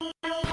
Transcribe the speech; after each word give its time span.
Πόσο 0.00 0.47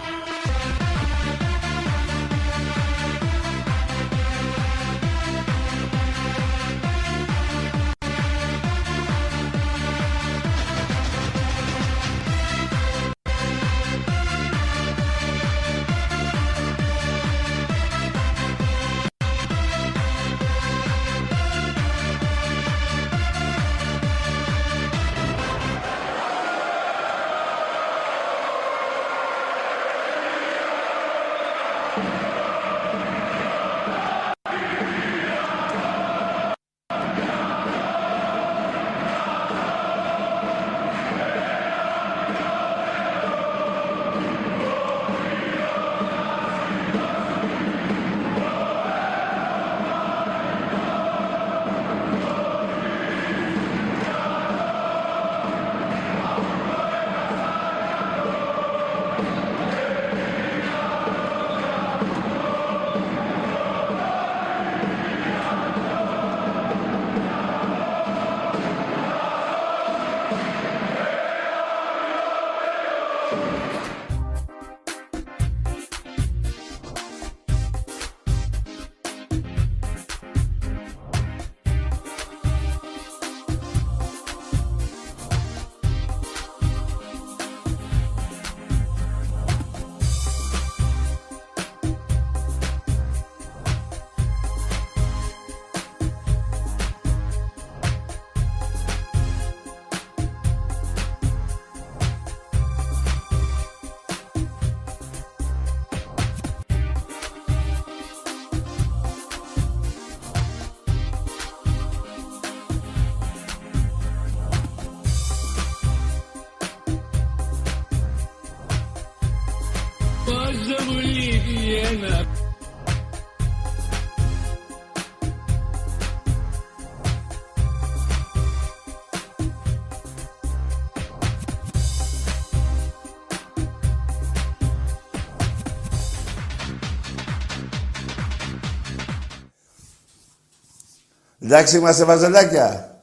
Εντάξει 141.56 141.78
είμαστε 141.78 142.04
βαζελάκια. 142.04 142.98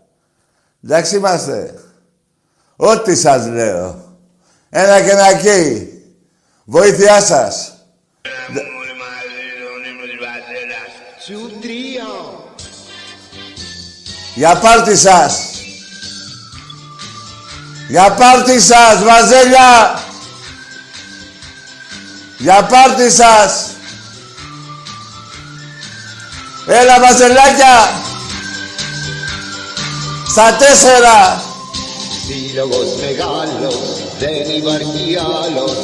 Εντάξει 0.85 1.17
είμαστε. 1.17 1.75
Ό,τι 2.77 3.17
σας 3.17 3.47
λέω. 3.47 4.17
Ένα 4.71 5.01
και 5.01 5.11
ένα 5.11 5.35
καίει. 5.35 6.03
Βοήθειά 6.65 7.21
σας. 7.21 7.73
Σου 11.27 11.59
τρία. 11.61 12.05
Για 14.35 14.57
πάρτι 14.57 14.97
σας. 14.97 15.41
Για 17.89 18.13
πάρτι 18.13 18.61
σας, 18.61 19.03
βαζέλια. 19.03 20.01
Για 22.39 22.63
πάρτι 22.65 23.11
σας. 23.11 23.71
Έλα, 26.67 27.01
βαζελάκια. 27.01 28.11
Στα 30.35 30.49
τέσσερα. 30.63 31.17
Σύλλογος 32.27 32.89
μεγάλος, 33.05 33.77
δεν 34.23 34.43
υπάρχει 34.59 35.05
άλλος. 35.43 35.75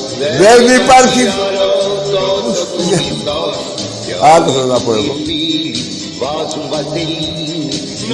Δεν 0.42 0.60
υπάρχει- 0.80 1.28
άλλος 1.46 1.84
τόσο 2.14 2.64
κουμπιστός. 2.72 3.56
Κι 4.04 4.12
Άλλο 4.32 4.48
θέλω 4.54 4.70
να 4.76 4.80
πω 4.84 4.90
εγώ. 5.00 5.12
οι 5.18 5.24
φίλοι 5.26 5.74
βάζουν 6.20 6.64
βαζελίνη, 6.72 7.62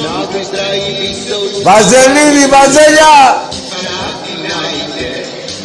να 0.04 0.12
μετράει 0.32 0.82
πίσω 0.98 1.36
σου. 1.52 1.60
Βαζελίνη, 1.68 2.44
βαζέλια. 2.54 3.14
Παναθηνάιτε, 3.72 5.08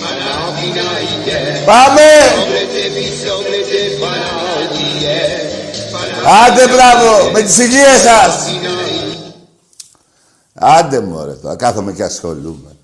Παναθηνάιτε. 0.02 1.38
Πάμε. 1.72 2.08
Όμπλετε 2.42 2.82
πίσω, 2.96 3.30
όμπλετε 3.40 3.80
Πανάθιε. 4.02 5.20
Άντε, 6.44 6.64
μπράβο. 6.74 7.10
Με 7.34 7.42
τις 7.46 7.58
υγείες 7.66 8.00
σας. 8.08 8.34
Άντε 10.60 11.00
μωρέ 11.00 11.34
τώρα, 11.34 11.56
κάθομαι 11.56 11.94
και 11.94 12.04
ασχολούμαι. 12.04 12.76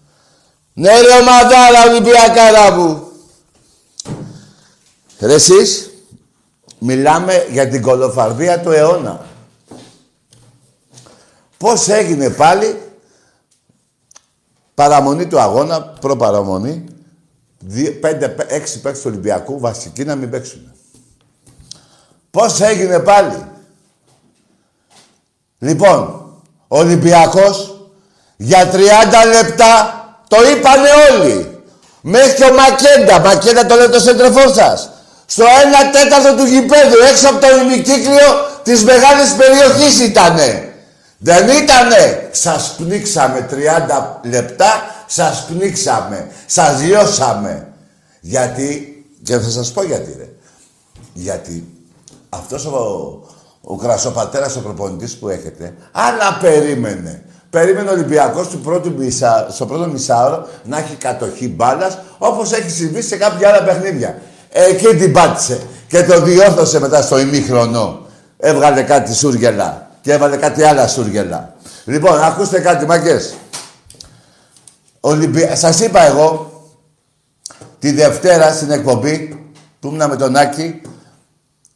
Ναι 0.73 1.01
ρε 1.01 1.17
ομαδάρα 1.21 1.89
Ολυμπιακάρα 1.89 2.71
μου. 2.71 3.07
Ρε 5.19 5.33
εσείς, 5.33 5.89
μιλάμε 6.79 7.45
για 7.51 7.67
την 7.69 7.81
κολοφαρδία 7.81 8.61
του 8.61 8.71
αιώνα. 8.71 9.25
Πώς 11.57 11.87
έγινε 11.87 12.29
πάλι 12.29 12.81
παραμονή 14.73 15.27
του 15.27 15.39
αγώνα, 15.39 15.81
προπαραμονή, 15.81 16.83
δύο- 17.59 17.99
πέντε, 17.99 18.29
πέ- 18.29 18.51
έξι 18.51 18.81
παίκτες 18.81 19.01
του 19.01 19.09
Ολυμπιακού, 19.11 19.59
βασικοί 19.59 20.03
να 20.03 20.15
μην 20.15 20.29
παίξουν. 20.29 20.71
Πώς 22.31 22.61
έγινε 22.61 22.99
πάλι. 22.99 23.45
Λοιπόν, 25.59 26.24
ο 26.67 26.77
Ολυμπιακός 26.77 27.75
για 28.35 28.71
30 28.71 28.77
λεπτά 29.31 29.99
το 30.27 30.37
είπανε 30.49 30.89
όλοι. 31.11 31.63
Μέχρι 32.01 32.33
και 32.33 32.43
ο 32.43 32.53
Μακέντα, 32.53 33.19
Μακέντα 33.19 33.65
το 33.65 33.75
λέει 33.75 33.89
το 33.89 33.99
σέντρεφό 33.99 34.53
σας. 34.53 34.89
Στο 35.25 35.43
1 35.43 35.47
τέταρτο 35.91 36.35
του 36.35 36.45
γηπέδου, 36.45 36.97
έξω 37.09 37.29
από 37.29 37.39
το 37.39 37.47
ημικύκλιο 37.61 38.29
της 38.63 38.83
μεγάλης 38.83 39.33
περιοχής 39.33 39.99
ήτανε. 39.99 40.73
Δεν 41.17 41.49
ήτανε. 41.49 42.29
Σας 42.31 42.75
πνίξαμε 42.77 43.47
30 43.51 44.19
λεπτά, 44.23 44.95
σας 45.07 45.45
πνίξαμε. 45.47 46.27
Σας 46.45 46.81
λιώσαμε. 46.81 47.67
Γιατί, 48.21 49.03
και 49.23 49.37
θα 49.37 49.49
σας 49.49 49.71
πω 49.71 49.83
γιατί 49.83 50.15
ρε. 50.17 50.29
Γιατί 51.13 51.67
αυτός 52.29 52.65
ο, 52.65 53.19
ο 53.67 53.75
κρασοπατέρας, 53.75 54.55
ο 54.55 54.61
προπονητής 54.61 55.15
που 55.15 55.29
έχετε, 55.29 55.73
άλλα 55.91 56.37
περίμενε. 56.41 57.23
Περίμενε 57.49 57.89
ο 57.89 57.91
Ολυμπιακός 57.91 58.47
του 58.47 58.59
πρώτου 58.59 58.93
μισά, 58.97 59.47
στο 59.49 59.65
πρώτο 59.65 59.87
μισάωρο 59.87 60.47
να 60.63 60.77
έχει 60.77 60.95
κατοχή 60.95 61.47
μπάλας, 61.47 61.97
όπως 62.17 62.51
έχει 62.51 62.69
συμβεί 62.69 63.01
σε 63.01 63.17
κάποια 63.17 63.49
άλλα 63.49 63.63
παιχνίδια. 63.63 64.17
Εκεί 64.49 64.85
την 64.85 65.11
πάτησε 65.13 65.61
και 65.87 66.03
το 66.03 66.21
διόρθωσε 66.21 66.79
μετά 66.79 67.01
στο 67.01 67.19
ημίχρονο. 67.19 67.99
Έβγαλε 68.37 68.81
κάτι 68.81 69.13
σούργελα 69.13 69.89
και 70.01 70.11
έβαλε 70.11 70.37
κάτι 70.37 70.63
άλλα 70.63 70.87
σούργελα. 70.87 71.53
Λοιπόν, 71.85 72.21
ακούστε 72.21 72.59
κάτι, 72.59 72.85
μαγκές. 72.85 73.35
Ολυμπια... 74.99 75.55
Σας 75.55 75.79
είπα 75.79 76.01
εγώ, 76.01 76.51
τη 77.79 77.91
Δευτέρα 77.91 78.53
στην 78.53 78.71
εκπομπή, 78.71 79.47
που 79.79 79.87
ήμουν 79.87 80.09
με 80.09 80.15
τον 80.15 80.35
Άκη, 80.35 80.81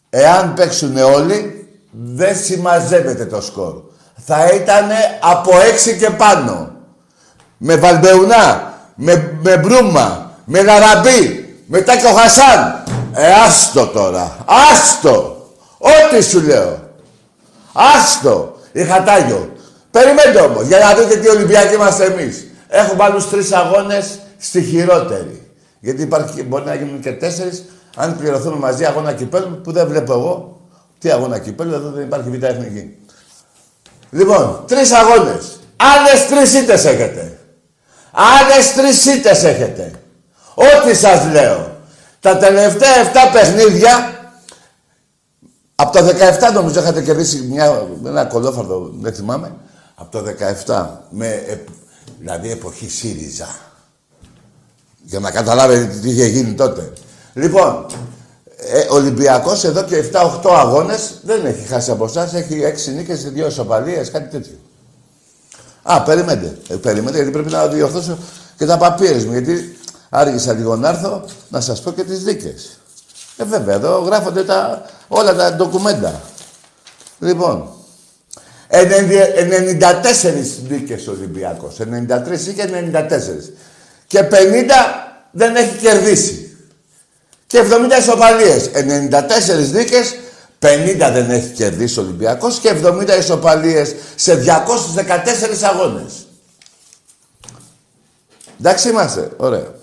Εάν 0.09 0.53
παίξουν 0.53 0.97
όλοι, 0.97 1.58
δεν 1.91 2.35
συμμαζεύεται 2.35 3.25
το 3.25 3.41
σκορ. 3.41 3.73
Θα 4.25 4.47
ήταν 4.47 4.89
από 5.19 5.51
έξι 5.71 5.97
και 5.97 6.09
πάνω. 6.09 6.71
Με 7.57 7.75
Βαλμπεουνά, 7.75 8.73
με, 8.95 9.37
με 9.43 9.57
Μπρούμα, 9.57 10.31
με 10.45 10.61
Λαραμπή. 10.61 11.53
Μετά 11.65 11.97
και 11.97 12.05
ο 12.05 12.13
Χασάν. 12.13 12.83
Ε, 13.13 13.31
άστο 13.45 13.87
τώρα. 13.87 14.37
Άστο. 14.45 15.47
Ό,τι 15.77 16.23
σου 16.23 16.41
λέω. 16.41 16.79
Άστο. 17.73 18.57
Η 18.71 18.83
Χατάγιο. 18.83 19.53
Περιμένετε 19.91 20.39
όμως, 20.39 20.67
για 20.67 20.77
να 20.77 20.93
δείτε 20.93 21.15
τι 21.15 21.29
Ολυμπιακοί 21.29 21.73
είμαστε 21.73 22.03
εμείς. 22.05 22.47
Έχουμε 22.67 23.03
άλλους 23.03 23.29
τρεις 23.29 23.51
αγώνες 23.51 24.19
στη 24.37 24.61
χειρότερη. 24.63 25.51
Γιατί 25.79 26.01
υπάρχει, 26.01 26.43
μπορεί 26.43 26.65
να 26.65 26.75
γίνουν 26.75 26.99
και 26.99 27.11
τέσσερις, 27.11 27.65
αν 27.95 28.17
πληρωθούν 28.17 28.53
μαζί 28.53 28.85
αγώνα 28.85 29.13
κυπέλου, 29.13 29.61
που 29.63 29.71
δεν 29.71 29.87
βλέπω 29.87 30.13
εγώ. 30.13 30.58
Τι 30.99 31.11
αγώνα 31.11 31.39
κυπέλου, 31.39 31.73
εδώ 31.73 31.89
δεν 31.89 32.03
υπάρχει 32.03 32.29
β' 32.29 32.43
εθνική. 32.43 32.97
Λοιπόν, 34.11 34.63
τρεις 34.67 34.91
αγώνες. 34.91 35.59
Άλλες 35.75 36.27
τρεις 36.27 36.53
ήττες 36.53 36.85
έχετε. 36.85 37.39
Άλλες 38.11 38.73
τρεις 38.73 39.05
ήττες 39.05 39.43
έχετε. 39.43 39.91
Ό,τι 40.53 40.95
σας 40.95 41.31
λέω. 41.31 41.77
Τα 42.19 42.37
τελευταία 42.37 42.95
7 42.95 43.31
παιχνίδια, 43.33 44.19
από 45.75 45.97
το 45.97 46.05
17 46.05 46.53
νομίζω 46.53 46.79
είχατε 46.79 47.01
κερδίσει 47.01 47.41
μια, 47.41 47.87
ένα 48.05 48.25
κολόφαρδο, 48.25 48.91
δεν 48.99 49.13
θυμάμαι. 49.13 49.55
Από 49.95 50.11
το 50.11 50.23
17, 50.65 50.87
με, 51.09 51.59
δηλαδή 52.19 52.51
εποχή 52.51 52.89
ΣΥΡΙΖΑ. 52.89 53.55
Για 55.03 55.19
να 55.19 55.31
καταλάβετε 55.31 55.85
τι 55.85 56.09
είχε 56.09 56.25
γίνει 56.25 56.53
τότε. 56.53 56.93
Λοιπόν, 57.33 57.85
ε, 58.61 58.85
Ολυμπιακός 58.89 59.63
εδώ 59.63 59.83
και 59.83 60.03
7-8 60.13 60.49
αγώνες 60.49 61.19
δεν 61.21 61.45
έχει 61.45 61.67
χάσει 61.67 61.91
από 61.91 62.05
εσάς, 62.05 62.33
έχει 62.33 62.61
6 62.63 62.91
νίκες, 62.95 63.31
2 63.35 63.47
ισοπαλίες, 63.47 64.11
κάτι 64.11 64.29
τέτοιο. 64.29 64.57
Α, 65.83 66.01
περιμένετε. 66.01 66.57
Ε, 66.67 66.75
περιμένετε 66.75 67.17
γιατί 67.17 67.31
πρέπει 67.31 67.51
να 67.51 67.67
διορθώσω 67.67 68.17
και 68.57 68.65
τα 68.65 68.77
παπίρες 68.77 69.25
μου. 69.25 69.31
Γιατί 69.31 69.77
άργησα 70.09 70.53
λίγο 70.53 70.75
να 70.75 70.89
έρθω 70.89 71.25
να 71.49 71.61
σας 71.61 71.81
πω 71.81 71.91
και 71.91 72.03
τις 72.03 72.23
δίκες. 72.23 72.79
Ε, 73.37 73.43
βέβαια, 73.43 73.75
εδώ 73.75 73.97
γράφονται 73.97 74.43
τα, 74.43 74.85
όλα 75.07 75.35
τα 75.35 75.53
ντοκουμέντα. 75.53 76.21
Λοιπόν, 77.19 77.69
94 78.69 78.75
δίκες 80.67 81.07
ο 81.07 81.11
Ολυμπιακός. 81.11 81.79
93 81.79 82.47
είχε 82.47 82.65
94. 82.65 83.53
Και 84.07 84.23
50 84.23 84.33
δεν 85.31 85.55
έχει 85.55 85.77
κερδίσει. 85.77 86.38
Και 87.49 87.59
70 87.59 87.99
ισοπαλίες. 87.99 88.69
94 88.73 89.71
δίκες, 89.71 90.15
50 90.59 91.11
δεν 91.13 91.29
έχει 91.29 91.53
κερδίσει 91.53 91.99
ο 91.99 92.01
Ολυμπιακός 92.01 92.59
και 92.59 92.69
70 92.69 93.17
ισοπαλίες 93.19 93.95
σε 94.15 94.35
214 94.35 95.63
αγώνες. 95.63 96.27
Εντάξει 98.59 98.89
είμαστε. 98.89 99.31
Ωραία. 99.37 99.73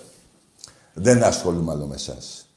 Δεν 0.93 1.23
ασχολούμαι 1.23 1.71
άλλο 1.71 1.85
με 1.85 1.95
εσάς. 1.95 2.49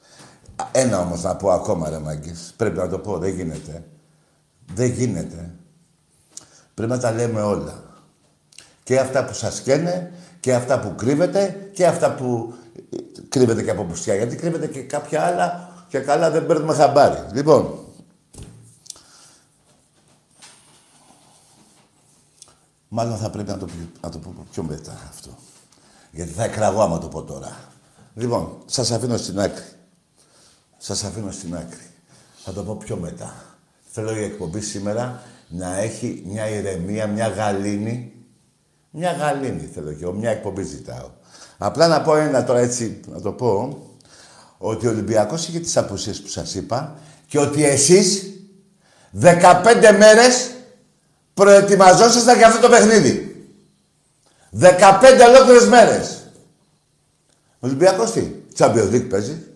Ένα 0.73 1.01
όμως 1.01 1.23
να 1.23 1.37
πω 1.37 1.51
ακόμα 1.51 1.89
ρε 1.89 1.99
μάγκες. 1.99 2.55
Πρέπει 2.57 2.79
να 2.79 2.89
το 2.89 2.99
πω. 2.99 3.19
Δεν 3.19 3.35
γίνεται. 3.35 3.85
Δεν 4.75 4.91
γίνεται. 4.91 5.51
Πρέπει 6.75 6.93
να 6.93 6.99
τα 6.99 7.13
λέμε 7.13 7.43
όλα. 7.43 7.83
Και 8.83 8.99
αυτά 8.99 9.25
που 9.25 9.35
σας 9.35 9.61
καίνε 9.61 10.13
και 10.41 10.55
αυτά 10.55 10.81
που 10.81 10.95
κρύβετε 10.95 11.71
και 11.73 11.87
αυτά 11.87 12.15
που 12.15 12.55
κρύβεται 13.29 13.63
και 13.63 13.71
από 13.71 13.85
πουστιά. 13.85 14.15
Γιατί 14.15 14.37
κρύβεται 14.37 14.67
και 14.67 14.83
κάποια 14.83 15.23
άλλα 15.27 15.73
και 15.89 15.99
καλά 15.99 16.31
δεν 16.31 16.47
παίρνουμε 16.47 16.75
χαμπάρι. 16.75 17.27
Λοιπόν, 17.33 17.79
μάλλον 22.89 23.17
θα 23.17 23.31
πρέπει 23.31 23.51
να 23.51 23.59
το, 23.59 23.67
να 24.01 24.09
το 24.11 24.19
πω 24.19 24.47
πιο 24.51 24.63
μετά 24.63 24.93
αυτό. 25.09 25.31
Γιατί 26.11 26.33
θα 26.33 26.45
εκραγώ 26.45 26.83
άμα 26.83 26.99
το 26.99 27.09
πω 27.09 27.23
τώρα. 27.23 27.57
Λοιπόν, 28.15 28.59
σας 28.67 28.91
αφήνω 28.91 29.17
στην 29.17 29.41
άκρη. 29.41 29.65
Σας 30.79 31.05
αφήνω 31.05 31.31
στην 31.31 31.55
άκρη. 31.55 31.91
Θα 32.45 32.53
το 32.53 32.63
πω 32.63 32.75
πιο 32.75 32.97
μετά. 32.97 33.35
Θέλω 33.93 34.17
η 34.17 34.23
εκπομπή 34.23 34.61
σήμερα 34.61 35.23
να 35.49 35.79
έχει 35.79 36.23
μια 36.27 36.49
ηρεμία, 36.49 37.07
μια 37.07 37.29
γαλήνη. 37.29 38.13
Μια 38.91 39.13
γαλήνη 39.13 39.67
θέλω 39.75 39.93
και 39.93 40.05
εγώ, 40.05 40.13
μια 40.13 40.31
εκπομπή 40.31 40.63
ζητάω. 40.63 41.11
Απλά 41.63 41.87
να 41.87 42.01
πω 42.03 42.17
ένα 42.17 42.45
τώρα 42.45 42.59
έτσι, 42.59 43.01
να 43.07 43.21
το 43.21 43.33
πω, 43.33 43.83
ότι 44.59 44.87
ο 44.87 44.91
Ολυμπιακός 44.91 45.49
είχε 45.49 45.59
τις 45.59 45.77
απουσίες 45.77 46.21
που 46.21 46.29
σας 46.29 46.55
είπα 46.55 46.95
και 47.27 47.39
ότι 47.39 47.65
εσείς 47.65 48.23
15 49.21 49.97
μέρες 49.99 50.51
προετοιμαζόσασταν 51.35 52.37
για 52.37 52.47
αυτό 52.47 52.61
το 52.61 52.69
παιχνίδι. 52.69 53.47
15 54.61 54.67
ολόκληρες 55.29 55.67
μέρες. 55.69 56.33
Ο 57.53 57.67
Ολυμπιακός 57.67 58.11
τι, 58.11 58.31
Champions 58.57 58.91
League 58.91 59.09
παίζει. 59.11 59.47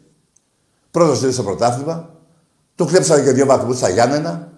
Πρώτος 0.91 1.35
στο 1.35 1.43
πρωτάθλημα. 1.43 2.15
Του 2.75 2.87
κλέψανε 2.87 3.23
και 3.23 3.33
δύο 3.33 3.47
βαθμούς 3.47 3.77
στα 3.77 3.89
Γιάννενα. 3.89 4.53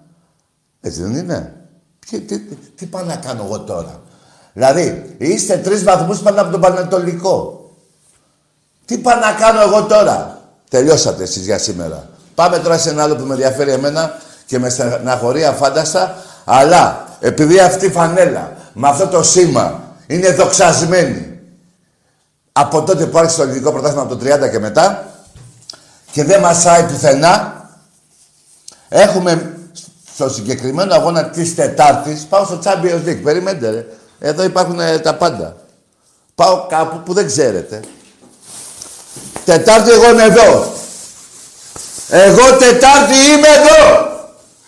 Έτσι 0.81 1.03
δεν 1.03 1.15
είναι. 1.15 1.67
τι, 2.07 2.21
τι, 2.21 2.39
τι 2.75 2.87
πάω 2.87 3.05
να 3.05 3.17
κάνω 3.17 3.45
εγώ 3.45 3.61
τώρα; 3.61 4.03
Δηλαδή, 4.57 5.15
είστε 5.19 5.57
τρεις 5.57 5.85
βαθμούς 5.85 6.19
πάνω 6.19 6.41
από 6.41 6.51
τον 6.51 6.61
Πανατολικό. 6.61 7.71
Τι 8.85 8.99
πάω 8.99 9.19
να 9.19 9.33
κάνω 9.33 9.61
εγώ 9.61 9.83
τώρα; 9.83 10.41
Τελειώσατε 10.71 11.23
εσείς 11.23 11.45
για 11.45 11.59
σήμερα. 11.59 12.09
Πάμε 12.35 12.59
τώρα 12.59 12.79
σε 12.79 12.91
ένα 12.91 13.03
άλλο 13.03 13.17
που 13.17 13.25
με 13.25 13.33
ενδιαφέρει 13.35 13.71
εμένα 13.71 14.19
και 14.47 14.59
με 14.59 14.69
στεναχωρεί 14.69 15.45
αφάνταστα, 15.45 16.17
αλλά 16.45 17.09
επειδή 17.21 17.61
αυτή 17.61 17.87
η 17.87 17.91
φανέλα 17.91 18.53
με 18.73 18.89
αυτό 18.89 19.07
το 19.07 19.23
σήμα 19.23 19.81
είναι 20.07 20.33
δοξασμένη 20.33 21.41
από 22.53 22.83
τότε 22.83 23.07
που 23.07 23.19
άρχισε 23.19 23.37
το 23.37 23.43
ελληνικό 23.43 23.73
πρωτάθλημα 23.73 24.03
από 24.03 24.17
το 24.17 24.47
30 24.47 24.51
και 24.51 24.59
μετά 24.59 25.07
και 26.13 26.25
δεν 26.25 26.41
μασάει 26.41 26.83
πουθενά, 26.83 27.69
έχουμε 28.89 29.57
στο 30.15 30.29
συγκεκριμένο 30.29 30.95
αγώνα 30.95 31.31
της 31.31 31.55
Τετάρτης, 31.55 32.23
πάω 32.23 32.45
στο 32.45 32.59
Champions 32.65 33.09
League. 33.09 33.21
Περιμένετε, 33.23 33.71
ρε. 33.71 33.87
Εδώ 34.19 34.43
υπάρχουν 34.43 34.81
ε, 34.81 34.99
τα 34.99 35.15
πάντα. 35.15 35.57
Πάω 36.35 36.67
κάπου 36.69 37.03
που 37.03 37.13
δεν 37.13 37.27
ξέρετε. 37.27 37.81
Τετάρτη 39.45 39.91
εγώ 39.91 40.11
είμαι 40.11 40.23
εδώ. 40.23 40.73
Εγώ 42.09 42.57
Τετάρτη 42.59 43.15
είμαι 43.15 43.49
εδώ. 43.49 44.15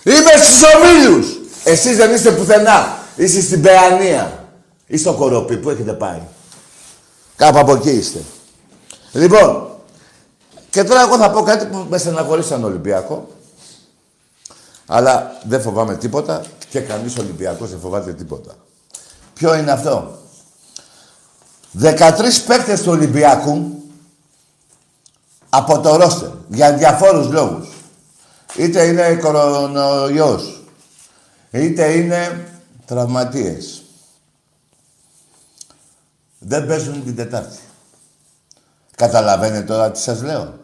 Είμαι 0.03 0.43
στους 0.43 0.63
ομίλους. 0.75 1.27
Εσείς 1.65 1.97
δεν 1.97 2.15
είστε 2.15 2.31
πουθενά. 2.31 2.99
Είστε 3.17 3.41
στην 3.41 3.63
Παιανία. 3.63 4.49
Ή 4.87 4.97
στο 4.97 5.15
Κοροπή. 5.15 5.57
Πού 5.57 5.71
έχετε 5.71 5.93
πάει; 5.93 6.21
Κάπου 7.37 7.59
από 7.59 7.75
εκεί 7.75 7.91
είστε. 7.91 8.19
Λοιπόν, 9.13 9.69
και 10.71 10.85
τώρα 10.85 11.01
εγώ 11.01 11.17
θα 11.17 11.31
πω 11.31 11.43
κάτι 11.43 11.67
που 11.67 11.87
με 11.89 11.99
στεναχωρεί 11.99 12.43
σαν 12.43 12.65
Ολυμπιακό. 12.65 13.29
Αλλά 14.87 15.39
δεν 15.45 15.61
φοβάμαι 15.61 15.97
τίποτα 15.97 16.43
και 16.69 16.81
κανείς 16.81 17.19
Ολυμπιακός 17.19 17.71
δεν 17.71 17.79
φοβάται 17.81 18.13
τίποτα. 18.13 18.55
Ποιο 19.39 19.55
είναι 19.55 19.71
αυτό; 19.71 20.19
13 21.81 22.45
παίκτες 22.47 22.83
του 22.83 22.91
Ολυμπιακού 22.91 23.83
από 25.49 25.81
το 25.81 25.97
ρόστερ 25.97 26.31
για 26.49 26.73
διαφόρους 26.73 27.29
λόγους. 27.29 27.69
Είτε 28.57 28.85
είναι 28.85 29.15
κορονοϊός, 29.15 30.63
είτε 31.51 31.93
είναι 31.93 32.51
τραυματίες. 32.87 33.83
Δεν 36.39 36.67
παίζουν 36.67 37.05
την 37.05 37.17
Τετάρτη. 37.17 37.59
Καταλαβαίνετε 38.97 39.67
τώρα 39.67 39.91
τι 39.91 39.99
σας 39.99 40.23
λέω; 40.23 40.59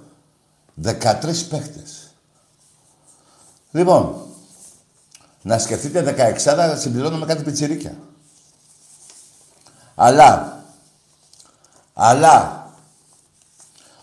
13 0.82 1.44
παίχτες. 1.48 2.14
Λοιπόν, 3.70 4.26
να 5.42 5.58
σκεφτείτε 5.58 6.02
16 6.02 6.56
να 6.56 6.76
συμπληρώνουμε 6.76 7.26
κάτι 7.26 7.42
πιτσιρίκια. 7.42 7.96
Αλλά, 9.94 10.64
αλλά, 11.92 12.66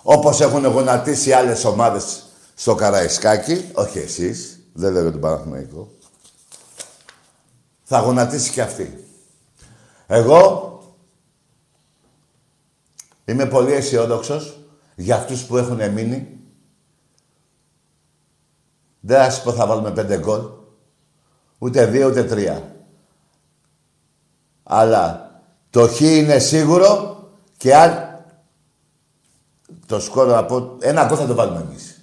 όπως 0.01 0.41
έχουν 0.41 0.65
γονατίσει 0.65 1.31
άλλες 1.31 1.65
ομάδες 1.65 2.25
στο 2.55 2.75
Καραϊσκάκι, 2.75 3.71
όχι 3.73 3.99
εσείς, 3.99 4.59
δεν 4.73 4.93
λέω 4.93 5.11
τον 5.11 5.19
Παναθηναϊκό, 5.19 5.91
θα 7.83 7.99
γονατίσει 7.99 8.51
και 8.51 8.61
αυτή. 8.61 9.05
Εγώ 10.07 10.67
είμαι 13.25 13.45
πολύ 13.45 13.73
αισιόδοξος 13.73 14.59
για 14.95 15.15
αυτούς 15.15 15.43
που 15.43 15.57
έχουν 15.57 15.91
μείνει. 15.91 16.39
Δεν 18.99 19.17
θα 19.17 19.29
σας 19.29 19.43
πω 19.43 19.53
θα 19.53 19.67
βάλουμε 19.67 19.91
πέντε 19.91 20.17
γκολ. 20.19 20.41
Ούτε 21.57 21.85
δύο, 21.85 22.07
ούτε 22.07 22.23
τρία. 22.23 22.75
Αλλά 24.63 25.30
το 25.71 25.87
χ 25.87 25.99
είναι 25.99 26.39
σίγουρο 26.39 27.17
και 27.57 27.75
αν 27.75 28.19
το 29.85 29.99
σκόρο 29.99 30.37
από 30.37 30.77
ένα 30.79 31.05
γκολ 31.05 31.17
θα 31.19 31.25
το 31.25 31.35
βάλουμε 31.35 31.65
εμείς. 31.69 32.01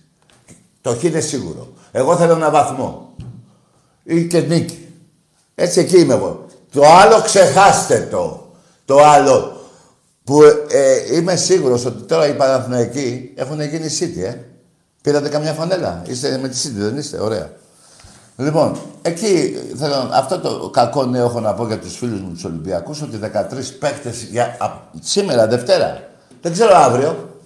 Το 0.81 0.95
χ 0.95 1.03
είναι 1.03 1.21
σίγουρο. 1.21 1.69
Εγώ 1.93 2.17
θέλω 2.17 2.33
ένα 2.33 2.51
βαθμό. 2.51 3.15
Ή 4.03 4.27
και 4.27 4.41
νίκη. 4.41 4.89
Έτσι 5.55 5.81
εκεί 5.81 5.99
είμαι 5.99 6.15
εγώ. 6.15 6.47
Το 6.73 6.83
άλλο 6.87 7.23
ξεχάστε 7.23 8.09
το. 8.11 8.53
Το 8.85 8.99
άλλο 8.99 9.59
Που 10.29 10.43
ε, 10.69 11.17
είμαι 11.17 11.37
σίγουρος 11.37 11.85
ότι 11.85 12.03
τώρα 12.03 12.29
οι 12.29 12.37
Παναθηναϊκοί 12.37 13.33
έχουν 13.35 13.61
γίνει 13.61 13.89
City, 13.99 14.23
ε. 14.23 14.35
Πήρατε 15.03 15.29
καμιά 15.29 15.53
φανέλα. 15.53 16.03
Είστε 16.07 16.39
με 16.39 16.49
τη 16.49 16.59
City, 16.65 16.73
δεν 16.75 16.97
είστε; 16.97 17.21
Ωραία. 17.21 17.53
Λοιπόν, 18.41 18.77
εκεί 19.03 19.57
θέλω, 19.77 20.11
αυτό 20.13 20.39
το 20.39 20.71
κακό 20.71 21.05
νέο 21.05 21.25
έχω 21.25 21.41
να 21.41 21.55
πω 21.55 21.67
για 21.67 21.79
τους 21.79 21.97
φίλους 21.97 22.21
μου 22.21 22.33
τους 22.33 22.45
Ολυμπιακούς, 22.45 23.03
ότι 23.03 23.17
13 23.17 23.79
παίκτες 23.79 24.23
για, 24.23 24.57
α, 24.59 24.71
σήμερα, 25.01 25.47
Δευτέρα. 25.47 26.09
Δεν 26.41 26.53
ξέρω 26.53 26.77
αύριο. 26.77 27.41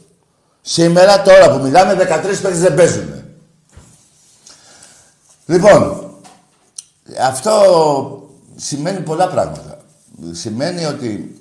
Σήμερα, 0.60 1.22
τώρα 1.22 1.52
που 1.52 1.62
μιλάμε, 1.62 1.94
13 1.94 1.96
παίκτες 2.22 2.60
δεν 2.60 2.74
παίζουν. 2.74 3.24
Λοιπόν, 5.46 6.10
αυτό 7.20 7.52
σημαίνει 8.56 9.00
πολλά 9.00 9.28
πράγματα. 9.28 9.78
Σημαίνει 10.32 10.84
ότι 10.84 11.40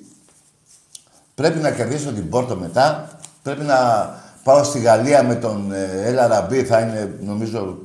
πρέπει 1.34 1.58
να 1.58 1.70
κερδίσω 1.70 2.12
την 2.12 2.28
Πόρτο 2.28 2.56
μετά, 2.56 3.18
πρέπει 3.42 3.62
να 3.62 4.10
πάω 4.42 4.64
στη 4.64 4.78
Γαλλία 4.78 5.22
με 5.22 5.34
τον 5.34 5.72
ε, 5.72 6.02
Έλα 6.04 6.26
Ραμπή, 6.26 6.64
θα 6.64 6.80
είναι 6.80 7.18
νομίζω... 7.20 7.78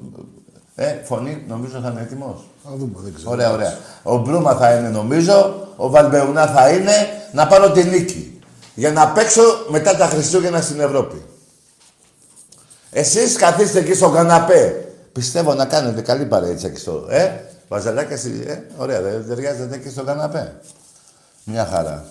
Ε, 0.79 1.03
φωνή, 1.03 1.43
νομίζω 1.48 1.79
θα 1.79 1.89
είναι 1.89 2.01
έτοιμος. 2.01 2.48
Θα 2.63 2.69
δούμε, 2.75 3.00
δεν 3.03 3.13
ξέρω. 3.13 3.31
Ωραία, 3.31 3.51
ωραία. 3.51 3.77
Ο 4.03 4.17
Μπρούμα 4.17 4.55
θα 4.55 4.74
είναι 4.74 4.89
νομίζω, 4.89 5.67
ο 5.75 5.89
Βαλμπεουνά 5.89 6.48
θα 6.48 6.69
είναι, 6.69 6.91
να 7.31 7.48
πάρω 7.48 7.72
την 7.72 7.89
νίκη. 7.89 8.41
Για 8.75 8.91
να 8.91 9.07
παίξω 9.07 9.41
μετά 9.69 9.96
τα 9.96 10.05
Χριστούγεννα 10.05 10.62
στην 10.62 10.79
Ευρώπη. 10.79 11.25
Εσείς 12.91 13.36
καθίστε 13.36 13.79
εκεί 13.79 13.93
στον 13.93 14.13
καναπέ. 14.13 14.86
Πιστεύω 15.12 15.53
να 15.53 15.65
κάνετε 15.65 16.01
καλή 16.01 16.25
παρέτσα 16.25 16.67
εκεί 16.67 16.79
στο... 16.79 17.05
Ε, 17.10 17.31
βαζαλάκια, 17.67 18.15
εσύ, 18.15 18.43
ε, 18.48 18.62
ωραία, 18.77 19.01
δεν 19.01 19.27
ταιριάζετε 19.27 19.75
εκεί 19.75 19.89
στον 19.89 20.05
καναπέ. 20.05 20.62
Μια 21.43 21.65
χαρά. 21.65 22.05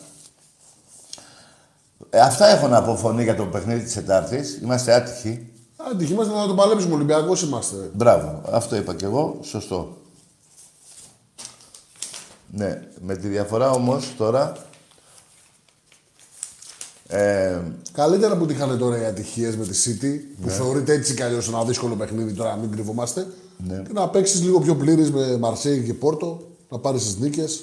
Ε, 2.10 2.20
αυτά 2.20 2.46
έχω 2.48 2.68
να 2.68 2.82
πω 2.82 2.96
φωνή 2.96 3.22
για 3.22 3.36
το 3.36 3.44
παιχνίδι 3.44 3.82
της 3.82 3.94
Τετάρτης. 3.94 4.58
Είμαστε 4.62 4.92
άτυχοι. 4.92 5.50
Άντυχοι 5.90 6.12
είμαστε 6.12 6.34
να 6.34 6.46
το 6.46 6.54
παλέψουμε. 6.54 6.94
Ολυμπιακός 6.94 7.42
είμαστε. 7.42 7.90
Μπράβο. 7.92 8.42
Αυτό 8.50 8.76
είπα 8.76 8.94
κι 8.94 9.04
εγώ. 9.04 9.38
Σωστό. 9.42 9.96
Ναι. 12.50 12.82
Με 13.00 13.16
τη 13.16 13.28
διαφορά 13.28 13.70
όμως 13.70 14.14
τώρα... 14.16 14.52
Ε, 17.08 17.60
Καλύτερα 17.92 18.36
που 18.36 18.46
είχαν 18.50 18.78
τώρα 18.78 19.00
οι 19.00 19.04
ατυχίες 19.04 19.56
με 19.56 19.66
τη 19.66 19.78
City, 19.84 20.42
που 20.42 20.48
θεωρείται 20.48 20.92
έτσι 20.92 21.14
κι 21.14 21.22
αλλιώς 21.22 21.48
ένα 21.48 21.64
δύσκολο 21.64 21.94
παιχνίδι 21.94 22.32
τώρα, 22.32 22.50
να 22.50 22.56
μην 22.56 22.70
κρυβόμαστε. 22.70 23.26
Ναι. 23.66 23.82
Και 23.86 23.92
να 23.92 24.08
παίξεις 24.08 24.42
λίγο 24.42 24.60
πιο 24.60 24.76
πλήρης 24.76 25.10
με 25.10 25.36
Μαρσέη 25.36 25.82
και 25.84 25.94
Πόρτο, 25.94 26.46
να 26.68 26.78
πάρεις 26.78 27.04
τις 27.04 27.16
νίκες. 27.18 27.62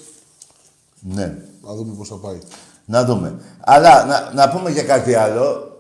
ναι. 1.00 1.38
Να 1.62 1.74
δούμε 1.74 1.94
πώς 1.98 2.08
θα 2.08 2.16
πάει. 2.16 2.40
Να 2.86 3.06
δούμε. 3.06 3.36
Αλλά 3.60 4.06
να, 4.06 4.32
να 4.34 4.50
πούμε 4.50 4.72
και 4.72 4.82
κάτι 4.82 5.14
άλλο. 5.14 5.73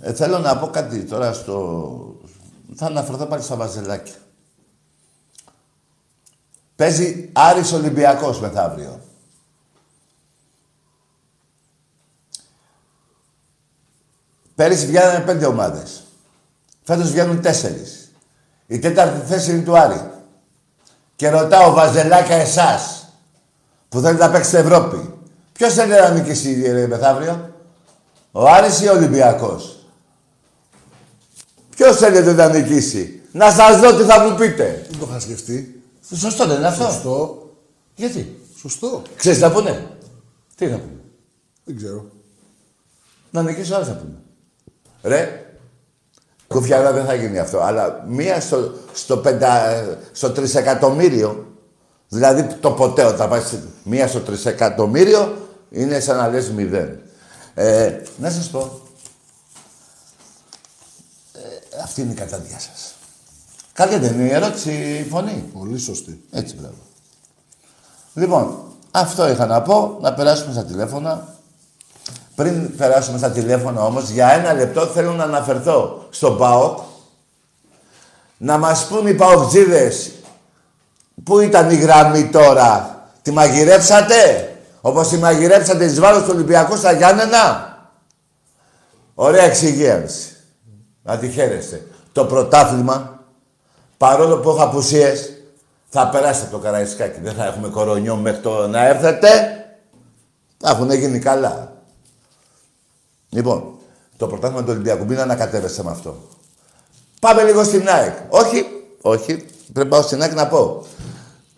Ε, 0.00 0.12
θέλω 0.12 0.38
να 0.38 0.58
πω 0.58 0.66
κάτι 0.66 1.04
τώρα 1.04 1.32
στο... 1.32 2.20
Θα 2.74 2.86
αναφερθώ 2.86 3.26
πάλι 3.26 3.42
στα 3.42 3.56
βαζελάκια. 3.56 4.14
Παίζει 6.76 7.30
Άρης 7.32 7.72
Ολυμπιακός 7.72 8.40
μεθαύριο. 8.40 9.00
Πέρυσι 14.54 14.86
βγαίνανε 14.86 15.24
πέντε 15.24 15.46
ομάδες. 15.46 16.02
Φέτος 16.82 17.10
βγαίνουν 17.10 17.40
τέσσερις. 17.40 18.12
Η 18.66 18.78
τέταρτη 18.78 19.26
θέση 19.26 19.50
είναι 19.50 19.62
του 19.62 19.78
Άρη. 19.78 20.10
Και 21.16 21.30
ρωτάω 21.30 21.72
βαζελάκια 21.72 22.36
εσάς 22.36 23.08
που 23.88 24.00
θέλετε 24.00 24.24
να 24.24 24.30
παίξετε 24.30 24.58
Ευρώπη. 24.58 25.14
Ποιος 25.52 25.74
θέλει 25.74 25.92
να 25.92 26.10
νικήσει 26.10 26.72
ρε, 26.72 26.86
μεθαύριο; 26.86 27.54
Ο 28.32 28.48
Άρης 28.48 28.80
ή 28.80 28.88
ο 28.88 28.92
Ολυμπιακός; 28.92 29.79
Ποιος 31.80 31.96
θέλετε 31.96 32.32
να 32.32 32.48
νικήσει; 32.48 33.20
Να 33.32 33.50
σας 33.50 33.80
δω 33.80 33.96
τι 33.96 34.02
θα 34.02 34.20
μου 34.20 34.36
πείτε. 34.36 34.86
Δεν 34.90 34.98
το 35.00 35.06
είχα 35.10 35.20
σκεφτεί. 35.20 35.82
Σωστό 36.14 36.46
δεν 36.46 36.56
είναι 36.56 36.66
αυτό. 36.66 36.84
Σωστό. 36.84 37.48
Γιατί; 37.94 38.38
Σωστό. 38.60 39.02
Ξέρεις 39.16 39.38
τι 39.38 39.44
θα 39.44 39.50
πούνε; 39.52 39.86
Τι 40.56 40.66
θα 40.66 40.76
πούνε; 40.76 41.00
Δεν 41.64 41.76
ξέρω. 41.76 42.04
Να 43.30 43.42
νικήσει 43.42 43.72
ο 43.72 43.76
Άρης 43.76 43.88
θα 43.88 43.94
πούνε. 43.94 44.14
Ρε, 45.02 45.44
κουφιάρα 46.46 46.92
δεν 46.92 47.04
θα 47.04 47.14
γίνει 47.14 47.38
αυτό. 47.38 47.60
Αλλά 47.60 48.04
μία 48.08 48.40
στο, 48.40 48.72
στο, 48.92 49.16
πεντα, 49.16 49.84
στο 50.12 50.30
τρισεκατομμύριο, 50.30 51.46
δηλαδή 52.08 52.46
το 52.60 52.70
ποτέ 52.70 53.04
όταν 53.04 53.28
πάει 53.28 53.40
στη- 53.40 53.62
μία 53.82 54.06
στο 54.08 54.20
τρισεκατομμύριο, 54.20 55.36
είναι 55.70 56.00
σαν 56.00 56.16
να 56.16 56.28
λες 56.28 56.50
μηδέν. 56.50 57.00
Ε, 57.54 57.92
να 58.16 58.30
σας 58.30 58.48
πω, 58.50 58.58
ε, 58.58 58.70
αυτή 61.82 62.00
είναι 62.00 62.12
η 62.12 62.14
κατάδια 62.14 62.58
σας. 62.58 62.94
Καλή 63.72 63.96
δεν 63.98 64.12
είναι 64.12 64.28
η 64.28 64.32
ερώτηση, 64.32 64.70
η 64.70 65.08
φωνή. 65.10 65.50
Πολύ 65.58 65.78
σωστή. 65.78 66.24
Έτσι, 66.30 66.54
μπράβο. 66.54 66.74
Λοιπόν, 68.14 68.58
αυτό 68.90 69.28
είχα 69.28 69.46
να 69.46 69.62
πω, 69.62 69.98
να 70.00 70.14
περάσουμε 70.14 70.52
στα 70.52 70.64
τηλέφωνα. 70.64 71.34
Πριν 72.34 72.76
περάσουμε 72.76 73.18
στα 73.18 73.30
τηλέφωνα 73.30 73.84
όμως, 73.84 74.08
για 74.08 74.32
ένα 74.32 74.52
λεπτό 74.52 74.86
θέλω 74.86 75.12
να 75.12 75.24
αναφερθώ 75.24 76.06
στον 76.10 76.38
ΠΑΟΚ. 76.38 76.78
Να 78.36 78.58
μας 78.58 78.86
πούν 78.86 79.06
οι 79.06 79.14
ΠΑΟΚτζίδες 79.14 80.10
πού 81.24 81.40
ήταν 81.40 81.70
η 81.70 81.74
γραμμή 81.74 82.28
τώρα. 82.28 83.04
Τη 83.22 83.30
μαγειρέψατε, 83.30 84.52
όπως 84.80 85.08
τη 85.08 85.16
μαγειρέψατε 85.16 85.84
εις 85.84 86.00
βάρος 86.00 86.22
του 86.22 86.30
Ολυμπιακού 86.34 86.76
στα 86.76 86.92
Γιάννενα; 86.92 87.74
Ωραία 89.14 89.44
εξυγίανση. 89.44 90.36
Να 91.10 91.18
τη 91.18 91.28
χαίρεστε. 91.28 91.86
Το 92.12 92.24
πρωτάθλημα, 92.24 93.24
παρόλο 93.96 94.38
που 94.38 94.48
έχω 94.48 94.62
απουσίες, 94.62 95.32
θα 95.88 96.08
περάσει 96.08 96.42
από 96.42 96.50
το 96.50 96.58
Καραϊσκάκι. 96.58 97.20
Δεν 97.20 97.34
θα 97.34 97.44
έχουμε 97.44 97.68
κορονιό 97.68 98.16
μέχρι 98.16 98.40
το 98.40 98.68
να 98.68 98.86
έρθετε. 98.86 99.28
Θα 100.58 100.70
έχουν 100.70 100.90
γίνει 100.90 101.18
καλά. 101.18 101.72
Λοιπόν, 103.28 103.64
το 104.16 104.26
πρωτάθλημα 104.26 104.62
του 104.62 104.70
Ολυμπιακού, 104.70 105.04
μην 105.04 105.20
ανακατεύεσαι 105.20 105.82
με 105.82 105.90
αυτό. 105.90 106.16
Πάμε 107.20 107.42
λίγο 107.42 107.64
στην 107.64 107.88
ΑΕΚ. 107.88 108.14
Όχι, 108.28 108.66
όχι, 109.00 109.34
πρέπει 109.72 109.88
να 109.88 109.96
πάω 109.96 110.02
στην 110.02 110.22
ΑΕΚ 110.22 110.34
να 110.34 110.46
πω. 110.46 110.84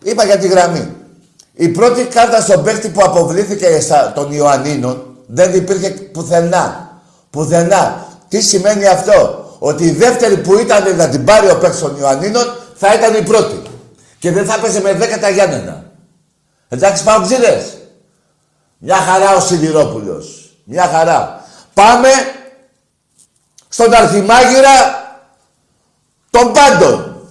Είπα 0.03 0.25
για 0.25 0.37
τη 0.37 0.47
γραμμή. 0.47 0.95
Η 1.53 1.67
πρώτη 1.67 2.03
κάρτα 2.03 2.41
στον 2.41 2.63
παίχτη 2.63 2.89
που 2.89 3.01
αποβλήθηκε 3.03 3.79
στα, 3.79 4.13
των 4.13 4.31
Ιωαννίνων 4.31 5.17
δεν 5.27 5.53
υπήρχε 5.53 5.89
πουθενά. 5.89 6.91
Πουθενά. 7.29 8.07
Τι 8.27 8.41
σημαίνει 8.41 8.87
αυτό; 8.87 9.42
Ότι 9.65 9.83
η 9.83 9.91
δεύτερη 9.91 10.37
που 10.37 10.57
ήταν 10.57 10.95
να 10.95 11.09
την 11.09 11.23
πάρει 11.23 11.49
ο 11.49 11.57
παίχτης 11.57 11.79
των 11.79 11.97
Ιωαννίνων 11.99 12.55
θα 12.75 12.93
ήταν 12.93 13.15
η 13.15 13.21
πρώτη. 13.21 13.61
Και 14.19 14.31
δεν 14.31 14.45
θα 14.45 14.53
έπαιζε 14.53 14.81
με 14.81 14.91
10 14.91 15.19
τα 15.19 15.29
Γιάννενα. 15.29 15.83
Εντάξει, 16.69 17.03
πάω 17.03 17.21
ξύδες. 17.21 17.77
Μια 18.77 18.95
χαρά 18.95 19.35
ο 19.35 19.39
Σιδηρόπουλος. 19.39 20.55
Μια 20.63 20.83
χαρά. 20.87 21.43
Πάμε 21.73 22.09
στον 23.69 23.93
αρχιμάγειρα 23.93 25.03
των 26.29 26.51
πάντων. 26.53 27.21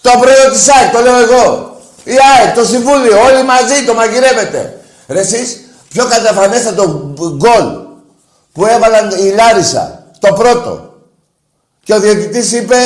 Το 0.00 0.10
πρωί 0.20 0.52
της 0.52 0.68
ΑΕΚ, 0.68 0.92
το 0.92 1.00
λέω 1.00 1.18
εγώ. 1.18 1.76
Η 2.04 2.12
ΑΕΚ, 2.12 2.54
το 2.54 2.64
Συμβούλιο, 2.64 3.20
όλοι 3.20 3.42
μαζί 3.44 3.84
το 3.86 3.94
μαγειρεύετε. 3.94 4.80
Ρε 5.08 5.20
εσείς, 5.20 5.60
πιο 5.88 6.04
καταφανέστατο 6.04 7.14
γκολ 7.18 7.64
που 8.52 8.66
έβαλαν 8.66 9.10
η 9.10 9.30
Λάρισα, 9.30 10.04
το 10.18 10.32
πρώτο. 10.32 10.87
Και 11.88 11.94
ο 11.94 12.00
διαιτητής 12.00 12.52
είπε 12.52 12.76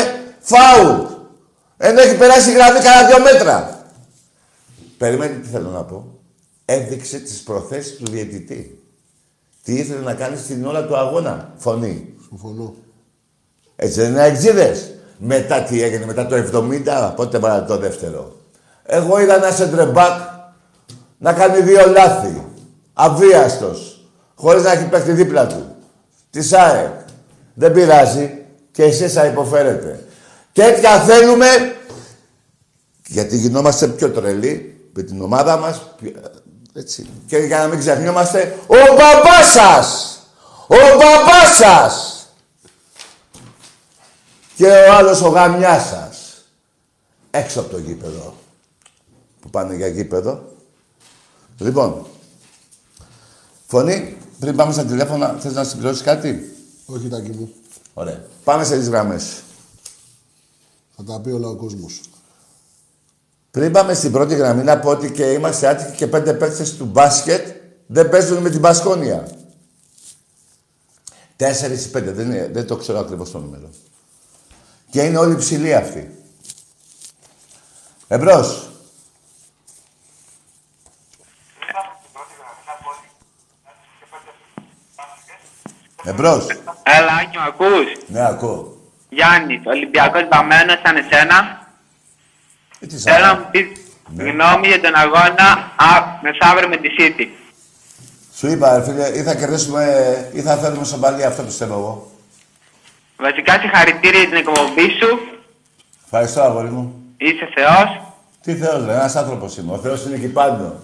φάουλ. 0.41 1.01
Ενώ 1.77 2.01
έχει 2.01 2.17
περάσει 2.17 2.51
η 2.51 2.53
γραμμή 2.53 2.79
κανένα 2.79 3.07
δύο 3.07 3.21
μέτρα. 3.21 3.85
Περιμένετε 4.99 5.39
τι 5.41 5.49
θέλω 5.49 5.71
να 5.71 5.83
πω. 5.83 6.19
Έδειξε 6.65 7.19
τις 7.19 7.43
προθέσεις 7.43 7.97
του 7.97 8.11
διαιτητή. 8.11 8.83
Τι 9.63 9.75
ήθελε 9.75 10.01
να 10.01 10.15
κάνει 10.15 10.37
στην 10.37 10.67
ώρα 10.67 10.87
του 10.87 10.97
αγώνα. 10.97 11.53
Φωνή. 11.57 12.15
Συμφωνώ. 12.29 12.75
Έτσι 13.77 14.01
δεν 14.01 14.11
είναι 14.11 14.25
εξίδες. 14.25 14.95
Μετά 15.19 15.63
τι 15.63 15.83
έγινε, 15.83 16.05
μετά 16.07 16.27
το 16.27 16.37
70, 16.37 17.13
πότε 17.17 17.39
βάλατε 17.39 17.67
το 17.67 17.79
δεύτερο. 17.79 18.37
Εγώ 18.85 19.21
είδα 19.21 19.35
ένα 19.35 19.51
σεντρεμπάκ 19.51 20.21
να 21.19 21.33
κάνει 21.33 21.61
δύο 21.61 21.87
λάθη. 21.87 22.47
Αβίαστος. 22.93 24.07
Χωρίς 24.35 24.63
να 24.63 24.73
έχει 24.73 24.89
παίχτη 24.89 25.13
δίπλα 25.13 25.47
του. 25.47 25.77
Της 26.31 26.49
ΣΑΕΚ. 26.49 26.91
Δεν 27.55 27.73
πειράζει. 27.73 28.37
Και 28.73 28.83
εσείς 28.83 29.13
θα 29.13 29.27
υποφέρετε. 29.27 30.07
Τέτοια 30.53 31.01
θέλουμε, 31.01 31.47
γιατί 33.07 33.37
γινόμαστε 33.37 33.89
πιο 33.89 34.11
τρελοί 34.11 34.81
με 34.93 35.03
την 35.03 35.23
ομάδα 35.23 35.57
μας. 35.57 35.83
πιο- 36.01 36.13
Έτσι. 36.75 37.07
Και 37.27 37.37
για 37.37 37.59
να 37.59 37.67
μην 37.67 37.79
ξεχνιόμαστε, 37.79 38.59
ο 38.67 38.75
μπαμπάς 38.95 39.53
σας! 39.53 40.17
Ο 40.67 40.77
μπαμπάς 40.77 41.57
σας! 41.57 42.27
Και 44.57 44.67
ο 44.67 44.93
άλλος 44.93 45.21
ο 45.23 45.29
γαμιάς 45.29 45.89
σας. 45.89 46.45
Έξω 47.31 47.61
από 47.61 47.69
το 47.71 47.79
γήπεδο. 47.79 48.35
Που 49.41 49.51
πάνε 49.51 49.75
για 49.75 49.87
γήπεδο. 49.87 50.53
Λοιπόν, 51.59 52.07
φωνή, 53.67 54.17
πριν 54.41 54.57
πάμε 54.57 54.73
στα 54.73 54.85
τηλέφωνα, 54.85 55.37
θες 55.41 55.53
να 55.55 55.65
συμπληρώσεις 55.65 56.03
κάτι; 56.03 56.57
Όχι, 56.87 57.09
τάκι 57.09 57.31
μου. 57.31 57.53
Ωραία. 57.95 58.25
Πάμε 58.45 58.65
σε 58.65 58.79
τις 58.79 58.89
γραμμές. 58.89 59.43
Θα 60.97 61.05
τα 61.05 61.21
πει 61.21 61.31
όλα 61.31 61.49
ο 61.49 61.55
κόσμος. 61.55 62.01
Πριν 63.51 63.73
πάμε 63.73 63.95
στην 63.95 64.13
πρώτη 64.13 64.35
γραμμή, 64.35 64.63
να 64.63 64.79
πω 64.79 64.91
ότι 64.91 65.11
και 65.13 65.25
είμαστε 65.33 65.69
άτυχοι 65.69 65.97
και 65.97 66.07
πέντε 66.07 66.35
παίκτες 66.35 66.77
του 66.77 66.85
μπάσκετ 66.85 67.57
δεν 67.87 68.09
παίζουν 68.09 68.39
με 68.39 68.51
την 68.51 68.61
Πασκόνια. 68.61 69.29
Τέσσερις 71.37 71.85
ή 71.85 71.91
πέντε, 71.91 72.11
δεν, 72.11 72.31
είναι, 72.31 72.49
δεν 72.53 72.67
το 72.67 72.77
ξέρω 72.77 72.99
ακριβώς 72.99 73.31
το 73.31 73.39
νούμερο. 73.39 73.71
Και 74.91 75.03
είναι 75.03 75.19
όλοι 75.19 75.37
ψηλοί 75.37 75.75
αυτοί. 75.75 76.25
Εμπρός. 78.09 78.71
Εμπρός. 86.05 86.47
Έλα, 86.83 87.13
Άκη, 87.21 87.37
με 87.39 87.45
ακούς; 87.47 87.87
Ναι, 88.07 88.27
ακούω. 88.27 88.77
Γιάννης, 89.09 89.61
Ολυμπιακός 89.65 90.23
Βαμμένος, 90.33 90.79
σαν 90.85 90.97
εσένα. 90.97 91.67
Ε, 92.81 92.87
τι 92.87 92.97
Θέλω 92.97 93.17
να 93.19 93.27
σαν- 93.27 93.39
μου 93.39 93.47
πεις 93.51 93.67
γνώμη 94.17 94.67
για 94.67 94.81
τον 94.81 94.95
αγώνα 94.95 95.49
α, 95.77 95.91
μεθαύριο 96.23 96.69
με 96.69 96.77
τη 96.77 96.89
City. 96.99 97.27
Σου 98.39 98.47
είπα, 98.49 98.77
ρε 98.77 98.83
φίλε, 98.85 99.07
ή 99.19 99.23
θα 99.23 99.35
κερδίσουμε 99.35 99.85
ή 100.33 100.41
θα 100.41 100.57
φέρουμε 100.57 100.85
σομπαλία, 100.85 101.29
αυτό 101.29 101.43
πιστεύω 101.43 101.75
εγώ. 101.75 102.11
Βασικά 103.17 103.53
συγχαρητήρια 103.61 104.19
για 104.21 104.29
την 104.29 104.37
εκπομπή 104.37 104.89
σου. 105.01 105.19
Ευχαριστώ, 106.05 106.41
αγόρι 106.43 106.69
μου. 106.69 106.95
Είσαι 107.17 107.49
Θεός. 107.55 108.01
Τι 108.43 108.55
Θεός, 108.55 108.85
ρε, 108.87 108.93
ένας 108.93 109.17
άνθρωπος 109.17 109.57
είμαι. 109.57 109.73
Ο 109.73 109.79
Θεός 109.79 110.05
είναι 110.05 110.15
εκεί 110.15 110.29
πάντο. 110.29 110.75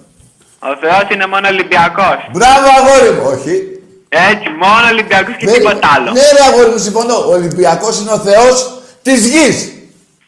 Ο 0.58 0.76
Θεός 0.80 1.02
είναι 1.12 1.26
μόνο 1.26 1.48
Ολυμπιακός. 1.48 2.16
Μπράβο, 2.32 2.66
αγόρι 2.78 3.10
μου. 3.20 3.26
Όχι. 3.26 3.77
Έτσι, 4.08 4.48
μόνο 4.48 4.86
Ολυμπιακός 4.92 5.36
και 5.36 5.44
Ναι, 5.46 5.52
τίποτα 5.52 5.88
άλλο. 5.96 6.10
Ναι, 6.12 6.20
ρε, 6.20 6.42
αγόρι 6.48 6.70
μου, 6.70 6.78
συμφωνώ. 6.78 7.14
Ο 7.14 7.32
Ολυμπιακός 7.32 8.00
είναι 8.00 8.10
ο 8.10 8.18
Θεός 8.18 8.80
της 9.02 9.26
γης. 9.26 9.72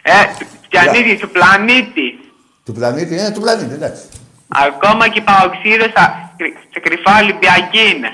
Ε, 0.03 0.13
του 0.39 0.47
πιανίδι 0.69 1.17
του 1.17 1.31
πλανήτη. 1.31 2.19
Του 2.65 2.73
πλανήτη, 2.73 3.15
είναι 3.15 3.31
του 3.31 3.41
πλανήτη, 3.41 3.75
εντάξει. 3.75 4.03
Ακόμα 4.49 5.09
και 5.09 5.19
οι 5.19 5.23
παοξίδες 5.23 5.91
στα- 5.91 6.35
σε 6.73 6.81
κρυφά 6.81 7.19
Ολυμπιακοί 7.23 7.79
είναι. 7.97 8.09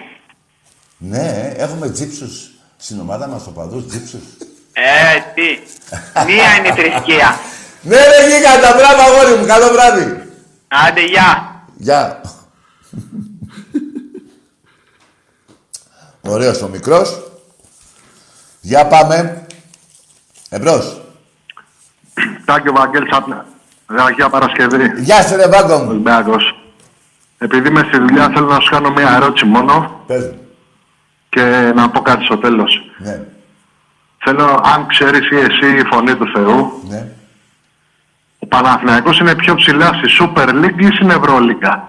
Ναι, 0.98 1.52
έχουμε 1.56 1.90
τζίψους 1.90 2.50
στην 2.76 3.00
ομάδα 3.00 3.26
μας, 3.26 3.46
οπαδούς 3.46 3.86
τζίψους. 3.86 4.20
Ε, 4.72 5.18
τι. 5.34 5.48
Μία 6.32 6.54
είναι 6.58 6.68
η 6.68 6.72
θρησκεία. 6.72 7.38
Ναι, 7.88 7.96
ρε, 7.96 8.36
γίγαντα, 8.36 8.74
μπράβο, 8.76 9.00
αγόρι 9.10 9.38
μου, 9.40 9.46
καλό 9.46 9.66
βράδυ. 9.72 10.22
Άντε, 10.68 11.00
γεια. 11.04 11.60
Γεια. 11.76 12.20
Ωραίος 16.28 16.62
ο 16.62 16.68
μικρός. 16.68 17.22
Για 18.60 18.86
πάμε. 18.86 19.46
Εμπρός. 20.48 21.00
Τάκη 22.44 22.68
ο 22.68 22.72
Βαγγέλης 22.72 23.12
Άπνα. 23.16 23.46
Αγία 23.86 24.28
Παρασκευή, 24.28 24.92
Γεια 25.02 25.22
σου, 25.22 25.36
ρε, 25.36 25.48
Βάγκο 25.48 25.78
μου. 25.78 25.86
Ολυμπιακός. 25.88 26.58
Επειδή 27.38 27.68
είμαι 27.68 27.84
στη 27.88 27.98
δουλειά 27.98 28.30
θέλω 28.34 28.46
να 28.46 28.60
σου 28.60 28.70
κάνω 28.70 28.90
μια 28.90 29.14
ερώτηση 29.14 29.44
μόνο 29.44 30.00
Πες 30.06 30.22
μου. 30.24 30.38
και 31.28 31.72
να 31.74 31.90
πω 31.90 32.00
κάτι 32.02 32.24
στο 32.24 32.38
τέλος. 32.38 32.80
Ναι, 32.98 33.20
Θέλω, 34.24 34.60
αν 34.74 34.86
ξέρεις 34.86 35.30
ή 35.30 35.36
εσύ 35.36 35.76
η 35.76 35.84
φωνή 35.92 36.14
του 36.16 36.30
Θεού, 36.34 36.82
ναι. 36.88 37.08
ο 38.38 38.46
Παναθηναϊκός 38.46 39.18
είναι 39.18 39.34
πιο 39.34 39.54
ψηλά 39.54 39.86
στη 39.86 40.08
Super 40.20 40.48
League 40.48 40.78
ή 40.78 40.86
στην 40.94 41.10
Ευρωλίγκα; 41.10 41.88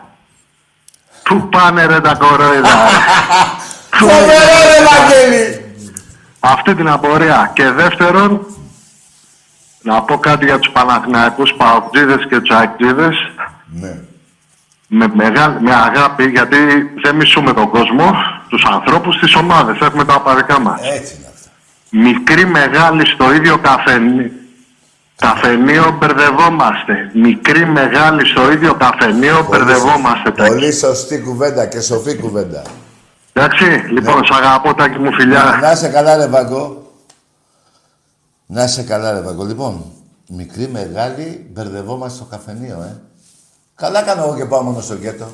Πού 1.23 1.49
πάνε 1.49 1.85
ρε 1.85 1.99
τα 2.01 2.15
κορόιδα; 2.15 2.69
Πού- 3.99 4.09
Φοβερό, 4.09 4.57
ρε, 4.69 4.83
Βαγγέλη. 4.89 5.61
Αυτή 6.39 6.75
την 6.75 6.87
απορία. 6.89 7.51
Και 7.55 7.69
δεύτερον, 7.69 8.45
να 9.81 10.01
πω 10.01 10.17
κάτι 10.17 10.45
για 10.45 10.59
τους 10.59 10.71
Παναθηναϊκούς 10.71 11.53
Παοκτζίδες 11.57 12.25
και 12.29 12.39
τους 12.39 12.55
Αεκτζίδες. 12.57 13.15
Ναι. 13.81 13.95
με, 14.87 15.07
μεγάλη, 15.13 15.55
με 15.61 15.73
αγάπη, 15.75 16.23
γιατί 16.25 16.57
δεν 17.03 17.15
μισούμε 17.15 17.53
τον 17.53 17.69
κόσμο, 17.69 18.11
τους 18.49 18.65
ανθρώπους, 18.65 19.19
τις 19.19 19.35
ομάδες, 19.35 19.77
έχουμε 19.81 20.05
τα 20.05 20.13
απαρικά 20.13 20.59
μας. 20.59 20.79
Έτσι 20.81 21.15
είναι 21.17 21.27
αυτά. 21.35 21.49
Μικρή, 21.89 22.45
μεγάλη 22.45 23.05
στο 23.05 23.33
ίδιο 23.33 23.57
καφενείο. 23.57 24.29
Καφενείο 25.15 25.97
μπερδευόμαστε. 25.99 27.11
Μικρή, 27.13 27.65
μεγάλη 27.65 28.25
στο 28.25 28.51
ίδιο 28.51 28.73
καφενείο 28.73 29.47
μπερδευόμαστε. 29.49 30.31
Τάκη. 30.31 30.49
Πολύ 30.49 30.73
σωστή 30.73 31.19
κουβέντα 31.21 31.65
και 31.65 31.79
σοφή 31.81 32.15
κουβέντα. 32.15 32.61
Εντάξει, 33.37 33.63
λοιπόν, 33.91 34.25
σ' 34.25 34.31
αγαπώ, 34.31 34.73
Τάκη 34.73 34.97
μου, 34.97 35.13
φιλιά. 35.13 35.59
Να 35.61 35.71
είσαι 35.71 35.89
καλά, 35.89 36.15
ρε 36.15 36.27
Βαγκό. 36.27 36.91
Να 38.45 38.63
είσαι 38.63 38.83
καλά, 38.83 39.11
ρε 39.11 39.21
Βαγκό. 39.21 39.43
Λοιπόν, 39.43 39.85
μικρή, 40.29 40.67
μεγάλη, 40.67 41.49
μπερδευόμαστε 41.53 42.15
στο 42.17 42.25
καφενείο, 42.25 42.81
ε. 42.81 43.01
Καλά 43.75 44.01
κάνω 44.01 44.23
εγώ 44.23 44.35
και 44.35 44.45
πάω 44.45 44.61
μόνο 44.61 44.81
στο 44.81 44.95
γκέτο. 44.95 45.29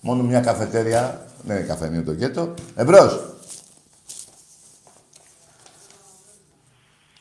Μόνο 0.00 0.22
μια 0.22 0.40
καφετέρια. 0.40 1.26
Δεν 1.42 1.56
είναι 1.56 1.66
καφενείο 1.66 2.02
το 2.02 2.12
γκέτο. 2.12 2.54
Εμπρός. 2.74 3.20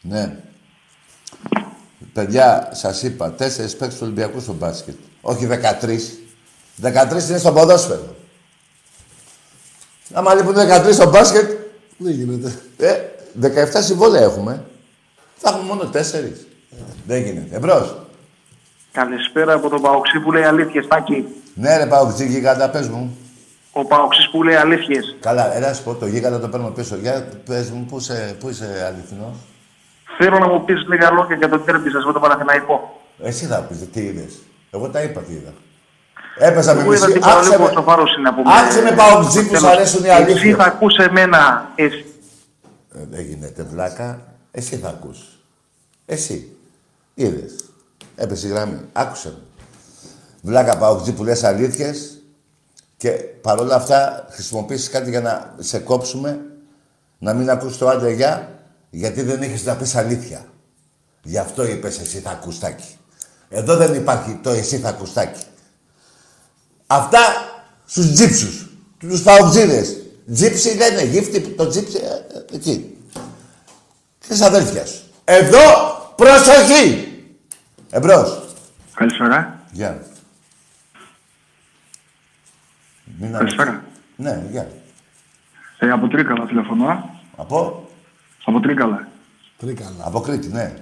Ναι. 0.02 0.39
Παιδιά, 2.13 2.69
σας 2.71 3.04
είπα, 3.04 3.32
τέσσερις 3.32 3.76
παίκτες 3.76 3.97
του 3.97 4.04
Ολυμπιακού 4.04 4.39
στο 4.39 4.54
μπάσκετ. 4.54 4.95
Όχι 5.21 5.45
13. 5.45 6.21
13 6.82 7.30
είναι 7.30 7.38
στο 7.38 7.52
ποδόσφαιρο. 7.52 8.15
Άμα 10.13 10.34
λείπουν 10.34 10.54
13 10.56 10.93
στο 10.93 11.10
μπάσκετ, 11.10 11.50
Δεν 11.97 12.13
γίνεται. 12.13 12.54
ε, 12.78 12.93
17 13.41 13.82
συμβόλαια 13.82 14.21
έχουμε. 14.24 14.63
Θα 15.38 15.50
έχουμε 15.50 15.63
μόνο 15.65 15.89
4. 15.93 16.47
Δεν 17.08 17.24
γίνεται. 17.24 17.56
Εμπρός. 17.56 17.95
Καλησπέρα 18.91 19.54
από 19.54 19.69
τον 19.69 19.82
Παοξή 19.82 20.19
που 20.19 20.32
λέει 20.32 20.43
αλήθειες, 20.43 20.88
Τάκη. 20.88 21.26
Ναι, 21.56 21.78
ρε 21.78 21.86
πάω 21.86 22.13
ξύγι, 22.13 22.32
γίγαντα, 22.34 22.69
πες 22.69 22.88
μου. 22.88 23.17
Ο 23.71 23.86
Παοξής 23.86 24.30
που 24.30 24.43
λέει 24.43 24.56
αλήθειες. 24.56 25.15
Καλά, 25.19 25.56
έλα 25.56 25.67
να 25.67 25.74
σου 25.74 25.84
πω, 25.84 25.93
το 25.95 26.06
γίγαντα 26.06 26.39
το 26.39 26.47
παίρνω 26.47 26.69
πίσω. 26.69 26.95
Για 26.95 27.28
πες 27.45 27.69
μου, 27.69 27.86
πού 27.86 27.97
είσαι, 27.97 28.36
πού 28.39 28.50
είσαι 28.50 28.84
αληθινός. 28.88 29.36
Θέλω 30.17 30.39
να 30.39 30.47
μου 30.47 30.65
πεις 30.65 30.88
λίγα 30.88 31.12
λόγια 31.12 31.36
για 31.36 31.50
τον 31.50 31.65
τέρμπι 31.65 31.89
σας 31.89 32.06
με 32.06 32.12
τον 32.13 32.21
Παναθηναϊκό. 32.21 33.02
Εσύ 33.24 33.45
θα 33.45 33.58
πεις, 33.60 33.78
τι 33.93 34.02
είδες. 34.02 34.34
Εγώ 34.71 34.89
τα 34.89 35.02
είπα 35.02 35.21
τι 35.21 35.34
είδα. 35.34 35.54
Έπαιζα 36.38 36.74
με 36.74 36.82
Εγώ 36.82 36.94
είδα 36.94 37.06
μισή. 37.06 37.20
την 37.20 37.28
παρολίγο 37.28 37.54
Άκουσε 37.54 37.72
στο 37.72 37.80
με, 37.80 37.86
βάρος 37.86 38.15
είναι 38.17 38.30
από 38.30 38.41
άκουσε 38.46 38.82
με 38.82 38.91
παοξί 38.91 39.48
που 39.48 39.56
σου 39.58 39.67
αρέσουν 39.67 40.04
οι 40.04 40.08
Εσύ 40.08 40.22
αλήθειες. 40.24 40.56
θα 40.56 40.63
ακούς 40.63 40.96
εμένα. 40.98 41.72
Εσύ. 41.76 42.06
Ε, 42.96 43.00
Δεν 43.10 43.22
γίνεται 43.26 43.63
βλάκα. 43.63 44.22
Εσύ 44.52 44.76
θα 44.76 44.88
ακούς. 44.89 45.20
Εσύ. 46.06 46.56
Είδες. 47.13 47.56
Έπεσε 48.15 48.48
η 48.48 48.50
γραμμή. 48.50 48.80
Άκουσε 48.94 49.28
με. 49.28 49.36
Βλάκα 50.41 50.78
παοκτζή 50.78 51.12
που 51.13 51.24
λες 51.24 51.44
αλήθειες 51.44 52.22
και 52.98 53.10
παρόλα 53.41 53.76
αυτά 53.76 54.28
χρησιμοποιήσεις 54.30 54.89
κάτι 54.89 55.10
για 55.10 55.22
να 55.22 55.56
σε 55.60 55.80
κόψουμε, 55.80 56.39
να 57.17 57.34
μην 57.34 57.50
ακούς 57.50 57.78
το 57.78 57.88
άντρε 57.89 58.12
γεια, 58.12 58.50
γιατί 58.89 59.22
δεν 59.22 59.41
έχεις 59.41 59.65
να 59.65 59.76
πεις 59.76 59.96
αλήθεια. 59.96 60.46
Γι' 61.24 61.38
αυτό 61.38 61.65
είπες 61.67 62.00
εσύ 62.00 62.17
θα 62.20 62.30
ακούς 62.32 62.60
τάκι. 62.60 62.98
Εδώ 63.50 63.76
δεν 63.76 63.94
υπάρχει 63.94 64.39
το 64.44 64.50
εσύ 64.50 64.78
θα 64.78 64.89
ακούς 64.89 65.13
τάκι. 65.13 65.44
Αυτά 66.91 67.19
στους 67.86 68.12
τζίψους, 68.12 68.65
τους 68.99 69.21
παοκτζίδες. 69.21 69.97
Τζίψι 70.34 70.77
λένε, 70.77 71.04
γύφτη, 71.04 71.39
το 71.41 71.67
τζίψι, 71.67 71.97
ε, 71.97 72.38
ε, 72.38 72.56
εκεί. 72.56 72.97
Τις 74.27 74.41
αδέλφια 74.41 74.86
σου. 74.86 75.01
Εδώ, 75.23 75.60
προσοχή! 76.15 77.08
Εμπρός. 77.89 78.41
Καλησπέρα. 78.93 79.60
Γεια. 79.71 80.04
Μην 83.19 83.32
Καλησπέρα. 83.32 83.84
Ναι, 84.15 84.43
γεια. 84.51 84.67
Ε, 85.80 85.89
από 85.91 86.08
Τρίκαλα 86.08 86.45
τηλεφωνώ. 86.45 87.19
Από, 87.36 87.89
Από 88.45 88.60
Τρίκαλα. 88.60 89.08
Τρίκαλα. 89.58 90.04
από 90.04 90.19
Κρήτη, 90.19 90.47
ναι. 90.47 90.73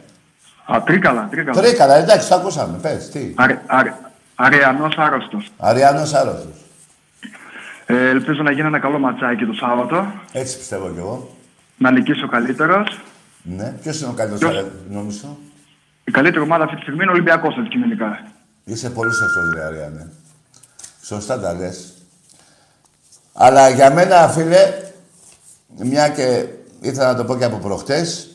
Α, 0.65 0.81
Τρίκαλα, 0.85 1.27
Τρίκαλα. 1.31 1.61
Τρίκαλα, 1.61 1.95
εντάξει, 1.95 2.29
το 2.29 2.35
ακούσαμε. 2.35 2.77
Πες, 2.77 3.09
τι. 3.09 3.33
Αρι, 3.35 3.59
αρι, 3.65 3.93
αριανός 4.39 4.95
άρρωστος. 4.97 5.49
Αριάνος 5.57 6.13
άρρωστος. 6.13 6.57
Ε, 7.85 8.09
ελπίζω 8.09 8.43
να 8.43 8.51
γίνει 8.51 8.67
ένα 8.67 8.79
καλό 8.79 8.99
ματσάκι 8.99 9.45
το 9.45 9.53
Σάββατο. 9.53 10.05
Έτσι 10.31 10.57
πιστεύω 10.57 10.89
κι 10.89 10.97
εγώ. 10.97 11.35
Να 11.77 11.91
νικήσει 11.91 12.23
ο 12.23 12.27
καλύτερος. 12.27 12.99
Ναι. 13.41 13.75
Ποιος 13.81 14.01
είναι 14.01 14.09
ο 14.09 14.13
καλύτερος 14.13 14.39
Ποιος; 14.39 14.51
αριανός, 14.51 14.81
νομίζω. 14.89 15.37
Η 16.03 16.11
καλύτερη 16.11 16.43
ομάδα 16.43 16.63
αυτή 16.63 16.75
τη 16.75 16.81
στιγμή 16.81 17.01
είναι 17.01 17.11
ο 17.11 17.13
Ολυμπιακός 17.13 17.55
αντικειμενικά. 17.57 18.19
Είσαι 18.63 18.89
πολύ 18.89 19.13
σωστός, 19.13 19.53
ρε 19.55 19.63
Αριάνε. 19.63 20.11
Σωστά 21.01 21.39
τα 21.39 21.53
λες. 21.53 21.93
Αλλά 23.33 23.69
για 23.69 23.93
μένα, 23.93 24.27
φίλε, 24.27 24.73
μια 25.77 26.09
και 26.09 26.45
ήθελα 26.81 27.11
να 27.11 27.15
το 27.15 27.25
πω 27.25 27.37
και 27.37 27.45
από 27.45 27.57
προχτές, 27.57 28.29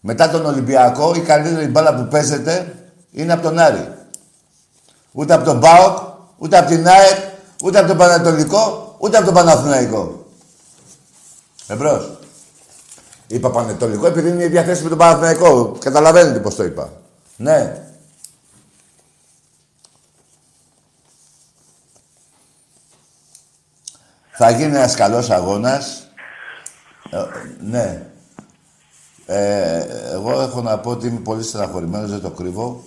μετά 0.00 0.30
τον 0.30 0.46
Ολυμπιακό, 0.46 1.14
η 1.14 1.20
καλύτερη 1.20 1.66
μπάλα 1.66 1.94
που 1.94 2.08
παίζεται 2.08 2.74
είναι 3.10 3.32
από 3.32 3.42
τον 3.42 3.58
Άρη. 3.58 3.88
Ούτε 5.12 5.34
από 5.34 5.44
τον 5.44 5.60
ΠΑΟΚ, 5.60 5.98
ούτε 6.38 6.58
από 6.58 6.68
την 6.68 6.88
ΑΕΚ, 6.88 7.18
ούτε 7.64 7.78
από 7.78 7.88
τον 7.88 7.96
Πανατολικό, 7.96 8.94
ούτε 8.98 9.16
από 9.16 9.26
τον 9.26 9.34
Παναθηναϊκό. 9.34 10.26
Εμπρός. 11.66 12.18
Είπα 13.26 13.50
Πανατολικό 13.50 14.06
επειδή 14.06 14.28
είναι 14.28 14.42
η 14.42 14.46
ίδια 14.46 14.64
θέση 14.64 14.82
με 14.82 14.88
τον 14.88 14.98
Παναθηναϊκό. 14.98 15.76
Καταλαβαίνετε 15.78 16.38
πώς 16.38 16.54
το 16.54 16.64
είπα. 16.64 16.92
Ναι. 17.36 17.84
Θα 24.30 24.50
γίνει 24.50 24.76
ένας 24.76 24.94
καλός 24.94 25.30
αγώνας. 25.30 26.08
Ε, 27.10 27.18
ναι. 27.60 28.06
Ε, 29.26 29.86
εγώ 30.12 30.40
έχω 30.40 30.62
να 30.62 30.78
πω 30.78 30.90
ότι 30.90 31.06
είμαι 31.06 31.20
πολύ 31.20 31.42
στεναχωρημένος, 31.42 32.10
δεν 32.10 32.20
το 32.20 32.30
κρύβω, 32.30 32.84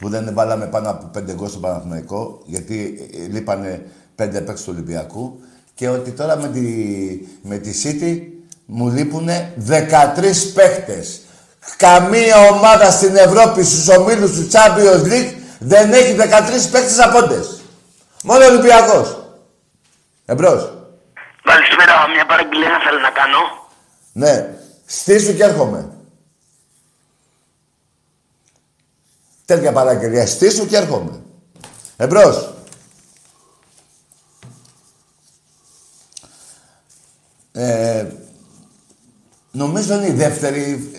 που 0.00 0.08
δεν 0.08 0.30
βάλαμε 0.34 0.66
πάνω 0.66 0.90
από 0.90 1.06
πέντε 1.06 1.32
γκολ 1.32 1.48
στον 1.48 1.60
Παναθηναϊκό, 1.60 2.42
γιατί 2.44 3.08
ε, 3.12 3.26
λείπανε 3.26 3.86
πέντε 4.14 4.40
παίκτες 4.40 4.64
του 4.64 4.72
Ολυμπιακού 4.74 5.40
και 5.74 5.88
ότι 5.88 6.10
τώρα 6.10 6.36
με 6.36 6.48
τη, 6.48 6.60
με 7.42 7.56
τη 7.56 7.70
City 7.84 8.22
μου 8.64 8.88
λείπουν 8.88 9.28
13 9.68 9.82
παίχτες. 10.54 11.20
Καμία 11.76 12.36
ομάδα 12.52 12.90
στην 12.90 13.16
Ευρώπη 13.16 13.64
στους 13.64 13.88
ομίλους 13.88 14.32
του 14.32 14.48
Champions 14.52 15.06
League 15.12 15.32
δεν 15.58 15.92
έχει 15.92 16.16
13 16.18 16.22
παίχτες 16.72 16.98
απόντες. 16.98 17.60
Μόνο 18.22 18.44
ο 18.44 18.46
Ολυμπιακός. 18.46 19.18
Εμπρός. 20.26 20.72
Καλησπέρα, 21.42 22.08
μια 22.14 22.26
παραγγελία 22.26 22.80
θέλω 22.84 23.00
να 23.00 23.10
κάνω. 23.10 23.38
Ναι. 24.12 24.54
Στήσου 24.86 25.34
και 25.34 25.44
έρχομαι. 25.44 25.88
Τέτοια 29.48 29.72
παραγγελία. 29.72 30.26
Στήσου 30.26 30.66
και 30.66 30.76
έρχομαι. 30.76 31.20
Εμπρός. 31.96 32.54
Ε, 37.52 38.06
νομίζω 39.52 39.94
είναι 39.94 40.06
η 40.06 40.12
δεύτερη... 40.12 40.90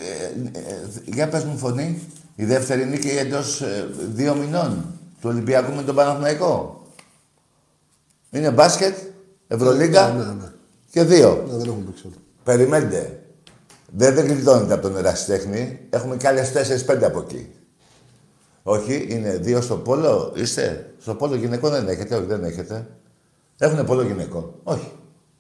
Ε, 0.54 0.60
ε, 0.60 0.88
για 1.06 1.30
πες 1.30 1.44
μου 1.44 1.58
φωνή. 1.58 2.02
Η 2.36 2.46
δεύτερη 2.46 2.86
νίκη 2.86 3.10
εντός 3.10 3.62
ε, 3.62 3.90
δύο 4.14 4.36
μηνών 4.36 5.00
του 5.22 5.30
Ολυμπιακού 5.30 5.74
με 5.76 5.84
τον 5.84 5.96
Παναθηναϊκό. 5.96 6.84
Είναι 8.30 8.52
μπάσκετ, 8.52 8.98
Ευρωλίγκα 9.48 10.10
Ναι, 10.10 10.24
ναι, 10.24 10.34
ναι. 10.34 10.52
και 10.92 11.04
δύο. 11.04 11.46
Ναι, 11.48 11.58
δεν 11.58 11.68
έχουμε 11.68 11.84
παίξει 11.86 12.04
άλλο. 12.06 12.16
Περιμένετε. 12.44 13.24
Δεν 13.92 14.14
δεν 14.14 14.26
γλιτώνεται 14.26 14.74
από 14.74 14.82
τον 14.82 14.98
ερασιτέχνη. 14.98 15.80
Έχουμε 15.90 16.18
και 16.18 16.28
άλλες 16.28 16.52
4-5 16.88 17.04
από 17.04 17.20
εκεί. 17.20 17.54
Όχι, 18.70 19.06
είναι 19.10 19.30
δύο 19.30 19.62
στο 19.62 19.76
πόλο. 19.76 20.32
Είστε; 20.36 20.94
Στο 21.02 21.14
πόλο 21.16 21.36
γυναικών 21.36 21.72
δεν 21.72 21.88
έχετε; 21.88 22.16
Όχι, 22.16 22.26
δεν 22.26 22.44
έχετε. 22.44 22.88
Έχουν 23.58 23.86
πόλο 23.86 24.02
γυναικών. 24.02 24.54
Όχι. 24.64 24.92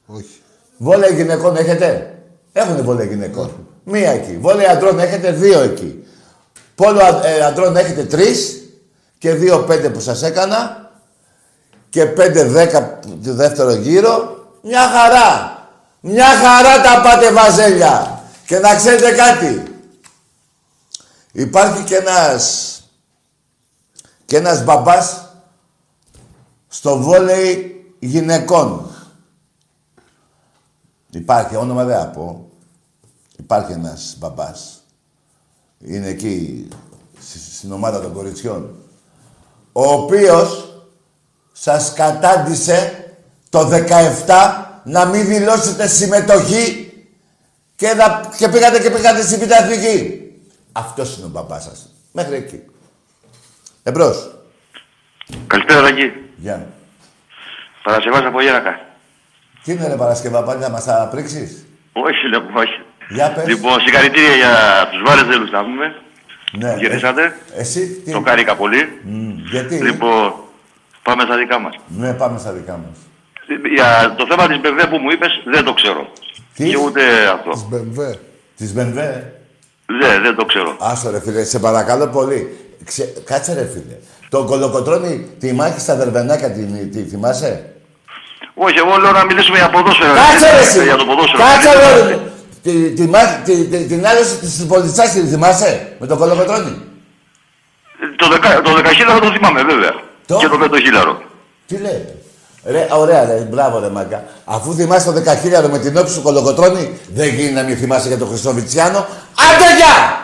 Όχι. 0.05 0.41
Βόλεϊ 0.77 1.13
γυναικών 1.15 1.55
έχετε; 1.55 2.15
Έχουν 2.53 2.83
βόλεϊ 2.83 3.07
γυναικών. 3.07 3.67
Μία 3.83 4.09
εκεί. 4.11 4.37
Βόλεϊ 4.37 4.65
αντρών 4.65 4.99
έχετε; 4.99 5.31
Δύο 5.31 5.59
εκεί. 5.59 6.03
Πόλο 6.75 6.99
α- 6.99 7.25
ε, 7.25 7.41
αντρών 7.41 7.75
έχετε 7.75 8.03
τρεις 8.03 8.63
και 9.17 9.33
δύο 9.33 9.59
πέντε 9.59 9.89
που 9.89 9.99
σας 9.99 10.23
έκανα 10.23 10.91
και 11.89 12.05
πέντε 12.05 12.43
δέκα 12.43 12.99
του 13.23 13.33
δεύτερο 13.33 13.73
γύρο. 13.73 14.37
Μια 14.61 14.87
χαρά. 14.87 15.57
Μια 15.99 16.25
χαρά 16.25 16.81
τα 16.81 17.01
πάτε 17.01 17.31
βαζέλια. 17.31 18.23
Και 18.45 18.59
να 18.59 18.75
ξέρετε 18.75 19.11
κάτι. 19.11 19.63
Υπάρχει 21.31 21.83
και 21.83 21.95
ένας 21.95 22.73
και 24.29 24.37
ένας 24.37 24.63
μπαμπάς 24.63 25.27
στο 26.67 26.97
βόλεϊ 26.97 27.75
γυναικών. 27.99 28.91
Υπάρχει, 31.11 31.55
όνομα 31.55 31.83
δεν 31.83 31.97
θα 31.99 32.07
πω. 32.07 32.49
Υπάρχει 33.37 33.71
ένας 33.71 34.15
μπαμπάς. 34.19 34.83
Είναι 35.79 36.07
εκεί, 36.07 36.67
στη- 37.19 37.39
στην 37.55 37.71
ομάδα 37.71 38.01
των 38.01 38.13
κοριτσιών. 38.13 38.75
Ο 39.71 39.83
οποίος 39.91 40.73
σας 41.51 41.93
κατάντησε 41.93 43.05
το 43.49 43.65
17 43.65 44.81
να 44.83 45.05
μην 45.05 45.25
δηλώσετε 45.25 45.87
συμμετοχή 45.87 46.93
και, 47.75 47.93
να, 47.93 48.29
και 48.37 48.49
πήγατε 48.49 48.79
και 48.79 48.89
πήγατε 48.91 49.21
στην 49.21 49.39
πιταθλική. 49.39 50.21
Αυτός 50.71 51.17
είναι 51.17 51.25
ο 51.25 51.29
μπαμπάς 51.29 51.63
σας. 51.63 51.89
Μέχρι 52.11 52.35
εκεί. 52.35 52.63
Εμπρός. 53.83 54.29
Καλησπέρα, 55.47 55.81
Δαγή. 55.81 56.13
Γεια. 56.35 56.67
Παρασκευάς 57.83 58.23
από 58.25 58.41
Γέρακα. 58.41 58.79
Τι 59.63 59.71
είναι 59.71 59.87
ρε 59.87 59.95
Παρασκευά, 59.95 60.43
πάλι 60.43 60.59
να 60.61 60.69
μας 60.69 60.85
τα 60.85 61.07
πρίξεις. 61.11 61.65
Όχι, 61.93 62.27
λέω, 62.29 62.41
όχι. 62.55 62.81
Για 63.09 63.31
πες. 63.31 63.47
Λοιπόν, 63.47 63.79
συγχαρητήρια 63.81 64.35
για 64.35 64.87
τους 64.91 65.01
Βάρεζελους 65.05 65.51
να 65.51 65.63
πούμε. 65.63 65.95
ναι. 66.51 66.75
Γυρίσατε. 66.77 67.23
Ε, 67.55 67.59
Εσύ 67.59 67.87
τι. 68.05 68.11
Το 68.11 68.21
χάρηκα 68.27 68.55
πολύ. 68.55 68.99
Μμ, 69.03 69.29
γιατί; 69.51 69.75
Λοιπόν, 69.75 70.33
πάμε 71.03 71.23
στα 71.23 71.37
δικά 71.37 71.59
μας. 71.59 71.75
Ναι, 71.87 72.13
πάμε 72.13 72.39
στα 72.39 72.51
δικά 72.51 72.71
μας. 72.77 72.97
Για 73.75 74.15
το 74.17 74.25
θέμα 74.29 74.47
της 74.47 74.57
ΜΠΒ 74.57 74.89
που 74.89 74.97
μου 74.97 75.09
είπες, 75.11 75.41
δεν 75.45 75.63
το 75.63 75.73
ξέρω. 75.73 76.11
Τι; 76.55 76.69
Και 76.69 76.77
ούτε 76.77 77.01
αυτό. 77.27 77.69
BMW. 77.71 78.15
Της 78.57 78.73
Μπενβέ. 78.73 79.33
Δεν, 80.01 80.21
δεν 80.21 80.35
το 80.35 80.45
ξέρω. 80.45 80.75
Άστο 80.79 81.09
ρε 81.09 81.19
φίλε, 81.19 81.43
σε 81.43 81.59
παρακαλώ 81.59 82.07
πολύ. 82.07 82.57
Ξε... 82.85 83.13
Κάτσε 83.25 83.53
ρε 83.53 83.69
φίλε. 83.73 83.95
Το 84.29 84.43
κολοκοτρώνει 84.43 85.27
τη 85.39 85.53
μάχη 85.53 85.79
στα 85.79 85.95
δερβενάκια, 85.95 86.49
τη, 86.51 86.61
τη 86.63 87.01
θυμάσαι; 87.03 87.73
Όχι, 88.53 88.77
εγώ 88.77 88.97
λέω 88.97 89.11
να 89.11 89.25
μιλήσουμε 89.25 89.57
για 89.57 89.69
ποδόσφαιρο. 89.69 90.13
Κάτσε 90.13 90.55
ρε 90.55 90.61
εσύ. 90.61 90.83
Για 90.83 90.95
το 90.95 91.05
ποδόσφαιρο. 91.05 91.43
Κάτσε 91.43 91.69
ρε. 92.07 92.19
Τη, 92.63 92.89
τη, 92.91 93.07
μάχη- 93.07 93.43
τη, 93.43 93.65
τη, 93.65 93.77
την 93.85 94.07
άλωση 94.07 94.35
της 94.35 94.65
πολιτσάς 94.67 95.11
τη 95.11 95.21
θυμάσαι; 95.21 95.95
Με 95.99 96.07
το 96.07 96.17
κολοκοτρώνει. 96.17 96.81
Το, 98.15 98.27
δεκα, 98.29 98.61
το 98.61 98.73
δεκαχίλαρο 98.73 99.19
το 99.19 99.31
θυμάμαι 99.31 99.63
βέβαια. 99.63 99.93
Το; 100.25 100.37
Και 100.37 100.47
το 100.47 100.57
πεντοχίλαρο. 100.57 101.21
Τι 101.67 101.77
λέει; 101.77 102.05
Ρε, 102.65 102.87
ωραία, 102.91 103.25
ρε, 103.25 103.47
μπράβο, 103.49 103.79
ρε 103.79 103.89
μάγκα. 103.89 104.23
Αφού 104.45 104.73
θυμάσαι 104.73 105.05
το 105.05 105.11
δεκαχίλιαρο 105.11 105.67
με 105.67 105.79
την 105.79 105.97
όψη 105.97 106.15
του 106.15 106.21
κολοκοτρώνη, 106.21 106.99
δεν 107.13 107.27
γίνει 107.27 107.51
να 107.51 107.63
μην 107.63 107.77
θυμάσαι 107.77 108.07
για 108.07 108.17
τον 108.17 108.27
Χριστοβιτσιάνο. 108.27 108.97
Άντε 109.35 109.75
γεια! 109.77 110.23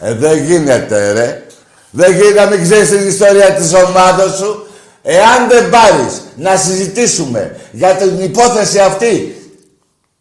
Ε, 0.00 0.14
δεν 0.14 0.44
γίνεται, 0.44 1.12
ρε. 1.12 1.46
Δεν 1.94 2.12
γίνεται 2.12 2.40
να 2.40 2.46
μην 2.46 2.62
ξέρεις 2.62 2.88
την 2.88 3.08
ιστορία 3.08 3.52
της 3.52 3.74
ομάδα 3.74 4.28
σου. 4.28 4.66
Εάν 5.02 5.48
δεν 5.48 5.70
πάρεις 5.70 6.22
να 6.36 6.56
συζητήσουμε 6.56 7.56
για 7.70 7.94
την 7.94 8.22
υπόθεση 8.22 8.78
αυτή, 8.78 9.36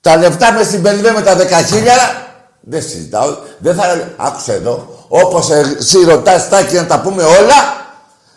τα 0.01 0.17
λεφτά 0.17 0.51
μες 0.51 0.65
στην 0.65 0.81
Πενιβέ 0.81 1.11
με 1.11 1.21
τα 1.21 1.35
δεκαχίλιαρα, 1.35 2.27
δεν 2.61 2.81
συζητάω. 2.81 3.37
Δεν 3.57 3.75
θα. 3.75 4.13
Άκουσε 4.17 4.53
εδώ. 4.53 5.05
Όπως 5.07 5.49
εσύ 5.49 6.03
ρωτάς, 6.03 6.49
Τάκη, 6.49 6.75
να 6.75 6.85
τα 6.85 6.99
πούμε 6.99 7.23
όλα, 7.23 7.85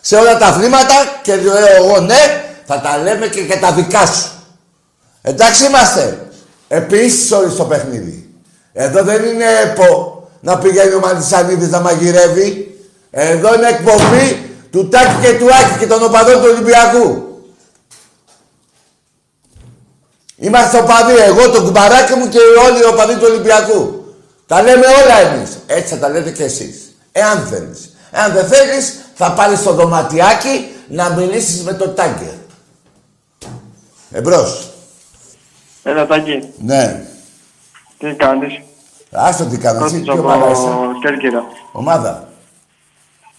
σε 0.01 0.15
όλα 0.15 0.37
τα 0.37 0.45
αθλήματα 0.45 0.93
και 1.21 1.35
λέω 1.35 1.75
εγώ 1.77 1.99
ναι, 1.99 2.43
θα 2.65 2.81
τα 2.81 2.97
λέμε 2.97 3.27
και 3.27 3.41
για 3.41 3.59
τα 3.59 3.71
δικά 3.71 4.05
σου. 4.05 4.31
Εντάξει 5.21 5.65
είμαστε. 5.65 6.27
Επίσης 6.67 7.31
όλοι 7.31 7.51
στο 7.51 7.63
παιχνίδι. 7.63 8.29
Εδώ 8.73 9.03
δεν 9.03 9.23
είναι 9.23 9.45
ΕΠΟ 9.63 10.23
να 10.39 10.57
πηγαίνει 10.57 10.93
ο 10.93 10.99
Μαλισανίδης 10.99 11.69
να 11.69 11.79
μαγειρεύει. 11.79 12.74
Εδώ 13.17 13.55
είναι 13.55 13.67
εκπομπή 13.67 14.49
του 14.71 14.87
Τάκη 14.89 15.15
και 15.21 15.37
του 15.37 15.45
Άκη 15.45 15.79
και 15.79 15.87
των 15.87 16.03
οπαδών 16.03 16.33
του 16.33 16.49
Ολυμπιακού. 16.51 17.23
Είμαστε 20.35 20.77
οπαδοί, 20.77 21.15
εγώ, 21.15 21.49
το 21.49 21.63
κουμπαράκι 21.63 22.13
μου 22.13 22.27
και 22.29 22.37
όλοι 22.65 22.79
οι 22.79 22.85
οπαδοί 22.85 23.13
του 23.13 23.27
Ολυμπιακού. 23.29 24.13
Τα 24.47 24.61
λέμε 24.61 24.85
όλα 24.85 25.19
εμείς. 25.19 25.57
Έτσι 25.65 25.93
θα 25.93 25.99
τα 25.99 26.09
λέτε 26.09 26.31
κι 26.31 26.41
εσείς. 26.43 26.95
Εάν 27.11 27.37
θέλεις. 27.39 27.95
Εάν 28.11 28.31
δεν 28.33 28.45
θέλεις, 28.47 28.93
θα 29.13 29.31
πάρεις 29.31 29.63
το 29.63 29.73
δωματιάκι 29.73 30.67
να 30.87 31.09
μιλήσεις 31.09 31.63
με 31.63 31.73
το 31.73 31.89
τάγκερ. 31.89 32.33
Εμπρός. 34.11 34.69
Έλα, 35.83 36.07
Τάκη, 36.07 36.53
Ναι. 36.57 37.05
τι 37.97 38.13
κάνεις; 38.13 38.59
Άστο 39.11 39.45
τι 39.45 39.57
κάνω. 39.57 39.85
Εσύ 39.85 39.95
Κώστας 39.97 40.15
τι 40.15 40.19
από 40.19 40.29
ομάδα 40.29 40.51
είσαι; 40.51 40.69
Κέρκυρα. 41.01 41.43
Ομάδα. 41.71 42.33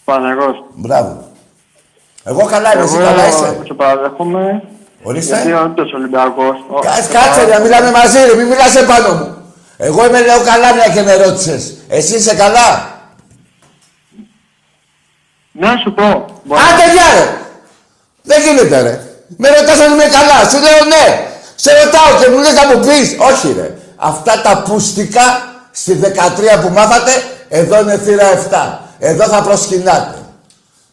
Παναγός. 0.09 0.57
Μπράβο. 0.75 1.13
Εγώ 2.25 2.43
καλά 2.55 2.73
είμαι, 2.75 2.85
εσύ 2.85 2.97
Εγώ 2.97 3.05
καλά 3.05 3.27
είσαι; 3.29 3.59
σε 3.67 3.75
παραδέχομαι. 3.75 4.43
Γιατί 4.43 5.03
Ορίστε. 5.03 5.41
είναι 5.45 5.59
όντως 5.61 5.93
Ολυμπιακός. 5.93 6.57
Ο- 6.71 6.79
Κάτσε, 6.79 7.13
κάτσε, 7.13 7.43
να 7.53 7.59
μιλάμε 7.61 7.91
μαζί, 7.91 8.19
ρε, 8.29 8.35
μην 8.37 8.47
μιλάς 8.47 8.75
επάνω 8.77 9.09
μου. 9.15 9.29
Εγώ 9.77 10.07
είμαι 10.07 10.21
λέω 10.21 10.41
καλά 10.51 10.75
μια 10.75 10.89
και 10.95 11.03
με 11.03 11.15
ρώτησες. 11.17 11.75
Εσύ 11.89 12.15
είσαι 12.17 12.35
καλά; 12.35 12.69
Ναι, 15.53 15.69
σου 15.83 15.93
πω. 15.95 16.25
Μπορεί- 16.45 16.61
Άντε 16.61 16.93
γεια 16.93 17.09
ρε! 17.19 17.27
Δεν 18.23 18.41
γίνεται 18.43 18.83
ρε. 18.83 19.01
Με 19.37 19.49
ρωτάς 19.49 19.81
αν 19.81 19.93
είμαι 19.93 20.05
καλά. 20.19 20.39
Σου 20.51 20.59
λέω 20.59 20.85
ναι. 20.95 21.05
Σε 21.55 21.71
ρωτάω 21.85 22.21
και 22.23 22.29
μου 22.31 22.39
λες 22.39 22.53
να 22.55 22.67
μου 22.67 22.81
πεις. 22.87 23.17
Όχι 23.19 23.55
ρε. 23.59 23.75
Αυτά 23.97 24.41
τα 24.43 24.63
πουστικά 24.63 25.23
στη 25.71 25.95
13 25.95 26.61
που 26.61 26.69
μάθατε, 26.73 27.11
εδώ 27.49 27.81
είναι 27.81 27.99
θύρα 27.99 28.27
7. 28.31 28.86
Εδώ 28.99 29.29
θα 29.29 29.43
προσκυνάτε. 29.43 30.25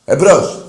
Εμπρός. 0.05 0.65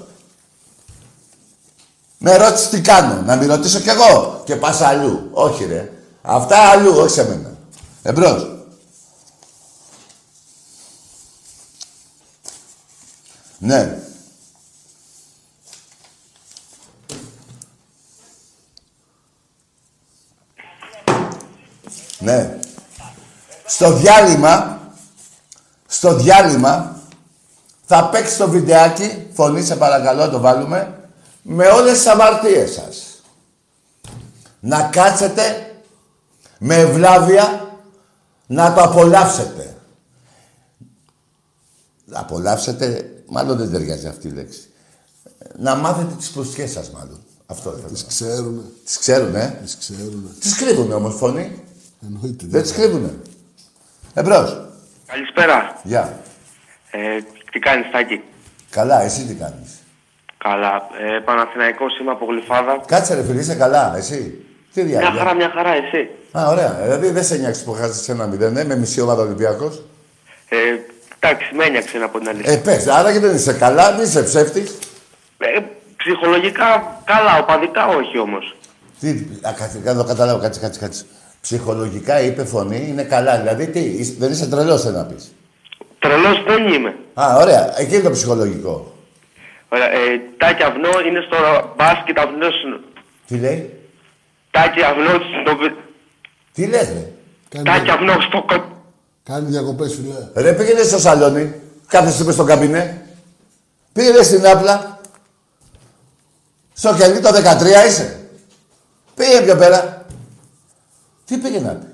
Με 2.18 2.36
ρώτησε 2.36 2.68
τι 2.68 2.80
κάνω. 2.80 3.22
Να 3.22 3.36
μην 3.36 3.48
ρωτήσω 3.48 3.80
κι 3.80 3.88
εγώ. 3.88 4.42
Και 4.44 4.56
πας 4.56 4.80
αλλού. 4.80 5.28
Όχι 5.32 5.64
ρε. 5.64 5.92
Αυτά 6.22 6.58
αλλού, 6.58 6.96
όχι 6.96 7.10
σε 7.10 7.28
μένα. 7.28 7.56
Εμπρός. 8.02 8.48
Ναι. 13.58 13.98
Ναι. 22.18 22.58
Στο 23.66 23.92
διάλειμμα, 23.92 24.80
στο 25.86 26.14
διάλειμμα, 26.14 26.93
θα 27.84 28.08
παίξει 28.08 28.38
το 28.38 28.48
βιντεάκι, 28.48 29.26
φωνή 29.32 29.62
σε 29.62 29.76
παρακαλώ 29.76 30.30
το 30.30 30.40
βάλουμε, 30.40 31.08
με 31.42 31.66
όλες 31.66 31.92
τις 31.92 32.06
αμαρτίες 32.06 32.72
σας. 32.72 33.22
Να 34.60 34.82
κάτσετε 34.82 35.74
με 36.58 36.74
ευλάβεια 36.74 37.68
να 38.46 38.74
το 38.74 38.80
απολαύσετε. 38.80 39.76
Απολαύσετε, 42.12 43.14
μάλλον 43.26 43.56
δεν 43.56 43.70
ταιριάζει 43.70 44.06
αυτή 44.06 44.28
η 44.28 44.30
λέξη. 44.30 44.68
Να 45.58 45.74
μάθετε 45.74 46.14
τις 46.14 46.30
προσχέσεις 46.30 46.72
σας 46.72 46.90
μάλλον. 46.90 47.22
Αυτό 47.46 47.70
δεν 47.70 47.92
Τις 47.92 48.06
ξέρουνε. 48.06 48.62
Τις 48.84 48.98
ξέρουνε. 48.98 49.60
Τις 49.62 49.76
ξέρουνε. 49.76 50.28
Τις 50.40 50.56
κρύβουνε 50.56 50.94
όμως 50.94 51.14
φωνή. 51.14 51.62
Εννοείται. 52.06 52.46
Δεν 52.48 52.62
τις 52.62 52.72
κρύβουνε. 52.72 53.14
Εμπρός. 54.14 54.66
Καλησπέρα. 55.06 55.80
Γεια. 55.82 56.20
Ε, 56.90 57.20
τι 57.54 57.60
κάνεις, 57.60 57.86
Τάκη; 57.92 58.20
Καλά, 58.70 59.02
εσύ 59.02 59.22
τι 59.24 59.34
κάνεις; 59.34 59.70
Καλά. 60.38 60.74
Ε, 61.06 61.18
Παναθηναϊκός 61.18 61.98
είμαι 61.98 62.10
από 62.10 62.24
Γλυφάδα. 62.30 62.80
Κάτσε 62.86 63.14
ρε 63.14 63.22
φίλε, 63.24 63.40
είσαι 63.40 63.54
καλά, 63.54 63.94
εσύ; 63.96 64.44
Τι 64.74 64.82
Μια 64.82 64.98
διάλογο. 64.98 65.18
χαρά, 65.18 65.34
μια 65.34 65.50
χαρά, 65.54 65.72
εσύ; 65.74 66.08
Α, 66.38 66.48
ωραία. 66.48 66.78
Δηλαδή 66.82 67.10
δεν 67.10 67.24
σε 67.24 67.36
νοιάξει 67.36 67.64
που 67.64 67.72
χάσεις 67.72 68.08
ένα 68.08 68.26
μηδέν, 68.26 68.52
ναι, 68.52 68.64
με 68.64 68.76
μισή 68.76 69.00
ομάδα 69.00 69.22
Ολυμπιακός; 69.22 69.82
Ε, 70.48 70.56
εντάξει, 71.18 71.54
με 71.54 71.64
ένιαξε 71.64 71.98
να 71.98 72.08
πω 72.08 72.18
την 72.18 72.28
αλήθεια. 72.28 72.52
Ε, 72.52 72.56
πες, 72.56 72.86
άρα 72.86 73.12
και 73.12 73.18
δεν 73.18 73.34
είσαι 73.34 73.52
καλά, 73.52 73.92
μην 73.92 74.02
είσαι 74.04 74.22
ψεύτης; 74.22 74.78
Ε, 75.38 75.60
ψυχολογικά 75.96 77.00
καλά, 77.04 77.38
οπαδικά 77.38 77.86
όχι 77.86 78.18
όμως. 78.18 78.56
Τι, 79.00 79.08
α, 79.42 79.52
κάτσε, 79.58 79.80
να 79.84 79.94
το 79.96 80.04
καταλάβω, 80.04 80.38
κάτσε, 80.40 80.60
κάτσε, 80.60 80.80
κάτσε. 80.80 81.04
Ψυχολογικά 81.40 82.20
είπε 82.20 82.44
φωνή, 82.44 82.86
είναι 82.88 83.02
καλά. 83.02 83.38
Δηλαδή 83.38 83.66
τι, 83.66 83.80
είσαι- 83.80 84.14
δεν 84.18 84.30
είσαι 84.32 84.46
τρελός, 84.48 84.82
θέλω 84.82 84.96
να 84.96 85.04
πεις; 85.04 85.32
Τρελός 86.04 86.42
δεν 86.46 86.68
είμαι. 86.72 86.96
Α, 87.14 87.36
ωραία. 87.36 87.80
Εκεί 87.80 87.94
είναι 87.94 88.02
το 88.02 88.10
ψυχολογικό. 88.10 88.94
Ωραία, 89.68 89.90
ε, 89.92 89.98
Τάκη 90.36 90.62
Αυνό 90.62 90.90
είναι 91.08 91.20
στο 91.26 91.36
μπάσκετ 91.76 92.18
Αυνός. 92.18 92.54
Τι 93.26 93.36
λέει, 93.36 93.80
Τάκη 94.50 94.82
Αυνό 94.82 95.10
στο... 95.10 95.56
τι 96.52 96.66
λες 96.66 96.88
ρε; 96.88 97.10
Κάνει, 97.48 97.64
Τάκη 97.64 97.80
δια... 97.84 97.92
Αυνό 97.94 98.20
στο... 98.28 98.42
κο- 98.42 98.72
Κάνει 99.22 99.48
διακοπές, 99.48 99.94
φιλέ. 99.94 100.42
Ρε 100.42 100.52
πήγαινε 100.52 100.82
στο 100.82 100.98
σαλόνι, 100.98 101.54
κάθεσαι 101.88 102.24
μες 102.24 102.34
στο 102.34 102.44
καμπινέ. 102.44 103.06
Πήγαινε 103.92 104.22
στην 104.22 104.46
άπλα. 104.46 105.00
Στο 106.72 106.94
κελί 106.94 107.20
το 107.20 107.28
13 107.28 107.86
είσαι. 107.86 108.20
Πήγαινε 109.14 109.40
πιο 109.44 109.56
πέρα. 109.56 110.06
Τι 111.24 111.36
πήγε 111.36 111.60
να 111.60 111.70
πει; 111.72 111.86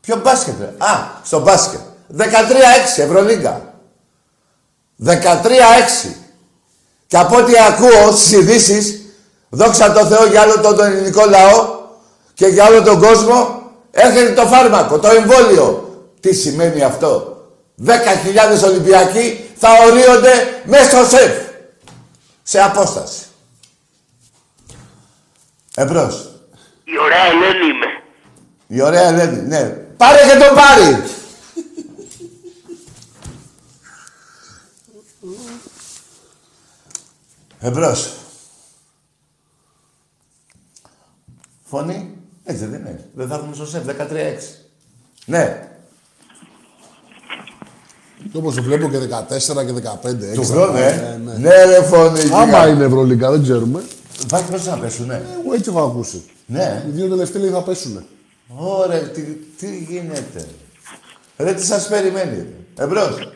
Ποιο 0.00 0.16
μπάσκετ, 0.16 0.54
ρε; 0.60 0.66
Α, 0.66 1.20
στο 1.24 1.40
μπάσκετ. 1.40 1.80
13-6, 2.16 2.22
Ευρωλίγκα. 2.96 3.74
13-6. 5.04 6.14
Και 7.06 7.16
από 7.16 7.36
ό,τι 7.36 7.52
ακούω 7.68 8.10
στις 8.12 8.32
ειδήσεις, 8.32 9.00
δόξα 9.48 9.92
τω 9.92 10.06
Θεώ 10.06 10.26
για 10.26 10.42
όλο 10.42 10.60
τον 10.60 10.80
ελληνικό 10.80 11.24
λαό 11.24 11.74
και 12.34 12.46
για 12.46 12.66
όλο 12.66 12.82
τον 12.82 13.00
κόσμο, 13.00 13.62
έρχεται 13.90 14.32
το 14.32 14.46
φάρμακο, 14.46 14.98
το 14.98 15.08
εμβόλιο. 15.08 15.80
Τι 16.20 16.34
σημαίνει 16.34 16.82
αυτό; 16.82 17.40
10.000 17.86 17.92
Ολυμπιακοί 18.64 19.50
θα 19.56 19.68
ορίονται 19.86 20.62
μέσα 20.64 20.90
στο 20.90 21.16
σεφ. 21.16 21.44
Σε 22.42 22.60
απόσταση. 22.60 23.22
Εμπρός. 25.76 26.30
Η 26.84 26.98
ωραία 26.98 27.24
Ελένη 27.24 27.66
είμαι. 27.66 27.86
Η 28.66 28.82
ωραία 28.82 29.08
Ελένη, 29.08 29.40
ναι. 29.40 29.62
Πάρε 29.96 30.18
και 30.18 30.44
τον 30.44 30.54
πάρει. 30.54 31.02
Εμπρός. 37.60 38.14
Φωνή. 41.64 42.16
Έτσι 42.44 42.64
δεν 42.64 42.80
είναι. 42.80 43.08
Δεν 43.14 43.28
θα 43.28 43.34
έχουμε 43.34 43.54
στο 43.54 43.66
σεφ. 43.66 43.84
13-6. 43.84 43.92
Ναι. 45.26 45.68
Και 48.32 48.36
όπως 48.38 48.54
το 48.54 48.62
βλέπω 48.62 48.88
και 48.88 48.98
14 48.98 49.66
και 49.66 49.72
15. 49.72 50.34
Του 50.34 50.40
έξτρα. 50.40 50.44
χρόνου, 50.44 50.76
ε. 50.76 51.18
Ναι, 51.24 51.32
ναι. 51.32 51.38
Ναι, 51.38 51.64
ρε 51.64 51.82
φωνή. 51.82 52.20
Άμα 52.20 52.44
γίγαντα. 52.44 52.68
είναι 52.68 52.84
Ευρωλίγκα, 52.84 53.30
δεν 53.30 53.42
ξέρουμε. 53.42 53.82
Υπάρχει 54.22 54.50
πώς 54.50 54.66
να 54.66 54.78
πέσουν, 54.78 55.06
ναι. 55.06 55.14
Εγώ 55.14 55.54
έτσι 55.54 55.70
έχω 55.70 55.82
ακούσει. 55.82 56.22
Ναι. 56.46 56.84
Οι 56.86 56.90
δύο 56.90 57.08
τελευταίοι 57.08 57.42
λέει 57.42 57.50
θα 57.50 57.62
πέσουνε. 57.62 58.04
Ωραία, 58.56 59.02
τι, 59.02 59.20
τι 59.58 59.78
γίνεται. 59.78 60.46
Ρε, 61.36 61.54
τι 61.54 61.64
σας 61.64 61.88
περιμένει. 61.88 62.36
ρε. 62.36 62.84
Εμπρός. 62.84 63.32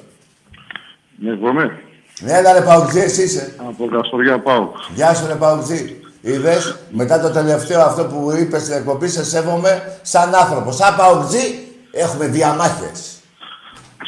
Ναι, 1.18 1.34
βγούμε. 1.34 1.80
Ναι, 2.20 2.32
έλα 2.32 2.52
ρε 2.52 2.60
Παουτζή, 2.60 2.98
εσύ 3.00 3.22
είσαι. 3.22 3.54
Από 3.68 3.88
Καστοριά 3.92 4.40
πάω. 4.40 4.68
Γεια 4.94 5.14
σου 5.14 5.26
ρε 5.26 5.34
Παουτζή. 5.34 5.94
Είδες, 6.20 6.76
μετά 6.90 7.20
το 7.20 7.30
τελευταίο 7.30 7.80
αυτό 7.80 8.04
που 8.04 8.32
είπες 8.38 8.62
στην 8.62 8.74
εκπομπή, 8.74 9.08
σε 9.08 9.24
σέβομαι 9.24 9.98
σαν 10.02 10.34
άνθρωπο. 10.34 10.72
Σαν 10.72 10.96
Παουτζή, 10.96 11.58
έχουμε 11.90 12.26
διαμάχες. 12.26 13.00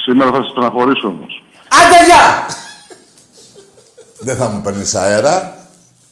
Σήμερα 0.04 0.30
θα 0.30 0.42
σε 0.42 0.48
στεναχωρήσω 0.50 1.08
όμως. 1.08 1.44
Άντε 1.68 2.04
γεια! 2.04 2.46
Δεν 4.18 4.36
θα 4.36 4.48
μου 4.48 4.60
παίρνεις 4.60 4.94
αέρα. 4.94 5.56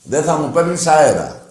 Δεν 0.03 0.23
θα 0.23 0.37
μου 0.37 0.51
παίρνεις 0.51 0.87
αέρα. 0.87 1.43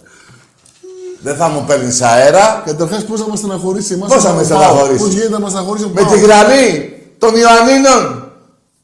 Δεν 1.22 1.36
θα 1.36 1.48
μου 1.50 1.64
παίρνεις 1.68 2.02
αέρα. 2.02 2.64
Καταρχάς 2.66 3.06
πώς 3.06 3.20
θα 3.20 3.28
μας 3.28 3.40
στεναχωρήσει 3.40 3.94
εμάς. 3.94 4.14
Πώς 4.14 4.24
θα 4.24 4.34
με 4.34 4.44
στεναχωρήσεις; 4.44 5.02
Πώς 5.02 5.14
γίνεται 5.14 5.30
να 5.30 5.40
μας 5.40 5.52
στεναχωρήσει 5.52 5.86
ο 5.86 5.92
Με 5.94 6.02
Πάοκ. 6.02 6.14
τη 6.14 6.20
γραμμή 6.20 6.94
των 7.18 7.36
Ιωαννίνων 7.36 8.19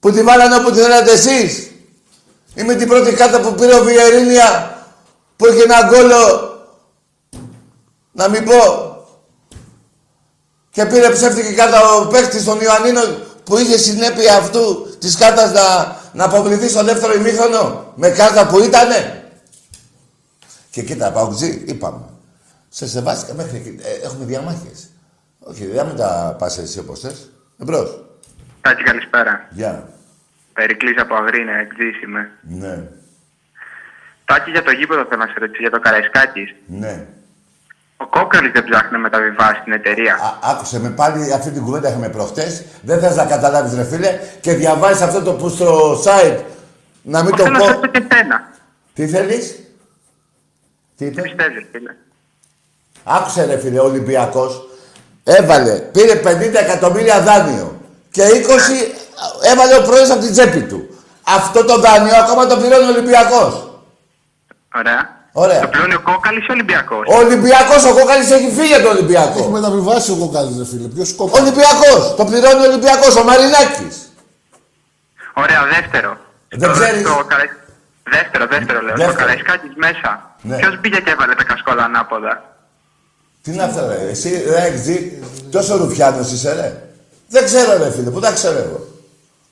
που 0.06 0.12
τη 0.12 0.24
βάλανε 0.24 0.56
όπου 0.56 0.72
τη 0.72 0.80
θέλατε 0.80 1.12
εσείς. 1.12 1.72
Ή 2.56 2.64
με 2.64 2.76
την 2.76 2.88
πρώτη 2.88 3.14
κάρτα 3.14 3.40
που 3.40 3.54
πήρε 3.54 3.76
ο 3.76 3.84
Βιερίνια 3.84 4.78
που 5.36 5.46
είχε 5.46 5.64
ένα 5.64 5.88
γκόλο 5.88 6.54
να 8.12 8.30
μην 8.30 8.44
πω 8.46 8.62
και 10.70 10.86
πήρε 10.86 11.10
ψεύτικη 11.10 11.54
κάρτα 11.54 11.94
ο 11.94 12.08
παίκτης 12.08 12.44
των 12.44 12.62
Ιωαννίνων 12.62 13.24
που 13.44 13.58
είχε 13.58 13.78
συνέπεια 13.78 14.36
αυτού 14.36 14.96
της 15.00 15.18
κάρτας 15.18 15.52
να, 15.52 15.96
να 16.14 16.24
αποβληθεί 16.24 16.70
στο 16.70 16.84
δεύτερο 16.84 17.14
ημίχρονο 17.14 17.94
με 17.96 18.10
κάρτα 18.10 18.48
που 18.48 18.60
ήτανε. 18.60 19.30
Και 20.72 20.82
κοίτα, 20.84 21.12
Παουτζή, 21.12 21.64
είπαμε. 21.68 22.04
Σε 22.70 22.88
σεβάστηκα 22.88 23.34
μέχρι 23.34 23.58
εκεί. 23.58 23.80
Ε, 23.82 24.06
έχουμε 24.06 24.26
διαμάχες. 24.26 24.90
Όχι, 25.40 25.66
δεν 25.66 25.86
με 25.86 25.94
τα 25.94 26.36
πας 26.40 26.58
εσύ 26.58 26.80
όπως 26.80 27.00
θες. 27.00 27.30
Εμπρός. 27.62 28.04
Τάκη, 28.62 28.84
καλησπέρα. 28.84 29.48
Γεια. 29.52 29.94
Περικλής 30.58 30.98
από 31.02 31.16
Αγρίνα, 31.16 31.54
εκτζής 31.64 32.02
είμαι. 32.04 32.32
Ναι. 32.42 32.76
Τάκη, 34.26 34.50
για 34.52 34.64
το 34.64 34.72
γήπεδο 34.72 35.06
θέλω 35.10 35.22
να 35.26 35.28
σε 35.32 35.40
ρωτήσω, 35.40 35.62
για 35.62 35.72
το 35.72 35.80
Καραϊσκάκης. 35.80 36.56
Ναι. 36.66 37.06
Ο 37.98 38.06
Κόκαλης 38.08 38.52
δεν 38.52 38.64
ψάχνει 38.70 38.92
να 38.92 38.98
μεταβιβάσεις 38.98 39.64
την 39.64 39.74
εταιρεία. 39.74 40.14
Α, 40.14 40.52
άκουσε 40.52 40.80
με 40.80 40.90
πάλι 40.90 41.34
αυτή 41.34 41.52
την 41.52 41.64
κουβέντα 41.64 41.90
είχαμε 41.90 42.10
προχτές. 42.10 42.64
Δεν 42.82 43.00
θες 43.00 43.16
να 43.16 43.26
καταλάβεις 43.26 43.74
ρε 43.76 43.84
φίλε 43.84 44.20
και 44.42 44.54
διαβάζεις 44.54 45.02
αυτό 45.02 45.22
το 45.22 45.34
που 45.34 45.50
στο 45.50 45.94
site 46.06 46.40
να 47.02 47.24
μην 47.24 47.36
το 47.36 47.44
Θέλω 47.44 47.58
να 47.58 47.64
σε 47.64 47.74
πω. 47.74 47.80
ρωτήσω 47.82 47.92
και 47.92 48.08
εσένα. 48.12 48.50
Τι 48.94 49.08
θέλεις; 49.08 49.48
Τι 49.52 49.64
Τι 50.98 51.06
είπες; 51.06 51.24
πιστεύεις, 51.24 51.66
φίλε; 51.72 51.96
Άκουσε 53.04 53.46
ρε 53.46 53.58
φίλε, 53.58 53.80
ο 53.80 53.84
Ολυμπιακός 53.84 54.68
έβαλε, 55.24 55.72
πήρε 55.80 56.22
50 56.24 56.54
εκατομμύρια 56.56 57.22
δάνειο 57.22 57.82
και 58.12 58.24
20 58.24 59.05
έβαλε 59.52 59.76
ο 59.76 59.82
πρόεδρος 59.88 60.10
από 60.10 60.22
την 60.26 60.32
τσέπη 60.32 60.62
του. 60.70 60.80
Αυτό 61.38 61.60
το 61.66 61.76
δάνειο 61.80 62.16
ακόμα 62.24 62.48
το 62.48 62.56
πληρώνει 62.58 62.86
ο 62.86 62.94
Ολυμπιακός. 62.96 63.52
Ωραία. 64.80 65.02
Ωραία. 65.44 65.60
Το 65.62 65.68
πληρώνει 65.68 65.94
ο 65.94 66.02
Κόκαλης 66.10 66.44
ή 66.48 66.50
ο 66.52 66.54
Ολυμπιακός; 66.58 67.04
Ο 67.14 67.16
Ολυμπιακός, 67.26 67.82
ο 67.86 67.94
Κόκαλης 68.00 68.32
έχει 68.38 68.50
φύγει 68.58 68.74
από 68.74 68.84
τον 68.88 68.92
Έχει 68.92 68.98
Ολυμπιακό. 69.04 69.48
μεταβιβάσει 69.58 70.12
ο 70.12 70.18
κοκάλης, 70.24 70.58
ρε 70.58 70.66
φίλε. 70.72 70.88
Ποιος 70.96 71.10
Ο 71.12 71.16
κόκκαλης. 71.16 71.42
Ολυμπιακός, 71.42 72.02
το 72.18 72.24
πληρώνει 72.30 72.62
ο 72.66 72.68
Ολυμπιακός, 72.72 73.16
ο 73.16 73.24
Μαρινάκης. 73.30 73.96
Ωραία, 75.44 75.62
δεύτερο. 75.76 76.18
Δεν 76.50 76.70
Στο- 76.70 76.80
ξέρεις. 76.80 77.02
στο 77.08 77.24
Καραϊ- 77.32 77.64
Δεύτερο, 78.16 78.46
δεύτερο 78.56 78.80
λέω. 78.86 78.96
Δεύτερο. 78.96 79.12
Στο 79.12 79.20
Καραϊσκάκης 79.22 79.74
μέσα. 79.86 80.10
Ναι. 80.42 80.56
Ποιος 80.58 80.74
πήγε 80.82 81.00
και 81.06 81.12
έβαλε 81.16 81.34
τα 81.36 81.44
κασκόλα 81.44 81.84
ανάποδα; 81.84 82.34
Τι 83.42 83.52
είναι 83.54 83.64
αυτά 83.64 83.82
ρε, 83.88 84.00
εσύ 84.14 84.30
ρε 84.50 84.62
έχεις 84.68 84.82
δει, 84.82 85.24
τόσο 85.52 85.78
ρουφιάνος 85.78 86.32
είσαι 86.32 86.54
ρε. 86.54 86.70
Δεν 87.28 87.44
ξέρω 87.46 87.78
ρε 87.84 87.92
φίλε, 87.92 88.10
πού 88.10 88.20
τα 88.20 88.32
ξέρω 88.32 88.58
εγώ. 88.58 88.80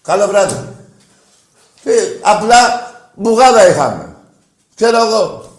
Καλό 0.04 0.28
βράδυ. 0.28 0.68
Τι, 1.84 1.92
απλά 2.22 2.92
μπουγάδα 3.16 3.68
είχαμε. 3.68 4.16
Ξέρω 4.76 4.98
εγώ. 5.06 5.52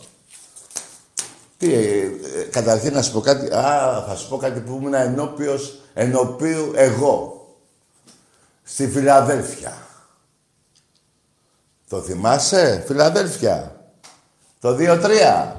Τι, 1.59 1.75
ε, 1.75 2.03
ε, 2.03 2.43
καταρχήν 2.51 2.93
να 2.93 3.03
σου 3.03 3.13
πω 3.13 3.21
κάτι. 3.21 3.55
Α, 3.55 4.05
θα 4.09 4.15
σου 4.17 4.29
πω 4.29 4.37
κάτι 4.37 4.61
που 4.61 4.75
ήμουν 4.75 4.95
ενώπιος, 4.95 5.81
ενωπίου 5.95 6.73
εγώ. 6.75 7.47
Στη 8.63 8.89
Φιλαδέλφια. 8.89 9.87
Το 11.89 12.01
θυμάσαι, 12.01 12.85
Φιλαδέλφια; 12.87 13.77
Το 14.61 14.77
2-3. 14.79 15.53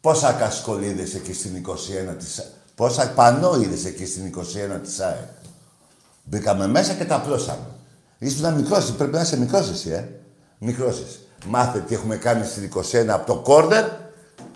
Πόσα 0.00 0.32
κασκολ 0.32 0.82
είδες 0.82 1.14
εκεί 1.14 1.32
στην 1.32 1.56
21 1.56 2.16
της 2.18 2.38
ΑΕΚ. 2.38 2.48
Πόσα 2.74 3.10
πανό 3.10 3.54
είδες 3.60 3.84
εκεί 3.84 4.06
στην 4.06 4.26
21 4.26 4.80
της 4.82 5.00
ΑΕΚ; 5.00 5.28
Μπήκαμε 6.24 6.66
μέσα 6.66 6.94
και 6.94 7.04
τα 7.04 7.20
πλώσαμε. 7.20 7.77
Ήσουν 8.18 8.54
μικρός, 8.54 8.92
πρέπει 8.92 9.12
να 9.12 9.20
είσαι 9.20 9.38
μικρός 9.38 9.70
εσύ, 9.70 9.90
ε. 9.90 10.08
Μικρός 10.58 10.98
είσαι. 10.98 11.18
Μάθε 11.46 11.78
τι 11.78 11.94
έχουμε 11.94 12.16
κάνει 12.16 12.46
στην 12.46 12.62
21 12.62 13.08
από 13.08 13.26
το 13.26 13.34
κόρνερ 13.34 13.84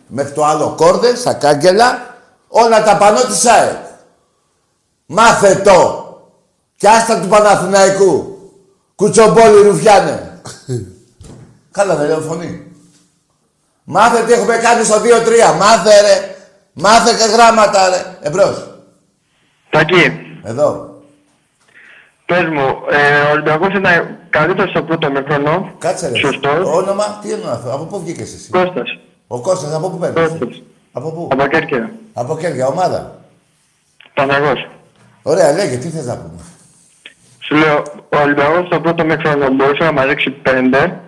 μέχρι 0.07 0.33
το 0.33 0.45
άλλο 0.45 0.75
κόρνερ, 0.77 1.17
στα 1.17 1.35
κάγκελα, 1.35 2.17
όλα 2.49 2.83
τα 2.83 2.97
πανό 2.97 3.21
της 3.21 3.47
ΑΕΚ. 3.47 3.77
Μάθε 5.07 5.55
το. 5.55 6.07
Κι 6.77 6.87
άστα 6.87 7.21
του 7.21 7.29
Παναθηναϊκού. 7.29 8.37
Κουτσομπόλι 8.95 9.63
Ρουφιάνε. 9.63 10.41
Καλά 11.71 11.97
δεν 11.97 12.07
λέω 12.07 12.21
φωνή. 12.21 12.73
Μάθε 13.85 14.23
τι 14.23 14.33
έχουμε 14.33 14.57
κάνει 14.57 14.85
στο 14.85 14.97
2-3. 14.97 15.01
Μάθε 15.59 16.01
ρε. 16.01 16.37
Μάθε 16.73 17.15
και 17.15 17.33
γράμματα 17.33 17.89
ρε. 17.89 18.19
Εμπρός. 18.21 18.81
Τακί, 19.71 20.13
Εδώ. 20.43 20.92
Πες 22.27 22.45
μου, 22.45 22.67
ε, 22.91 23.21
ο 23.29 23.31
Ολυμπιακός 23.31 23.69
ήταν 23.75 24.17
καλύτερος 24.31 24.71
στο 24.71 24.83
πρώτο 24.83 25.11
μικρόνο. 25.11 25.73
Κάτσε 25.79 26.09
ρε. 26.09 26.17
Σωστός. 26.19 26.67
Όνομα, 26.67 27.19
τι 27.23 27.33
εννοώ 27.33 27.51
αυτό. 27.51 27.71
Από 27.75 27.85
πού 27.85 28.01
βγήκες 28.01 28.35
εσύ; 28.35 28.51
Κώστας. 28.51 28.99
Ο 29.27 29.41
Κώστας, 29.41 29.75
από 29.75 29.91
πού 29.91 29.99
παίρνεις; 29.99 30.21
Κώστας. 30.31 30.63
Από 30.93 31.11
πού; 31.13 31.29
Από 31.33 31.47
Κέρκυρα. 31.47 31.91
Από 32.13 32.37
Κέρκια, 32.39 32.67
ομάδα. 32.67 33.19
Παναγός. 34.15 34.69
Ωραία, 35.23 35.53
λέγε, 35.53 35.77
τι 35.77 35.89
θες 35.89 36.07
να 36.07 36.17
πούμε; 36.17 36.41
Σου 37.39 37.55
λέω, 37.55 37.83
ο 38.09 38.17
Ολυμπιακός 38.23 38.67
στο 38.67 38.81
πρώτο 38.81 39.05
μικρόνο 39.05 39.49
μπορούσε 39.51 39.85
να 39.85 39.93
μαζέψει 39.93 40.31
πέντε, 40.31 41.01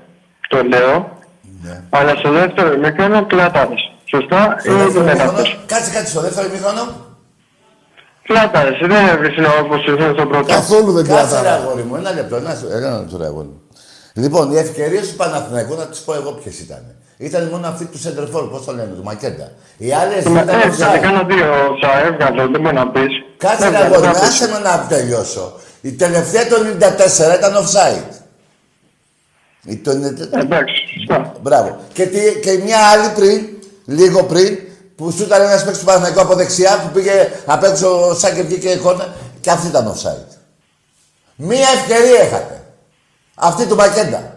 το 0.48 0.62
λέω, 0.62 1.18
Ναι. 1.62 1.80
αλλά 1.90 2.14
στο 2.14 2.30
δεύτερο 2.30 2.76
μικρόνο 2.78 3.26
κλατάρες. 3.26 3.92
Σωστά 4.04 4.56
Στο 4.58 4.72
ή 4.72 4.74
δεύτερο 4.74 5.04
δεν 5.04 5.14
μήχρονο, 5.16 5.30
αυτός. 5.38 5.64
κάτσε 5.66 5.90
κάτι 5.90 6.08
στο 6.08 6.20
δεύτερο 6.20 6.48
μήχρονο. 6.52 6.82
Κλατάρες, 8.26 8.78
δεν 8.80 9.06
έβρισε 9.08 9.42
όπως 9.62 9.86
ήρθε 9.86 10.12
στο 10.12 10.26
πρώτο. 10.26 10.46
Καθόλου 10.46 10.92
δεν 10.92 11.06
Κάτσε 11.06 11.34
ρε 11.34 11.40
κρατάρα. 11.40 11.54
αγόρι 11.62 11.82
μου, 11.82 11.96
ένα 11.96 12.12
λεπτό, 12.12 12.36
ένα, 12.36 12.56
ένα 12.72 12.98
λεπτό 12.98 13.16
ρε 13.16 13.24
αγόρι 13.26 13.46
μου. 13.46 13.60
Λοιπόν, 14.14 14.52
οι 14.52 14.56
ευκαιρίες 14.58 15.08
του 15.08 15.14
Παναθηναϊκού 15.16 15.74
να 15.74 15.86
τι 15.86 15.98
πω 16.04 16.14
εγώ 16.14 16.30
ποιες 16.32 16.60
ήταν. 16.60 16.82
Ήταν 17.16 17.48
μόνο 17.52 17.66
αυτή 17.66 17.84
του 17.84 17.98
Σέντερφορ, 17.98 18.50
πώς 18.50 18.64
το 18.64 18.72
λένε, 18.72 18.92
του 18.96 19.02
Μακέντα. 19.02 19.50
Οι 19.76 19.92
άλλες 19.92 20.24
ήταν 20.24 20.48
Ε, 20.48 20.52
θα 20.52 20.92
offside. 20.94 21.00
κάνω 21.00 21.24
δύο 21.28 21.46
σα 21.82 22.06
έβγαλε, 22.06 22.46
δεν 22.52 22.60
μπορεί 22.60 22.74
να 22.74 22.88
πεις. 22.88 23.12
Κάτσε 23.36 23.68
ρε 23.68 23.76
Έβγαλε, 23.76 23.84
αγόρι 23.94 24.06
μου, 24.06 24.12
να 24.12 24.20
πεις. 24.20 24.28
άσε 24.28 24.48
με 24.48 24.58
να 24.58 24.86
τελειώσω. 24.88 25.52
Η 25.80 25.92
τελευταία 25.92 26.46
το 26.46 26.56
94 26.56 27.34
ήταν 27.38 27.52
offside. 27.62 28.12
Η 29.66 29.76
το 29.76 29.90
94. 29.90 30.40
Εντάξει, 30.40 30.74
σωστά. 30.98 31.32
Μπράβο. 31.42 31.76
Και, 31.92 32.06
τι, 32.06 32.18
και 32.42 32.60
μια 32.64 32.78
άλλη 32.92 33.08
πριν, 33.14 33.46
λίγο 33.84 34.22
πριν, 34.24 34.58
που 34.96 35.10
σου 35.10 35.22
ήταν 35.22 35.42
ένας 35.42 35.62
παίκτης 35.62 35.78
του 35.78 35.84
Παναθηναϊκού 35.84 36.20
από 36.20 36.34
δεξιά 36.34 36.80
που 36.80 36.88
πήγε 36.92 37.30
απ' 37.46 37.64
έξω 37.64 38.16
σαν 38.18 38.34
και 38.34 38.42
βγήκε 38.42 38.76
κόρνα 38.76 39.14
και 39.40 39.50
αυτή 39.50 39.66
ήταν 39.66 39.94
offside. 39.94 40.36
Μία 41.36 41.68
ευκαιρία 41.68 42.24
είχατε. 42.24 42.62
Αυτή 43.34 43.66
του 43.66 43.76
Μακέντα. 43.76 44.36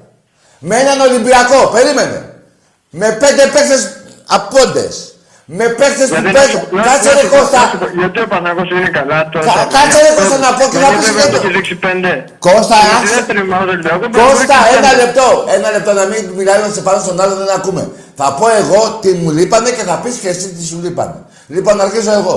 Με 0.59 0.75
έναν 0.79 0.99
Ολυμπιακό, 0.99 1.67
περίμενε. 1.67 2.41
Με 2.89 3.11
πέντε 3.11 3.47
παίκτες 3.47 3.97
απόντες. 4.27 5.16
Με 5.59 5.65
παίκτες 5.79 6.07
που 6.09 6.15
Γιατί 6.15 6.27
να 6.31 6.31
παίζουν. 6.37 6.59
σου- 6.61 6.75
να- 6.77 6.83
Κάτσε 6.89 7.09
να 7.09 7.15
ρε 7.17 7.21
σου 7.23 7.29
πω- 7.31 7.37
Κώστα. 7.37 7.59
να 7.63 7.67
σου 7.71 7.77
πω, 7.81 7.85
Γιατί 8.01 8.17
ο 8.25 8.27
Παναγός 8.33 8.67
είναι 8.75 8.89
καλά 8.99 9.19
τώρα. 9.33 9.45
Κα- 9.57 9.67
κάτσε 9.75 9.97
ρε 10.05 10.11
Κώστα 10.19 10.37
να 10.45 10.51
πω 10.57 10.63
και 10.71 10.79
να 10.85 10.89
πεις 10.93 10.99
Γιατί 11.05 11.15
και 11.15 11.21
δεν 11.21 11.29
το. 11.33 11.37
έχει 11.41 11.49
ρίξει 11.57 11.75
πέντε. 11.85 12.11
Κώστα, 12.47 12.77
Στη 12.81 12.89
άκουσε. 12.95 13.13
δεύτερη 13.15 13.39
ομάδα 13.47 13.63
του 13.65 13.71
Ολυμπιακού 13.73 13.99
πρέπει 14.03 14.17
να 14.17 14.23
Κώστα, 14.27 14.55
ρίξει 14.59 14.75
ένα 14.79 14.89
πέντε. 14.89 15.01
λεπτό. 15.03 15.27
Ένα 15.57 15.67
λεπτό 15.75 15.91
να 15.99 16.03
μην 16.11 16.21
μιλάει 16.37 16.59
σε 16.77 16.81
πάνω 16.87 16.97
στον 17.05 17.15
άλλο, 17.23 17.33
δεν 17.41 17.49
ακούμε. 17.59 17.83
Θα 18.19 18.27
πω 18.37 18.45
εγώ 18.61 18.79
τι 19.01 19.09
μου 19.21 19.29
λείπανε 19.37 19.69
και 19.77 19.83
θα 19.89 19.95
πεις 20.03 20.15
και 20.23 20.29
εσύ 20.33 20.47
τι 20.55 20.63
σου 20.69 20.77
λείπανε. 20.85 21.17
Λοιπόν, 21.55 21.75
αρχίζω 21.85 22.11
εγώ. 22.21 22.35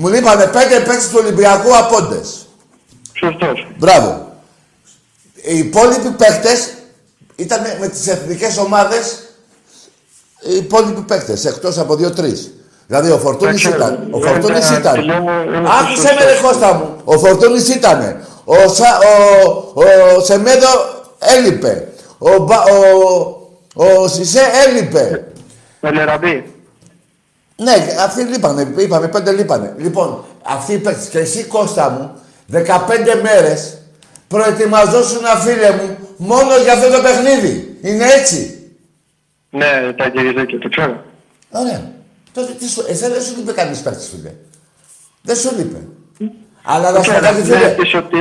Μου 0.00 0.06
λείπανε 0.14 0.44
πέντε 0.56 0.76
παίκτες 0.86 1.08
του 1.10 1.18
Ολυμπιακού 1.22 1.70
απόντες. 1.82 2.26
Σωστός. 3.20 3.56
Μπράβο. 3.82 4.10
Οι 5.50 5.58
υπόλοιποι 5.66 6.10
παίκτες 6.22 6.58
ήταν 7.44 7.60
με 7.80 7.86
τις 7.88 8.06
εθνικές 8.14 8.54
ομάδες 8.58 9.04
οι 10.42 10.56
υπόλοιποι 10.56 11.00
παίκτες, 11.00 11.44
εκτός 11.44 11.78
από 11.78 11.94
δύο-τρεις. 11.96 12.52
Δηλαδή 12.86 13.10
ο 13.10 13.18
Φορτούνης 13.18 13.64
Εντάξει, 13.64 13.82
ήταν. 13.84 14.08
Ο 14.10 14.18
δεν 14.18 14.32
Φορτούνης 14.32 14.68
τα 14.68 14.76
ήταν. 14.78 14.94
τελειώνω, 14.94 15.42
είναι 15.42 15.56
Άκουσε 15.80 15.94
σωστό. 16.08 16.14
με 16.18 16.24
ρε 16.24 16.38
Κώστα 16.42 16.74
μου. 16.74 16.96
Ο 17.04 17.18
Φορτούνης 17.18 17.68
ήταν. 17.74 18.16
Ο, 18.44 18.54
Σα, 18.68 18.88
ο, 18.98 19.72
ο 20.16 20.20
Σεμέδο 20.20 20.68
έλειπε. 21.18 21.88
Ο, 22.18 22.38
Μπα- 22.38 22.62
ο, 22.64 23.94
ο 24.02 24.08
Σισε 24.08 24.40
έλειπε. 24.66 25.24
Ο 25.80 25.90
Λεραμπή. 25.90 26.52
Ναι, 27.56 27.86
αυτοί 28.04 28.22
λείπανε. 28.22 28.74
Είπαμε 28.76 29.08
πέντε 29.08 29.32
λείπανε. 29.32 29.74
Λοιπόν, 29.78 30.24
αυτοί 30.42 30.72
οι 30.72 30.78
παίκτες 30.78 31.08
και 31.08 31.18
εσύ 31.18 31.44
Κώστα 31.44 31.90
μου, 31.90 32.10
15 32.52 32.58
μέρες 33.22 33.78
προετοιμαζόσουν 34.28 35.20
φίλε 35.44 35.70
μου 35.70 35.96
μόνο 36.16 36.56
για 36.62 36.72
αυτό 36.72 36.90
το 36.96 37.02
παιχνίδι. 37.02 37.78
Είναι 37.82 38.04
έτσι. 38.20 38.61
Ναι, 39.58 39.92
τα 39.96 40.06
γυρίζει 40.06 40.46
και 40.46 40.58
το 40.58 40.68
ξέρω. 40.68 40.96
Ωραία. 41.50 41.80
Τότε 42.34 42.52
τι 42.58 42.68
σου, 42.68 42.84
εσένα 42.88 43.14
δεν 43.14 43.22
σου 43.22 43.34
λείπει 43.36 43.52
κανείς 43.52 43.78
παίκτης 43.80 44.08
φίλε. 44.08 44.32
Δεν 45.22 45.36
σου 45.36 45.50
λείπει. 45.56 45.88
Αλλά 46.64 46.90
να 46.90 47.02
σου 47.02 47.12
πω 47.12 47.18
κάτι 47.20 47.42
φίλε. 47.42 47.56
Βλέπεις 47.56 47.94
ότι 47.94 48.20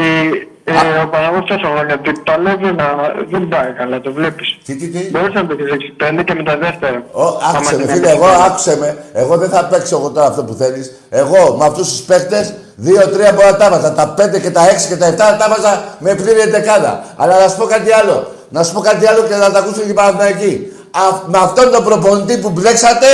ε, 0.64 0.72
ο 1.04 1.08
Παναγός 1.08 1.46
τόσα 1.46 1.68
χρόνια 1.74 2.00
του 2.00 2.12
παλεύει 2.24 2.72
να 2.82 2.88
δεν 3.30 3.48
πάει 3.48 3.72
καλά, 3.78 4.02
το 4.02 4.12
βλέπεις. 4.14 4.58
Τι, 4.66 4.76
τι, 4.76 4.88
τι; 4.90 5.10
Μπορείς 5.10 5.34
να 5.34 5.48
το 5.48 5.56
ρίξει 5.56 5.92
πέντε 5.92 6.24
και 6.24 6.34
με 6.34 6.44
τα 6.44 6.58
δεύτερα. 6.58 7.04
Ω, 7.12 7.24
άκουσε 7.24 7.52
με 7.52 7.58
Άμα 7.58 7.70
φίλε, 7.70 7.86
δεν 7.86 8.04
εγώ 8.04 8.28
έχεις 8.28 8.46
άκουσε 8.46 8.78
με. 8.78 8.98
Εγώ 9.14 9.38
δεν 9.38 9.50
θα 9.50 9.66
παίξω 9.66 9.98
εγώ 9.98 10.10
τώρα 10.10 10.28
αυτό 10.28 10.44
που 10.44 10.54
θέλεις. 10.54 10.92
Εγώ 11.10 11.56
με 11.58 11.66
αυτούς 11.66 11.88
τους 11.92 12.02
παίκτες, 12.02 12.54
δύο-τρία 12.76 13.32
μπορώ 13.32 13.50
να 13.50 13.58
τα 13.58 13.70
βάζα. 13.70 13.94
Τα 13.94 14.08
πέντε 14.10 14.40
και 14.40 14.52
τα 14.52 14.70
έξι 14.70 14.88
και 14.88 14.98
τα 14.98 15.06
εφτά 15.06 15.38
τα 15.38 15.48
βάζα 15.50 15.84
με 16.00 16.16
πλήρη 16.16 16.40
εντεκάδα. 16.40 17.04
Αλλά 17.16 17.40
να 17.40 17.48
σου 17.48 17.58
πω 17.58 17.66
κάτι 17.66 17.92
άλλο. 17.92 18.32
Να 18.50 18.64
σου 18.64 18.74
πω 18.74 18.80
κάτι 18.80 19.08
άλλο 19.08 19.22
και 19.24 19.36
να 19.36 19.52
τα 19.52 19.60
ακούσουν 19.60 19.84
και 19.84 19.90
οι 19.90 19.94
Παναθηναϊκοί. 19.94 20.72
Α- 20.92 21.22
Με 21.28 21.38
αυτόν 21.38 21.72
τον 21.72 21.84
προπονητή 21.84 22.38
που 22.38 22.50
μπλέξατε, 22.50 23.06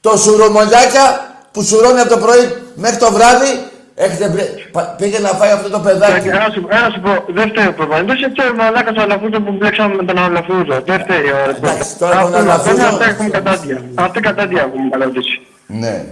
το 0.00 0.16
σουρομολιάκα 0.16 1.04
που 1.52 1.62
σουρώνει 1.62 2.00
από 2.00 2.08
το 2.08 2.18
πρωί 2.18 2.56
μέχρι 2.74 2.96
το 2.96 3.12
βράδυ, 3.12 3.50
έχετε 3.94 4.28
μπλε... 4.28 4.42
πα- 4.72 4.94
πήγε 4.98 5.18
να 5.18 5.28
φάει 5.28 5.50
αυτό 5.50 5.68
το 5.70 5.78
Και 5.78 5.84
παιδάκι. 5.88 6.28
Ένα 6.28 6.48
σου, 6.54 6.66
ένα 6.70 6.90
σου 6.94 7.00
πω, 7.00 7.32
δεν 7.32 7.48
φταίει 7.50 7.66
ο 7.66 7.72
προπονητής, 7.72 8.28
φταίει 8.32 8.48
ο 8.48 8.54
μαλάκας 8.54 8.96
ο 8.96 9.00
Αλαφούζο 9.00 9.38
που 9.44 9.52
μπλέξαμε 9.58 9.94
με 9.94 10.04
τον 10.04 10.18
Αλαφούζο. 10.18 10.76
Δεν 10.86 11.00
φταίει 11.00 11.26
ο 11.36 11.38
Εντάξει, 11.56 11.96
τώρα 11.98 12.14
τον 12.20 12.34
Αυτοί- 12.34 12.36
Αλαφούζο- 12.40 12.84
Αυτά 12.86 13.04
έχουν 13.04 13.30
κατάντια. 13.30 13.82
Αυτή 13.94 14.20
κατάντια 14.20 14.60
έχουμε 14.62 14.88
καλωτήσει. 14.90 15.40
Ναι, 15.66 16.04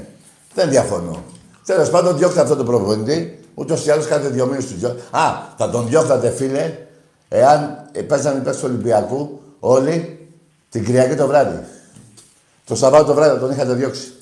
δεν 0.55 0.68
διαφωνώ. 0.71 1.23
Τέλος 1.66 1.90
πάντων, 1.90 2.16
διώξτε 2.18 2.40
αυτό 2.40 2.57
το 2.57 2.64
προπονητή. 2.64 3.37
Ούτως 3.55 3.87
ή 3.87 3.91
άλλως 3.91 4.07
κάθε 4.07 4.28
δύο 4.28 4.47
μήνες 4.47 4.66
του 4.66 4.74
διώξτε. 4.78 5.01
Α, 5.11 5.20
θα 5.57 5.70
τον 5.70 5.87
διώχνατε, 5.89 6.30
φίλε, 6.30 6.72
εάν 7.28 7.85
ε, 7.93 8.01
παίζανε 8.01 8.39
υπέρ 8.39 8.53
του 8.55 8.61
Ολυμπιακού 8.64 9.41
όλοι 9.61 10.22
την 10.73 10.85
Κυριακή 10.85 11.14
το 11.14 11.27
βράδυ. 11.27 11.59
Το 12.64 12.75
Σαββάτο 12.75 13.05
το 13.05 13.14
βράδυ 13.14 13.35
θα 13.35 13.41
τον 13.41 13.51
είχατε 13.51 13.73
διώξει. 13.73 14.12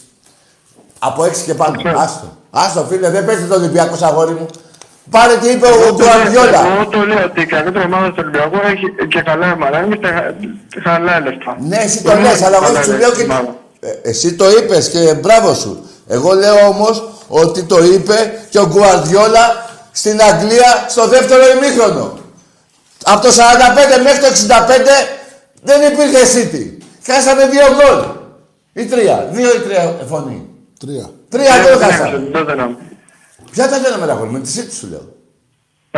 Από 0.98 1.24
έξι 1.24 1.44
και 1.44 1.54
πάνω. 1.54 1.82
Άστο. 1.96 2.36
Άστο, 2.50 2.86
φίλε, 2.88 3.10
δεν 3.10 3.24
παίζει 3.24 3.44
το 3.44 3.54
Ολυμπιακό 3.54 3.96
αγόρι 4.00 4.32
μου. 4.32 4.46
Πάρε 5.10 5.36
τι 5.36 5.48
είπε 5.48 5.66
ο 5.66 5.94
Γκουαρδιόλα. 5.94 6.60
Εγώ 6.66 6.86
το 6.86 6.98
λέω 6.98 7.24
ότι 7.24 7.40
η 7.40 7.46
καλύτερη 7.46 7.84
ομάδα 7.84 8.08
του 8.08 8.14
Ολυμπιακού 8.18 8.56
έχει 8.66 9.06
και 9.08 9.20
καλά 9.22 9.56
μαράνι 9.56 9.98
και 9.98 10.08
χαλάει 10.84 11.22
λεφτά. 11.22 11.56
Ναι, 11.60 11.76
εσύ 11.76 12.02
το 12.02 12.14
λες, 12.14 12.42
αλλά 12.42 12.56
εγώ 12.56 12.82
σου 12.82 12.96
λέω 12.96 13.12
και... 13.12 13.26
Ε, 13.80 13.90
εσύ 14.02 14.34
το 14.34 14.50
είπες 14.50 14.88
και 14.88 15.14
μπράβο 15.14 15.54
σου. 15.54 15.88
Εγώ 16.06 16.32
λέω 16.34 16.66
όμως 16.66 17.08
ότι 17.28 17.62
το 17.62 17.84
είπε 17.84 18.32
και 18.50 18.58
ο 18.58 18.66
Γκουαρδιόλα 18.66 19.70
στην 19.92 20.20
Αγγλία 20.22 20.84
στο 20.88 21.08
δεύτερο 21.08 21.42
ημίχρονο. 21.56 22.18
Από 23.04 23.22
το 23.22 23.28
45 23.28 23.32
μέχρι 24.02 24.20
το 24.20 24.26
65 24.26 25.19
δεν 25.62 25.92
υπήρχε 25.92 26.18
City. 26.18 26.82
Χάσαμε 27.02 27.46
δύο 27.48 27.62
γκολ. 27.74 28.18
Ή 28.72 28.86
τρία. 28.86 29.28
Δύο 29.32 29.54
ή 29.56 29.60
τρία 29.60 30.04
φωνή. 30.08 30.48
Τρία. 30.78 31.10
Τρία 31.28 31.54
Ε, 31.54 31.62
γκολ 31.62 31.78
χάσαμε. 31.78 32.18
Τότε 32.18 32.54
να. 32.54 32.76
Ποια 33.50 33.68
τα 33.68 33.80
δέναμε 33.80 34.06
τα 34.06 34.14
γκολ, 34.14 34.28
με 34.28 34.40
τη 34.40 34.50
City 34.56 34.72
σου 34.72 34.86
λέω. 34.88 35.14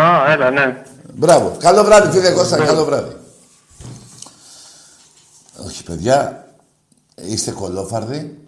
Α, 0.05 0.31
έλα, 0.33 0.51
ναι. 0.51 0.83
Μπράβο. 1.15 1.57
Καλό 1.59 1.85
βράδυ, 1.85 2.19
φίλε 2.19 2.31
Κώστα. 2.31 2.65
Καλό 2.65 2.85
βράδυ. 2.85 3.17
Όχι, 5.67 5.83
παιδιά. 5.83 6.47
Είστε 7.15 7.51
κολόφαρδοι. 7.51 8.39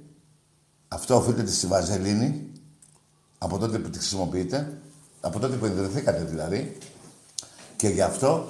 Αυτό 0.88 1.16
οφείλεται 1.16 1.50
στη 1.50 1.66
Βαζελίνη. 1.66 2.50
Από 3.38 3.58
τότε 3.58 3.78
που 3.78 3.90
τη 3.90 3.98
χρησιμοποιείτε. 3.98 4.72
Από 5.20 5.38
τότε 5.38 5.56
που 5.56 5.66
ιδρυθήκατε 5.66 6.24
δηλαδή. 6.24 6.78
Και 7.76 7.88
γι' 7.88 8.02
αυτό 8.02 8.48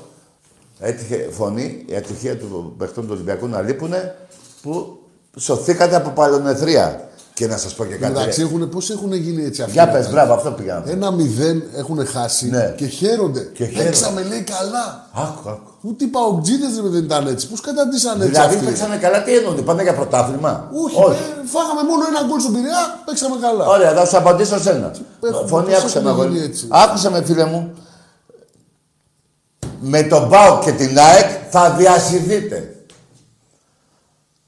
έτυχε 0.85 1.29
φωνή 1.31 1.85
η 1.87 1.97
ατυχία 1.97 2.37
του 2.37 2.75
παιχτών 2.79 3.05
του 3.05 3.11
Ολυμπιακού 3.13 3.47
να 3.47 3.61
λείπουνε 3.61 4.15
που 4.63 4.99
Σωθήκατε 5.39 5.97
από 5.97 6.11
παλαιονεθρία. 6.11 7.09
Και 7.35 7.47
να 7.47 7.57
σας 7.57 7.75
πω 7.75 7.85
και 7.85 7.95
κάτι. 7.95 8.13
Εντάξει, 8.13 8.41
ρε. 8.41 8.47
έχουν, 8.47 8.69
πώς 8.69 8.91
έχουν 8.91 9.13
γίνει 9.13 9.45
έτσι 9.45 9.61
αυτοί; 9.63 9.73
Για 9.73 9.89
πες, 9.89 10.11
μπράβο, 10.11 10.33
αυτό 10.33 10.51
πήγα. 10.51 10.75
να 10.75 10.81
πω. 10.81 10.91
Ένα 10.91 11.11
μηδέν 11.11 11.63
έχουν 11.77 12.07
χάσει 12.07 12.49
Ναι. 12.49 12.75
και 12.77 12.87
χαίρονται. 12.87 13.41
Και 13.55 13.65
χαίρονται. 13.65 13.85
Παίξαμε 13.85 14.23
λέει 14.23 14.43
καλά. 14.43 15.09
Άκου, 15.15 15.49
άκου. 15.51 15.71
Ούτε 15.81 16.05
οι 16.05 16.07
παουτζίδε 16.07 16.67
δεν 16.85 17.05
ήταν 17.05 17.27
έτσι. 17.27 17.49
Πώς 17.49 17.61
καταντήσαν 17.61 18.21
έτσι 18.21 18.27
Δηλαδή 18.31 18.55
αυτοί; 18.55 18.67
παίξανε 18.67 18.97
καλά, 18.97 19.23
τι 19.23 19.37
εννοούνται, 19.37 19.63
πάνε 19.63 19.83
για 19.83 19.95
πρωτάθλημα; 19.95 20.71
Όχι, 20.85 20.97
ε, 20.97 21.17
φάγαμε 21.55 21.83
μόνο 21.91 22.03
ένα 22.09 22.21
γκολ 22.29 22.41
στον 22.41 22.53
Πειραιά, 22.53 22.83
παίξαμε 23.05 23.37
καλά. 23.41 23.65
Ωραία, 23.67 23.93
θα 23.93 24.05
σου 24.07 24.17
απαντήσω 24.17 24.59
σε 24.61 24.71
ένα. 24.71 24.91
Έχουμε- 25.29 25.49
Φωνή, 25.49 25.65
πώς 25.71 25.79
άκουσε 25.79 26.01
με, 26.03 26.09
έχουμε 26.11 26.23
αγόρι. 26.23 26.29
γίνει 26.39 26.45
έτσι. 26.51 26.67
Άκουσε 26.71 27.11
με, 27.11 27.23
φίλε 27.25 27.45
μου. 27.45 27.61
Με 29.87 30.03
τον 30.03 30.29
ΠΑΟ 30.29 30.59
και 30.59 30.73
την 30.73 30.99
ΑΕΚ 30.99 31.41
θα 31.51 31.71
διασυθείτε. 31.71 32.75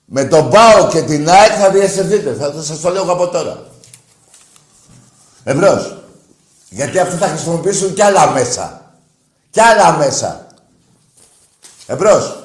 Με 0.04 0.24
τον 0.24 0.50
ΠΑΟ 0.50 0.88
και 0.88 1.02
την 1.02 1.28
ΑΕΚ 1.30 1.52
θα 1.58 1.70
διασυθείτε. 1.70 2.34
Θα 2.34 2.52
θα 2.52 2.62
σας 2.62 2.80
το 2.80 2.90
λέω 2.90 3.02
από 3.02 3.28
τώρα. 3.28 3.64
Εμπρός. 5.44 5.96
Γιατί 6.68 6.98
αυτοί 6.98 7.16
θα 7.16 7.26
χρησιμοποιήσουν 7.26 7.94
κι 7.94 8.02
άλλα 8.02 8.30
μέσα. 8.30 8.92
Κι 9.50 9.60
άλλα 9.60 9.96
μέσα. 9.96 10.46
Εμπρός. 11.86 12.42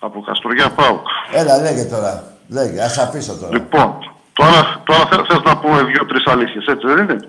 Από 0.00 0.20
Καστοριά 0.22 0.70
Πάουκ. 0.74 1.06
Έλα, 1.32 1.58
λέγε 1.60 1.84
τώρα. 1.84 2.32
Λέγε, 2.48 2.80
ας 2.82 2.98
αφήσω 2.98 3.34
τώρα. 3.34 3.52
Λοιπόν, 3.52 3.94
τώρα, 4.32 4.82
τώρα 4.84 5.06
θε- 5.06 5.26
θες 5.28 5.42
να 5.44 5.58
πούμε 5.58 5.82
δύο-τρεις 5.82 6.26
αλήθειες, 6.26 6.66
έτσι 6.66 6.86
δεν 6.86 6.98
είναι; 6.98 7.28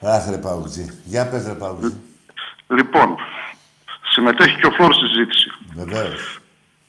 Αχ, 0.00 0.28
ρε 0.30 0.36
Παουτζή. 0.36 0.86
Για 1.04 1.26
πες, 1.28 1.44
ρε 1.46 1.52
Παουτζή. 1.52 1.94
Λοιπόν, 2.76 3.08
συμμετέχει 4.12 4.56
και 4.60 4.66
ο 4.66 4.70
Φλόρ 4.70 4.92
στη 4.94 5.06
συζήτηση. 5.06 5.48
Βεβαίως. 5.82 6.38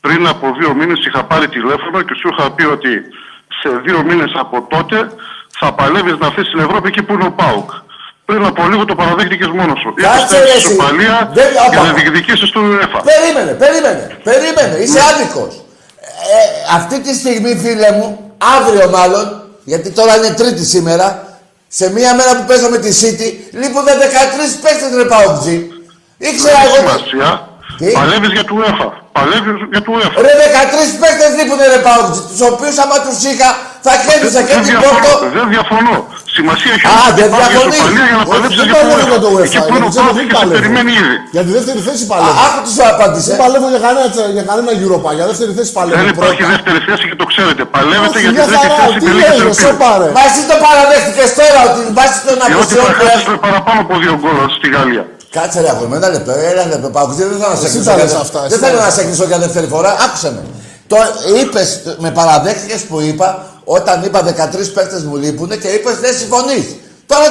Πριν 0.01 0.27
από 0.27 0.45
δύο 0.59 0.73
μήνες 0.73 1.05
είχα 1.05 1.23
πάρει 1.23 1.47
τηλέφωνο 1.49 2.01
και 2.01 2.13
σου 2.19 2.27
είχα 2.31 2.51
πει 2.51 2.65
ότι 2.65 2.91
σε 3.61 3.69
δύο 3.85 4.03
μήνες 4.03 4.31
από 4.35 4.67
τότε 4.69 4.97
θα 5.59 5.73
παλεύεις 5.73 6.17
να 6.17 6.25
έρθεις 6.27 6.47
στην 6.47 6.59
Ευρώπη 6.59 6.87
εκεί 6.87 7.03
που 7.03 7.13
είναι 7.13 7.25
ο 7.25 7.31
ΠΑΟΚ. 7.31 7.69
Πριν 8.25 8.45
από 8.45 8.67
λίγο 8.67 8.85
το 8.85 8.95
παραδέχτηκες 8.95 9.47
μόνος 9.47 9.79
σου. 9.79 9.93
Κάτσε, 9.93 10.17
Είχες 10.17 10.31
ρε, 10.31 10.37
παίξει 10.39 10.55
εσύ. 10.57 10.73
ισοπαλία 10.73 11.29
Δεν- 11.33 11.51
για 11.51 11.79
όπα. 11.79 11.87
να 11.87 11.93
διεκδικήσεις 11.93 12.49
του 12.49 12.61
UEFA. 12.71 12.99
Περίμενε, 13.11 13.51
περίμενε, 13.63 14.17
περίμενε. 14.23 14.75
Είσαι 14.83 14.99
άδικος. 15.13 15.53
Ε, 16.33 16.75
αυτή 16.75 17.01
τη 17.01 17.13
στιγμή, 17.13 17.55
φίλε 17.63 17.91
μου, 17.91 18.33
αύριο 18.57 18.89
μάλλον, 18.89 19.43
γιατί 19.63 19.91
τώρα 19.91 20.15
είναι 20.17 20.33
τρίτη 20.33 20.65
σήμερα, 20.65 21.30
σε 21.77 21.85
μία 21.95 22.11
μέρα 22.19 22.31
που 22.37 22.43
παίζω 22.49 22.67
με 22.75 22.77
τη 22.85 22.91
City, 23.01 23.29
λείπουν 23.61 23.85
13 23.85 23.89
παίκτες 24.63 24.91
ρε 24.99 25.05
Παοκτζή. 25.13 25.57
Ήξερα 26.29 26.57
Δεν 26.57 26.65
έχει 26.67 26.77
εγώ... 26.79 26.89
σημασία. 26.89 27.29
Τι; 27.79 27.87
Παλεύεις 27.99 28.31
για 28.37 28.43
του 28.47 28.55
UEFA. 28.59 28.87
Παλεύεις 29.17 29.55
για 29.73 29.81
του 29.85 29.91
UEFA. 29.95 30.17
Ρε 30.25 30.33
13 30.43 31.01
παίκτες 31.01 31.31
λείπουν 31.37 31.59
ρε 31.75 31.79
Παοκτζή, 31.87 32.21
τους 32.29 32.41
οποίους 32.49 32.75
άμα 32.83 32.97
τους 33.05 33.17
είχα 33.31 33.49
θα 33.85 33.93
κέρδισα 34.05 34.41
και 34.47 34.53
Δεν 34.53 34.63
την 34.63 34.71
διαφωνώ, 34.79 34.99
Πόρτο. 35.05 35.29
δεν 35.37 35.45
διαφωνώ. 35.55 35.95
Σημασία 36.37 36.71
έχει 36.77 36.85
Α, 36.87 36.93
ότι 37.11 37.19
δεν 37.21 37.27
υπάρχει 37.31 37.51
διαφωνείς. 37.53 37.77
ισοπαλία 37.77 38.05
για 38.09 38.17
να 38.19 38.23
Όχι, 38.23 38.31
παλέψεις 38.33 38.57
δεν 38.61 38.67
για 38.69 38.75
το 38.75 38.81
παλεύω 38.91 39.07
για 39.13 39.21
το 39.25 39.29
UEFA. 39.33 39.41
UEFA. 39.41 39.47
Εκεί 39.49 39.59
που 39.67 39.73
είναι 39.77 39.87
ο 39.89 39.91
γιατί 39.91 39.95
ξέρω 39.95 40.07
ΠΑΟΚ 40.07 40.17
δεν 40.19 40.25
και 40.29 40.35
σε 40.35 40.39
παλεύω. 40.41 40.55
περιμένει 40.57 40.91
ήδη. 41.01 41.15
Για 41.35 41.43
τη 41.45 41.51
δεύτερη 41.57 41.79
θέση 41.87 42.03
Α, 42.05 42.09
παλεύω. 42.11 42.33
Άκου 42.45 42.59
τι 42.65 42.69
σου 42.75 42.83
απάντησε. 42.93 43.29
Δεν 43.33 43.39
παλεύω 43.43 43.67
για 43.73 43.81
κανένα, 43.85 44.05
για 44.37 44.43
κανένα 44.49 44.69
Europa. 44.83 45.09
Για 45.17 45.25
δεύτερη 45.31 45.51
θέση 45.57 45.69
παλεύω. 45.77 45.95
Δεν 46.01 46.07
υπάρχει 46.15 46.39
πρώτα. 46.41 46.51
δεύτερη 46.53 46.79
θέση 46.87 47.03
και 47.09 47.17
το 47.21 47.25
ξέρετε. 47.31 47.61
Παλεύετε 47.75 48.15
Όχι, 48.17 48.23
για 48.25 48.31
τη 48.33 48.37
μια 48.37 48.45
τρίτη 48.49 48.67
χαρά, 48.71 48.75
θέση 48.81 48.97
τι 49.01 49.05
με 49.07 49.11
λίγες 49.17 49.29
λέει, 49.31 49.47
ελπίδες. 49.47 49.65
σε 49.65 49.71
πάρε. 49.83 50.07
Μα 50.17 50.21
εσύ 50.29 50.41
το 50.51 50.55
παραδέχτηκες 50.65 51.29
τώρα 51.39 51.59
ότι 51.69 51.79
βάσει 51.99 52.17
των 52.27 52.35
Διότι 52.39 52.53
αποσιών 52.57 52.85
θα 52.87 52.93
που 52.97 53.03
χάσεις 53.07 53.21
έχουν. 53.23 53.33
με 53.33 53.39
παραπάνω 53.45 53.79
από 53.85 53.93
δύο 54.03 54.13
γκολ 54.21 54.37
στη 54.57 54.67
Γαλλία. 54.75 55.03
Κάτσε 55.37 55.57
ρε 55.63 55.69
αγόρι, 55.73 55.87
μου, 55.91 55.95
ένα 56.01 56.09
λεπτό, 56.15 56.31
ένα 56.53 56.63
λεπτό. 56.73 56.87
Παγκοσμίω 56.97 57.25
δεν 57.31 57.37
θέλω 57.41 57.51
να 57.55 57.59
σε 57.63 57.67
Εσύ 57.69 57.77
εκνήσω. 57.77 57.89
τα 57.89 57.95
για 57.99 58.05
λες 58.07 58.13
δε- 58.17 58.25
αυτά, 58.25 58.39
Δεν 58.41 58.49
εσύ 58.55 58.59
θέλω 58.63 58.77
τα 58.79 58.83
να 58.85 58.89
λες. 58.89 58.95
σε 58.97 59.01
εκνήσω 59.03 59.25
για 59.31 59.39
δεύτερη 59.45 59.67
φορά. 59.73 59.91
Άκουσε 60.05 60.29
με. 60.35 60.41
Το 60.91 60.97
είπες, 61.39 61.67
με 62.03 62.09
παραδέχτηκες 62.19 62.81
που 62.89 62.97
είπα 63.09 63.27
όταν 63.77 63.95
είπα 64.07 64.19
13 64.23 64.69
παίκτες 64.75 65.01
μου 65.07 65.15
λείπουν 65.23 65.49
και 65.61 65.67
είπες 65.75 65.95
δεν 66.03 66.13
συμφωνείς. 66.21 66.65
Τώρα 67.11 67.27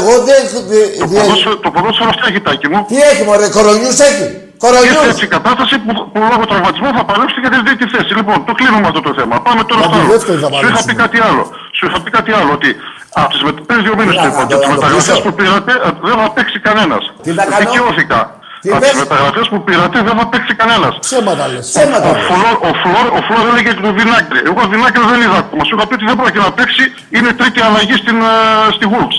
εγώ 0.00 0.14
δεν. 0.28 0.42
Το 0.54 0.60
δι- 0.70 0.92
δι- 1.10 1.20
ποδόσφαιρο- 1.22 1.60
Το 1.66 1.70
ποδόσφαιρο 1.74 2.08
αυτά 2.14 2.24
έχει 2.30 2.40
τάκι 2.46 2.66
μου. 2.72 2.78
Τι 2.90 2.96
έχει, 3.10 3.22
Μωρέ, 3.28 3.48
κορονιούς 3.56 3.98
έχει. 4.10 4.24
Ήρθε 4.24 4.66
Κορονιού. 4.72 5.00
έτσι 5.10 5.24
η 5.30 5.32
κατάσταση 5.36 5.74
που, 5.84 5.92
που 6.12 6.18
λόγω 6.32 6.44
τραυματισμού 6.50 6.88
θα 6.98 7.04
παλέψει 7.10 7.36
για 7.44 7.50
τη 7.54 7.58
τρίτη 7.66 7.84
θέση. 7.94 8.10
Λοιπόν, 8.18 8.36
το 8.48 8.52
κλείνουμε 8.58 8.86
αυτό 8.90 9.00
το 9.06 9.12
θέμα. 9.18 9.34
Πάμε 9.46 9.62
τώρα 9.70 9.80
Για 9.82 9.88
στο 9.90 9.96
τη 9.98 10.02
άλλο. 10.04 10.12
δεύτερη 10.14 10.38
θα 10.44 10.48
Σου 10.48 10.52
είχα 10.52 10.60
παλέψουμε. 10.60 10.88
πει 10.88 10.94
κάτι 11.04 11.18
άλλο. 11.28 11.42
Σου 11.76 11.82
είχα 11.88 11.98
πει 12.04 12.10
κάτι 12.18 12.30
άλλο. 12.38 12.50
Ότι 12.58 12.70
από 13.20 13.28
τις 13.32 13.40
πριν 13.68 13.78
δύο 13.86 13.94
μήνες 13.98 14.14
Τι 14.14 14.20
του 14.20 14.26
να 14.26 14.30
είπα 14.30 14.40
κάνω, 14.40 14.46
ότι 14.46 14.54
τις 14.60 14.68
να 14.68 14.74
το 14.74 14.74
μεταγραφές 14.76 15.06
πείσω. 15.14 15.22
που 15.26 15.32
πήρατε 15.38 15.72
ε, 15.86 15.88
δεν 16.08 16.14
θα 16.22 16.26
παίξει 16.36 16.56
κανένας. 16.68 17.02
Τι 17.24 17.30
να 17.38 17.42
κάνω; 17.50 17.60
Δικαιώθηκα. 17.62 18.18
Τι 18.64 18.70
Από 18.74 18.80
τι 18.80 18.84
πες; 18.84 18.94
μεταγραφέ 19.02 19.42
που 19.52 19.58
πήρατε 19.66 19.96
δεν 20.06 20.14
θα 20.18 20.24
παίξει 20.32 20.52
κανένας. 20.60 20.92
Ψέματα 21.06 21.44
λες. 21.52 21.64
Ψέματα. 21.72 22.08
Ο 22.12 22.14
Φλόρ, 22.26 22.54
ο 22.68 22.70
Φλόρ, 22.82 23.06
ο 23.18 23.20
Φλόρ 23.26 23.44
έλεγε 23.52 23.70
για 23.74 23.82
τον 23.86 23.94
Βινάκρη. 23.98 24.38
Εγώ 24.50 24.60
Βινάκρη 24.72 25.02
δεν 25.12 25.18
είδα 25.24 25.38
ακόμα. 25.44 25.62
Σου 25.66 25.72
είχα 25.76 25.84
πει 25.88 25.94
ότι 25.98 26.06
δεν 26.10 26.16
πρόκειται 26.20 26.42
να 26.48 26.52
παίξει. 26.58 26.84
Είναι 27.16 27.30
τρίτη 27.38 27.60
αλλαγή 27.66 27.96
στην, 28.02 28.16
ε, 28.32 28.34
στη 28.76 28.84
Wolves. 28.94 29.18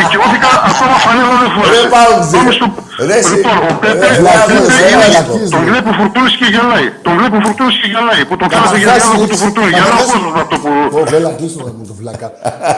Δικαιώθηκα 0.00 0.48
ακόμα 0.70 0.96
φανέλα 1.04 1.34
δεν 1.42 1.48
Ρε 1.48 1.54
φορέσε. 1.56 1.88
Παουτζή. 1.94 2.34
Πάμε 2.36 2.52
στο... 2.58 2.66
Ρε 3.08 3.16
εσύ. 3.20 3.34
Λοιπόν, 3.36 3.56
ο 3.68 3.72
Πέπε, 3.82 4.06
Ρε, 4.06 4.12
ο 4.12 4.20
βλάκες, 4.22 4.60
Πέπε 4.66 4.74
ρε, 4.82 4.88
είναι- 4.92 5.08
βλάκες. 5.12 5.50
τον 5.54 5.62
βλέπει 5.68 5.88
ο 5.92 5.94
Φουρτούνης 5.98 6.34
και 6.40 6.46
γελάει. 6.54 6.86
Τον 7.06 7.12
βλέπει 7.18 7.36
ο 7.40 7.42
Φουρτούνης 7.46 7.76
και 7.80 7.88
γελάει. 7.94 8.22
Που 8.28 8.34
τον 8.40 8.46
φέρατε 8.52 8.76
για 8.82 8.86
Καταρχάς, 8.86 9.02
διάλογο 9.02 9.24
του 9.30 9.34
έχεις- 9.34 9.42
Φουρτούνη. 9.42 9.70
Για 9.76 9.82
να 9.84 9.88
καταρχάς- 9.90 10.10
κόσμο 10.12 10.28
αυτό 10.44 10.54
που... 10.62 10.70
Ω, 10.98 11.02
Βέλα, 11.12 11.30
κλείστο 11.38 11.60
να 11.66 11.72
μου 11.78 11.84
το 11.90 11.94
φλάκα. 12.00 12.26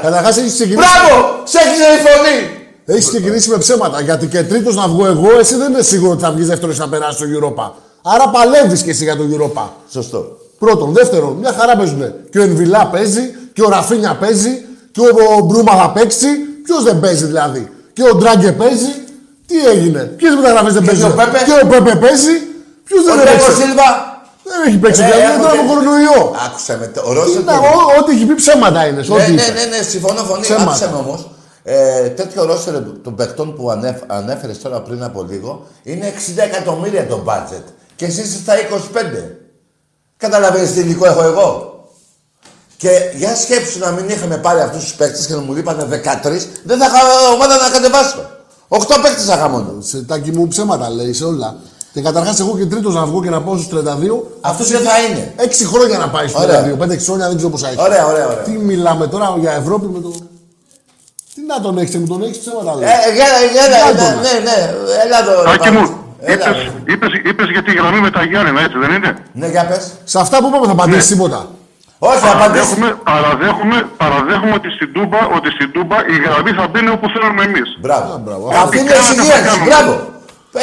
Καταρχάς 0.05 0.35
έχει 0.41 0.51
ξεκινήσει. 0.59 0.81
Μπράβο! 0.83 1.13
Σε 1.53 1.59
έχεις 1.65 1.79
η 1.99 2.01
φωνή. 2.07 2.37
Έχεις 2.87 3.09
ξεκινήσει 3.09 3.51
με 3.51 3.57
ψέματα. 3.59 4.01
Γιατί 4.01 4.27
και 4.27 4.43
τρίτος 4.43 4.75
να 4.77 4.89
βγω 4.89 5.07
εγώ, 5.07 5.39
εσύ 5.39 5.55
δεν 5.57 5.73
είναι 5.73 5.83
σίγουρος 5.83 6.13
ότι 6.15 6.23
θα 6.23 6.31
βγεις 6.31 6.47
δεύτερος 6.47 6.79
να 6.79 6.89
περάσει 6.89 7.19
το 7.19 7.25
Europa. 7.35 7.71
Άρα 8.03 8.29
παλεύεις 8.29 8.83
και 8.83 8.91
εσύ 8.91 9.05
για 9.05 9.17
το 9.17 9.23
Europa. 9.33 9.63
Σωστό. 9.91 10.37
Πρώτον. 10.59 10.93
Δεύτερον, 10.93 11.33
μια 11.37 11.53
χαρά 11.59 11.77
παίζουν. 11.77 12.13
Και 12.31 12.39
ο 12.39 12.43
Ενβιλά 12.43 12.87
παίζει, 12.87 13.21
και 13.53 13.63
ο 13.63 13.69
Ραφίνια 13.69 14.17
παίζει, 14.21 14.65
και 14.93 15.01
ο 15.39 15.41
Μπρούμα 15.45 15.73
θα 15.77 15.91
παίξει. 15.91 16.27
Ποιος 16.65 16.83
δεν 16.85 17.01
παίζει 17.01 17.25
δηλαδή. 17.25 17.69
Και 17.93 18.03
ο 18.13 18.15
Ντράγκε 18.15 18.53
παίζει. 18.53 18.93
Τι 19.47 19.67
έγινε; 19.67 20.01
Ποιες 20.17 20.35
μεταγραφές 20.35 20.73
δεν 20.73 20.83
Και 20.83 20.89
παίζουν. 20.89 21.11
ο 21.11 21.15
Πέπε. 21.15 21.39
Και 21.49 21.55
ο 21.65 21.67
Πέπε 21.69 21.95
παίζει. 22.05 22.35
Ποιος 22.85 23.01
Ο 23.01 23.05
δεν 23.09 23.17
Ντέγκο 23.17 23.45
παίζει. 23.47 23.61
Σίλβα. 23.63 23.89
Δεν 24.51 24.59
έχει 24.69 24.79
παίξει. 24.85 25.01
Ε, 25.03 25.05
Δηλαδή 25.05 25.23
έχω 25.23 25.33
δεν 25.33 25.41
τώρα 25.43 25.53
και- 25.55 25.59
από 25.65 25.69
κορονοϊό. 25.73 26.21
Άκουσε 26.47 26.73
με. 26.81 26.87
Ο 27.09 27.13
Ρώσος. 27.17 27.37
Κοίτα, 27.37 27.55
ό- 27.59 27.91
Ό,τι 27.99 28.11
έχει 28.15 28.25
πει 28.29 28.35
ψέματα 28.43 28.81
είναι. 28.89 29.01
σε 29.03 29.11
Ναι, 29.13 29.17
ό,τι 29.23 29.33
ναι, 29.33 29.43
είπε. 29.43 29.53
ναι, 29.59 29.65
ναι, 29.73 29.81
συμφωνώ 29.93 30.21
φωνή. 30.31 30.43
Ψέματα. 30.47 30.65
Άκουσε 30.71 30.87
με 30.93 30.99
όμως. 31.05 31.21
Ε, 31.67 32.09
τέτοιο 32.09 32.45
ρόστερ 32.45 32.75
των 33.03 33.15
παιχτών 33.15 33.55
που 33.55 33.71
ανέφ, 33.71 33.97
ανέφερες 34.07 34.59
τώρα 34.61 34.81
πριν 34.81 35.03
από 35.03 35.23
λίγο 35.23 35.67
είναι 35.83 36.13
60 36.37 36.43
εκατομμύρια 36.43 37.07
το 37.07 37.25
budget. 37.27 37.63
Και 37.97 38.05
εσύ 38.05 38.21
είσαι 38.21 38.39
στα 38.39 38.53
25. 38.55 39.31
Καταλαβαίνεις 40.17 40.73
τι 40.73 40.81
υλικό 40.81 41.07
έχω 41.07 41.23
εγώ. 41.23 41.75
Και 42.77 42.91
για 43.17 43.37
σκέψου 43.37 43.79
να 43.79 43.91
μην 43.91 44.09
είχαμε 44.09 44.37
πάρει 44.37 44.61
αυτούς 44.61 44.83
τους 44.83 44.95
παίκτε 44.95 45.25
και 45.27 45.35
να 45.35 45.41
μου 45.41 45.55
λείπανε 45.55 45.85
13, 45.85 45.89
δεν 46.65 46.79
θα 46.79 46.87
είχα 46.87 46.99
ομάδα 47.35 47.57
να 47.57 47.69
κατεβάσω. 47.69 48.31
8 48.69 48.79
παίκτε 49.03 49.23
θα 49.23 49.35
είχα 49.35 49.49
μόνο. 49.49 49.75
Σε 49.81 50.03
τάκι 50.03 50.31
μου 50.31 50.49
ψέματα 50.49 50.91
λέει 50.91 51.13
σε 51.13 51.25
όλα. 51.25 51.57
Και 51.93 52.01
καταρχάς, 52.01 52.41
εγώ 52.41 52.57
και 52.57 52.67
τρίτος 52.67 52.95
να 52.95 53.05
βγω 53.07 53.23
και 53.23 53.31
να 53.31 53.43
πάω 53.43 53.57
στους 53.57 53.69
32. 53.69 54.23
Αυτό 54.41 54.65
δεν 54.65 54.81
θα 54.81 55.03
είναι. 55.09 55.33
Έξι 55.37 55.65
χρόνια 55.65 55.99
να 55.99 56.09
πάει 56.09 56.29
στους 56.29 56.43
Ωραία. 56.43 56.65
32. 56.65 56.77
5-6 56.79 56.99
χρόνια 56.99 57.27
δεν 57.27 57.37
ξέρω 57.37 57.51
πόσα 57.51 57.69
έχει. 57.69 57.81
Ωραία, 57.81 58.07
ωραία, 58.07 58.27
ωραία. 58.27 58.43
Τι 58.43 58.51
μιλάμε 58.51 59.07
τώρα 59.07 59.37
για 59.41 59.53
Ευρώπη 59.53 59.87
με 59.87 60.01
το. 60.01 60.13
Τι 61.35 61.41
να 61.51 61.57
τον 61.65 61.75
έχεις, 61.79 61.97
μου 62.01 62.07
τον 62.13 62.21
έχεις 62.27 62.39
ψέματα 62.43 62.73
λέει. 62.79 62.89
Ε, 62.89 62.97
γέλα, 63.19 63.41
γέλα, 63.55 63.77
Για 63.83 63.93
ναι, 63.93 64.01
τον. 64.03 64.13
ναι, 64.27 64.35
ναι, 64.49 64.57
έλα 65.05 65.19
εδώ. 65.23 65.33
ρε, 65.43 65.51
Άκη 65.55 65.59
Παύλος. 65.69 65.89
μου, 65.91 65.97
Έλα, 66.33 66.35
είπες, 66.35 66.57
ρε. 66.57 66.93
είπες, 66.93 67.11
είπες 67.31 67.49
για 67.55 67.63
τη 67.67 67.71
γραμμή 67.79 68.01
με 68.07 68.11
τα 68.17 68.23
Γιάννενα, 68.31 68.61
έτσι 68.67 68.79
δεν 68.85 68.91
είναι; 68.97 69.11
Ναι, 69.41 69.47
για 69.55 69.65
πες. 69.71 69.83
Σε 70.13 70.19
αυτά 70.25 70.37
που 70.41 70.47
είπαμε 70.49 70.67
θα 70.71 70.75
απαντήσεις 70.79 71.09
τίποτα. 71.13 71.41
Όχι, 72.09 72.19
θα 72.27 72.31
απαντήσεις. 72.37 72.75
Παραδέχομαι, 72.75 72.89
παραδέχομαι, 73.11 73.79
παραδέχομαι 74.03 74.55
ότι 74.61 74.69
στην 74.77 74.89
Τούμπα, 74.97 75.21
ότι 75.37 75.49
στην 75.57 75.69
Τούμπα 75.75 75.97
η 76.15 76.17
γραμμή 76.25 76.53
θα 76.59 76.65
μπαίνει 76.71 76.91
όπου 76.97 77.07
θέλουμε 77.15 77.43
εμείς. 77.49 77.69
Μπράβο. 77.83 78.11
μπράβο. 78.25 78.45
Αυτή 78.65 78.77
είναι 78.81 78.91
Κάναμε, 78.91 79.09
εξυγίανση. 79.13 79.45
κάναμε. 79.49 79.65
Μπράβο. 79.69 79.93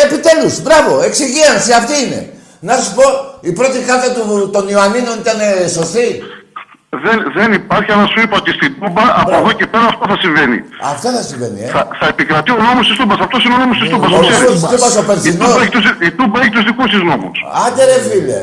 Επιτέλους, 0.06 0.54
μπράβο. 0.66 0.92
Εξυγίανση 1.10 1.72
αυτή 1.82 1.96
είναι. 2.04 2.22
Να 2.68 2.74
σου 2.84 2.92
πω, 2.98 3.06
η 3.50 3.52
πρώτη 3.60 3.78
κάρτα 3.90 4.10
του, 4.16 4.24
των 4.56 4.64
Ιωαννίνων 4.74 5.16
ήταν 5.24 5.38
ε, 5.40 5.68
σωστή; 5.78 6.06
Δεν, 7.06 7.18
δεν 7.38 7.50
υπάρχει, 7.54 7.92
αλλά 7.92 8.06
σου 8.14 8.20
είπα 8.24 8.36
ότι 8.42 8.52
στην 8.58 8.72
Τούμπα 8.82 9.04
από 9.22 9.30
Μπράβο. 9.30 9.44
εδώ 9.46 9.52
και 9.60 9.68
πέρα 9.74 9.86
αυτό 9.94 10.04
θα 10.12 10.18
συμβαίνει. 10.24 10.60
Αυτό 10.94 11.08
θα 11.16 11.22
συμβαίνει, 11.30 11.60
ε. 11.64 11.68
Θα, 11.76 11.82
θα 12.00 12.08
επικρατεί 12.14 12.52
ο 12.52 12.60
νόμος 12.68 12.88
της 12.88 12.96
Τούμπας. 13.00 13.20
Αυτός 13.26 13.40
είναι 13.46 13.54
ο 13.54 13.58
νόμος 13.64 13.78
της 13.80 13.90
Τούμπας. 13.92 14.10
νόμος 14.10 14.26
το 14.28 14.32
της 14.32 14.38
ξέρεις. 14.40 14.54
Τούμπας. 14.60 14.72
Τούμπας 14.76 14.96
ο 14.98 15.02
Η 15.02 15.06
περσινός. 15.10 15.48
Τούμπα 15.48 15.62
έχει 15.64 15.72
τους, 15.76 15.86
η 16.08 16.12
Τούμπα 16.20 16.38
έχει 16.42 16.50
τους 16.56 16.64
δικούς 16.70 16.88
της 16.94 17.02
νόμους. 17.10 17.38
Άντε 17.66 17.84
ρε 17.92 17.98
φίλε. 18.10 18.42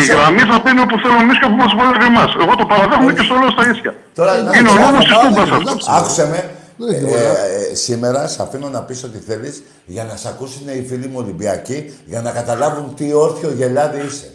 Η 0.00 0.02
γραμμή 0.12 0.42
θα 0.50 0.56
μπαίνει 0.62 0.80
όπου 0.86 0.96
θέλουμε 1.02 1.22
εμείς 1.26 1.36
και 1.40 1.46
όπου 1.48 1.58
μας 1.62 1.72
βολεύει 1.78 2.04
εμάς. 2.12 2.30
Εγώ 2.42 2.52
το 2.60 2.64
παραδέχομαι 2.70 3.12
και 3.16 3.24
στο 3.26 3.34
λέω 3.40 3.50
στα 3.56 3.62
ίσια. 3.72 3.92
Τώρα, 4.18 4.32
Είναι 4.58 4.70
ο 4.74 4.74
να- 4.74 4.84
νόμος 4.84 5.02
της 5.04 5.12
Καλά, 5.14 5.22
Τούμπας 5.24 5.48
αυτός. 5.56 5.62
εντάξει. 5.66 5.86
Άκουσε 5.98 6.24
με. 6.32 6.40
Δεν 6.80 6.88
έχει 6.94 7.04
Ε, 7.04 7.06
τίποτα. 7.06 7.44
ε, 7.70 7.74
σήμερα 7.84 8.20
σε 8.32 8.38
αφήνω 8.44 8.68
να 8.76 8.80
πεις 8.86 8.98
ό,τι 9.08 9.18
θέλεις 9.28 9.54
για 9.94 10.04
να 10.10 10.14
σε 10.22 10.26
ακούσουν 10.32 10.64
οι 10.78 10.82
φίλοι 10.88 11.06
μου 11.12 11.18
Ολυμπιακοί 11.24 11.78
για 12.12 12.20
να 12.26 12.30
καταλάβουν 12.38 12.86
τι 12.98 13.06
όρθιο 13.24 13.50
γελάδι 13.58 14.00
είσαι. 14.08 14.28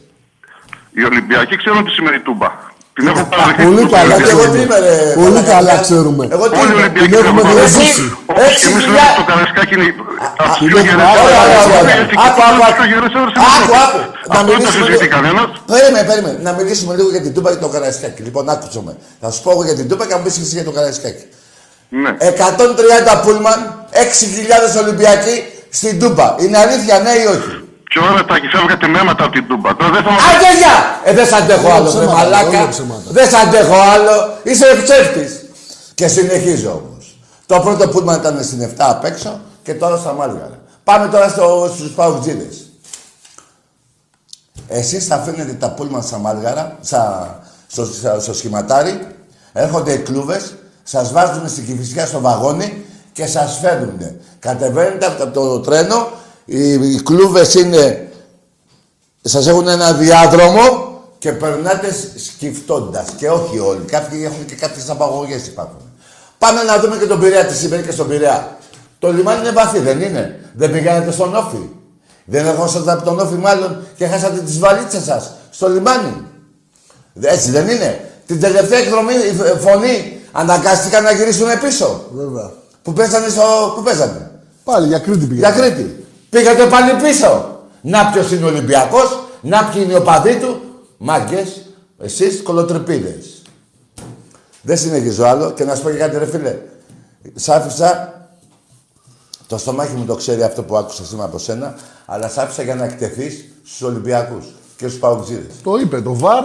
Οι 0.98 1.04
Ολυμπιακοί 1.12 1.56
ξέρουν 1.62 1.82
τι 1.86 1.92
σημαίνει 1.98 2.20
Τούμπα. 2.28 2.50
Την 2.98 3.08
έχω 3.12 3.24
παραδεχτεί. 3.34 3.64
Πολύ 3.68 3.84
καλά 3.96 4.16
Και 4.20 4.24
εγώ 4.36 4.44
τι 4.44 4.48
ξέρουμε. 4.50 4.60
είμαι, 4.64 4.78
ρε, 4.86 4.96
Πολύ 5.22 5.36
μαλάκα. 5.38 5.52
καλά 5.56 5.76
ξέρουμε. 5.86 6.24
Εγώ 6.36 6.46
τι 6.50 6.56
Όλοι 6.62 6.72
οι 6.72 6.76
είμαι. 6.76 6.82
Ολυμπιακοί 6.84 7.10
Την 7.10 7.20
έχουμε 7.22 7.42
έχουν 7.44 7.54
διαζήσει. 7.58 7.82
παραδεχτεί. 7.84 8.06
Όπως 8.32 8.44
Έξι 8.50 8.60
και 8.66 8.72
εμείς 8.72 8.84
λέμε 8.86 8.98
χιλιά- 9.00 9.16
το 9.20 9.24
Καραϊσκάκι 9.30 9.74
είναι 9.78 9.88
από 10.26 10.44
τους 10.44 10.58
είναι 10.62 10.72
πιο 10.72 10.82
γερές 10.88 11.06
πάρα 11.08 11.22
Ωραία, 11.26 11.42
ωραία, 11.46 11.62
ώρες. 11.64 11.82
ωραία. 11.82 11.96
Έφυγε 12.04 12.22
Άκου, 12.26 12.38
και 12.38 12.44
άκου, 12.48 12.58
από 12.58 12.64
άκου. 12.68 12.72
τις 12.72 12.78
πιο 12.80 12.86
γερές 12.92 13.14
ώρες 13.22 13.34
Άκου, 13.48 13.62
είναι 13.66 13.82
άκου. 13.86 14.00
Να 14.02 14.38
Αυτό 14.38 14.38
δεν 14.38 14.46
το 14.48 14.52
μιλήσουμε 14.58 14.86
συζητεί 14.88 15.06
λίγο. 15.08 15.16
κανένας. 15.16 15.48
Περίμενε, 15.72 16.04
περίμενε. 16.12 16.38
Να 16.48 16.52
μιλήσουμε 16.60 16.92
λίγο 16.98 17.10
για 17.16 17.22
την 17.26 17.32
Τούμπα 17.36 17.50
και 17.54 17.62
το 17.66 17.70
Καραϊσκάκι. 17.76 18.22
Λοιπόν, 18.28 18.44
άκουσε 18.54 18.80
με. 18.88 18.94
Θα 19.22 19.28
σου 19.34 19.40
πω 19.44 19.50
εγώ 19.56 19.64
για 19.70 19.76
την 19.80 19.86
Τούμπα 19.90 20.04
και 20.08 20.14
να 20.16 20.20
μου 20.20 20.26
πεις 20.28 20.36
εσύ 20.44 20.54
για 20.60 20.66
το 20.70 20.74
Καραϊσκάκι. 20.78 21.26
Ναι. 22.02 22.12
130 22.30 23.14
πούλμαν, 23.24 23.60
6.000 24.06 24.72
Ολυμπιακοί 24.84 25.36
στην 25.80 25.94
Τούμπα. 26.02 26.28
Είναι 26.44 26.58
αλήθεια, 26.66 26.96
ναι 27.06 27.14
ή 27.24 27.26
όχι; 27.36 27.52
Και 27.94 28.00
ώρα 28.00 28.26
τα 28.26 28.36
φεύγατε 28.54 28.88
με 28.88 29.00
αίματα 29.00 29.24
από 29.24 29.34
την 29.34 29.48
Τούμπα. 29.48 29.76
Τώρα 29.76 29.92
δεν 29.92 30.04
θα 30.04 30.12
μας 30.12 30.22
Άντε 30.36 30.50
γεια! 30.60 30.76
Ε, 31.04 31.14
δεν 31.14 31.26
σ' 31.28 31.34
αντέχω 31.34 31.66
Όλα 31.68 31.76
άλλο, 31.76 31.84
με 31.84 31.90
ψέματα, 31.90 32.14
μαλάκα. 32.18 32.60
όλα 32.60 32.70
ψέματα. 32.70 33.08
Δεν 33.18 33.30
σ' 33.30 33.34
αντέχω 33.34 33.76
άλλο. 33.94 34.16
Είσαι 34.44 34.66
ψεύτης. 34.84 35.32
Και 35.96 36.08
συνεχίζω 36.08 36.70
όμως. 36.86 37.18
Το 37.46 37.60
πρώτο 37.60 37.88
πούλμαν 37.90 38.20
ήταν 38.20 38.44
στην 38.44 38.62
7 38.62 38.68
απ' 38.78 39.04
έξω 39.06 39.40
και 39.64 39.74
τώρα 39.74 39.98
στα 39.98 40.14
Μάλγαρα. 40.14 40.58
Πάμε 40.84 41.08
τώρα 41.08 41.28
στο, 41.30 41.72
στους 41.76 41.90
Παουτζίδες. 41.92 42.56
Εσείς 44.68 45.06
θα 45.08 45.16
αφήνετε 45.16 45.52
τα 45.54 45.70
πούλμαν 45.72 46.04
στα 46.04 46.18
Μάλγαρα, 46.18 46.78
στα, 46.82 47.40
στο, 47.68 47.86
στα- 47.86 48.20
στο 48.20 48.34
σχηματάρι, 48.34 49.08
έρχονται 49.54 49.92
οι 49.94 49.98
κλούβες, 49.98 50.54
σας 50.84 51.12
βάζουν 51.12 51.50
στην 51.50 51.66
Κηφισιά 51.66 52.06
στο 52.06 52.20
βαγόνι 52.20 52.86
και 53.14 53.26
σας 53.26 53.58
φέρνουν. 53.62 54.00
Κατεβαίνετε 54.40 55.06
από 55.06 55.28
το 55.28 55.60
τρένο, 55.60 56.08
οι, 56.46 56.74
οι 56.74 57.02
κλούβες 57.04 57.54
είναι 57.54 58.12
Σας 59.22 59.48
έχουν 59.48 59.68
ένα 59.68 59.94
διάδρομο 59.94 60.92
και 61.18 61.32
περνάτε 61.32 61.96
σκυφτώντας. 62.16 63.06
Και 63.18 63.30
όχι 63.30 63.60
όλοι. 63.60 63.84
Κάποιοι 63.86 64.22
έχουν 64.26 64.46
και 64.46 64.56
κάποιες 64.56 64.90
απαγωγές 64.90 65.48
υπάρχουν. 65.48 65.82
Πάμε 66.38 66.64
να 66.64 66.80
δούμε 66.80 66.98
και 66.98 67.06
τον 67.06 67.20
Πειραιά, 67.20 67.46
τι 67.46 67.56
συμβαίνει 67.56 67.84
και 67.84 67.92
στον 67.92 68.08
Πειραιά. 68.08 68.58
Το 69.00 69.14
λιμάνι 69.14 69.40
είναι 69.40 69.52
βαθύ, 69.52 69.80
δεν 69.80 70.02
είναι; 70.02 70.40
Δεν 70.54 70.72
πήγατε 70.72 71.12
στον 71.12 71.36
Όφη; 71.36 71.70
Δεν 72.26 72.46
ερχόσατε 72.46 72.92
από 72.92 73.04
τον 73.04 73.20
Όφη 73.20 73.36
μάλλον 73.36 73.84
και 73.96 74.08
χάσατε 74.08 74.40
τις 74.40 74.60
βαλίτσες 74.60 75.04
σας 75.04 75.32
στο 75.50 75.70
λιμάνι; 75.70 76.26
Έτσι 77.22 77.52
δεν 77.52 77.68
είναι; 77.68 78.10
Την 78.26 78.40
τελευταία 78.40 78.80
εκδρομή, 78.80 79.14
η 79.14 79.34
φ- 79.36 79.60
φωνή, 79.70 80.20
αναγκάστηκαν 80.32 81.04
να 81.04 81.12
γυρίσουν 81.12 81.48
πίσω. 81.64 82.02
Βέβαια. 82.14 82.52
Που 82.84 82.94
παίζανε 82.94 83.28
στο... 83.30 83.74
Πού 83.76 83.84
παίζανε. 83.84 84.32
Πάλι 84.64 84.88
για 84.88 85.00
Κρήτη 85.00 85.26
Για 85.26 85.52
πήγαμε. 85.52 85.70
Κρήτη. 85.70 86.03
Πήγατε 86.34 86.66
πάλι 86.66 87.02
πίσω. 87.02 87.60
Να 87.82 88.10
ποιος 88.12 88.32
είναι 88.32 88.46
ο 88.46 88.48
Ολυμπιακός, 88.48 89.20
να 89.42 89.64
ποιοι 89.64 89.82
είναι 89.86 89.96
ο 89.96 90.02
παδί 90.02 90.40
του. 90.40 90.62
Μάγκες, 90.98 91.66
εσείς 92.00 92.42
κολοτρεπίδες. 92.44 93.42
Δεν 94.62 94.78
συνεχίζω 94.78 95.24
άλλο 95.26 95.52
και 95.52 95.64
να 95.64 95.76
σου 95.76 95.82
πω 95.82 95.90
και 95.90 95.98
κάτι 95.98 96.18
ρε 96.18 96.26
φίλε. 96.26 96.58
Σ' 97.36 97.50
άφησα, 97.50 98.14
το 99.48 99.58
στομάχι 99.58 99.96
μου 99.96 100.06
το 100.06 100.16
ξέρει 100.16 100.44
αυτό 100.44 100.64
που 100.64 100.78
άκουσα 100.78 101.06
σήμερα 101.06 101.28
από 101.28 101.38
σένα, 101.38 101.76
αλλά 102.06 102.30
σ' 102.30 102.38
άφησα 102.38 102.64
για 102.64 102.76
να 102.76 102.84
εκτεθείς 102.84 103.46
στους 103.64 103.82
Ολυμπιακούς 103.82 104.46
και 104.78 104.88
στους 104.88 105.00
Παουτζίδες. 105.00 105.54
Το 105.64 105.76
είπε, 105.76 106.02
το 106.02 106.16
βαρ 106.16 106.44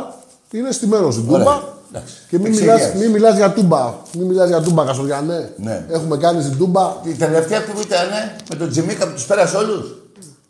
είναι 0.51 0.73
στημένο 0.73 1.11
στην 1.11 1.31
Ωραία. 1.31 1.63
Τούμπα. 1.89 1.99
Εντάξει. 1.99 2.15
Και 2.29 2.39
μην 2.39 2.47
Εξηγιάς. 2.47 2.79
μιλάς, 2.81 2.95
μην 2.95 3.11
μιλάς 3.11 3.37
για 3.37 3.53
Τούμπα. 3.53 3.95
Μην 4.17 4.27
μιλάς 4.27 4.49
για 4.49 4.61
Τούμπα, 4.61 4.85
Καστοριανέ. 4.85 5.53
Ναι. 5.57 5.85
Έχουμε 5.91 6.17
κάνει 6.17 6.43
στην 6.43 6.59
Τούμπα 6.59 6.97
Η 7.03 7.13
τελευταία 7.13 7.65
που 7.65 7.81
ήταν 7.81 8.07
με 8.51 8.55
τον 8.57 8.71
Τζιμίκα 8.71 9.07
που 9.07 9.13
τους 9.13 9.25
πέρασε 9.27 9.57
όλους. 9.57 9.97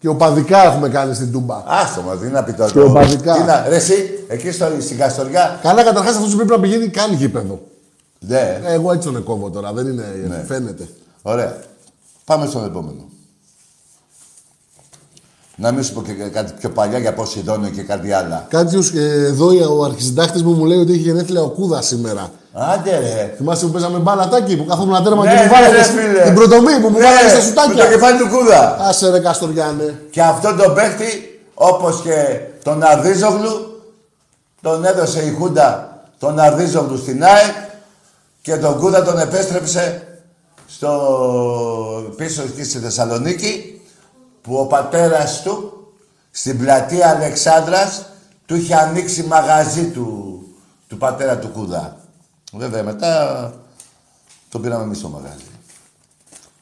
και 0.01 0.09
οπαδικά 0.09 0.65
έχουμε 0.65 0.89
κάνει 0.89 1.15
στην 1.15 1.33
Τούμπα. 1.33 1.63
Άστο 1.67 2.03
μας, 2.03 2.19
τι 2.19 2.27
να 2.27 2.43
πει 2.45 2.53
τώρα. 2.53 2.71
Και 2.71 2.81
οπαδικά. 2.81 3.33
Τι 3.35 3.43
να, 3.43 3.65
ρε 3.69 3.77
εσύ, 3.77 4.25
εκεί 4.29 4.51
στο, 4.51 4.67
στην 4.81 4.97
Καστοριά. 4.99 5.59
Καλά, 5.63 5.83
καταρχάς 5.85 6.17
αυτό 6.17 6.37
πρέπει 6.37 6.51
να 6.51 6.61
πηγαίνει 6.61 6.89
καν 6.89 7.13
γήπεδο. 7.13 7.61
Ναι. 8.21 8.61
Ε, 8.65 8.73
Εγώ 8.73 8.93
έτσι 8.93 9.13
τον 9.13 9.25
κόβω 9.25 9.51
τώρα, 9.51 9.73
δεν 9.73 9.87
είναι. 9.87 10.05
Ναι. 10.29 10.45
Φαίνεται. 10.47 10.89
Ωραία. 11.23 11.57
Πάμε 12.25 12.47
στον 12.47 12.65
επόμενο. 12.65 13.08
Να 15.61 15.73
μην 15.73 15.85
σου 15.85 15.93
πω 15.93 16.03
και 16.03 16.13
κάτι 16.13 16.53
πιο 16.59 16.71
παλιά 16.71 16.99
για 16.99 17.13
Ποσειδόνιο 17.15 17.71
και 17.71 17.83
κάτι 17.83 18.13
άλλα. 18.13 18.47
Κάτι 18.49 18.77
ως, 18.77 18.91
ε, 18.95 19.25
εδώ 19.27 19.77
ο 19.79 19.85
αρχισυντάκτης 19.85 20.43
μου 20.43 20.53
μου 20.53 20.65
λέει 20.65 20.79
ότι 20.79 20.93
έχει 20.93 21.01
γενέθλια 21.01 21.43
ο 21.43 21.49
Κούδα 21.49 21.83
σήμερα. 21.83 22.31
Άντε 22.53 22.91
ρε. 22.99 23.35
Θυμάσαι 23.37 23.67
που 23.67 23.73
παίζαμε 23.73 23.99
μπάλατάκι 23.99 24.57
που 24.57 24.65
κάθομαι 24.65 25.01
τέρμα 25.05 25.25
Ναι, 25.25 25.31
και 25.31 25.37
μου 25.37 25.43
ναι, 25.43 25.49
βάλατε 25.49 25.77
ρε, 25.77 25.83
στην- 25.83 25.99
φίλε. 25.99 26.23
την 26.23 26.35
πρωτομή 26.35 26.73
που 26.81 26.89
μου 26.89 26.99
Ναι, 26.99 27.05
βάλατε 27.05 27.29
στα 27.29 27.37
Με 27.37 27.43
το 27.43 27.47
σουτάκια. 27.47 27.87
κεφάλι 27.95 28.19
του 28.19 28.29
Κούδα. 28.29 28.77
Άσε 28.81 29.11
ρε 29.11 29.19
Καστοριάνε. 29.19 30.03
Και 30.11 30.23
αυτόν 30.23 30.57
τον 30.57 30.75
παίχτη, 30.75 31.41
όπως 31.55 32.01
και 32.03 32.41
τον 32.63 32.83
Αρδίζογλου, 32.83 33.83
τον 34.63 34.85
έδωσε 34.85 35.21
η 35.21 35.35
Χούντα 35.39 35.99
τον 36.19 36.39
Αρδίζογλου 36.39 36.97
στην 36.97 37.25
ΑΕΚ 37.25 37.55
και 38.43 38.57
τον 38.57 38.79
Κούδα 38.79 39.03
τον 39.05 39.19
επέστρεψε 39.19 40.03
στο 40.67 40.93
πίσω 42.17 42.43
εκεί 42.43 42.65
στη 42.65 42.79
Θεσσαλονίκη 42.79 43.78
που 44.43 44.57
ο 44.57 44.67
πατέρας 44.67 45.43
του 45.43 45.73
στην 46.31 46.59
πλατεία 46.59 47.11
Αλεξάνδρας 47.11 48.07
του 48.47 48.55
είχε 48.57 48.75
ανοίξει 48.75 49.23
μαγαζί 49.23 49.91
του, 49.91 50.39
του 50.89 50.97
πατέρα 50.97 51.39
του 51.39 51.49
Κούδα. 51.49 51.97
Βέβαια 52.53 52.83
μετά 52.83 53.53
το 54.49 54.59
πήραμε 54.59 54.83
εμείς 54.83 55.01
το 55.01 55.09
μαγαζί. 55.09 55.45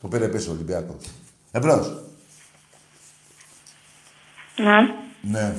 Το 0.00 0.08
πήρε 0.08 0.28
πίσω 0.28 0.50
ο 0.50 0.54
Ολυμπιακός. 0.54 1.04
Εμπρός. 1.52 2.02
Ναι. 4.56 4.94
Ναι. 5.20 5.54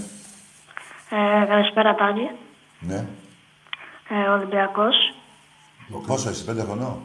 Ε, 1.10 1.46
καλησπέρα 1.48 1.96
πάλι. 1.96 2.32
Ναι. 2.80 3.06
Ε, 4.10 4.30
Ολυμπιακός. 4.30 4.96
Πόσο 6.08 6.30
είσαι, 6.30 6.44
πέντε 6.44 6.62
χρονών; 6.62 7.02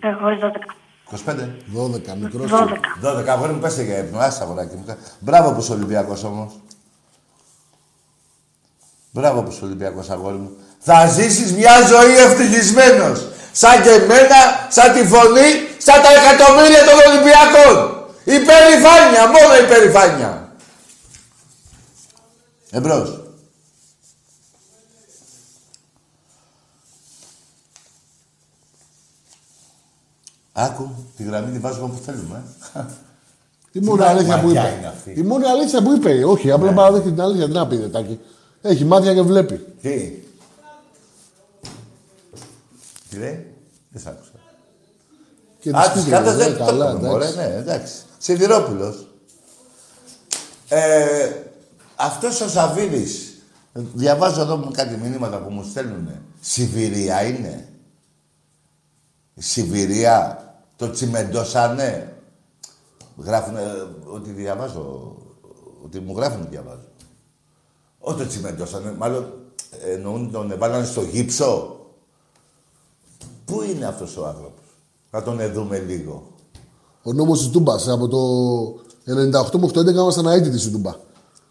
Εγώ 0.00 0.28
12. 0.40 0.74
25. 1.10 1.62
12, 1.72 2.14
μικρός. 2.20 2.50
12. 2.50 2.98
12. 3.02 3.28
Αγόρι 3.28 3.52
μου, 3.52 3.60
πέστε 3.60 3.82
για 3.82 3.98
ύπνο. 3.98 4.18
Άστα, 4.18 4.44
αγοράκι 4.44 4.76
μου. 4.76 4.84
Μπράβο 5.18 5.52
που 5.52 5.60
είσαι 5.60 5.72
Ολυμπιακός 5.72 6.24
όμως. 6.24 6.52
Μπράβο 9.10 9.42
που 9.42 9.50
είσαι 9.50 9.64
Ολυμπιακός, 9.64 10.10
αγόρι 10.10 10.36
μου. 10.36 10.56
Θα 10.78 11.06
ζήσεις 11.06 11.52
μια 11.52 11.82
ζωή 11.86 12.16
ευτυχισμένος. 12.16 13.26
Σαν 13.52 13.82
και 13.82 13.90
εμένα, 13.90 14.66
σαν 14.68 14.92
τη 14.92 15.06
φωνή, 15.06 15.48
σαν 15.78 16.02
τα 16.02 16.08
εκατομμύρια 16.12 16.84
των 16.84 16.98
Ολυμπιακών. 17.08 18.06
Υπερηφάνεια, 18.24 19.26
μόνο 19.26 19.56
υπερηφάνεια. 19.64 20.52
Εμπρός. 22.70 23.25
Άκου, 30.58 30.90
τη 31.16 31.22
γραμμή 31.22 31.52
τη 31.52 31.58
βάζουμε 31.58 31.84
όπου 31.84 31.98
θέλουμε. 32.04 32.42
ε. 32.74 32.80
Η 33.72 33.80
μόνη 33.80 33.98
μα- 33.98 34.06
αλήθεια 34.06 34.40
που 34.40 34.46
μαγιά 34.46 34.68
είπε. 34.68 34.78
είναι 34.78 34.86
αυτή. 34.86 35.10
Η 35.16 35.22
μόνη 35.22 35.44
αλήθεια 35.46 35.82
που 35.82 35.92
είπε. 35.92 36.24
Όχι, 36.24 36.50
απλά 36.50 36.72
παραδέχεται 36.72 37.10
την 37.10 37.20
αλήθεια. 37.20 37.46
Τι 37.46 37.52
να 37.52 37.66
πει, 37.66 37.76
Τάκη. 37.92 38.20
Έχει 38.62 38.84
μάτια 38.84 39.14
και 39.14 39.22
βλέπει. 39.22 39.56
Τι; 39.82 40.12
Τι 43.10 43.16
λέει; 43.16 43.54
Δεν 43.90 44.02
σ' 44.02 44.06
άκουσα. 44.06 44.30
Και 45.60 45.70
Α, 45.76 45.80
της 45.82 45.92
τις 45.92 46.02
πήγε, 46.02 46.14
κάρτες 46.14 46.32
ε, 46.32 46.36
δεν 46.36 46.56
το 46.58 46.64
καλά, 46.64 46.88
έκαμε, 46.90 47.08
μωρέ, 47.08 47.24
εντάξει. 47.26 47.48
ναι, 47.48 47.54
εντάξει. 47.56 47.94
Σιδηρόπουλος. 48.18 49.06
Ε, 50.68 51.30
αυτός 51.96 52.40
ο 52.40 52.48
Σαββίδης, 52.48 53.34
διαβάζω 53.72 54.40
εδώ 54.40 54.56
μου 54.56 54.70
κάτι 54.70 54.96
μηνύματα 54.96 55.38
που 55.38 55.50
μου 55.50 55.64
στέλνουνε. 55.70 56.20
Σιβηρία 56.40 57.22
είναι. 57.22 57.68
Σιβηρία. 59.38 60.40
Το 60.76 60.90
τσιμεντώσανε. 60.90 62.16
Γράφουνε 63.18 63.60
ε, 63.60 63.64
ότι 64.14 64.30
διαβάζω. 64.30 65.16
Ότι 65.84 66.00
μου 66.00 66.16
γράφουν 66.16 66.40
ότι 66.40 66.50
διαβάζω. 66.50 66.88
Όχι 67.98 68.18
το 68.18 68.26
τσιμεντώσανε. 68.26 68.94
Μάλλον 68.98 69.32
ε, 69.84 69.92
εννοούν 69.92 70.30
τον 70.30 70.50
εβάλανε 70.50 70.84
στο 70.84 71.02
γύψο. 71.02 71.76
Πού 73.44 73.62
είναι 73.62 73.86
αυτός 73.86 74.16
ο 74.16 74.26
άνθρωπος; 74.26 74.64
Να 75.10 75.22
τον 75.22 75.52
δούμε 75.52 75.78
λίγο. 75.78 76.26
Ο 77.02 77.12
νόμος 77.12 77.38
της 77.38 77.48
Τούμπας 77.48 77.88
από 77.88 78.08
το 78.08 78.18
98 79.06 79.58
μέχρι 79.58 79.72
το 79.72 79.80
11 79.80 79.86
ήμασταν 79.94 80.26
αίτητοι 80.26 80.58
στην 80.58 80.72
Τούμπα. 80.72 80.94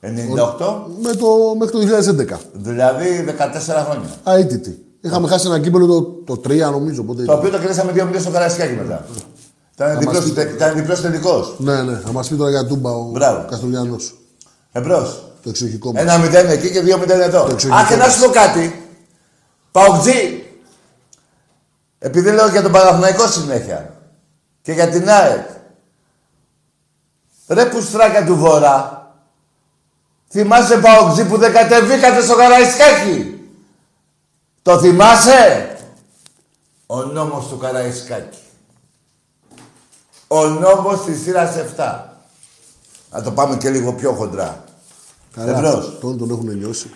98, 0.02 0.08
Με 1.02 1.14
το, 1.16 1.56
μέχρι 1.58 1.72
το 1.72 1.98
2011. 2.36 2.40
δηλαδή 2.54 3.26
14 3.40 3.84
χρόνια. 3.86 4.10
Αίτητοι. 4.24 4.85
Είχαμε 5.06 5.28
χάσει 5.28 5.48
ένα 5.48 5.60
κύπελο 5.60 5.86
το, 5.86 6.02
το 6.36 6.50
3 6.50 6.58
νομίζω. 6.72 7.04
Πότε 7.04 7.18
Το 7.18 7.24
ήταν. 7.24 7.38
οποίο 7.38 7.50
το 7.50 7.58
κερδίσαμε 7.60 7.92
δύο 7.92 8.06
μήνες 8.06 8.22
στο 8.22 8.32
Καραϊσκάκι 8.32 8.74
μετά. 8.74 9.06
Ήταν 9.74 9.90
μας 9.90 9.98
διπλός, 10.00 10.24
πείτε. 10.24 10.42
ήταν 10.42 10.76
διπλός 10.76 11.02
τελικός. 11.02 11.56
Ναι, 11.58 11.82
ναι. 11.84 11.98
Θα 12.06 12.12
μας 12.12 12.28
πει 12.28 12.36
τώρα 12.36 12.50
για 12.50 12.66
Τούμπα 12.66 12.90
ο 12.92 13.04
Μπράβο. 13.04 13.46
Καστοριανός. 13.50 14.16
Εμπρός. 14.72 15.24
Το 15.44 15.50
εξοχικό 15.50 15.92
μας. 15.92 16.02
Ένα 16.02 16.18
μηδέν 16.18 16.50
εκεί 16.50 16.72
και 16.72 16.82
δύο 16.82 16.98
μηδέν 16.98 17.22
εδώ. 17.22 17.48
εξωγικό 17.52 17.80
Α, 17.80 17.86
και 17.88 17.96
να 17.96 18.10
σου 18.10 18.26
πω 18.26 18.32
κάτι. 18.32 18.90
Παοκτζή. 19.72 20.44
Επειδή 22.00 22.32
λέω 22.32 22.48
για 22.48 22.62
τον 22.62 22.72
Παναθηναϊκό 22.72 23.28
συνέχεια. 23.28 23.94
Και 24.62 24.72
για 24.72 24.88
την 24.88 25.10
ΑΕΚ. 25.10 25.46
Ρε 27.48 27.66
πουστράκα 27.66 28.26
του 28.26 28.36
Βορρά. 28.36 29.10
Θυμάσαι 30.30 30.78
Παοκτζή 30.78 31.26
που 31.26 31.38
δεν 31.38 31.54
κατεβήκατε 31.54 32.22
στο 32.22 32.36
Καραϊσκάκι. 32.36 33.35
Το 34.66 34.80
θυμάσαι; 34.80 35.70
Ο 36.86 37.02
νόμος 37.04 37.48
του 37.48 37.58
Καραϊσκάκη. 37.58 38.38
Ο 40.28 40.46
νόμος 40.46 41.04
της 41.04 41.22
σειράς 41.22 41.56
7. 41.56 42.04
Να 43.12 43.22
το 43.22 43.32
πάμε 43.32 43.58
και 43.58 43.70
λίγο 43.70 43.94
πιο 43.94 44.12
χοντρά. 44.12 44.64
Εμπρός. 45.36 45.98
Τον 46.00 46.18
τον 46.18 46.30
έχουν 46.30 46.58
νιώσει. 46.58 46.94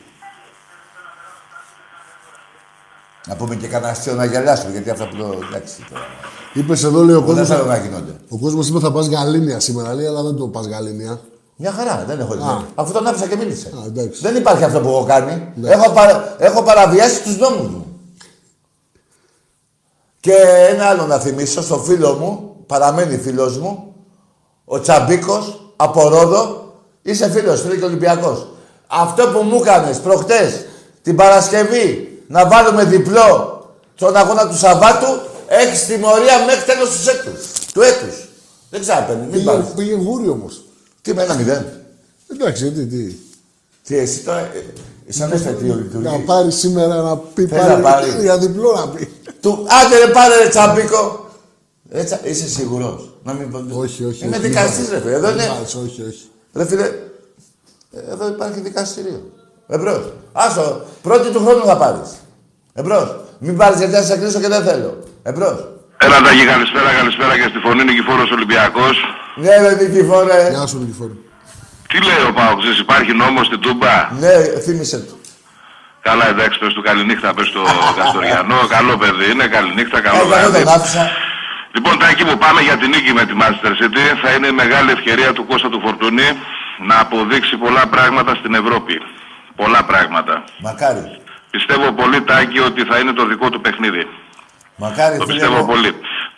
Να 3.28 3.36
πούμε 3.36 3.55
και 3.55 3.67
κανένα 3.67 3.91
αστείο 3.91 4.13
να 4.13 4.26
γελάσουμε, 4.26 4.72
γιατί 4.72 4.89
αυτά 4.89 5.07
που 5.07 5.15
το... 5.15 5.39
Εντάξει 5.47 5.86
τώρα. 5.89 6.05
Είπες 6.53 6.84
εδώ, 6.84 7.03
λέει 7.03 7.15
ο 7.15 7.20
Δεν 7.20 7.28
κόσμος. 7.28 7.47
θέλω 7.47 7.65
να 7.65 7.78
γίνονται. 7.78 8.15
Ο 8.30 8.38
κόσμος 8.38 8.67
είπε 8.67 8.80
θα 8.80 8.91
πας 8.91 9.07
Γαλήνια 9.07 9.59
σήμερα, 9.59 9.93
λέει, 9.93 10.05
αλλά 10.05 10.22
δεν 10.24 10.36
το 10.36 10.47
πας 10.47 10.65
Γαλήνια. 10.65 11.22
Μια 11.62 11.72
χαρά, 11.72 12.03
δεν 12.07 12.20
έχω 12.20 12.34
δει. 12.34 12.66
Αφού 12.76 12.91
τον 12.91 13.07
άφησα 13.07 13.28
και 13.28 13.36
μίλησε. 13.36 13.68
Α, 13.68 13.86
εντάξει. 13.86 14.22
Δεν 14.22 14.36
υπάρχει 14.36 14.64
αυτό 14.64 14.80
που 14.80 14.88
έχω 14.88 15.03
κάνει. 15.03 15.51
Ναι. 15.55 15.70
Έχω, 15.70 15.91
παρα... 15.91 16.36
έχω 16.39 16.64
παραβιάσει 16.64 17.22
τους 17.24 17.38
νόμους 17.38 17.68
μου. 17.68 17.86
Και 20.20 20.34
ένα 20.70 20.86
άλλο 20.86 21.05
να 21.05 21.18
θυμίσω 21.20 21.62
στο 21.62 21.78
φίλο 21.78 22.14
μου, 22.14 22.55
παραμένει 22.68 23.18
φίλος 23.18 23.57
μου, 23.57 23.93
ο 24.66 24.80
Τσαμπίκος, 24.80 25.72
από 25.76 26.07
Ρόδο, 26.10 26.74
είσαι 27.01 27.30
φίλος, 27.30 27.62
φίλο 27.62 27.76
και 27.76 27.86
Ολυμπιακός. 27.86 28.47
Αυτό 28.88 29.28
που 29.28 29.39
μου 29.43 29.55
έκανες 29.62 29.99
προχτές, 29.99 30.66
την 31.01 31.16
Παρασκευή, 31.16 32.22
να 32.28 32.47
βάλουμε 32.47 32.84
διπλό 32.84 33.62
στον 33.95 34.16
αγώνα 34.16 34.47
του 34.47 34.57
Σαββάτου, 34.57 35.07
έχεις 35.47 35.86
τιμωρία 35.86 36.45
μέχρι 36.45 36.66
τέλος 36.66 36.89
του 36.89 37.10
έτους. 37.10 37.51
Του 37.74 37.82
έτους. 37.82 38.28
Δεν 38.70 38.82
ξαναπαίρνει, 38.82 39.22
μην 39.22 39.32
Πήγε, 39.32 39.43
πάρεις. 39.45 39.66
πήγε 39.76 39.93
γούρι 39.93 40.30
όμως. 40.30 40.64
Τι 41.10 41.16
με 41.16 41.24
ένα 41.24 41.34
μηδέν. 41.36 41.66
Εντάξει, 42.34 42.72
τι, 42.72 42.86
τι. 42.86 43.16
Τι 43.84 43.97
εσύ 43.97 44.20
τώρα, 44.20 44.39
ε, 44.39 44.64
σαν 45.12 45.32
εφετείο 45.32 45.74
Να 45.76 45.82
λειτουργεί. 45.82 46.18
πάρει 46.26 46.51
σήμερα 46.51 47.01
να 47.01 47.18
πει 47.18 47.45
Θες 47.47 47.60
πάρει, 47.60 47.74
να 47.74 47.80
πάρει. 47.80 48.10
για 48.22 48.38
διπλό 48.38 48.72
να 48.74 48.88
πει. 48.89 49.10
Του, 49.41 49.66
άντε 49.86 50.05
ρε 50.05 50.12
πάρε 50.12 50.43
ρε 50.43 50.49
τσαμπίκο. 50.49 51.30
Ρε, 51.91 52.03
τσα- 52.03 52.20
είσαι 52.28 52.47
σίγουρος. 52.47 53.14
Να 53.24 53.34
μην 53.34 53.51
πω- 53.51 53.66
Όχι, 53.80 54.05
όχι. 54.05 54.26
Είμαι 54.26 54.38
όχι, 54.38 54.47
δικαστής 54.47 54.78
μην 54.80 54.89
ρε 54.89 54.99
φίλε. 54.99 55.12
Εδώ 55.14 55.22
πάρεις. 55.22 55.43
είναι. 55.43 55.51
Μην 55.51 55.55
πάρεις, 55.57 55.76
Όχι, 55.76 56.01
όχι. 56.01 56.30
Ρε 56.53 56.66
φίλε, 56.66 56.84
ε, 57.91 58.12
εδώ 58.12 58.28
υπάρχει 58.28 58.60
δικαστήριο. 58.60 59.32
Εμπρός. 59.68 60.14
Άσο, 60.32 60.82
πρώτη 61.01 61.30
του 61.32 61.39
χρόνου 61.39 61.66
θα 61.66 61.78
πάρεις. 61.78 62.10
Εμπρός. 62.74 63.20
Μην 63.39 63.57
πάρεις 63.57 63.78
γιατί 63.78 63.93
θα 63.93 64.01
σε 64.03 64.18
κλείσω 64.18 64.39
και 64.39 64.47
δεν 64.47 64.64
θέλω. 64.64 64.97
Εμπρός. 65.24 65.68
Έλα 66.10 66.22
Τάκη, 66.22 66.45
καλησπέρα, 66.53 66.89
καλησπέρα 66.99 67.34
και 67.39 67.47
στη 67.51 67.60
φωνή 67.66 67.84
Νικηφόρος 67.84 68.30
Ολυμπιακός. 68.32 68.95
Ναι 69.43 69.53
ρε 69.64 69.72
Νικηφόρε. 69.82 70.39
Γεια 70.55 70.66
σου, 70.68 70.78
Νικηφόρη. 70.84 71.16
Τι 71.89 71.97
λέει 72.07 72.22
ο 72.30 72.34
Παοξής, 72.39 72.78
υπάρχει 72.86 73.12
νόμος 73.14 73.45
στην 73.45 73.60
Τούμπα; 73.60 73.95
Ναι, 74.24 74.34
θύμισε 74.66 74.97
του. 75.07 75.16
Καλά, 76.07 76.26
εντάξει, 76.34 76.60
πες 76.60 76.74
του 76.74 76.82
καληνύχτα, 76.82 77.34
πες 77.34 77.49
του 77.53 77.62
Καστοριανό. 77.97 78.60
καλό 78.76 78.97
παιδί 78.97 79.32
είναι, 79.32 79.47
καληνύχτα, 79.47 79.97
καλό 80.01 80.18
Ε, 80.18 80.22
εγώ 80.22 80.30
βράδυ. 80.30 80.64
τον 80.64 80.74
άφησα. 80.74 81.03
Λοιπόν, 81.76 81.99
Τάκη 81.99 82.24
μου, 82.24 82.38
πάμε 82.38 82.62
για 82.62 82.78
την 82.78 82.89
νίκη 82.89 83.12
με 83.14 83.24
τη 83.26 83.34
Manchester 83.41 83.74
City. 83.82 84.03
Θα 84.24 84.30
είναι 84.34 84.47
η 84.47 84.51
μεγάλη 84.51 84.91
ευκαιρία 84.91 85.34
του 85.34 85.45
Κώστα 85.45 85.70
του 85.70 85.80
Φορτούνη 85.86 86.28
να 86.89 86.99
αποδείξει 86.99 87.55
πολλά 87.57 87.84
πράγματα 87.88 88.36
στην 88.36 88.53
Ευρώπη. 88.53 88.95
Πολλά 89.55 89.84
πράγματα. 89.84 90.43
Μακάρι. 90.68 91.03
Πιστεύω 91.51 91.91
πολύ, 91.91 92.22
Τάκη, 92.22 92.60
ότι 92.60 92.82
θα 92.89 92.97
είναι 92.99 93.12
το 93.12 93.26
δικό 93.26 93.49
του 93.49 93.62
παιχνίδι. 93.62 94.03
Μακάρι 94.84 95.18
Το 95.18 95.24
φίλε 95.26 95.34
πιστεύω 95.34 95.58
μου. 95.62 95.66
πολύ. 95.72 95.92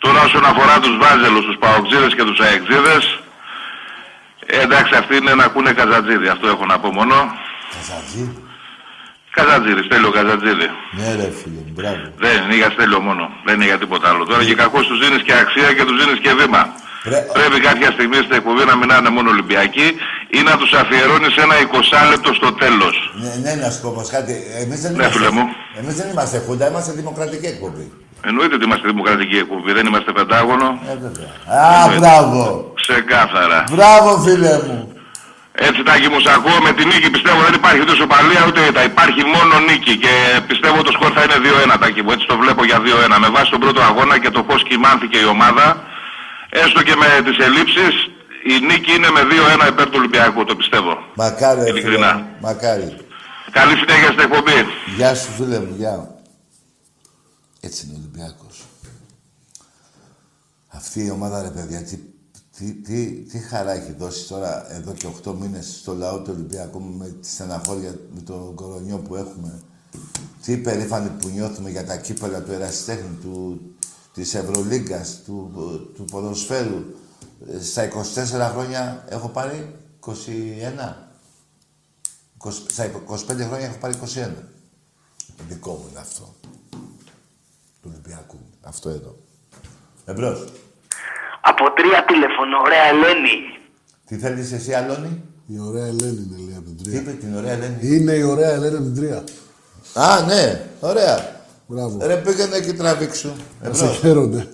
Τώρα 0.04 0.20
όσον 0.28 0.44
αφορά 0.44 0.74
τους 0.84 0.94
Βάζελους, 1.02 1.44
τους 1.46 1.56
Παοξίδες 1.62 2.14
και 2.16 2.24
τους 2.28 2.38
Αεξίδες, 2.46 3.04
ε, 4.46 4.60
εντάξει, 4.66 4.92
αυτοί 5.00 5.16
είναι 5.16 5.34
να 5.34 5.44
ακούνε 5.44 5.72
Καζατζίδη. 5.72 6.28
Αυτό 6.28 6.46
έχω 6.48 6.64
να 6.66 6.76
πω 6.82 6.88
μόνο. 6.98 7.14
Καζατζή. 7.76 8.24
Καζατζίδη, 9.36 9.82
Στέλιο 9.88 10.10
Καζατζίδη. 10.10 10.68
Ναι 10.98 11.08
ρε 11.20 11.28
φίλε 11.40 11.60
μου, 11.66 11.72
μπράβο. 11.76 12.02
Δεν 12.24 12.34
είναι 12.44 12.54
για 12.60 12.70
Στέλιο 12.74 13.00
μόνο. 13.00 13.24
Δεν 13.46 13.54
είναι 13.54 13.64
για 13.64 13.78
τίποτα 13.78 14.08
άλλο. 14.10 14.24
Τώρα 14.30 14.44
και 14.44 14.54
κακώς 14.54 14.86
τους 14.86 14.98
δίνεις 15.02 15.22
και 15.22 15.34
αξία 15.42 15.68
και 15.76 15.84
τους 15.88 15.96
δίνεις 16.04 16.18
και 16.24 16.32
βήμα. 16.40 16.62
Πρέ- 17.08 17.32
Πρέπει 17.32 17.60
κάποια 17.68 17.90
στιγμή 17.96 18.16
στην 18.16 18.32
εκπομπή 18.32 18.64
να 18.64 18.76
μην 18.76 18.88
είναι 18.98 19.08
μόνο 19.16 19.28
Ολυμπιακοί 19.30 19.86
ή 20.28 20.40
να 20.48 20.56
τους 20.56 20.72
αφιερώνεις 20.72 21.36
ένα 21.36 21.54
20 21.58 22.06
λεπτό 22.10 22.34
στο 22.34 22.52
τέλος. 22.52 22.94
Ναι, 23.22 23.32
ναι, 23.44 23.52
να 23.62 23.70
σου 23.70 23.80
πω 23.80 23.88
όμως 23.88 24.08
κάτι. 24.16 24.32
Εμείς 24.62 24.80
δεν, 24.80 24.90
Ναι, 24.92 24.96
είμαστε, 25.02 25.18
φίλε 25.18 25.30
μου. 25.30 25.44
εμείς 25.80 25.94
δεν 25.94 26.08
είμαστε 26.12 26.42
χούντα, 26.46 26.68
είμαστε 26.68 26.92
δημοκρατική 26.92 27.46
εκπομπή. 27.46 27.92
Εννοείται 28.28 28.54
ότι 28.54 28.64
είμαστε 28.64 28.86
δημοκρατική 28.88 29.36
εκπομπή, 29.44 29.72
δεν 29.72 29.86
είμαστε 29.86 30.12
πεντάγωνο. 30.12 30.68
Ε, 30.92 30.94
βέβαια. 31.04 31.30
Α, 31.64 31.98
μπράβο. 31.98 32.72
Ξεκάθαρα. 32.82 33.64
Μπράβο, 33.70 34.08
φίλε 34.24 34.54
μου. 34.66 34.78
Έτσι 35.68 35.82
Τάκη 35.82 36.08
μου 36.12 36.20
σ' 36.20 36.26
ακούω 36.36 36.58
με 36.66 36.72
τη 36.72 36.82
νίκη 36.90 37.10
πιστεύω 37.16 37.40
δεν 37.46 37.54
υπάρχει 37.60 37.80
ούτε 37.80 37.94
σοπαλία 37.94 38.42
ούτε 38.48 38.60
ήττα. 38.68 38.82
Υπάρχει 38.92 39.22
μόνο 39.36 39.52
νίκη 39.68 39.94
και 40.04 40.14
πιστεύω 40.50 40.82
το 40.82 40.92
σκορ 40.96 41.10
θα 41.16 41.22
είναι 41.24 41.38
2-1 41.74 41.78
Τάκη 41.80 42.02
μου. 42.02 42.10
Έτσι 42.10 42.26
το 42.26 42.36
βλέπω 42.42 42.64
για 42.64 42.78
2-1. 42.84 43.18
Με 43.24 43.28
βάση 43.36 43.50
τον 43.50 43.60
πρώτο 43.60 43.80
αγώνα 43.90 44.18
και 44.18 44.30
το 44.30 44.42
πώς 44.42 44.62
κοιμάνθηκε 44.68 45.18
η 45.18 45.24
ομάδα 45.36 45.66
έστω 46.48 46.82
και 46.82 46.94
με 47.02 47.08
τις 47.26 47.36
ελλείψεις 47.46 47.94
η 48.52 48.54
νίκη 48.68 48.92
είναι 48.96 49.10
με 49.16 49.20
2-1 49.64 49.68
υπέρ 49.68 49.86
του 49.86 49.98
Ολυμπιακού 50.02 50.44
το 50.44 50.54
πιστεύω. 50.56 50.92
Μακάρι, 51.14 51.58
ρε, 51.60 51.64
φίλε 51.64 51.78
Ειλικρινά. 51.78 52.12
μου. 52.14 52.26
Μακάρι. 52.40 52.96
Καλή 53.50 53.74
συνέχεια 53.76 54.06
στην 54.14 54.20
εκπομπή. 54.20 54.58
Γεια 54.96 55.14
σου, 55.14 55.30
φίλε 55.36 55.58
μου, 55.58 55.74
γεια. 55.78 55.94
Έτσι 57.64 57.86
είναι 57.86 57.94
ο 57.94 57.98
Ολυμπιακός. 57.98 58.66
Αυτή 60.68 61.04
η 61.04 61.10
ομάδα, 61.10 61.42
ρε 61.42 61.50
παιδιά, 61.50 61.82
τι, 61.82 61.98
τι, 62.56 62.72
τι, 62.72 63.06
τι 63.06 63.38
χαρά 63.38 63.72
έχει 63.72 63.92
δώσει 63.92 64.28
τώρα 64.28 64.72
εδώ 64.72 64.92
και 64.92 65.08
8 65.24 65.34
μήνες 65.40 65.76
στο 65.80 65.94
λαό 65.94 66.20
του 66.20 66.30
Ολυμπιακού 66.34 66.80
με 66.82 67.08
τη 67.08 67.28
στεναχώρια, 67.28 67.98
με 68.14 68.20
τον 68.20 68.54
κορονιό 68.54 68.98
που 68.98 69.16
έχουμε. 69.16 69.62
Τι 70.42 70.52
υπερήφανοι 70.52 71.08
που 71.08 71.28
νιώθουμε 71.28 71.70
για 71.70 71.86
τα 71.86 71.96
κύπελα 71.96 72.42
του 72.42 72.52
ερασιτέχνη, 72.52 73.16
του, 73.20 73.60
της 74.12 74.34
Ευρωλίγκας, 74.34 75.22
του, 75.24 75.50
του 75.94 76.04
ποδοσφαίρου. 76.04 76.84
Ε, 77.48 77.62
Στα 77.62 77.88
24 77.88 78.50
χρόνια 78.52 79.04
έχω 79.08 79.28
πάρει 79.28 79.74
21. 80.00 80.10
20 82.38 82.52
Στα 82.68 82.90
25 83.08 83.18
χρόνια 83.26 83.66
έχω 83.66 83.78
πάρει 83.78 83.94
21. 84.14 84.30
Δικό 85.48 85.70
μου 85.70 85.86
είναι 85.90 85.98
αυτό. 85.98 86.34
Του 87.82 87.90
Ολυμπιακού. 87.92 88.38
Αυτό 88.60 88.88
εδώ. 88.88 89.16
Εμπρός. 90.04 90.44
Από 91.40 91.64
τρία 91.72 92.04
τηλεφωνο, 92.06 92.58
ωραία 92.64 92.82
Ελένη. 92.82 93.36
Τι 94.06 94.16
θέλεις 94.16 94.52
εσύ, 94.52 94.74
Αλόνη; 94.74 95.22
Η 95.46 95.58
ωραία 95.60 95.84
Ελένη 95.86 96.26
είναι, 96.28 96.36
λέει 96.46 96.54
από 96.56 96.64
την 96.66 96.76
Τι 96.76 96.82
τρία. 96.82 97.00
είπε 97.00 97.10
την 97.10 97.36
ωραία 97.36 97.52
Ελένη; 97.52 97.76
Είναι 97.82 98.12
η 98.12 98.22
ωραία 98.22 98.50
Ελένη 98.50 98.74
από 98.76 98.84
την 98.84 98.94
τρία. 98.94 99.24
Α, 99.94 100.20
ναι. 100.20 100.66
Ωραία. 100.80 101.40
Μπράβο. 101.66 102.06
Ρε, 102.06 102.16
πήγαινε 102.16 102.56
εκεί 102.56 102.72
τραβήξου. 102.72 103.32
Να 103.62 103.72
σε 103.74 103.82
Εμπρός. 103.84 103.98
χαίρονται. 103.98 104.48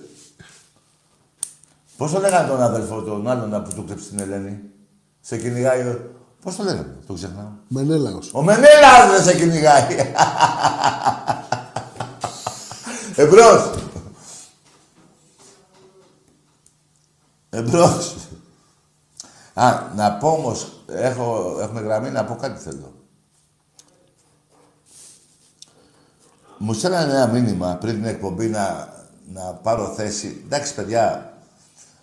Πώς 1.97 2.11
το 2.11 2.19
λέγανε 2.19 2.47
τον 2.47 2.61
αδελφό 2.61 3.01
τον 3.01 3.27
άλλον 3.27 3.63
που 3.63 3.73
του 3.75 3.83
κλέψει 3.85 4.09
την 4.09 4.19
Ελένη; 4.19 4.59
Σε 5.21 5.37
κυνηγάει. 5.37 5.81
ο- 5.81 6.11
Πώς 6.43 6.55
το 6.55 6.63
λέγανε, 6.63 6.95
το 7.07 7.13
ξεχνάω. 7.13 7.47
Μενέλαος. 7.67 8.29
Ο 8.33 8.41
Μενέλας 8.43 9.09
δεν 9.11 9.23
σε 9.23 9.35
κυνηγάει. 9.35 9.85
Εμπρός. 13.19 13.73
Εμπρός. 17.49 18.15
Α, 19.53 19.81
να 19.95 20.11
πω 20.13 20.29
όμως, 20.29 20.83
έχω, 20.87 21.57
έχουμε 21.61 21.81
γραμμή, 21.81 22.09
να 22.09 22.25
πω 22.25 22.35
κάτι 22.35 22.61
θέλω. 22.61 22.93
Μου 26.57 26.73
στέλνανε 26.73 27.13
ένα 27.13 27.27
μήνυμα 27.27 27.75
πριν 27.75 27.93
την 27.93 28.05
εκπομπή 28.05 28.47
να, 28.47 28.93
να 29.33 29.41
πάρω 29.41 29.93
θέση. 29.95 30.41
Εντάξει, 30.45 30.75
παιδιά, 30.75 31.33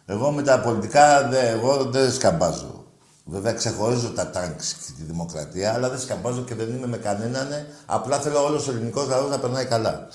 εγώ 0.07 0.31
με 0.31 0.43
τα 0.43 0.61
πολιτικά 0.61 1.29
δε, 1.29 1.49
εγώ 1.49 1.85
δεν 1.85 2.13
σκαμπάζω. 2.13 2.85
Βέβαια 3.25 3.53
ξεχωρίζω 3.53 4.11
τα 4.11 4.31
τάγκς 4.31 4.73
και 4.73 4.93
τη 4.97 5.03
δημοκρατία, 5.03 5.75
αλλά 5.75 5.89
δεν 5.89 6.01
σκαμπάζω 6.01 6.43
και 6.43 6.55
δεν 6.55 6.69
είμαι 6.69 6.87
με 6.87 6.97
κανέναν. 6.97 7.67
Απλά 7.87 8.19
θέλω 8.19 8.45
όλος 8.45 8.69
ο 8.69 8.71
ελληνικός 8.71 9.09
λαός 9.09 9.31
να 9.31 9.39
περνάει 9.39 9.65
καλά. 9.65 10.09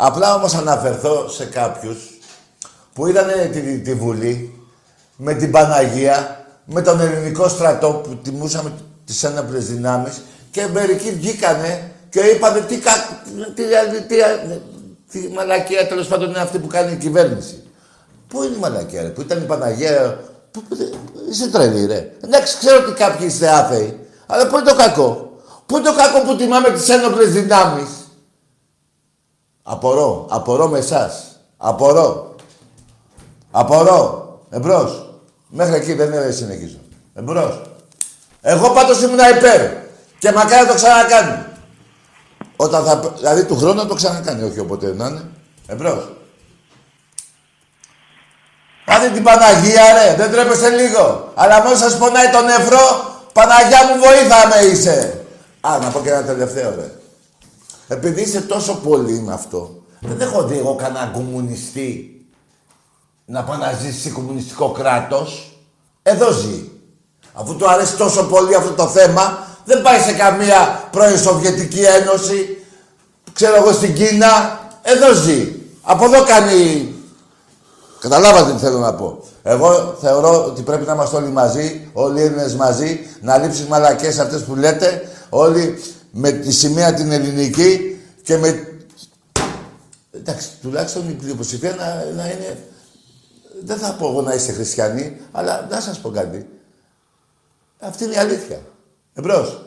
Απλά 0.00 0.34
όμως 0.34 0.54
αναφερθώ 0.54 1.28
σε 1.28 1.44
κάποιους 1.44 1.96
που 2.94 3.06
είδαν 3.06 3.26
τη, 3.52 3.78
τη 3.78 3.94
Βουλή 3.94 4.62
με 5.16 5.34
την 5.34 5.50
Παναγία, 5.50 6.46
με 6.64 6.82
τον 6.82 7.00
ελληνικό 7.00 7.48
στρατό 7.48 7.90
που 7.90 8.16
τιμούσαμε 8.16 8.72
τις 9.04 9.24
έναπλες 9.24 9.66
δυνάμεις 9.66 10.20
και 10.50 10.66
μερικοί 10.72 11.10
βγήκανε 11.10 11.92
και 12.08 12.20
είπανε 12.20 12.60
τι, 12.60 12.78
κα, 12.78 12.90
τι, 13.54 13.62
τι, 13.62 14.02
τι, 14.06 14.16
τι 15.10 15.28
μαλακία 15.34 15.88
τέλος 15.88 16.06
πάντων 16.06 16.28
είναι 16.28 16.38
αυτή 16.38 16.58
που 16.58 16.66
κάνει 16.66 16.92
η 16.92 16.96
κυβέρνηση. 16.96 17.62
Πού 18.28 18.42
είναι 18.42 18.54
η 18.54 18.58
μαλακία, 18.58 19.02
ρε, 19.02 19.08
που 19.08 19.20
ήταν 19.20 19.38
η 19.38 19.44
Παναγία. 19.46 20.20
Πού, 20.50 20.62
πού, 20.62 20.76
είσαι 21.30 21.48
τρελή, 21.48 21.86
ρε. 21.86 22.12
Εντάξει, 22.24 22.58
ξέρω 22.58 22.78
ότι 22.82 22.92
κάποιοι 22.92 23.26
είστε 23.30 23.48
άθεοι, 23.48 23.98
αλλά 24.26 24.46
πού 24.46 24.56
είναι 24.56 24.70
το 24.70 24.76
κακό. 24.76 25.40
Πού 25.66 25.76
είναι 25.76 25.88
το 25.88 25.94
κακό 25.94 26.20
που 26.20 26.36
τιμάμε 26.36 26.70
τις 26.70 26.88
ένοπλες 26.88 27.32
δυνάμεις. 27.32 27.88
Απορώ, 29.70 30.26
απορώ 30.28 30.68
με 30.68 30.78
εσάς. 30.78 31.40
Απορώ. 31.56 32.34
Απορώ. 33.50 34.28
Εμπρός. 34.50 35.10
Μέχρι 35.48 35.74
εκεί 35.74 35.92
δεν 35.92 36.32
συνεχίζω. 36.32 36.78
Εμπρός. 37.14 37.60
Εγώ 38.40 38.70
πάντως 38.70 39.02
ήμουν 39.02 39.18
υπέρ. 39.36 39.70
Και 40.18 40.32
μακάρι 40.32 40.62
να 40.62 40.68
το 40.68 40.74
ξανακάνει. 40.74 41.44
Όταν 42.56 42.84
θα, 42.84 43.00
δηλαδή 43.16 43.44
του 43.44 43.56
χρόνου 43.56 43.74
να 43.74 43.86
το 43.86 43.94
ξανακάνει, 43.94 44.42
όχι 44.42 44.60
όποτε 44.60 44.94
να 44.94 45.06
είναι. 45.06 45.22
Εμπρός. 45.66 46.12
Πάτε 48.84 49.10
την 49.10 49.22
Παναγία, 49.22 49.92
ρε. 49.92 50.14
Δεν 50.16 50.30
τρέπεστε 50.30 50.68
λίγο. 50.68 51.32
Αλλά 51.34 51.62
μόλις 51.62 51.78
σας 51.78 51.98
πονάει 51.98 52.30
το 52.30 52.40
νεφρό, 52.40 53.14
Παναγιά 53.32 53.78
μου 53.86 54.00
βοήθα 54.00 54.46
με 54.46 54.66
είσαι. 54.66 55.24
Α, 55.60 55.78
να 55.78 55.88
πω 55.88 56.00
και 56.00 56.10
ένα 56.10 56.22
τελευταίο, 56.22 56.74
ρε. 56.74 56.90
Επειδή 57.88 58.20
είσαι 58.20 58.40
τόσο 58.40 58.74
πολύ 58.74 59.20
με 59.20 59.32
αυτό, 59.32 59.82
δεν 60.00 60.20
έχω 60.20 60.42
δει 60.42 60.58
εγώ 60.58 60.74
κανένα 60.74 61.10
κομμουνιστή 61.12 62.12
να 63.24 63.44
πάει 63.44 63.58
να 63.58 63.72
ζήσει 63.72 64.00
σε 64.00 64.10
κομμουνιστικό 64.10 64.70
κράτος. 64.70 65.58
Εδώ 66.02 66.30
ζει. 66.30 66.68
Αφού 67.32 67.56
του 67.56 67.70
αρέσει 67.70 67.96
τόσο 67.96 68.24
πολύ 68.24 68.54
αυτό 68.54 68.72
το 68.72 68.86
θέμα, 68.86 69.46
δεν 69.64 69.82
πάει 69.82 70.00
σε 70.00 70.12
καμία 70.12 70.88
πρώην 70.90 71.18
Σοβιετική 71.18 71.80
Ένωση, 71.80 72.64
ξέρω 73.32 73.56
εγώ 73.56 73.72
στην 73.72 73.94
Κίνα, 73.94 74.60
εδώ 74.82 75.12
ζει. 75.12 75.52
Από 75.82 76.04
εδώ 76.04 76.24
κάνει... 76.24 76.92
Καταλάβατε 78.00 78.52
τι 78.52 78.58
θέλω 78.58 78.78
να 78.78 78.94
πω. 78.94 79.18
Εγώ 79.42 79.96
θεωρώ 80.00 80.44
ότι 80.44 80.62
πρέπει 80.62 80.86
να 80.86 80.92
είμαστε 80.92 81.16
όλοι 81.16 81.28
μαζί, 81.28 81.90
όλοι 81.92 82.20
οι 82.20 82.24
Έλληνες 82.24 82.54
μαζί, 82.54 83.00
να 83.20 83.38
λείψουν 83.38 83.66
μαλακές 83.66 84.18
αυτές 84.18 84.42
που 84.42 84.54
λέτε, 84.54 85.08
όλοι 85.28 85.82
με 86.10 86.32
τη 86.32 86.52
σημαία 86.52 86.94
την 86.94 87.12
ελληνική 87.12 88.00
και 88.22 88.36
με... 88.36 88.78
Εντάξει, 90.10 90.48
τουλάχιστον 90.60 91.08
η 91.08 91.12
πλειοψηφία 91.12 91.74
να, 91.74 92.04
να 92.04 92.30
είναι... 92.30 92.68
Δεν 93.62 93.78
θα 93.78 93.94
πω 93.94 94.08
εγώ 94.08 94.22
να 94.22 94.34
είστε 94.34 94.52
χριστιανοί, 94.52 95.20
αλλά 95.32 95.66
να 95.70 95.80
σας 95.80 96.00
πω 96.00 96.10
κάτι. 96.10 96.48
Αυτή 97.78 98.04
είναι 98.04 98.14
η 98.14 98.18
αλήθεια. 98.18 98.62
Εμπρός. 99.14 99.66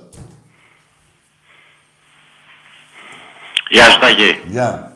Γεια 3.70 3.90
σου 3.90 4.00
Τάκη. 4.00 4.42
Γεια. 4.48 4.96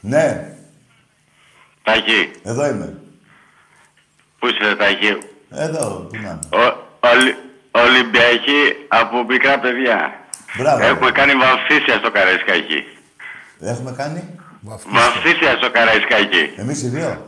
Ναι, 0.00 0.56
Τάκη, 1.82 2.30
εδώ 2.42 2.66
είμαι. 2.66 3.00
πού 4.38 4.46
είσαι 4.46 4.76
Τάκη; 4.76 5.18
Εδώ, 5.54 6.06
πού 6.08 6.08
να 6.12 6.18
είμαι. 6.18 6.38
Ο, 6.50 6.76
Ολυ, 7.00 7.36
Ολυμπιακοί 7.70 8.62
από 8.88 9.24
μικρά 9.28 9.58
παιδιά. 9.58 10.20
Μπράβο. 10.58 10.84
Έχουμε 10.84 11.10
κάνει 11.10 11.32
βαφτίσια 11.34 11.96
στο 11.96 12.10
Καραϊσκάκι. 12.10 12.84
Έχουμε 13.60 13.92
κάνει; 13.96 14.38
Βαφτίσια 14.86 15.56
στο 15.56 15.70
Καραϊσκάκι. 15.70 16.52
Εμείς 16.56 16.82
οι 16.82 16.88
δύο. 16.88 17.26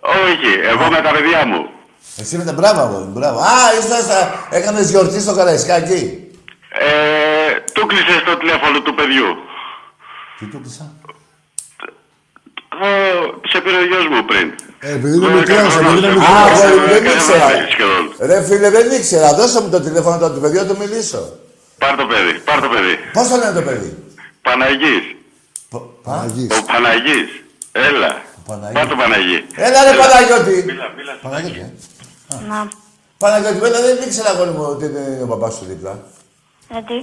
Όχι, 0.00 0.52
εγώ 0.72 0.90
με 0.90 1.00
τα 1.00 1.10
παιδιά 1.10 1.46
μου. 1.46 1.68
Εσύ 2.16 2.36
με 2.36 2.44
τα 2.44 2.52
μπράβο, 2.52 2.80
αγόρι 2.80 3.04
μου, 3.04 3.12
μπράβο. 3.12 3.38
Α, 3.38 3.78
ήσασταν, 3.78 4.32
έκανες 4.50 4.90
γιορτή 4.90 5.20
στο 5.20 5.34
Καραϊσκάκι. 5.34 6.28
Ε, 6.68 7.60
του 7.72 7.86
κλείσες 7.86 8.22
το 8.24 8.36
τηλέφωνο 8.36 8.80
του 8.80 8.94
παιδιού. 8.94 9.36
Τι 10.38 10.46
του 10.46 10.60
κλείσα; 10.60 10.92
Ε, 12.82 13.48
σε 13.48 13.60
πήρε 13.60 13.76
ο 13.76 13.84
γιος 13.84 14.06
μου 14.06 14.24
πριν. 14.24 14.54
Ε, 14.86 14.92
επειδή 14.92 15.16
είναι 15.16 15.26
Ε, 15.26 15.34
μικρός, 15.34 15.74
κανόνας, 15.74 15.76
επειδή 15.76 15.96
είναι 15.98 16.06
ε, 16.06 16.10
μικρός. 16.12 16.28
Α, 16.28 16.48
ε, 16.48 16.64
αγόρι 16.64 16.80
μου, 16.80 16.86
δεν 16.94 17.02
κάθε 17.04 17.16
ήξερα. 17.16 17.46
βράδυ 17.46 17.70
σχεδόν. 17.74 18.04
Ρε 18.30 18.38
φίλε, 18.46 18.70
δεν 18.76 18.86
ήξερα. 18.98 19.28
Δώσε 19.38 19.60
μου 19.62 19.68
το 19.74 19.80
τηλέφωνο 19.80 20.30
του 20.34 20.40
παιδιού, 20.40 20.60
να 20.60 20.66
το 20.66 20.76
μιλήσω. 20.82 21.22
Πάρ 21.78 21.96
το 21.96 22.06
παιδί, 22.10 22.32
πάρ 22.48 22.60
το 22.60 22.68
παιδί. 22.74 22.94
Πώς 23.12 23.28
το 23.28 23.36
λένε 23.36 23.52
το 23.60 23.62
παιδί; 23.68 23.90
Παναγής. 24.46 25.04
Παναγής. 26.06 26.48
Ο 26.58 26.62
Παναγής. 26.72 27.28
Έλα. 27.72 28.10
Παναγής. 28.46 28.74
Πάρ 28.78 28.86
το 28.88 28.96
Παναγή. 29.02 29.38
Έλα 29.66 29.78
ρε 29.86 29.92
Παναγιώτη. 30.00 30.56
Μίλα, 30.68 30.86
μίλα. 30.96 31.12
Παναγιώτη, 31.22 31.58
ε. 31.58 31.68
Να. 32.48 32.68
Παναγιώτη, 33.18 33.58
βέβαια 33.58 33.80
δεν 33.80 33.96
ήξερα 34.06 34.28
αγόρι 34.30 34.50
μου 34.50 34.64
ότι 34.72 34.84
είναι 34.84 35.20
ο 35.22 35.26
παπάς 35.26 35.54
σου 35.54 35.64
δίπλα. 35.68 35.92
Ε, 36.68 36.80
τι. 36.88 36.98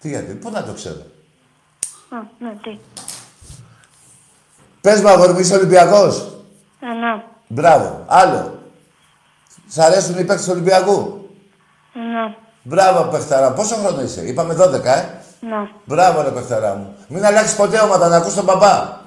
Τι 0.00 0.08
γιατί, 0.08 0.32
πού 0.32 0.50
να 0.50 0.62
το 0.64 0.72
ξέρω. 0.72 1.02
Α, 2.08 2.16
ναι, 2.38 2.52
τι. 2.62 2.78
Πες 4.80 5.00
μου 5.00 5.08
αγόρι 5.08 5.32
μου, 5.32 5.38
είσαι 5.38 5.54
Ολυμπιακός. 5.54 6.14
Ε, 6.80 6.86
ναι. 6.86 7.22
Μπράβο. 7.48 8.04
Άλλο. 8.06 8.58
Σ' 9.68 9.78
αρέσουν 9.78 10.18
οι 10.18 10.24
παίκτες 10.24 10.44
του 10.44 10.50
Ολυμπιακού; 10.52 11.28
Ε, 11.94 11.98
ναι. 11.98 12.34
Μπράβο, 12.62 13.02
παιχταρά. 13.10 13.52
Πόσο 13.52 13.74
χρόνο 13.74 14.02
είσαι; 14.02 14.26
Είπαμε 14.26 14.54
12, 14.54 14.84
ε. 14.84 15.04
Ναι. 15.40 15.68
Μπράβο, 15.84 16.22
ρε 16.22 16.30
παιχταρά 16.30 16.74
μου. 16.74 16.94
Μην 17.08 17.24
αλλάξεις 17.26 17.56
ποτέ 17.56 17.78
ομάδα, 17.80 18.08
να 18.08 18.16
ακούς 18.16 18.34
τον 18.34 18.44
παπά. 18.46 19.00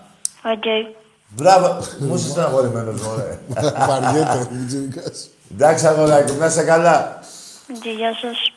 Οκ. 0.43 0.93
Μπράβο. 1.27 1.77
Μου 1.99 2.15
είσαι 2.15 2.29
στεναχωρημένος, 2.29 3.01
μωρέ. 3.01 3.39
Βαριέται, 3.87 4.47
Μιτζίνικας. 4.51 5.29
Εντάξει, 5.53 5.87
αγοράκι 5.87 6.31
μου, 6.31 6.39
να 6.39 6.45
είσαι 6.45 6.63
καλά. 6.63 7.19
Και 7.81 7.89
γεια 7.89 8.11
σας. 8.21 8.53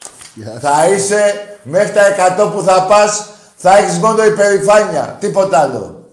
Θα 0.61 0.89
είσαι 0.89 1.49
μέχρι 1.63 1.93
τα 1.93 2.03
100 2.39 2.51
που 2.53 2.63
θα 2.63 2.83
πας, 2.83 3.29
θα 3.57 3.77
έχεις 3.77 3.99
μόνο 3.99 4.25
υπερηφάνεια. 4.25 5.17
Τίποτα 5.21 5.61
άλλο. 5.61 6.04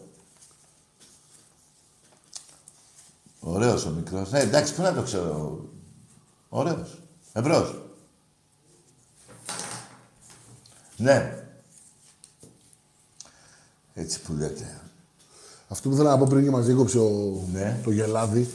Ωραίος 3.43 3.85
ο 3.85 3.89
μικρός. 3.89 4.31
Ναι, 4.31 4.39
εντάξει, 4.39 4.75
πού 4.75 4.81
να 4.81 4.93
το 4.93 5.01
ξέρω. 5.01 5.65
Ωραίος. 6.49 7.01
Εμπρός. 7.33 7.81
Ναι. 10.97 11.45
Έτσι 13.93 14.21
που 14.21 14.33
λέτε. 14.33 14.81
Αυτό 15.67 15.89
που 15.89 15.95
θέλω 15.95 16.09
να 16.09 16.17
πω 16.17 16.25
πριν 16.29 16.43
και 16.43 16.49
μας 16.49 16.65
δίκοψε 16.65 16.99
ο... 16.99 17.41
Ναι. 17.53 17.79
το 17.83 17.91
γελάδι 17.91 18.49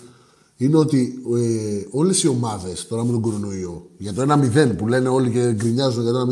είναι 0.57 0.77
ότι 0.77 1.23
ε, 1.37 1.87
όλες 1.91 2.23
οι 2.23 2.29
ομάδες 2.29 2.87
τώρα 2.87 3.05
με 3.05 3.13
τον 3.13 3.21
κορονοϊό 3.21 3.91
για 3.99 4.13
το 4.13 4.23
1-0 4.55 4.77
που 4.77 4.89
λένε 4.89 5.09
όλοι 5.09 5.31
και 5.31 5.53
γκρινιάζουν 5.53 6.03
για 6.03 6.13
το 6.13 6.21
1-0 6.21 6.27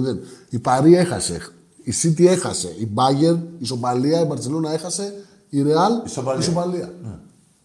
η 0.49 0.59
Παρή 0.59 0.95
έχασε, 0.97 1.41
η 1.83 1.93
City 2.03 2.25
έχασε, 2.25 2.69
η 2.69 2.89
Bayern, 2.95 3.39
η 3.59 3.65
Σοπαλία, 3.65 4.21
η 4.21 4.25
Μπαρτσελώνα 4.25 4.73
έχασε, 4.73 5.25
η 5.49 5.63
Real, 5.67 6.07
Ισοπαλία. 6.07 6.41
η 6.41 6.45
Σοπαλία. 6.45 6.93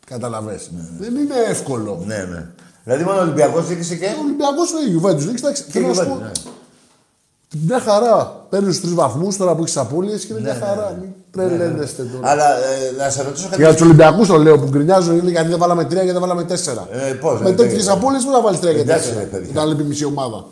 Καταλαβες. 0.09 0.69
Δεν 0.99 1.15
είναι 1.15 1.33
εύκολο. 1.49 2.03
Ναι, 2.05 2.15
ναι. 2.31 2.45
Δηλαδή 2.83 3.03
μόνο 3.03 3.17
ο 3.17 3.21
Ολυμπιακός 3.21 3.69
νίκησε 3.69 3.95
και... 3.95 4.05
Ο 4.05 4.21
Ολυμπιακός 4.23 4.69
ο 4.73 4.77
Juventus 4.93 5.29
League, 5.29 5.37
εντάξει, 5.37 5.63
Και 5.63 5.71
θέλω 5.71 5.87
να 5.87 5.93
σου 5.93 6.05
πω, 6.07 6.15
Juventus, 6.15 6.21
ναι. 6.21 7.61
μια 7.67 7.79
χαρά. 7.79 8.45
Παίρνεις 8.49 8.69
τους 8.69 8.81
τρεις 8.81 8.93
βαθμούς 8.93 9.37
τώρα 9.37 9.55
που 9.55 9.61
έχεις 9.61 9.77
απώλειες 9.77 10.25
και 10.25 10.33
είναι 10.33 10.41
Ναι, 10.41 10.49
μια 10.49 10.59
ναι, 10.59 10.65
χαρά. 10.65 10.97
Μην 11.01 11.09
τρελαίνεστε 11.31 12.03
τώρα. 12.03 12.29
Αλλά 12.31 12.45
ε, 12.57 13.03
να 13.03 13.09
σε 13.09 13.23
ρωτήσω 13.23 13.47
κάτι. 13.49 13.61
Για 13.61 13.71
τους 13.71 13.81
Ολυμπιακούς 13.81 14.27
το 14.27 14.37
λέω 14.37 14.59
που 14.59 14.67
γκρινιάζουν 14.69 15.17
είναι 15.17 15.29
γιατί 15.29 15.47
δεν 15.47 15.57
βάλαμε 15.59 15.83
τρία, 15.83 16.03
γιατί 16.03 16.11
δεν 16.11 16.21
βάλαμε 16.21 16.43
τέσσερα. 16.43 16.87
Ε, 16.91 17.13
πώς, 17.13 17.41
Με 17.41 17.49
ε, 17.49 17.53
τέτοιες 17.53 17.87
ε, 17.87 17.91
απώλειες 17.91 18.23
που 18.23 18.31
θα 18.31 18.41
βάλεις 18.41 18.59
τρία 18.59 18.73
και 18.73 18.79
εντάξει, 18.79 19.07
ρε, 19.07 19.13
τέσσερα. 19.13 19.29
παιδιά. 19.31 19.49
Όταν 19.51 19.67
λείπει 19.67 19.83
μισή 19.83 20.05
ομάδα. 20.05 20.45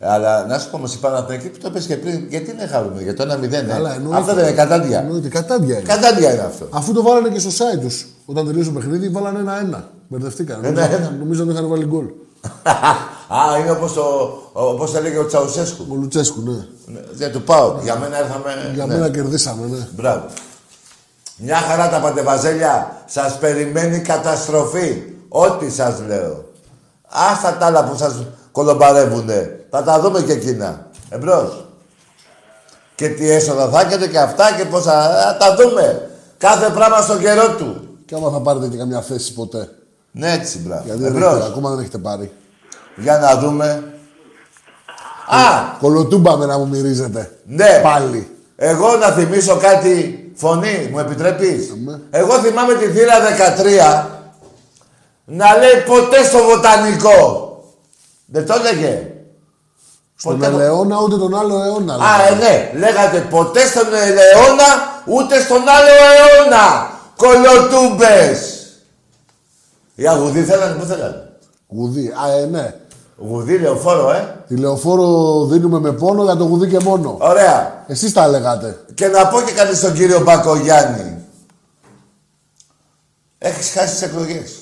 Αλλά 0.00 0.46
να 0.46 0.58
σου 0.58 0.70
πω 0.70 0.76
όμως 0.76 0.94
η 0.94 0.98
Παναθηναϊκή 0.98 1.48
που 1.48 1.58
το 1.58 1.70
πες 1.70 1.86
και 1.86 1.96
πριν, 1.96 2.26
γιατί 2.28 2.50
είναι 2.50 2.66
χαρούμενη, 2.66 3.02
για 3.02 3.14
το 3.14 3.22
1-0, 3.22 3.52
ε. 3.52 3.62
Καλά, 3.62 3.94
εννοείται. 3.94 4.18
Αυτό 4.18 4.34
δεν 4.34 4.44
είναι 4.44 4.56
κατάντια. 4.56 4.98
Εννοείται, 4.98 5.28
κατάντια 5.28 5.74
είναι. 5.78 5.88
Κατάντια 5.88 6.32
είναι 6.32 6.42
αυτό. 6.42 6.66
Αφού 6.70 6.92
το 6.92 7.02
βάλανε 7.02 7.28
και 7.28 7.38
στο 7.38 7.50
site 7.50 7.80
τους 7.80 8.06
όταν 8.26 8.46
τελείωσε 8.46 8.70
το 8.70 8.78
παιχνίδι, 8.78 9.08
βάλανε 9.08 9.38
ένα-ένα. 9.38 9.90
Μπερδευτήκαν. 10.08 10.64
Ένα-ένα. 10.64 11.10
Νομίζω 11.18 11.42
ότι 11.42 11.52
είχαν 11.52 11.68
βάλει 11.68 11.84
γκολ. 11.84 12.04
Α, 13.28 13.58
είναι 13.58 13.70
όπως, 13.70 13.92
το, 13.92 14.02
όπως 14.52 14.94
έλεγε 14.94 15.18
ο 15.18 15.26
Τσαουσέσκου. 15.26 15.86
Ο 15.90 15.94
Λουτσέσκου, 15.94 16.40
ναι. 16.40 16.66
Ναι, 16.86 17.00
Δεν 17.12 17.32
του 17.32 17.42
πάω. 17.42 17.78
Για 17.82 17.96
μένα 17.96 18.18
ήρθαμε... 18.18 18.70
Για 18.74 18.86
ναι. 18.86 18.94
μένα 18.94 19.10
κερδίσαμε, 19.10 19.66
ναι. 19.66 19.88
Μπράβο. 19.96 20.24
Μια 21.36 21.56
χαρά 21.56 21.88
τα 21.88 22.00
πάτε 22.00 22.22
βαζέλια. 22.22 23.02
Σας 23.06 23.38
περιμένει 23.38 23.98
καταστροφή. 23.98 25.02
Ό,τι 25.28 25.70
σας 25.70 26.00
λέω. 26.06 26.44
Άστα 27.32 27.56
τα 27.56 27.66
άλλα 27.66 27.84
που 27.84 27.96
σας 27.96 28.24
κολομπαρεύουνε. 28.52 29.65
Θα 29.76 29.82
τα 29.82 30.00
δούμε 30.00 30.20
και 30.22 30.32
εκείνα. 30.32 30.86
Εμπρός. 31.08 31.64
Και 32.94 33.08
τι 33.08 33.30
έσοδα 33.30 33.68
θα 33.68 33.80
έχετε 33.80 34.06
και 34.08 34.18
αυτά 34.18 34.52
και 34.56 34.64
πόσα... 34.64 34.92
Θα 35.02 35.36
τα 35.38 35.54
δούμε. 35.56 36.10
Κάθε 36.38 36.68
πράγμα 36.70 37.00
στον 37.00 37.18
καιρό 37.20 37.48
του. 37.50 37.88
Και 38.06 38.14
άμα 38.14 38.30
θα 38.30 38.40
πάρετε 38.40 38.66
και 38.68 38.76
καμιά 38.76 39.00
θέση 39.00 39.32
ποτέ. 39.34 39.68
Ναι, 40.10 40.32
έτσι, 40.32 40.58
μπράβο. 40.58 40.82
Γιατί 40.84 41.00
δεν 41.02 41.14
Εμπρός. 41.14 41.30
έχετε, 41.32 41.46
ακόμα 41.46 41.70
δεν 41.70 41.78
έχετε 41.78 41.98
πάρει. 41.98 42.32
Για 42.96 43.18
να 43.18 43.36
δούμε. 43.38 43.84
Α, 45.26 45.76
Κολοτούμπαμε 45.80 46.46
να 46.46 46.58
μου 46.58 46.68
μυρίζετε. 46.68 47.30
ναι. 47.46 47.80
Πάλι. 47.82 48.30
Εγώ 48.56 48.96
να 48.96 49.06
θυμίσω 49.10 49.56
κάτι 49.56 50.20
φωνή, 50.34 50.88
μου 50.92 50.98
επιτρέπεις; 50.98 51.70
Αμέ. 51.70 52.00
Εγώ 52.10 52.38
θυμάμαι 52.38 52.74
τη 52.74 52.86
θύρα 52.86 53.14
13 54.04 54.06
να 55.24 55.56
λέει 55.56 55.82
ποτέ 55.86 56.24
στο 56.24 56.38
βοτανικό. 56.44 57.50
Δεν 58.26 58.46
το 58.46 58.54
έλεγε. 58.54 59.10
Στον 60.18 60.38
Ποτέ- 60.38 60.52
Ελαιώνα 60.52 61.00
ούτε 61.02 61.16
τον 61.16 61.34
άλλο 61.38 61.62
αιώνα. 61.62 61.94
Α, 61.94 61.98
λέγανε. 61.98 62.46
ε, 62.46 62.72
ναι. 62.72 62.78
Λέγατε 62.78 63.18
ποτέ 63.30 63.66
στον 63.66 63.86
αιώνα 63.94 64.64
ούτε 65.06 65.40
στον 65.40 65.56
άλλο 65.68 65.94
αιώνα. 66.10 66.90
Κολοτούμπες. 67.16 68.50
Οι 69.94 70.08
αγουδοί 70.08 70.42
θέλανε, 70.44 70.74
πού 70.80 70.84
θέλανε; 70.84 71.28
Γουδί. 71.68 72.08
Α, 72.08 72.32
ε, 72.40 72.46
ναι. 72.46 72.74
Γουδί, 73.18 73.58
λεωφόρο, 73.58 74.10
ε. 74.10 74.44
Τη 74.48 74.56
λεωφόρο 74.56 75.44
δίνουμε 75.44 75.78
με 75.80 75.92
πόνο 75.92 76.22
για 76.22 76.36
το 76.36 76.44
γουδί 76.44 76.68
και 76.68 76.78
μόνο. 76.80 77.16
Ωραία. 77.20 77.84
Εσείς 77.86 78.12
τα 78.12 78.26
λέγατε. 78.28 78.84
Και 78.94 79.06
να 79.06 79.26
πω 79.26 79.40
και 79.40 79.52
κάτι 79.52 79.76
στον 79.76 79.92
κύριο 79.94 80.20
Μπακογιάννη. 80.20 81.24
Έχεις 83.38 83.70
χάσει 83.72 83.92
τις 83.92 84.02
εκλογές. 84.02 84.52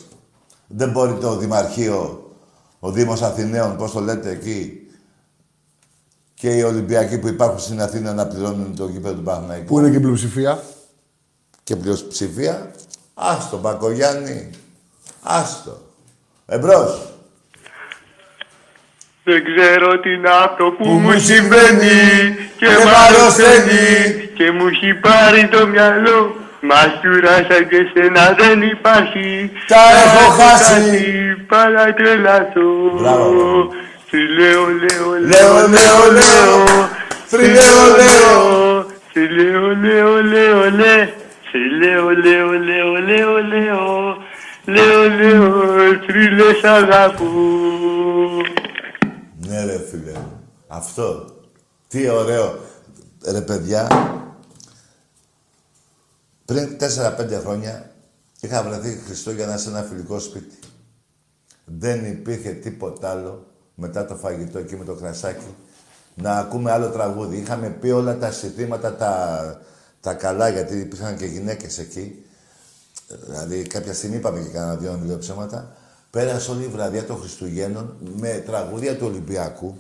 Δεν 0.67 0.91
μπορεί 0.91 1.13
το 1.15 1.37
Δημαρχείο, 1.37 2.31
Ο 2.81 2.91
Δήμος 2.91 3.23
Αθηναίων, 3.23 3.77
πώς 3.77 3.93
το 3.93 4.01
λέτε 4.01 4.31
εκεί. 4.31 4.84
Και 6.45 6.51
οι 6.51 6.63
Ολυμπιακοί 6.63 7.19
που 7.19 7.29
υπάρχουν 7.29 7.59
στην 7.59 7.81
Αθήνα 7.81 8.13
να 8.13 8.27
πληρώνουν 8.27 8.77
το 8.77 8.87
γήπεδο 8.87 9.15
του 9.15 9.23
Παναθηναϊκού. 9.23 9.65
Πού 9.65 9.79
είναι 9.79 9.91
και 9.91 9.97
η 9.97 10.01
πλειοψηφία; 10.01 10.63
Και 11.63 11.77
πλειοψηφία. 11.77 12.71
Άστο, 13.15 13.59
Μπακογιάννη. 13.59 14.51
Άστο. 15.23 15.79
Εμπρός. 16.47 17.13
Δεν 19.25 19.43
ξέρω 19.45 20.01
τι 20.01 20.11
είναι 20.13 20.29
αυτό 20.45 20.65
που, 20.65 20.85
Που 20.85 20.91
μου 20.91 20.99
μου 20.99 21.19
συμβαίνει 21.19 21.21
συμβαίνει 21.21 22.37
και 22.57 22.67
και 22.67 22.73
μ' 22.73 22.89
μ' 22.89 22.95
αρρωσταίνει 23.07 23.61
αρρωσταίνει 23.61 24.31
και 24.35 24.51
μου 24.51 24.67
έχει 24.67 24.95
πάρει 24.95 25.49
το 25.49 25.67
μυαλό 25.67 26.35
Μαστούρα 26.61 27.35
σαν 27.49 27.69
και 27.69 27.81
σένα 27.93 28.35
δεν 28.39 28.63
υπάρχει 28.63 29.51
Τα 29.67 29.85
έχω 30.05 30.31
χάσει. 30.31 31.37
Πάρα 31.49 31.95
τρελαθώ 31.95 32.71
Μπράβο. 32.99 33.69
Σου 34.15 34.21
λέω, 34.21 34.67
λέω, 34.67 35.11
Λέω, 35.13 35.69
λέω, 35.69 36.13
λέω. 36.13 36.65
Σου 37.29 37.39
Λέω, 37.39 37.97
λέω. 37.97 38.87
Σου 39.13 39.21
λέω, 39.21 39.75
λέω, 39.75 40.23
λέω, 40.23 40.71
λέ 40.71 41.09
Σου 41.51 41.59
λέω, 41.79 42.11
λέω, 42.11 42.53
λέω, 42.53 42.93
λέω, 42.93 43.37
λέω 43.43 44.17
Λέω, 44.65 45.09
λέω, 45.09 45.51
θρύλε 46.07 46.55
σ' 46.61 46.65
αγαπώ 46.65 47.31
Ναι 49.37 49.65
ρε 49.65 49.79
φίλε. 49.91 50.13
Αυτό. 50.67 51.27
Τι 51.89 52.09
ωραίο. 52.09 52.59
Ρε 53.33 53.41
παιδιά, 53.41 53.89
πριν 56.45 56.77
4-5 56.81 57.41
χρόνια 57.45 57.91
είχα 58.41 58.63
βρεθεί 58.63 59.01
Χριστούγεννα 59.07 59.57
σε 59.57 59.69
ένα 59.69 59.83
φιλικό 59.83 60.19
σπίτι. 60.19 60.59
Δεν 61.65 62.05
υπήρχε 62.05 62.51
τίποτα 62.51 63.11
άλλο 63.11 63.54
μετά 63.75 64.05
το 64.07 64.15
φαγητό 64.15 64.59
εκεί 64.59 64.77
με 64.77 64.85
το 64.85 64.95
κρασάκι 64.95 65.55
να 66.15 66.37
ακούμε 66.37 66.71
άλλο 66.71 66.89
τραγούδι. 66.89 67.37
Είχαμε 67.37 67.69
πει 67.69 67.91
όλα 67.91 68.17
τα 68.19 68.31
συνθήματα 68.31 68.95
τα, 68.95 69.61
τα 70.01 70.15
καλά 70.15 70.49
γιατί 70.49 70.77
υπήρχαν 70.77 71.17
και 71.17 71.25
γυναίκες 71.25 71.79
εκεί. 71.79 72.25
Δηλαδή 73.27 73.63
κάποια 73.63 73.95
στιγμή 73.95 74.17
είπαμε 74.17 74.41
και 74.41 74.49
κανένα 74.49 74.75
δύο 74.75 74.99
δύο 75.03 75.19
ψέματα. 75.19 75.77
Πέρασε 76.11 76.51
όλη 76.51 76.65
η 76.65 76.69
βραδιά 76.69 77.05
των 77.05 77.19
Χριστουγέννων 77.19 77.97
με 78.19 78.43
τραγούδια 78.47 78.97
του 78.97 79.07
Ολυμπιακού. 79.07 79.79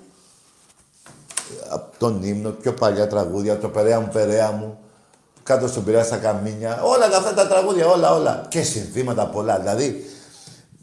Από 1.68 1.98
τον 1.98 2.22
ύμνο, 2.22 2.50
πιο 2.50 2.72
παλιά 2.72 3.06
τραγούδια, 3.06 3.58
το 3.58 3.68
Περαία 3.68 4.00
μου, 4.00 4.08
Περαία 4.12 4.50
μου, 4.50 4.78
κάτω 5.42 5.68
στον 5.68 5.84
Πειραιά 5.84 6.04
στα 6.04 6.16
Καμίνια, 6.16 6.82
όλα 6.82 7.04
αυτά 7.04 7.34
τα 7.34 7.48
τραγούδια, 7.48 7.86
όλα, 7.86 8.14
όλα. 8.14 8.46
Και 8.48 8.62
συνθήματα 8.62 9.26
πολλά. 9.26 9.58
Δηλαδή, 9.58 10.04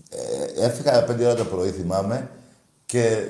ε, 0.09 0.65
έφυγα 0.65 1.05
5 1.05 1.23
ώρα 1.23 1.35
το 1.35 1.45
πρωί, 1.45 1.69
θυμάμαι, 1.69 2.29
και 2.91 3.23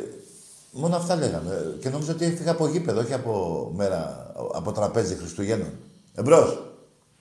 μόνο 0.71 0.95
αυτά 0.95 1.15
λέγαμε. 1.15 1.77
Και 1.81 1.89
νόμιζα 1.89 2.11
ότι 2.11 2.25
έφυγα 2.25 2.51
από 2.51 2.67
γήπεδο, 2.67 2.99
όχι 2.99 3.13
από 3.13 3.71
μέρα, 3.75 4.31
από 4.53 4.71
τραπέζι 4.71 5.15
Χριστουγέννων. 5.15 5.69
Εμπρός, 6.15 6.61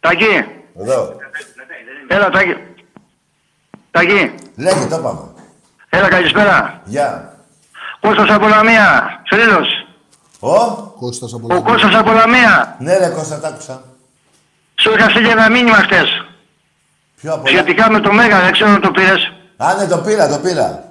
Τάκη, 0.00 0.44
εδώ. 0.78 1.16
έλα 2.08 2.30
Τάκη. 2.30 2.54
Τάκη, 3.90 4.34
Λέγε, 4.56 4.86
το 4.86 4.98
πάμε. 4.98 5.20
έλα 5.90 6.08
καλησπέρα. 6.08 6.82
Γεια. 6.84 7.38
Κώστας 8.00 8.28
από 8.30 8.48
Λαμία, 8.48 9.20
φίλος. 9.30 9.68
Ο, 10.40 10.76
Κώστας 10.98 11.32
από 11.32 11.54
Ο 11.56 11.62
Κώστας 11.62 11.94
από 11.94 12.12
Λαμία. 12.12 12.76
ναι 12.78 12.96
ρε 12.98 13.08
Κώστα, 13.08 13.40
τ' 13.40 13.44
άκουσα. 13.44 13.82
Σου 14.80 14.90
είχα 14.92 15.08
στείλει 15.10 15.28
ένα 15.28 15.50
μήνυμα 15.50 15.76
χτες. 15.76 16.24
Ποιο 17.16 17.32
από 17.34 17.46
Σχετικά 17.48 17.90
με 17.90 18.00
το 18.00 18.12
Μέγα, 18.12 18.40
δεν 18.40 18.52
ξέρω 18.52 18.70
αν 18.70 18.80
το 18.80 18.90
πήρες. 18.90 19.32
Α, 19.56 19.74
ναι, 19.74 19.86
το 19.86 19.98
πήρα, 19.98 20.28
το 20.28 20.38
πήρα. 20.38 20.89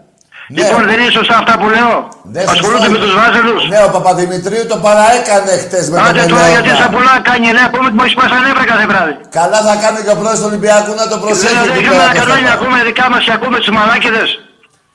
Λοιπόν, 0.58 0.82
δεν 0.90 0.98
είναι 1.02 1.14
σωστά 1.20 1.36
αυτά 1.42 1.54
που 1.60 1.68
λέω. 1.76 1.94
Ναι, 2.34 2.42
Ασχολούνται 2.54 2.88
σωστά. 2.90 2.96
με 2.96 2.98
τους 3.04 3.14
βάζελους. 3.20 3.62
Ναι, 3.72 3.80
ο 3.88 3.90
Παπαδημητρίου 3.96 4.64
το 4.72 4.78
παραέκανε 4.86 5.54
χτες 5.64 5.84
με 5.90 5.96
τον 5.98 6.06
Άντε 6.08 6.24
τώρα 6.34 6.48
γιατί 6.56 6.70
Ελέοντα. 6.70 6.82
σαν 6.84 6.90
πολλά 6.96 7.16
κάνει, 7.28 7.48
ναι, 7.58 7.64
πούμε 7.74 7.86
ότι 7.90 7.96
μου 7.98 8.04
έχει 8.08 8.16
πάσει 8.20 8.34
νεύρα 8.48 8.66
κάθε 8.72 8.86
βράδυ. 8.92 9.14
Καλά 9.40 9.60
θα 9.68 9.74
κάνει 9.84 10.00
και 10.06 10.12
ο 10.16 10.18
πρόεδρος 10.20 10.40
του 10.42 10.48
Ολυμπιακού 10.52 10.92
να 11.02 11.06
το 11.12 11.16
προσέχει. 11.24 11.56
Δεν 11.56 11.70
εκεί 11.70 11.82
είχαμε 11.84 11.98
πέρα, 11.98 12.04
ένα 12.04 12.14
Κώστα. 12.14 12.20
κανάλι 12.22 12.44
να 12.50 12.54
ακούμε 12.58 12.78
δικά 12.90 13.06
μας 13.12 13.22
και 13.26 13.34
ακούμε 13.38 13.58
τους 13.62 13.72
μαλάκιδες. 13.78 14.30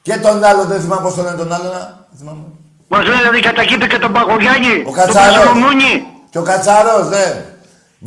Και 0.07 0.15
τον 0.25 0.37
άλλο, 0.49 0.63
δεν 0.71 0.79
θυμάμαι 0.83 1.03
πώς 1.07 1.13
τον 1.17 1.23
λένε 1.27 1.39
τον 1.43 1.51
άλλο, 1.57 1.69
να 1.77 1.83
δεν 2.11 2.17
θυμάμαι. 2.21 2.45
Μας 2.93 3.03
λένε 3.09 3.21
δηλαδή 3.23 3.41
κατακύπτει 3.49 3.87
και 3.93 4.01
τον 4.05 4.11
Παγωγιάννη. 4.17 4.75
Ο 4.91 4.93
Κατσαρός. 4.99 5.33
Τον 5.33 5.35
Κασονομούνι. 5.35 5.93
Και 6.33 6.39
ο 6.43 6.45
Κατσαρός, 6.51 7.05
ναι. 7.15 7.27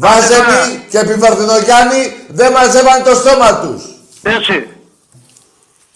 Βάζελοι 0.03 0.59
και 0.91 0.97
Επιβαρδινογιάννη 1.05 2.01
δεν 2.39 2.49
μαζεύαν 2.57 2.97
το 3.07 3.13
στόμα 3.21 3.49
τους. 3.61 3.81
Έτσι. 4.37 4.55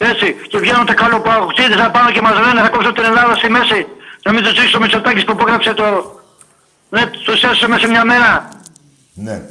Έτσι. 0.09 0.27
Και 0.49 0.57
βγαίνουν 0.57 0.85
τα 0.85 0.93
καλό 0.93 1.19
παγωγτσίδες 1.19 1.77
να 1.77 1.91
πάνε 1.91 2.11
και 2.11 2.21
μας 2.21 2.35
λένε 2.45 2.61
θα 2.61 2.69
κόψω 2.69 2.91
την 2.91 3.03
Ελλάδα 3.03 3.35
στη 3.35 3.49
μέση. 3.49 3.87
Να 4.23 4.31
μην 4.33 4.43
τους 4.43 4.53
ρίξει 4.57 4.71
το 4.71 4.79
Μητσοτάκης 4.79 5.23
που 5.25 5.31
υπόγραψε 5.31 5.73
το... 5.73 5.85
Ναι, 6.89 7.05
τους 7.25 7.43
έσωσε 7.43 7.67
μέσα 7.67 7.81
σε 7.81 7.87
μια 7.87 8.05
μέρα. 8.05 8.49
Ναι. 9.13 9.41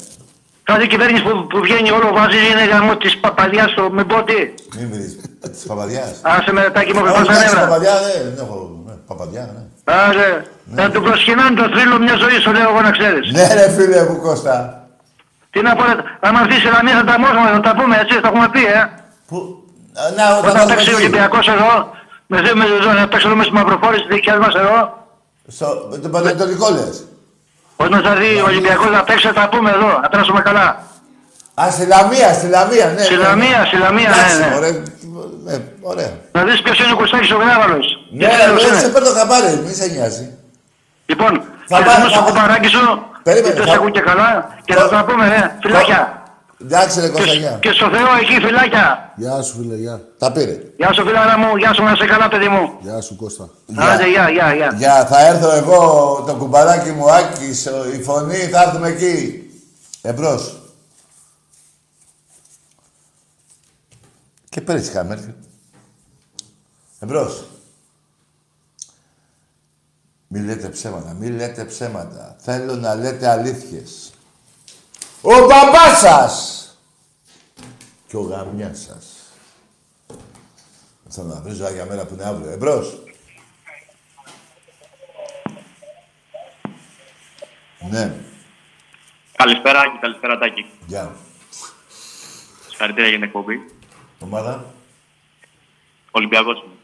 Κάθε 0.62 0.86
κυβέρνηση 0.86 1.22
που, 1.22 1.46
που 1.46 1.58
βγαίνει 1.62 1.90
όλο 1.90 2.08
βάζει 2.12 2.36
είναι 2.50 2.64
γαμό 2.72 2.96
της 2.96 3.16
παπαδιάς 3.18 3.70
στο 3.70 3.90
με 3.90 4.04
πότι. 4.04 4.54
Μην 4.78 4.90
βρεις. 4.92 5.12
Της 5.52 5.64
Παπαδιάς. 5.66 6.20
Άσε 6.22 6.52
με 6.52 6.70
τάκι 6.74 6.92
μου, 6.94 7.00
Όχι, 7.02 7.12
έχω 7.12 7.24
τα 7.24 7.32
εντάξει, 7.32 7.44
νεύρα. 7.44 7.60
Παπαδιά, 7.60 7.94
ναι, 8.04 8.30
δεν 8.30 8.44
έχω. 8.44 8.82
ναι, 8.86 8.92
Παπαδιά, 9.06 9.42
ναι. 9.54 9.62
Άσε. 9.84 10.44
Θα 10.76 10.90
του 10.90 11.00
προσκυνάνε 11.02 11.56
το 11.60 11.66
θρύλο 11.74 11.98
μια 11.98 12.16
ζωή, 12.16 12.38
σου 12.40 12.52
λέω 12.52 12.68
εγώ 12.70 12.80
να 12.80 12.90
ξέρεις. 12.90 13.32
Ναι, 13.32 13.46
ρε 13.54 13.70
φίλε 13.70 14.02
μου, 14.08 14.16
Κώστα. 14.20 14.54
Τι 15.50 15.60
να 15.62 15.74
πω, 15.76 15.82
ρε, 15.84 15.94
αν 16.20 16.34
έρθεις 16.34 16.62
η 16.64 16.70
Λαμία 16.74 16.96
θα 16.96 17.04
τα 17.04 17.18
μόσουμε, 17.18 17.48
θα 17.52 17.60
τα 17.60 17.74
πούμε 17.78 17.96
έτσι, 18.02 18.14
θα 18.22 18.28
έχουμε 18.28 18.48
πει, 18.48 18.64
ε. 18.64 18.78
Α, 18.78 18.88
Να, 20.16 20.36
όταν 20.38 20.50
Όταν 20.50 20.68
θα 20.68 20.74
παίξει 20.74 20.88
ο 20.88 20.92
δούμε 20.92 20.96
τι. 20.98 21.02
Ολυμπιακός 21.04 21.48
εδώ, 21.48 21.72
με 22.26 22.40
δύο 22.40 22.56
με 22.56 22.64
δύο, 22.64 22.92
να 22.92 23.08
παίξω 23.08 23.26
εδώ 23.28 23.36
με 23.36 23.44
στη 23.44 23.52
Μαυροφόρη, 23.52 23.96
στις 23.96 24.08
δικές 24.14 24.36
μας 24.44 24.54
εδώ. 24.54 24.78
Στο, 25.56 25.66
με 25.90 25.96
τον 25.98 26.10
Πανετολικό 26.10 26.70
λες. 26.70 27.04
Όταν 27.76 28.02
θα 28.02 28.14
δει 28.14 28.40
ο 28.40 28.44
Ολυμπιακός 28.46 28.90
να 28.90 29.02
παίξει, 29.04 29.26
θα 29.26 29.32
τα 29.32 29.48
πούμε 29.48 29.70
εδώ, 29.70 29.90
να 30.02 30.08
τράσουμε 30.08 30.40
καλά. 30.40 30.66
Α, 31.62 31.70
στη 31.70 31.86
Λαμία, 31.86 32.32
στη 32.32 32.46
Λαμία, 32.48 32.86
ναι. 32.96 33.02
Στη 33.02 33.14
ναι, 33.14 33.20
ναι. 33.22 33.26
Λαμία, 33.28 33.64
στη 33.64 33.76
Λαμία, 33.76 34.08
ναι, 34.08 34.14
Εντάξει, 34.16 34.38
ναι. 34.38 34.54
Ωραία, 34.56 34.72
ναι, 35.44 35.56
ωραία. 35.80 36.10
Να 36.32 36.42
δεις 36.44 36.62
ποιος 36.62 36.78
είναι 36.78 36.92
ο 36.92 36.96
Κωστάκης 36.96 37.30
ο 37.30 37.36
Γράβαλος. 37.36 37.86
Ναι, 38.12 38.28
Τι 38.28 38.36
τέλος 38.36 38.62
ναι, 38.62 38.68
είναι. 38.68 38.78
σε 38.78 38.88
παίρνω 38.88 39.08
χαμπάρι, 39.18 39.62
μη 39.66 39.72
σε 39.74 39.86
νοιάζει. 39.86 40.26
Λοιπόν, 41.06 41.32
Θα 41.66 41.76
θα 41.76 41.82
πάμε, 41.82 41.86
πάμε 41.92 42.02
θα 42.04 42.08
στο 42.10 42.18
πάμε. 42.20 42.30
κουμπαράκι 42.30 42.68
σου, 42.68 42.82
Περίμενε, 43.22 43.54
δεν 43.54 43.64
θα- 43.64 43.70
σε 43.70 43.76
ακούν 43.76 43.92
και 43.92 44.00
καλά, 44.00 44.30
και 44.64 44.74
θα 44.74 44.88
τα 44.88 45.04
πούμε, 45.04 45.28
ρε, 45.28 45.56
φιλάκια. 45.62 46.19
Εντάξει, 46.62 47.00
ρε 47.00 47.08
Κώστα, 47.08 47.32
γεια. 47.32 47.58
Και 47.62 47.70
στο 47.72 47.90
Θεό 47.90 48.14
εκεί, 48.20 48.46
φιλάκια. 48.46 49.12
Γεια 49.16 49.42
σου, 49.42 49.56
φίλε, 49.56 49.76
γεια. 49.76 50.00
Τα 50.18 50.32
πήρε. 50.32 50.62
Γεια 50.76 50.92
σου 50.92 51.04
φιλάρα 51.06 51.38
μου, 51.38 51.56
γεια 51.56 51.72
σου 51.74 51.82
να 51.82 51.92
είσαι 51.92 52.04
καλά 52.06 52.28
παιδί 52.28 52.48
μου. 52.48 52.72
Γεια 52.80 53.00
σου, 53.00 53.16
Κώστα. 53.16 53.48
Άντε, 53.76 54.08
γεια, 54.10 54.30
γεια, 54.30 54.54
γεια. 54.54 54.74
Γεια, 54.76 55.06
θα 55.06 55.26
έρθω 55.26 55.50
εγώ, 55.50 55.80
το 56.26 56.34
κουμπαράκι 56.34 56.90
μου, 56.90 57.10
Άκης, 57.10 57.66
ο- 57.66 57.88
η 57.92 58.02
φωνή, 58.02 58.36
θα 58.36 58.62
έρθουμε 58.62 58.88
εκεί. 58.88 59.44
Εμπρός. 60.02 60.60
Και 64.48 64.60
πέρυσι 64.60 64.90
είχαμε 64.90 65.12
έρθει. 65.14 65.34
Εμπρός. 67.00 67.44
Μη 70.28 70.40
λέτε 70.40 70.68
ψέματα, 70.68 71.12
μη 71.12 71.28
λέτε 71.28 71.64
ψέματα. 71.64 72.36
Θέλω 72.40 72.74
να 72.76 72.94
λέτε 72.94 73.28
αλήθειες. 73.28 74.09
Ο 75.22 75.30
μπαμπάς 75.46 75.98
σας 75.98 76.64
και 78.08 78.16
ο 78.16 78.20
γαμιάς 78.20 78.78
σας. 78.80 79.04
Θα 81.08 81.22
να 81.22 81.40
βρίζω 81.40 81.64
άγια 81.64 81.84
μέρα 81.84 82.06
που 82.06 82.14
είναι 82.14 82.24
αύριο. 82.24 82.50
Εμπρός. 82.50 82.98
Ναι, 87.90 88.14
Καλησπέρα 89.36 89.82
και 89.84 89.98
καλησπέρα 90.00 90.38
Τάκη. 90.38 90.66
γεια. 90.86 91.16
Συγχαρητήρια 92.68 93.08
για 93.08 93.18
την 93.18 93.26
εκπομπή. 93.26 93.70
Ομάδα, 94.20 94.74
Ολυμπιακός 96.10 96.62
είμαι. 96.64 96.74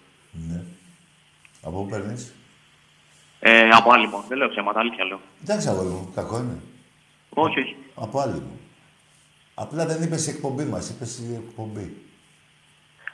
ναι. 0.55 0.63
Από 1.63 1.83
πού 1.83 1.87
παίρνεις; 1.87 2.33
Ε, 3.41 3.69
από 3.69 3.93
άλλη 3.93 4.09
μόνο. 4.09 4.25
Δεν 4.29 4.39
λέω 4.39 4.49
ψέματα, 4.49 4.81
αλήθεια 4.81 5.05
λέω. 5.05 5.21
Εντάξει, 5.43 5.69
αγόρι 5.69 5.89
μου, 5.89 6.13
κακό 6.15 6.39
είναι. 6.39 6.61
Όχι, 7.29 7.61
όχι. 7.61 7.77
Από 7.97 8.21
άλλη 8.21 8.33
μου. 8.33 8.61
Απλά 9.55 9.87
δεν 9.87 10.03
είπες 10.03 10.27
η 10.27 10.31
εκπομπή 10.31 10.65
μας, 10.65 10.89
είπες 10.89 11.19
η 11.19 11.35
εκπομπή. 11.35 11.97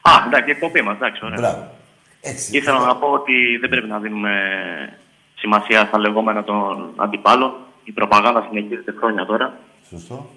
Α, 0.03 0.11
εντάξει, 0.26 0.49
η 0.49 0.53
εκπομπή 0.53 0.83
μας, 0.83 0.97
εντάξει, 0.97 1.24
ωραία. 1.24 1.39
Μπράβο. 1.39 1.74
Έτσι. 2.20 2.57
Ήθελα 2.57 2.78
να 2.78 2.97
πω 2.97 3.07
ότι 3.07 3.57
δεν 3.61 3.70
πρέπει 3.70 3.89
να 3.89 3.99
δίνουμε 3.99 4.33
σημασία 5.35 5.85
στα 5.87 5.99
λεγόμενα 5.99 6.45
των 6.45 6.93
αντιπάλων. 6.97 7.55
Η 7.85 7.93
προπαγάνδα 7.93 8.47
συνεχίζεται 8.49 8.95
χρόνια 8.99 9.26
τώρα. 9.26 9.59
Σωστό. 9.89 10.30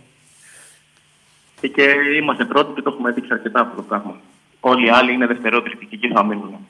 Και, 1.61 1.67
και 1.67 1.83
είμαστε 2.21 2.45
πρώτοι 2.45 2.73
και 2.73 2.81
το 2.81 2.89
έχουμε 2.93 3.11
δείξει 3.11 3.33
αρκετά 3.33 3.59
αυτό 3.59 3.75
το 3.75 3.81
πράγμα. 3.81 4.19
Όλοι 4.59 4.85
οι 4.85 4.89
άλλοι 4.89 5.13
είναι 5.13 5.27
δευτερότεροι 5.27 5.77
και 5.77 5.87
εκεί 5.95 6.07
θα 6.07 6.23
μείνουν. 6.23 6.67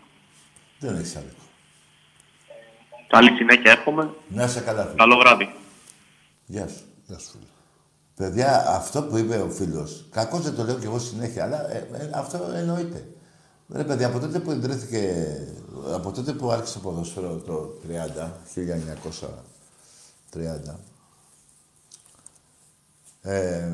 Δεν 0.80 0.96
έχεις 0.96 1.16
άδικο. 1.16 1.42
Καλή 3.08 3.30
συνέχεια 3.30 3.72
εύχομαι. 3.72 4.10
Να 4.28 4.44
είσαι 4.44 4.62
καλά, 4.62 4.84
φίλε. 4.84 4.96
Καλό 4.96 5.18
βράδυ. 5.18 5.50
Γεια 6.46 6.68
σου. 6.68 6.84
Γεια 7.06 7.20
σου, 7.20 7.32
φίλε. 7.32 7.46
Παιδιά, 8.16 8.70
αυτό 8.70 9.04
που 9.04 9.18
είπε 9.18 9.36
ο 9.36 9.50
φίλος, 9.50 10.08
κακώς 10.12 10.42
δεν 10.42 10.56
το 10.56 10.64
λέω 10.64 10.76
κι 10.76 10.86
εγώ 10.86 11.00
συνέχεια, 11.00 11.44
αλλά 11.44 11.72
ε, 11.72 11.88
ε, 11.94 12.10
αυτό 12.14 12.40
εννοείται. 12.56 13.08
Ρε 13.70 13.84
παιδιά, 13.84 14.08
από 14.08 14.20
τότε 14.20 14.40
που 14.40 14.52
ιδρύθηκε, 14.52 15.26
από 15.94 16.12
τότε 16.12 16.34
που 16.34 16.52
άρχισε 16.52 16.74
το 16.74 16.80
ποδόσφαιρο 16.80 17.36
το 17.36 17.80
30, 18.16 18.32
1930, 20.34 20.76
ε, 23.22 23.72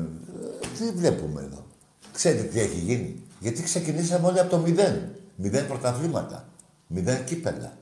τι 0.78 0.90
βλέπουμε 0.90 1.40
εδώ. 1.40 1.66
Ξέρετε 2.12 2.42
τι 2.42 2.60
έχει 2.60 2.78
γίνει. 2.78 3.22
Γιατί 3.40 3.62
ξεκινήσαμε 3.62 4.26
όλοι 4.26 4.40
από 4.40 4.50
το 4.50 4.58
μηδέν. 4.58 5.08
Μηδέν 5.36 5.66
πρωταθλήματα. 5.66 6.48
Μηδέν 6.86 7.24
κύπελα. 7.24 7.72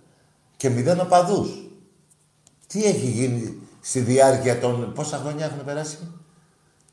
Και 0.57 0.69
μηδέν 0.69 1.01
οπαδούς. 1.01 1.71
Τι 2.67 2.85
έχει 2.85 3.07
γίνει 3.07 3.61
στη 3.81 4.01
διάρκεια 4.01 4.61
των... 4.61 4.93
Πόσα 4.95 5.17
χρόνια 5.17 5.45
έχουν 5.45 5.65
περάσει; 5.65 5.99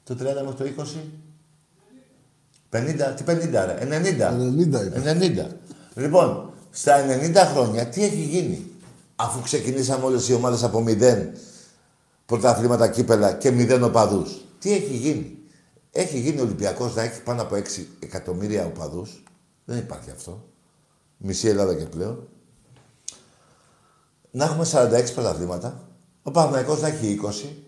Το 0.07 0.13
30 0.13 0.17
μέχρι 0.45 0.73
το 0.73 0.83
20. 0.83 0.97
50, 2.69 3.13
τι 3.15 3.23
50 3.27 3.65
ρε, 3.65 3.77
90. 3.81 4.31
90 4.31 4.85
είπες. 4.85 5.03
90. 5.03 5.47
Λοιπόν, 5.95 6.53
στα 6.71 7.05
90 7.05 7.35
χρόνια 7.35 7.87
τι 7.87 8.03
έχει 8.03 8.21
γίνει; 8.21 8.71
Αφού 9.15 9.41
ξεκινήσαμε 9.41 10.05
όλες 10.05 10.29
οι 10.29 10.33
ομάδες 10.33 10.63
από 10.63 10.81
μηδέν 10.81 11.31
πρωταθλήματα 12.25 12.87
κύπελα 12.87 13.33
και 13.33 13.51
μηδέν 13.51 13.83
οπαδούς. 13.83 14.45
Τι 14.59 14.73
έχει 14.73 14.93
γίνει; 14.93 15.37
Έχει 15.91 16.19
γίνει 16.19 16.39
ο 16.39 16.43
Ολυμπιακός 16.43 16.95
να 16.95 17.01
έχει 17.01 17.21
πάνω 17.21 17.41
από 17.41 17.55
6 17.55 17.85
εκατομμύρια 17.99 18.65
οπαδούς; 18.65 19.23
Δεν 19.65 19.77
υπάρχει 19.77 20.11
αυτό. 20.11 20.45
Μισή 21.17 21.47
Ελλάδα 21.47 21.75
και 21.75 21.85
πλέον. 21.85 22.27
Να 24.31 24.45
έχουμε 24.45 24.65
46 24.65 25.13
πρωταθλήματα. 25.13 25.87
Ο 26.23 26.31
Παναθηναϊκός 26.31 26.81
να 26.81 26.87
έχει 26.87 27.19
20. 27.23 27.66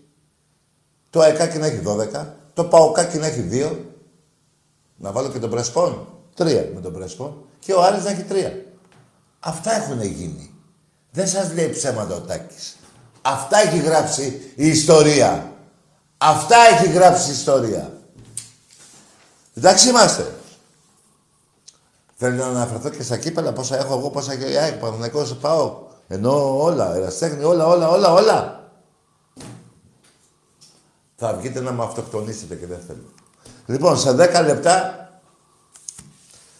Το 1.10 1.20
ΑΕΚΑΚΙ 1.20 1.58
να 1.58 1.66
έχει 1.66 1.82
12. 1.86 2.26
Το 2.54 2.64
ΠΑΟΚΑΚΙ 2.64 3.18
να 3.18 3.26
έχει 3.26 3.48
2. 3.50 3.76
Να 4.96 5.12
βάλω 5.12 5.28
και 5.28 5.38
τον 5.38 5.50
Πρεσπόν. 5.50 6.06
Τρία 6.34 6.68
με 6.74 6.80
τον 6.80 6.92
Πρεσπόν. 6.92 7.44
Και 7.58 7.72
ο 7.72 7.82
Άρης 7.82 8.04
να 8.04 8.10
έχει 8.10 8.22
τρία. 8.22 8.64
Αυτά 9.40 9.74
έχουν 9.74 10.02
γίνει. 10.02 10.54
Δεν 11.10 11.28
σας 11.28 11.52
λέει 11.52 11.68
ψέματα 11.68 12.14
ο 12.14 12.20
Τάκης. 12.20 12.76
Αυτά 13.22 13.58
έχει 13.58 13.78
γράψει 13.78 14.52
η 14.54 14.68
ιστορία. 14.68 15.52
Αυτά 16.18 16.56
έχει 16.56 16.92
γράψει 16.92 17.28
η 17.28 17.32
ιστορία. 17.32 17.92
Εντάξει 19.54 19.88
είμαστε. 19.88 20.34
Θέλω 22.16 22.36
να 22.36 22.46
αναφερθώ 22.46 22.88
και 22.88 23.02
στα 23.02 23.16
κύπελα 23.16 23.52
πόσα 23.52 23.78
έχω 23.78 23.98
εγώ, 23.98 24.10
πόσα 24.10 24.32
έχει 24.32 24.52
η 24.52 24.56
ΑΕΚ, 24.56 24.74
Παναθηναϊκός, 24.74 25.36
πάω. 25.36 25.76
Ενώ 26.08 26.62
όλα, 26.62 26.94
εραστέχνη, 26.94 27.44
όλα, 27.44 27.66
όλα, 27.66 27.88
όλα, 27.88 28.12
όλα. 28.12 28.59
Θα 31.22 31.34
βγείτε 31.34 31.60
να 31.60 31.72
με 31.72 31.82
αυτοκτονήσετε 31.82 32.54
και 32.54 32.66
δεν 32.66 32.80
θέλω. 32.86 33.12
Λοιπόν, 33.66 33.98
σε 33.98 34.10
10 34.10 34.44
λεπτά 34.44 35.08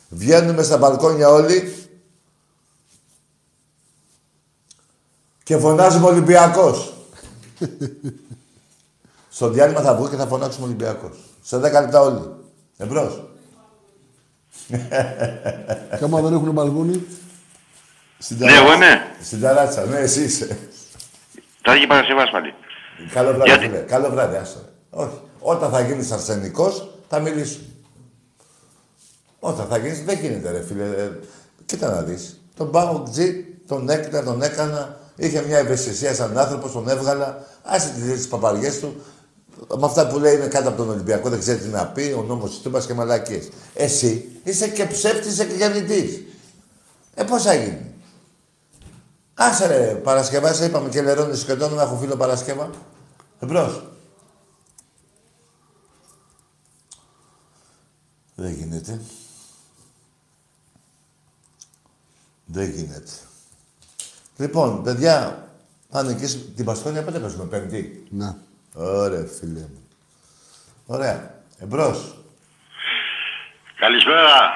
βγαίνουμε 0.09 0.63
στα 0.63 0.79
μπαλκόνια 0.79 1.29
όλοι 1.29 1.75
και 5.43 5.59
φωνάζουμε 5.59 6.07
Ολυμπιακός. 6.07 6.93
Στο 9.37 9.49
διάλειμμα 9.49 9.81
θα 9.81 9.95
βγω 9.95 10.09
και 10.09 10.17
θα 10.17 10.27
φωνάξουμε 10.27 10.67
Ολυμπιακός. 10.67 11.19
Σε 11.43 11.57
10 11.57 11.61
λεπτά 11.61 12.01
όλοι. 12.01 12.35
Εμπρός. 12.77 13.23
Και 15.99 16.05
άμα 16.05 16.21
δεν 16.21 16.33
έχουν 16.33 16.53
μπαλκόνι, 16.53 17.07
Στην 18.19 18.37
Ναι, 18.37 18.53
εγώ 18.53 18.73
είμαι. 18.73 19.17
Στην 19.23 19.41
ταράτσα. 19.41 19.85
Ναι, 19.85 19.99
εσύ 19.99 20.23
είσαι. 20.23 20.59
Θα 21.63 21.73
έχει 21.73 21.87
Παρασκευάς 21.87 22.31
πάλι. 22.31 22.55
Καλό 23.13 23.33
βράδυ, 23.33 23.49
Γιατί; 23.49 23.65
φίλε. 23.67 23.79
Καλό 23.79 24.11
βράδυ, 24.11 24.37
άστο. 24.37 24.61
Όχι. 24.91 25.21
Όταν 25.41 25.71
θα 25.71 25.81
γίνεις 25.81 26.11
αρσενικός, 26.11 26.91
θα 27.09 27.19
μιλήσουμε. 27.21 27.65
Όταν 29.39 29.67
θα 29.67 29.79
γίνεις, 29.79 30.05
δεν 30.05 30.19
γίνεται, 30.19 30.51
ρε 30.51 30.63
φίλε. 30.63 30.85
Ε, 30.85 31.19
Κοίτα 31.65 31.91
να 31.91 32.03
δεις. 32.03 32.41
Τον 32.57 32.71
Πάο 32.71 33.03
Τζι, 33.11 33.45
τον 33.67 33.89
έκανα, 33.89 34.25
τον 34.25 34.43
έκανα. 34.43 34.99
Είχε 35.17 35.45
μια 35.47 35.59
ευαισθησία 35.59 36.15
σαν 36.15 36.39
άνθρωπος, 36.39 36.73
τον 36.73 36.89
έβγαλα. 36.89 37.47
Άσε 37.63 37.93
τις 38.15 38.29
παπαριές 38.29 38.79
του. 38.79 39.03
Με 39.79 39.87
αυτά 39.87 40.07
που 40.07 40.19
λέει 40.19 40.35
είναι 40.35 40.47
κάτω 40.47 40.69
από 40.69 40.77
τον 40.77 40.91
Ολυμπιακό, 40.91 41.29
δεν 41.29 41.39
ξέρει 41.39 41.59
τι 41.59 41.69
να 41.69 41.87
πει, 41.87 42.15
ο 42.19 42.23
νόμος 42.23 42.51
της 42.51 42.59
Τούμπας 42.59 42.87
και 42.87 42.95
μαλακίες. 42.95 43.49
Εσύ 43.75 44.29
είσαι 44.45 44.69
και 44.69 44.85
ψεύτης, 44.85 45.33
είσαι 45.33 45.45
και 45.45 45.55
γεννητής. 45.55 46.23
Ε, 47.15 47.23
πώς 47.23 47.43
θα 47.43 47.55
γίνει; 47.55 47.90
Άσε 49.43 49.67
ρε, 49.67 49.95
Παρασκευά, 49.95 50.53
σε 50.53 50.65
είπαμε 50.65 50.89
και 50.89 51.03
λερώνεις 51.03 51.41
σκοτώνω 51.41 51.75
να 51.75 51.83
έχω 51.83 51.97
φίλο 51.97 52.17
Παρασκευά. 52.17 52.71
Εμπρός. 53.41 53.83
Δεν 58.35 58.53
γίνεται. 58.53 59.01
Δεν 62.45 62.71
γίνεται. 62.71 63.11
Λοιπόν, 64.37 64.83
παιδιά, 64.83 65.49
πάνε 65.91 66.13
εκεί 66.13 66.27
σ- 66.27 66.55
την 66.57 66.65
Παστόνια 66.65 67.05
πότε 67.05 67.19
παίζουμε, 67.19 67.45
Πέμπτη; 67.45 68.07
να. 68.11 68.37
Ωραία, 68.75 69.27
φίλε 69.39 69.61
μου. 69.61 69.83
Ωραία. 70.87 71.43
Εμπρός. 71.59 72.15
Καλησπέρα. 73.77 74.51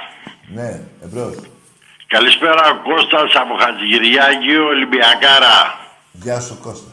Ναι, 0.54 0.80
εμπρός. 1.02 1.34
Καλησπέρα 2.06 2.80
Κώστας 2.88 3.34
από 3.34 3.54
Χατζηγυριάκη, 3.60 4.56
Ολυμπιακάρα. 4.56 5.78
Γεια 6.12 6.40
σου, 6.40 6.58
Κώστα. 6.62 6.90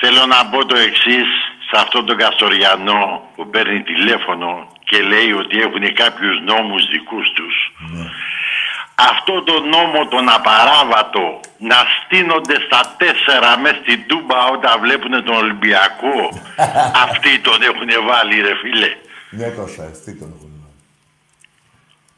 Θέλω 0.00 0.26
να 0.26 0.46
πω 0.50 0.66
το 0.66 0.76
εξής 0.76 1.28
σε 1.68 1.76
αυτόν 1.82 2.06
τον 2.06 2.16
Καστοριανό 2.16 3.28
που 3.34 3.50
παίρνει 3.50 3.82
τηλέφωνο 3.82 4.72
και 4.84 5.02
λέει 5.02 5.32
ότι 5.32 5.56
έχουν 5.60 5.94
κάποιους 5.94 6.36
νόμους 6.50 6.82
δικούς 6.94 7.32
τους. 7.36 7.54
Αυτό 8.94 9.42
το 9.42 9.60
νόμο 9.60 10.08
τον 10.08 10.28
απαράβατο 10.28 11.40
να 11.58 11.78
στείνονται 11.96 12.56
στα 12.66 12.94
τέσσερα 12.98 13.58
μες 13.58 13.76
στην 13.82 14.06
Τούμπα 14.06 14.38
όταν 14.56 14.80
βλέπουν 14.80 15.24
τον 15.24 15.34
Ολυμπιακό. 15.34 16.16
Αυτοί 17.06 17.38
τον 17.38 17.62
έχουν 17.62 17.90
βάλει 18.08 18.40
ρε 18.40 18.54
φίλε. 18.60 18.90
Ναι, 19.30 19.48
Κώστα, 19.48 19.84
τι 20.04 20.18
τον 20.18 20.39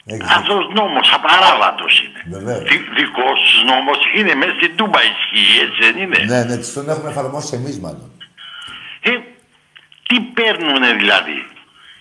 έχουν. 0.06 0.20
Έχεις 0.20 0.36
Αυτός 0.36 0.62
νόμος 0.74 1.12
απαράβατος 1.18 1.92
είναι. 2.04 2.20
Βεβαίως. 2.38 2.62
Δι- 2.70 2.88
δικός 2.98 3.40
τους 3.40 3.64
νόμος 3.70 3.98
είναι 4.16 4.34
μέσα 4.34 4.52
στην 4.58 4.76
Τούμπα 4.76 4.98
ισχύει 5.12 5.60
έτσι 5.64 5.78
δεν 5.84 5.94
είναι; 6.02 6.18
Ναι, 6.32 6.40
ναι, 6.44 6.56
τις 6.56 6.72
τον 6.72 6.88
έχουμε 6.88 7.10
εφαρμόσει 7.10 7.54
εμείς 7.54 7.78
μάλλον. 7.80 8.10
Ε, 9.00 9.10
τι 10.08 10.16
παίρνουνε 10.20 10.92
δηλαδή 10.92 11.38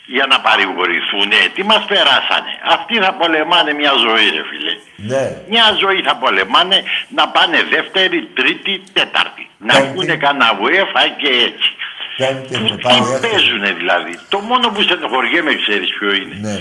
για 0.05 0.25
να 0.25 0.39
παρηγορηθούνε, 0.47 1.39
τι 1.55 1.63
μας 1.63 1.85
περάσανε; 1.91 2.51
Αυτοί 2.75 2.95
θα 3.05 3.13
πολεμάνε 3.13 3.73
μια 3.73 3.93
ζωή 4.05 4.25
ρε 4.37 4.43
φίλε. 4.49 4.73
Ναι. 5.11 5.25
Μια 5.49 5.65
ζωή 5.79 6.01
θα 6.07 6.15
πολεμάνε 6.15 6.83
να 7.17 7.27
πάνε 7.27 7.57
δεύτερη, 7.75 8.19
τρίτη, 8.33 8.83
τέταρτη. 8.93 9.49
Να 9.57 9.73
Πέμπτη. 9.73 9.87
ακούνε 9.89 10.15
κανένα 10.15 10.49
UEFA 10.63 11.03
και 11.21 11.27
έτσι. 11.49 11.69
Πέμπτη 12.17 12.53
έχουμε 12.55 12.75
Τι 12.75 12.81
πάει 12.81 12.97
έκτο. 12.97 13.27
παίζουνε 13.27 13.71
δηλαδή; 13.71 14.13
Το 14.29 14.39
μόνο 14.39 14.69
που 14.69 14.81
στενοχωριέμαι 14.81 15.53
ξέρεις 15.55 15.89
ποιο 15.99 16.13
είναι. 16.13 16.35
Ναι. 16.41 16.55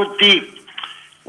Ότι, 0.00 0.30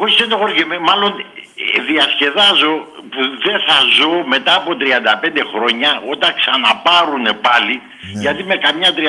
όχι 0.02 0.14
στενοχωριέμαι, 0.18 0.78
μάλλον 0.89 1.12
ε, 1.20 1.82
διασκεδάζω 1.89 2.74
που 3.12 3.22
δεν 3.46 3.58
θα 3.68 3.78
ζω 3.98 4.12
μετά 4.34 4.54
από 4.56 4.72
35 4.80 5.41
χρόνια 5.54 5.91
όταν 6.14 6.30
ξαναπάρουνε 6.39 7.34
πάλι 7.48 7.76
Ναι. 8.14 8.22
γιατί 8.22 8.41
με 8.44 8.56
καμιά 8.66 8.89
35 8.98 9.00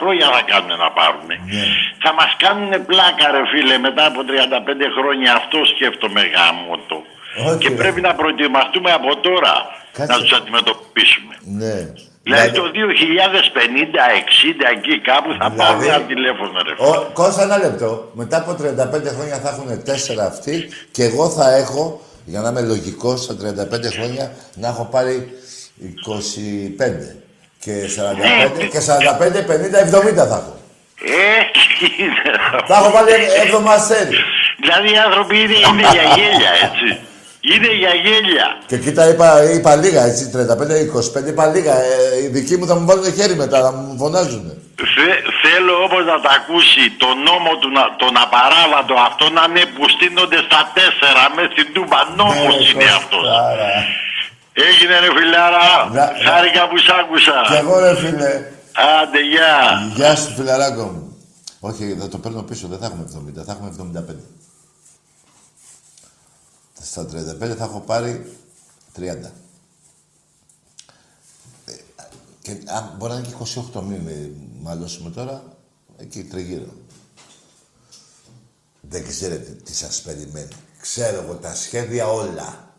χρόνια 0.00 0.26
θα 0.36 0.42
κάνουν 0.50 0.72
να 0.84 0.90
πάρουνε. 0.98 1.34
Ναι. 1.54 1.62
Θα 2.04 2.10
μας 2.18 2.30
κάνουνε 2.44 2.78
πλάκα 2.90 3.24
ρε 3.34 3.42
φίλε 3.52 3.78
μετά 3.86 4.04
από 4.06 4.20
35 4.28 4.30
χρόνια 4.98 5.30
αυτό 5.40 5.58
σκέφτομαι 5.72 6.22
γάμο 6.34 6.72
το. 6.90 6.98
Όχι, 7.46 7.58
Και 7.58 7.68
ρε. 7.68 7.74
πρέπει 7.74 8.00
να 8.00 8.14
προετοιμαστούμε 8.14 8.90
από 8.92 9.10
τώρα 9.16 9.54
Κάτσε. 9.92 10.12
να 10.12 10.18
τους 10.22 10.32
αντιμετωπίσουμε. 10.32 11.34
Ναι. 11.60 11.74
Δηλαδή 12.22 12.50
το 12.50 12.62
2050-60 12.74 12.74
εκεί 14.76 15.00
κάπου 15.00 15.30
θα 15.38 15.50
Δηλαδή- 15.50 15.56
πάρουν 15.58 15.82
ένα 15.82 16.00
τηλέφωνο 16.00 16.52
ρε. 16.66 16.74
Ο, 16.86 17.10
Κώστα, 17.12 17.42
ένα 17.42 17.58
λεπτό. 17.58 18.10
Μετά 18.12 18.36
από 18.36 18.52
35 18.52 19.08
χρόνια 19.16 19.38
θα 19.42 19.48
έχουν 19.48 19.84
τέσσερα 19.84 20.24
αυτοί 20.26 20.68
και 20.90 21.04
εγώ 21.04 21.28
θα 21.30 21.54
έχω, 21.56 22.00
για 22.24 22.40
να 22.40 22.48
είμαι 22.48 22.60
λογικός, 22.60 23.22
στα 23.22 23.34
35 23.34 23.90
χρόνια 23.92 24.32
να 24.54 24.68
έχω 24.68 24.84
πάρει 24.90 25.28
25. 26.06 27.16
Και 27.58 27.72
45, 27.96 28.68
και 28.70 28.80
45, 28.80 29.42
50, 29.46 29.78
70 29.80 30.26
θα 30.28 30.36
έχω. 30.36 30.56
Έτσι 31.38 32.02
είναι. 32.02 32.22
Θα 32.66 32.74
έχω 32.76 32.90
βάλει 32.90 33.10
έβδομο 33.44 33.70
αστέρι. 33.70 34.16
Δηλαδή 34.60 34.92
οι 34.92 34.98
άνθρωποι 35.06 35.36
είναι, 35.40 35.52
είναι 35.68 35.82
για 35.92 36.02
γέλια 36.16 36.50
έτσι. 36.62 37.00
Είναι 37.50 37.70
για 37.82 37.92
γέλια. 38.04 38.46
Και 38.70 38.78
κοίτα, 38.84 39.08
είπα, 39.12 39.28
είπα 39.56 39.72
λίγα, 39.76 40.02
έτσι, 40.10 40.24
35-25, 40.34 41.28
είπα 41.32 41.46
λίγα. 41.54 41.74
Ε, 41.74 42.22
οι 42.22 42.26
δικοί 42.36 42.54
μου 42.58 42.66
θα 42.66 42.74
μου 42.78 42.86
βάλουν 42.86 43.12
χέρι 43.18 43.34
μετά, 43.42 43.58
θα 43.66 43.72
μου 43.72 43.96
φωνάζουν. 44.02 44.44
Θε- 44.94 45.24
θέλω 45.44 45.74
όμως 45.86 46.02
να 46.12 46.16
τα 46.24 46.30
ακούσει 46.40 46.82
το 47.02 47.08
νόμο 47.28 47.50
του, 47.60 47.68
να- 47.76 47.90
τον 48.02 48.12
απαράβατο 48.24 48.92
αυτό 49.08 49.24
να 49.36 49.42
είναι 49.48 49.64
που 49.74 49.82
στείνονται 49.94 50.38
στα 50.48 50.60
τέσσερα 50.76 51.22
μέσα 51.36 51.50
στην 51.54 51.68
τούμπα. 51.74 51.98
Νόμος 52.20 52.54
Ναι, 52.58 52.68
είναι 52.70 52.84
Κώστα, 52.84 53.00
αυτός. 53.02 53.24
άρα. 53.50 53.70
Έγινε 54.68 54.94
ρε 55.04 55.10
φιλάρα. 55.18 55.64
Να- 55.96 56.06
να- 56.06 56.12
Χάρηκα 56.26 56.62
που 56.70 56.76
σ' 56.86 56.92
άκουσα. 57.00 57.36
Κι 57.50 57.58
εγώ 57.64 57.74
ρε 57.84 57.92
φίλε. 58.02 58.32
Άντε 59.00 59.20
γεια. 59.32 59.54
Γεια 59.98 60.12
σου 60.20 60.30
φιλαράκο 60.38 60.84
μου. 60.92 61.02
Όχι, 61.68 61.82
θα 62.00 62.06
το 62.12 62.18
παίρνω 62.22 62.42
πίσω, 62.50 62.64
δεν 62.72 62.78
θα 62.82 62.86
έχουμε 62.88 63.04
70, 63.10 63.40
θα 63.46 63.52
έχουμε 63.54 63.68
75. 63.74 64.24
Στα 66.92 67.06
35 67.06 67.56
θα 67.56 67.64
έχω 67.64 67.80
πάρει 67.80 68.36
30. 68.96 69.00
Ε, 69.00 69.32
και 72.42 72.50
αν 72.66 72.94
μπορεί 72.96 73.12
να 73.12 73.18
είναι 73.18 73.28
και 73.28 73.60
28, 73.74 73.82
μην 73.82 74.00
με 74.00 74.32
μαλώσουμε 74.62 75.10
τώρα, 75.10 75.42
εκεί 75.96 76.24
τριγύρω. 76.24 76.72
Δεν 78.80 79.06
ξέρετε 79.08 79.52
τι 79.52 79.74
σας 79.74 80.02
περιμένει. 80.02 80.48
Ξέρω 80.80 81.22
εγώ 81.22 81.34
τα 81.34 81.54
σχέδια 81.54 82.06
όλα. 82.06 82.74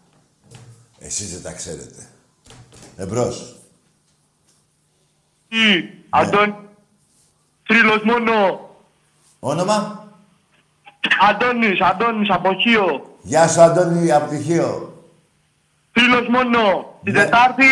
Εσείς 0.99 1.32
δεν 1.32 1.41
τα 1.41 1.51
ξέρετε. 1.51 2.09
Εμπρός. 2.97 3.59
Τι, 5.47 5.57
Αντώνη. 6.09 6.55
Θρύλος 7.64 8.03
μόνο. 8.03 8.59
Όνομα; 9.39 10.07
Αντώνης, 11.30 11.82
Αντώνης, 11.82 12.30
από 12.30 12.53
Χίο. 12.53 13.12
Γεια 13.26 13.48
σου 13.48 13.62
Αντώνη 13.62 14.12
από 14.12 14.30
τη 14.30 14.42
Χίο. 14.42 14.94
Θρύλος 15.94 16.28
μόνο. 16.28 16.94
Την 17.04 17.14
Τετάρτη, 17.14 17.66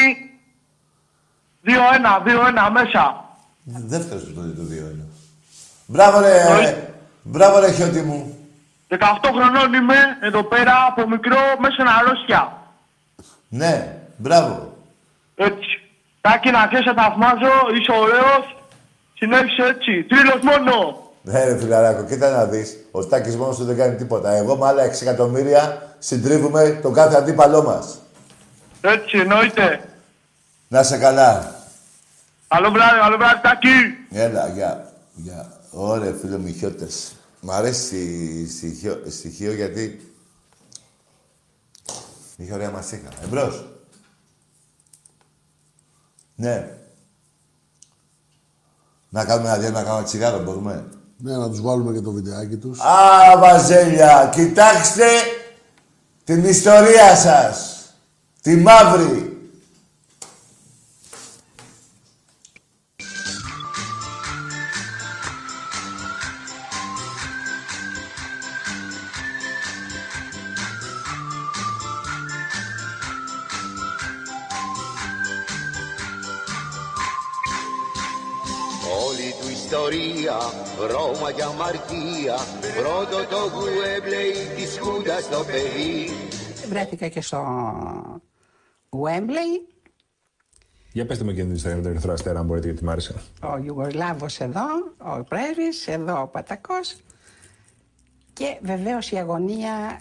2-1, 1.66 2.22
2-1 2.26 2.70
μέσα. 2.72 3.26
Δεύτερος 3.64 4.24
που 4.24 4.34
το 4.34 4.41
λέει 4.41 4.54
το 4.54 4.62
2-1. 4.62 5.08
Μπράβο 5.86 6.20
ρε, 6.20 6.93
μπράβο 7.24 7.60
ρε 7.60 7.72
Χιώτη 7.72 8.02
μου. 8.02 8.38
18 8.88 8.97
χρονών 9.36 9.74
είμαι 9.74 10.18
εδώ 10.22 10.43
πέρα 10.43 10.86
από 10.88 11.08
μικρό 11.08 11.39
μέσα 11.60 11.74
στην 11.74 11.88
αρρώστια. 11.88 12.58
Ναι, 13.49 13.97
μπράβο. 14.18 14.78
Έτσι. 15.36 15.82
Τάκη 16.22 16.49
να 16.49 16.68
ξέρεις, 16.68 16.86
σε 16.86 16.93
θαυμάζω, 16.93 17.56
είσαι 17.74 17.91
ωραίος. 17.91 18.56
Συνέχισε 19.14 19.64
έτσι. 19.64 20.04
Τρίλος 20.04 20.41
μόνο. 20.41 21.04
Ναι 21.24 21.43
ρε 21.43 21.57
φιλαράκο, 21.57 22.03
κοίτα 22.03 22.30
να 22.30 22.45
δεις. 22.45 22.78
Ο 22.91 23.05
Τάκης 23.05 23.36
μόνος 23.36 23.57
του 23.57 23.63
δεν 23.63 23.78
κάνει 23.78 23.95
τίποτα. 23.95 24.32
Εγώ 24.32 24.57
με 24.57 24.67
άλλα 24.67 24.84
6 24.84 25.01
εκατομμύρια 25.01 25.95
συντρίβουμε 25.99 26.80
τον 26.82 26.93
κάθε 26.93 27.15
αντίπαλό 27.15 27.63
μας. 27.63 27.97
Έτσι 28.82 29.17
εννοείται. 29.17 29.84
Να 30.67 30.84
σε 30.84 30.97
καλά. 30.97 31.55
Καλό 32.47 32.72
βράδυ, 32.72 32.99
καλό 32.99 33.17
βράδυ, 33.17 33.41
Τάκη. 33.41 33.69
Έλα, 34.11 34.47
γεια. 34.47 34.93
γεια. 35.15 35.59
Ωραία, 35.72 36.13
φίλο 36.22 36.38
μου, 36.38 36.47
οι 36.47 36.53
Χιώτες. 36.53 37.15
Μ' 37.41 37.51
αρέσει 37.51 37.97
η 37.97 38.47
στοιχείο, 38.49 39.03
στοιχείο 39.09 39.53
γιατί 39.53 40.13
είχε 42.38 42.53
ωραία 42.53 42.69
μασίχα. 42.69 43.09
Εμπρός. 43.24 43.65
Ναι. 46.36 46.78
Να 49.09 49.26
κάνουμε 49.26 49.47
ένα 49.47 49.57
διάλειμμα, 49.57 49.80
να 49.80 49.86
κάνουμε 49.86 50.05
τσιγάρο, 50.05 50.39
μπορούμε. 50.43 50.86
Ναι, 51.24 51.38
να 51.38 51.49
τους 51.49 51.61
βάλουμε 51.61 51.93
και 51.93 52.01
το 52.01 52.11
βιντεάκι 52.11 52.55
τους. 52.55 52.80
Α, 52.80 53.38
Βαζέλια, 53.39 54.30
κοιτάξτε 54.36 55.05
την 56.24 56.43
ιστορία 56.45 57.15
σας. 57.15 57.76
Τη 58.41 58.55
μαύρη. 58.55 59.30
Ιστορία, 79.72 80.38
Ρώμα 80.91 81.32
και 81.32 81.43
αμαρτία. 81.43 82.36
Πρώτο 82.78 83.17
το 83.30 83.38
γουέμπλεϊ 83.53 84.32
της 84.55 84.80
Χούντας 84.80 85.30
το 85.30 85.43
παιδί. 85.43 86.09
Βρέθηκα 86.69 87.07
και 87.07 87.22
στο 87.22 87.41
Wembley, 88.89 89.74
Για 90.91 91.05
πετε 91.05 91.24
με 91.24 91.34
και 91.34 91.41
την 91.41 91.53
ιστορία 91.53 91.78
με 91.78 91.84
τον 91.84 91.91
Ερυθρό 91.91 92.13
Αστέρα, 92.13 92.39
αν 92.39 92.45
μπορείτε, 92.45 92.67
γιατί 92.67 92.84
μ' 92.84 92.89
άρεσε. 92.89 93.15
ο 93.41 93.57
Ιουγκοσλάβος 93.63 94.39
εδώ, 94.39 94.65
ο 94.97 95.24
πρέσβης, 95.24 95.88
εδώ 95.88 96.22
ο 96.22 96.28
Πατακός. 96.28 96.95
Και 98.34 98.57
βεβαίως 98.61 99.11
η 99.11 99.17
αγωνία 99.17 99.99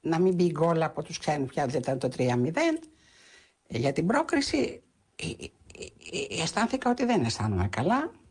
να 0.00 0.18
μην 0.18 0.34
μπει 0.34 0.50
γκολ 0.50 0.82
από 0.82 1.02
τους 1.02 1.18
ξένους 1.18 1.48
πια 1.48 1.66
δεν 1.66 1.80
ήταν 1.80 1.98
το 1.98 2.08
3-0 2.16 2.22
για 3.68 3.92
την 3.92 4.06
πρόκριση 4.06 4.82
ε, 5.16 5.24
ε, 5.26 5.44
ε, 6.38 6.42
αισθάνθηκα 6.42 6.90
ότι 6.90 7.04
δεν 7.04 7.24
αισθάνομαι 7.24 7.68
καλά. 7.68 8.10
Ε, 8.12 8.17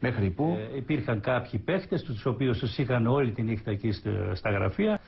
μέχρι 0.00 0.30
που. 0.30 0.56
Ε, 0.72 0.76
υπήρχαν 0.76 1.20
κάποιοι 1.20 1.60
παίχτες, 1.60 2.02
τους 2.02 2.26
οποίους 2.26 2.58
τους 2.58 2.78
είχαν 2.78 3.06
όλη 3.06 3.32
τη 3.32 3.42
νύχτα 3.42 3.70
εκεί 3.70 3.92
στο- 3.92 4.34
στα 4.34 4.50
γραφεία 4.50 5.00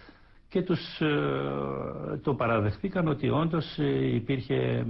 και 0.49 0.63
τους 0.63 1.01
ε, 1.01 2.19
το 2.23 2.35
παραδεχτήκαν 2.35 3.09
ότι 3.09 3.29
όντως 3.29 3.79
ε, 3.79 4.15
υπήρχε 4.15 4.55
ε, 4.55 4.85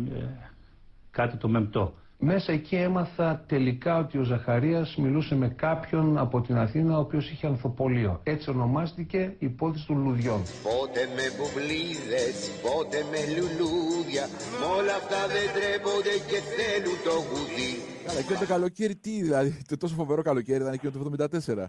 κάτι 1.10 1.36
το 1.36 1.48
μεμπτό. 1.48 1.93
Μέσα 2.24 2.53
εκεί 2.53 2.77
έμαθα 2.77 3.44
τελικά 3.49 3.99
ότι 3.99 4.19
ο 4.19 4.23
Ζαχαρίας 4.23 4.97
μιλούσε 4.97 5.35
με 5.35 5.49
κάποιον 5.49 6.19
από 6.19 6.40
την 6.40 6.57
Αθήνα 6.57 6.97
ο 6.97 7.01
οποίος 7.01 7.31
είχε 7.31 7.47
ανθοπολείο. 7.47 8.20
Έτσι 8.23 8.51
ονομάστηκε 8.51 9.19
η 9.39 9.47
υπόθεση 9.47 9.86
των 9.86 10.03
λουδιών. 10.03 10.40
Πότε 10.62 11.01
με 11.16 11.24
μπουμπλίδες, 11.36 12.36
πότε 12.62 12.99
με 13.11 13.20
λουλούδια 13.35 14.24
Μ' 14.61 14.65
όλα 14.78 14.94
αυτά 14.94 15.20
δεν 15.35 15.47
τρέπονται 15.57 16.15
και 16.31 16.39
θέλουν 16.55 16.99
το 17.07 17.15
γουδί 17.28 17.73
Καλά, 18.07 18.19
εκείνο 18.19 18.39
το 18.39 18.47
καλοκαίρι 18.47 18.97
τι, 18.97 19.23
δηλαδή, 19.23 19.51
το 19.69 19.77
τόσο 19.77 19.94
φοβερό 19.94 20.23
καλοκαίρι 20.23 20.61
ήταν 20.62 20.73
εκείνο 20.73 20.93
το 20.93 20.99
74. 21.19 21.65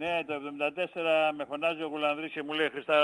Ναι, 0.00 0.14
το 0.26 0.34
74 0.34 0.38
με 1.36 1.44
φωνάζει 1.48 1.82
ο 1.82 1.88
Γουλανδρής 1.92 2.32
και 2.32 2.42
μου 2.42 2.52
λέει 2.52 2.68
Χριστά 2.68 2.98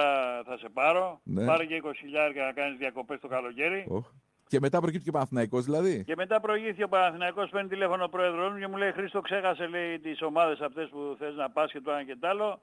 θα 0.46 0.56
σε 0.58 0.68
πάρω. 0.72 1.20
Ναι. 1.22 1.44
Πάρε 1.46 1.64
και 1.64 1.82
20 1.84 1.90
χιλιάρια 2.00 2.44
να 2.44 2.52
κάνεις 2.52 2.78
διακοπές 2.78 3.20
το 3.20 3.28
καλοκαίρι. 3.28 3.84
Οχ. 3.88 4.06
Και 4.48 4.60
μετά 4.60 4.80
προκύπτει 4.80 5.04
και 5.04 5.08
ο 5.08 5.12
Παναθηναϊκός 5.12 5.64
δηλαδή. 5.64 6.04
Και 6.04 6.14
μετά 6.16 6.40
προηγήθηκε 6.40 6.84
ο 6.84 6.88
Παναθηναϊκός, 6.88 7.50
παίρνει 7.50 7.68
τηλέφωνο 7.68 8.04
ο 8.04 8.08
πρόεδρος 8.08 8.52
μου 8.52 8.58
και 8.58 8.66
μου 8.66 8.76
λέει 8.76 8.92
Χρήστο 8.92 9.20
ξέχασε 9.20 9.66
λέει 9.66 9.98
τις 9.98 10.22
ομάδες 10.22 10.60
αυτές 10.60 10.88
που 10.88 11.16
θες 11.18 11.34
να 11.34 11.50
πας 11.50 11.72
και 11.72 11.80
το 11.80 11.90
ένα 11.90 12.04
και 12.04 12.16
το 12.20 12.28
άλλο. 12.28 12.60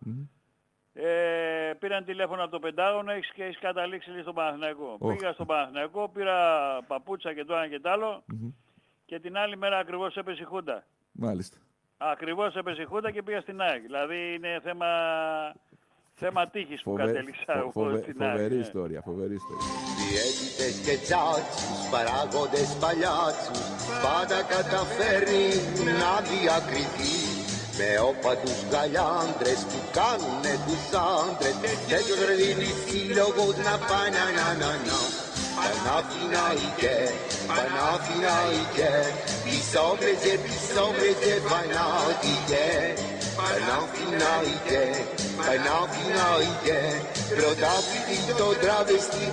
Ε, 0.93 1.73
πήραν 1.79 2.05
τηλέφωνο 2.05 2.41
από 2.41 2.51
το 2.51 2.59
Πεντάγωνο 2.59 3.11
έχεις 3.11 3.31
και 3.31 3.43
έχεις 3.43 3.59
καταλήξει 3.59 4.09
λέει 4.09 4.21
στον 4.21 4.33
Παναθηναϊκό. 4.33 4.95
Οχ. 4.99 5.15
Πήγα 5.15 5.33
στον 5.33 5.45
Παναθηναϊκό, 5.45 6.09
πήρα 6.09 6.37
παπούτσα 6.87 7.33
και 7.33 7.45
το 7.45 7.53
ένα 7.53 7.67
και 7.67 7.79
το 7.79 7.89
άλλο 7.89 8.23
και 9.05 9.19
την 9.19 9.37
άλλη 9.37 9.57
μέρα 9.57 9.77
ακριβώς 9.77 10.15
έπεσε 10.15 10.41
η 10.41 10.45
Χούντα. 10.45 10.83
Μάλιστα. 11.11 11.57
Ακριβώς 11.97 12.55
έπεσε 12.55 12.81
η 12.81 12.85
Χούντα 12.85 13.11
και 13.11 13.23
πήγα 13.23 13.41
στην 13.41 13.61
ΑΕΚ. 13.61 13.81
Δηλαδή 13.81 14.33
είναι 14.33 14.59
θέμα, 14.63 14.87
θέμα 16.23 16.41
τύχης 16.53 16.79
που 16.83 16.89
Φοβε- 16.91 17.05
κατέληξα 17.05 17.51
φο- 17.53 17.59
εγώ 17.61 17.71
φοβε- 17.77 18.01
στην 18.03 18.17
ΑΕΚ. 18.21 18.31
φοβερή 18.31 18.57
ναι. 18.59 18.65
ιστορία, 18.67 18.99
φοβερή 19.09 19.35
ιστορία. 19.41 19.69
Διαίτητες 20.01 20.73
και 20.85 20.95
τσάτσους, 21.05 21.79
παράγοντες 21.93 22.69
παλιάτσους 22.83 23.61
Πάντα 24.05 24.39
καταφέρνει 24.55 25.47
να 26.01 26.11
διακριθεί 26.29 27.15
Με 27.79 27.89
όπα 28.11 28.31
τους 28.41 28.57
γαλιάντρες 28.71 29.59
που 29.69 29.79
κάνουνε 29.97 30.53
τους 30.65 30.83
άντρες 31.15 31.55
Και 31.89 31.99
τους 32.07 32.21
δίνει 32.39 32.71
σύλλογος 32.85 33.55
να 33.67 33.75
πάνε 33.89 34.23
να 34.37 34.47
να 34.61 34.71
να 34.89 34.99
Παναθηναϊκέ, 35.57 36.97
Παναθηναϊκέ 37.49 38.93
Πισόβρεζε, 39.45 40.33
πισόβρεζε, 40.45 41.33
Παναθηναϊκέ 41.51 42.69
Παναθηναϊκέ, 43.40 44.84
Παναθηναϊκέ 45.36 46.82
Πρωτάθλητη 47.28 48.32
το 48.40 48.48
τραβεστή 48.62 49.24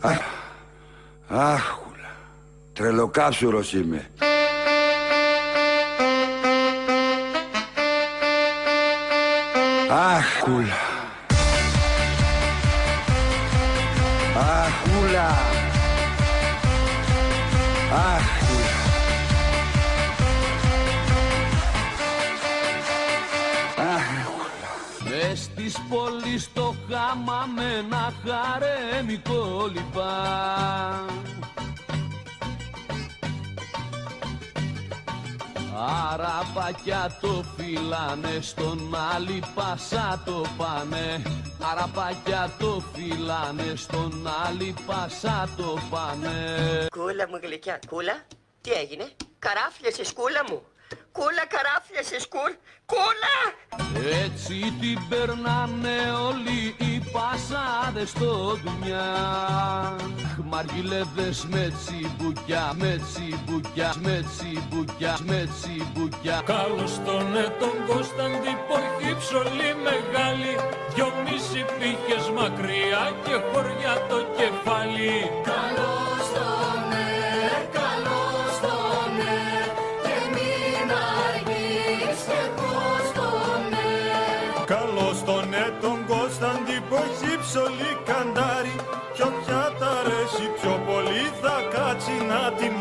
Πατώκινε 0.00 0.38
Άχουλα. 1.28 2.16
Τρελοκάψουρος 2.72 3.72
είμαι. 3.72 4.10
Άχουλα. 9.90 10.76
Άχουλα. 14.36 15.28
Άχουλα. 17.92 18.47
Της 25.68 25.80
πόλης 25.88 26.52
το 26.52 26.74
χάμα 26.90 27.46
με 27.54 27.74
ένα 27.74 28.12
χαρέμικο 28.24 29.70
λιπά. 29.72 31.04
Αραπάκια 36.10 37.18
το 37.20 37.44
φυλάνε 37.56 38.38
στον 38.40 38.94
άλλη 39.14 39.42
πάσα 39.54 40.22
το 40.24 40.44
πάνε. 40.56 41.22
Αραπάκια 41.70 42.50
το 42.58 42.82
φυλάνε 42.92 43.74
στον 43.76 44.28
άλλη 44.46 44.74
πάσα 44.86 45.48
το 45.56 45.78
πάνε. 45.90 46.86
Κούλα 46.90 47.28
μου 47.28 47.38
γλυκιά, 47.42 47.78
κούλα, 47.88 48.22
τι 48.60 48.70
έγινε, 48.70 49.08
καράφιασες 49.38 50.12
κούλα 50.12 50.44
μου. 50.48 50.62
Κούλα 51.18 51.46
καράφιασες 51.54 52.28
κούλ, 52.28 52.52
κούλα! 52.90 53.36
Έτσι 54.24 54.56
την 54.80 54.98
περνάνε 55.08 55.98
όλοι 56.28 56.60
οι 56.78 57.02
πασάδες 57.12 58.08
στο 58.08 58.58
δουλειά 58.64 59.06
Μαργιλεύδες 60.44 61.46
με 61.50 61.72
τσιμπουκιά, 61.78 62.72
με 62.80 63.00
τσιμπουκιά, 63.06 63.94
με 64.02 64.24
τσιμπουκιά, 64.28 65.18
με 65.28 65.48
τσιμπουκιά. 65.54 66.42
Καλώς 66.44 66.92
τον 67.06 67.36
ε, 67.36 67.46
τον 67.60 67.76
Κωνσταντή 67.86 68.54
Πορχή 68.68 69.12
ψωλή 69.20 69.70
μεγάλη. 69.86 70.52
Δυο 70.94 71.08
μισή 71.24 71.64
πήχες 71.78 72.26
μακριά 72.36 73.04
και 73.24 73.34
χωριά 73.48 73.94
το 74.08 74.18
κεφάλι. 74.36 75.12
Καλώς 75.50 76.24
τον 76.34 76.67
Πορχή 87.58 87.74
ψωλή 87.74 87.92
καντάρι 88.08 88.76
Κι 89.14 89.22
όποια 89.22 89.62
τα 89.78 89.90
αρέσει 90.00 90.46
πιο 90.58 90.74
πολύ 90.88 91.26
θα 91.40 91.56
κάτσει 91.74 92.14
να 92.30 92.42
την 92.58 92.74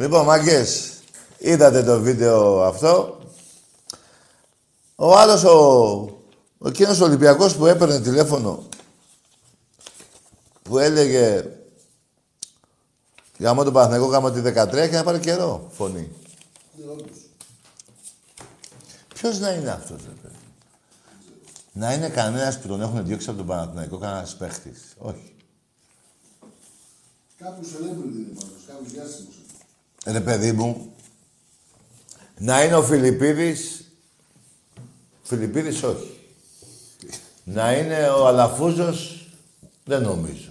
Λοιπόν, 0.00 0.24
μάγκες, 0.24 0.92
είδατε 1.38 1.82
το 1.82 2.00
βίντεο 2.00 2.62
αυτό. 2.62 3.20
Ο 4.96 5.16
άλλος, 5.16 5.44
ο, 5.44 5.58
ο 6.58 6.68
εκείνος 6.68 7.00
Ολυμπιακός 7.00 7.56
που 7.56 7.66
έπαιρνε 7.66 8.00
τηλέφωνο, 8.00 8.68
που 10.62 10.78
έλεγε 10.78 11.44
Γαμώ 13.38 13.64
τον 13.64 13.72
Παναθηναϊκό, 13.72 14.06
γαμώ 14.06 14.30
τη 14.30 14.40
13 14.40 14.88
και 14.90 14.96
να 14.96 15.04
πάρει 15.04 15.18
καιρό 15.18 15.68
φωνή. 15.72 16.10
Ποιος 19.14 19.38
να 19.38 19.50
είναι 19.50 19.70
αυτός, 19.70 20.00
ρε 20.04 20.12
παιδί; 20.22 20.34
Να 21.72 21.92
είναι 21.92 22.08
κανένας 22.08 22.60
που 22.60 22.68
τον 22.68 22.80
έχουν 22.80 23.06
διώξει 23.06 23.28
από 23.28 23.38
τον 23.38 23.46
Παναθηναϊκό, 23.46 23.98
κανένας 23.98 24.36
παίχτης. 24.36 24.94
Όχι. 24.98 25.34
Κάποιος 27.38 27.68
celebrity 27.68 28.16
είναι 28.16 28.34
πάντως, 28.34 28.62
κάποιος 28.66 28.92
διάσημος. 28.92 29.34
Ρε 30.12 30.20
παιδί 30.20 30.52
μου, 30.52 30.92
να 32.38 32.64
είναι 32.64 32.74
ο 32.74 32.82
Φιλιππίδης, 32.82 33.84
Φιλιππίδης 35.22 35.82
όχι. 35.82 36.16
Να 37.44 37.72
είναι 37.76 38.08
ο 38.08 38.26
Αλαφούζος, 38.26 39.28
δεν 39.84 40.02
νομίζω. 40.02 40.50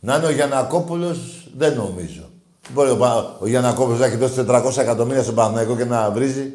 Να 0.00 0.16
είναι 0.16 0.26
ο 0.26 0.30
Γιανακόπουλος, 0.30 1.48
δεν 1.56 1.74
νομίζω. 1.76 2.28
Μπορεί 2.72 2.90
ο, 2.90 2.96
Πα- 2.96 3.36
ο 3.40 3.46
Γιανακόπουλος 3.48 3.98
να 3.98 4.06
έχει 4.06 4.16
δώσει 4.16 4.44
400 4.48 4.76
εκατομμύρια 4.76 5.22
στον 5.22 5.34
Παναθηναϊκό 5.34 5.76
και 5.76 5.84
να 5.84 6.10
βρίζει. 6.10 6.52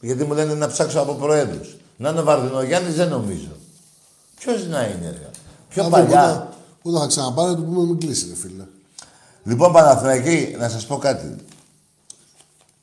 Γιατί 0.00 0.24
μου 0.24 0.34
λένε 0.34 0.54
να 0.54 0.68
ψάξω 0.68 1.00
από 1.00 1.14
προέδρους. 1.14 1.76
Να 1.96 2.08
είναι 2.10 2.20
ο 2.20 2.24
Βαρδινογιάννης, 2.24 2.94
δεν 2.94 3.08
νομίζω. 3.08 3.48
Ποιος 4.38 4.66
να 4.66 4.84
είναι, 4.86 5.10
ρε. 5.10 5.30
Πιο 5.68 5.82
Θα 5.82 5.88
παλιά. 5.88 6.06
δούμε, 6.08 6.20
Όταν, 6.32 6.48
όταν 6.82 7.00
θα 7.00 7.06
ξαναπάρει, 7.06 7.50
να 7.50 7.56
του 7.56 7.64
πούμε 7.64 7.82
μην 7.86 7.98
κλείσει, 7.98 8.28
ρε 8.28 8.34
φίλε. 8.34 8.64
Λοιπόν, 9.46 9.72
Παναθηναϊκή, 9.72 10.56
να 10.58 10.68
σας 10.68 10.86
πω 10.86 10.96
κάτι. 10.96 11.36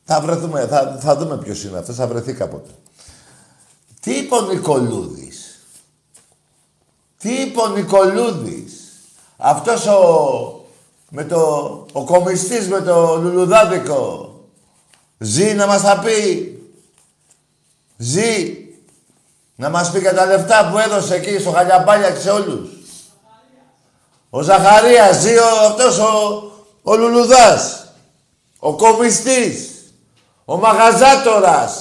Θα 0.04 0.22
βρεθούμε, 0.22 0.68
θα, 0.68 0.98
θα 1.02 1.16
δούμε 1.16 1.38
ποιος 1.38 1.64
είναι 1.64 1.78
αυτός, 1.78 1.96
θα 1.96 2.08
βρεθεί 2.08 2.34
κάποτε. 2.34 2.70
Τι 4.00 4.12
είπε 4.12 4.36
ο 4.36 4.42
Νικολούδης; 4.42 5.66
Τι 7.18 7.34
είπε 7.34 7.62
ο 7.62 7.68
Νικολούδης; 7.68 8.84
Αυτός 9.38 9.88
ο... 9.88 9.98
Με 11.10 11.24
το... 11.24 11.40
Ο 11.92 12.04
κομιστής 12.04 12.68
με 12.68 12.82
το 12.82 13.16
λουλουδάδικο. 13.16 14.34
Ζει 15.18 15.54
να 15.54 15.68
μας 15.68 15.82
τα 15.82 16.00
πει. 16.00 16.58
Ζει. 17.98 18.58
Να 19.56 19.70
μας 19.70 19.92
πει 19.92 20.00
για 20.00 20.14
τα 20.14 20.26
λεφτά 20.26 20.70
που 20.70 20.78
έδωσε 20.78 21.16
εκεί 21.16 21.40
στο 21.40 21.52
Χαλιαμπάλια 21.52 22.12
και 22.12 22.20
σε 22.20 22.30
όλους. 22.30 22.70
Ο 24.30 24.42
Ζαχαρίας 24.42 25.18
ζει 25.18 25.38
ο, 25.38 25.66
αυτός 25.68 26.00
ο, 26.00 26.44
ο 26.84 26.96
Λουλουδάς. 26.96 27.86
Ο 28.60 28.74
κομιστής. 28.74 29.70
Ο 30.46 30.58
Μαγαζάτορας. 30.58 31.74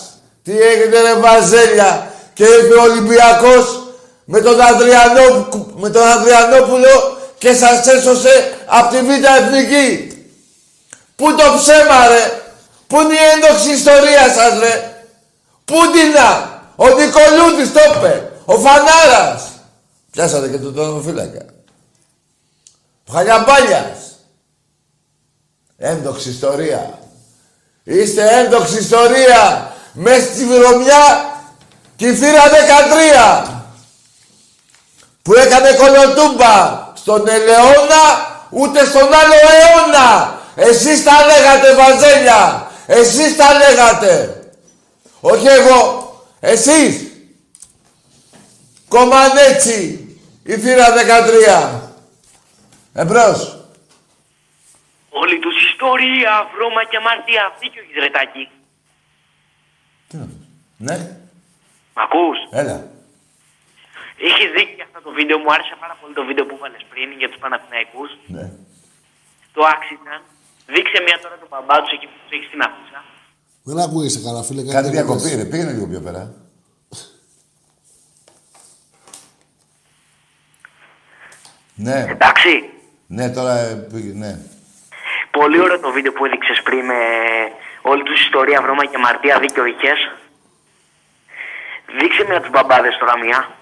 Τι 0.42 0.60
έγινε 0.60 1.00
ρε 1.00 1.14
Βαζέλια. 1.14 2.12
Και 2.34 2.44
ήρθε 2.44 2.74
ο 2.74 2.82
Ολυμπιακός 2.82 3.82
με 4.24 4.40
τον, 4.40 4.60
Αδριανό, 4.60 5.48
με 5.76 5.90
τον 5.90 6.02
Αδριανόπουλο 6.02 7.18
και 7.38 7.54
σας 7.54 7.86
έσωσε 7.86 8.58
από 8.66 8.96
τη 8.96 9.02
Β' 9.02 9.24
Εθνική. 9.40 10.16
Πού 11.16 11.34
το 11.34 11.44
ψέμα 11.58 12.08
ρε; 12.08 12.40
Πού 12.86 13.00
είναι 13.00 13.14
η 13.14 13.16
ένδοξη 13.34 13.70
ιστορία 13.70 14.32
σας 14.32 14.58
ρε; 14.58 15.04
Πού 15.64 15.74
την 15.92 16.10
να; 16.14 16.60
Ο 16.76 16.86
Νικολούδης 16.86 17.72
το 17.72 17.80
είπε. 17.96 18.30
Ο 18.44 18.58
Φανάρας. 18.58 19.42
Πιάσατε 20.10 20.48
και 20.48 20.58
τον 20.58 20.74
τονοφύλακα. 20.74 21.44
Ο 23.08 23.12
Χαλιαμπάλιας. 23.12 24.11
Ένδοξη 25.84 26.30
ιστορία. 26.30 26.98
Είστε 27.84 28.28
ένδοξη 28.28 28.78
ιστορία. 28.78 29.72
Μες 29.92 30.22
στη 30.22 30.44
βρωμιά 30.44 31.34
και 31.96 32.06
η 32.06 32.14
θύρα 32.14 32.42
13. 33.44 33.46
Που 35.22 35.34
έκανε 35.34 35.72
κολοτούμπα 35.72 36.88
στον 36.94 37.28
Ελαιώνα 37.28 38.30
ούτε 38.50 38.84
στον 38.84 39.02
άλλο 39.02 39.34
αιώνα. 39.34 40.40
Εσείς 40.54 41.04
τα 41.04 41.12
λέγατε 41.26 41.74
Βαζέλια. 41.74 42.70
Εσείς 42.86 43.36
τα 43.36 43.46
λέγατε. 43.52 44.42
Όχι 45.20 45.46
εγώ. 45.46 46.12
Εσείς. 46.40 47.00
Κομμανέτσι. 48.88 50.06
Η 50.42 50.56
θύρα 50.56 50.92
13. 50.92 51.80
Εμπρός. 52.94 53.56
Όλη 55.14 55.38
τους 55.38 55.51
ιστορία, 55.82 56.32
βρώμα 56.54 56.82
και 56.90 56.96
αμαρτία. 57.02 57.44
Δίκιο 57.60 57.82
έχεις 57.84 57.98
ρετάκι. 58.04 58.44
Ναι. 60.86 60.96
Μ' 61.94 62.00
ακούς; 62.06 62.38
Έλα. 62.60 62.76
Έχεις 64.28 64.48
δίκιο 64.56 64.74
για 64.78 64.86
αυτό 64.88 65.00
το 65.06 65.10
βίντεο. 65.18 65.36
Μου 65.42 65.52
άρεσε 65.54 65.74
πάρα 65.82 65.94
πολύ 66.00 66.14
το 66.18 66.24
βίντεο 66.28 66.44
που 66.46 66.54
έβαλες 66.58 66.82
πριν 66.90 67.08
για 67.20 67.28
τους 67.30 67.38
Παναθηναϊκούς. 67.42 68.10
Ναι. 68.34 68.46
Το 69.54 69.60
άξιζαν. 69.74 70.20
Δείξε 70.74 70.98
μια 71.06 71.16
τώρα 71.22 71.36
τον 71.42 71.48
μπαμπά 71.50 71.76
τους 71.82 71.92
εκεί 71.96 72.06
που 72.10 72.16
τους 72.22 72.32
έχεις 72.36 72.48
στην 72.50 72.60
αφήσα. 72.66 73.00
Δεν 73.68 73.78
ακούγεσαι 73.86 74.20
καλά, 74.26 74.42
φίλε. 74.42 74.62
Κάτι 74.62 74.88
διακοπή 74.96 75.20
διακοπές. 75.20 75.42
ρε. 75.42 75.44
Πήγαινε 75.50 75.72
λίγο 75.72 75.86
πιο 75.92 76.00
πέρα. 76.00 76.22
Ναι. 81.74 82.06
Εντάξει. 82.08 82.70
Ναι, 83.06 83.30
τώρα 83.30 83.58
ε, 83.58 83.74
πήγε, 83.92 84.12
ναι. 84.12 84.32
Πολύ 85.38 85.60
ωραίο 85.60 85.80
το 85.80 85.90
βίντεο 85.90 86.12
που 86.12 86.24
έδειξες 86.24 86.62
πριν 86.62 86.84
με 86.84 87.00
όλη 87.82 88.02
τους 88.02 88.20
ιστορία, 88.24 88.62
βρώμα 88.62 88.86
και 88.86 88.96
αμαρτία. 88.96 89.38
Δίκιο 89.40 89.64
είχες. 89.64 90.00
Δείξε 91.98 92.24
μια 92.28 92.40
τους 92.40 92.50
μπαμπάδες 92.50 92.96
τώρα 92.98 93.18
μια. 93.18 93.56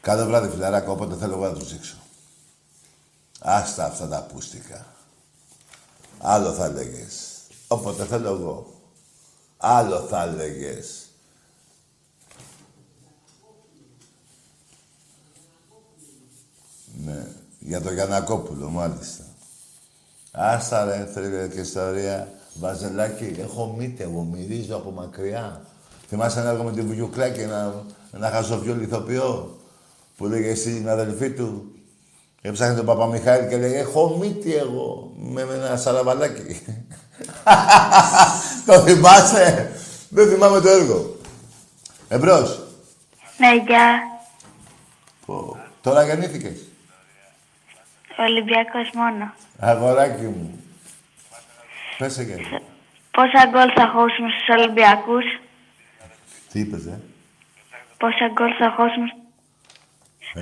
Κάθε 0.00 0.24
βράδυ 0.24 0.48
φιλαράκο, 0.48 0.92
όποτε 0.92 1.14
θέλω 1.16 1.32
εγώ 1.32 1.44
να 1.44 1.52
τους 1.52 1.72
δείξω. 1.72 1.96
Άστα 3.40 3.84
αυτά 3.84 4.08
τα 4.08 4.22
πούστικα. 4.32 4.86
Άλλο 6.20 6.52
θα 6.52 6.64
έλεγες. 6.64 7.40
Όποτε 7.68 8.04
θέλω 8.04 8.28
εγώ. 8.28 8.80
Άλλο 9.56 10.00
θα 10.00 10.22
έλεγες. 10.22 11.08
Ναι, 17.04 17.26
για 17.58 17.80
το 17.80 17.92
Γιανακόπουλο, 17.92 18.68
μάλιστα. 18.68 19.27
Άστα 20.32 20.84
ρε, 20.84 21.08
θέλει 21.14 21.48
και 21.48 21.60
ιστορία. 21.60 22.28
Βαζελάκι, 22.54 23.36
έχω 23.40 23.74
μύτη 23.78 24.02
εγώ, 24.02 24.22
μυρίζω 24.32 24.76
από 24.76 24.90
μακριά. 24.90 25.60
Θυμάσαι 26.08 26.40
ένα 26.40 26.50
έργο 26.50 26.62
με 26.62 26.72
την 26.72 26.86
Βουγιουκλάκη, 26.86 27.40
ένα, 27.40 27.84
ένα 28.12 28.30
χαζοβιό 28.30 28.74
λιθοποιό, 28.74 29.58
που 30.16 30.26
λέγε 30.26 30.54
στην 30.54 30.88
αδελφή 30.88 31.30
του, 31.30 31.72
έψαχνε 32.42 32.74
τον 32.74 32.86
Παπαμιχάηλ 32.86 33.48
και 33.48 33.56
λέγε 33.56 33.78
«Έχω 33.78 34.16
μύτη 34.20 34.54
εγώ, 34.54 35.12
με, 35.16 35.44
με 35.44 35.54
ένα 35.54 35.76
σαλαβαλάκι». 35.76 36.62
το 38.66 38.80
θυμάσαι; 38.80 39.70
Δεν 40.08 40.28
θυμάμαι 40.28 40.60
το 40.60 40.68
έργο. 40.68 41.16
Εμπρός. 42.08 42.62
Ναι, 43.38 43.54
γεια. 43.66 44.00
Πω. 45.26 45.56
Τώρα 45.82 46.04
γεννήθηκες. 46.04 46.67
Ολυμπιακός 48.18 48.90
μόνο. 48.94 49.24
Αγοράκι 49.60 50.22
μου. 50.22 50.64
Πέσε 51.98 52.24
και. 52.24 52.34
Πόσα 53.10 53.42
γκολ 53.50 53.70
θα 53.74 53.86
χώσουμε 53.94 54.28
στους 54.34 54.48
Ολυμπιακούς; 54.56 55.24
Τι 56.52 56.58
είπες, 56.60 56.84
ε; 56.86 57.00
Πόσα 57.98 58.26
γκολ 58.32 58.52
θα 58.58 58.68
χώσουμε... 58.76 59.08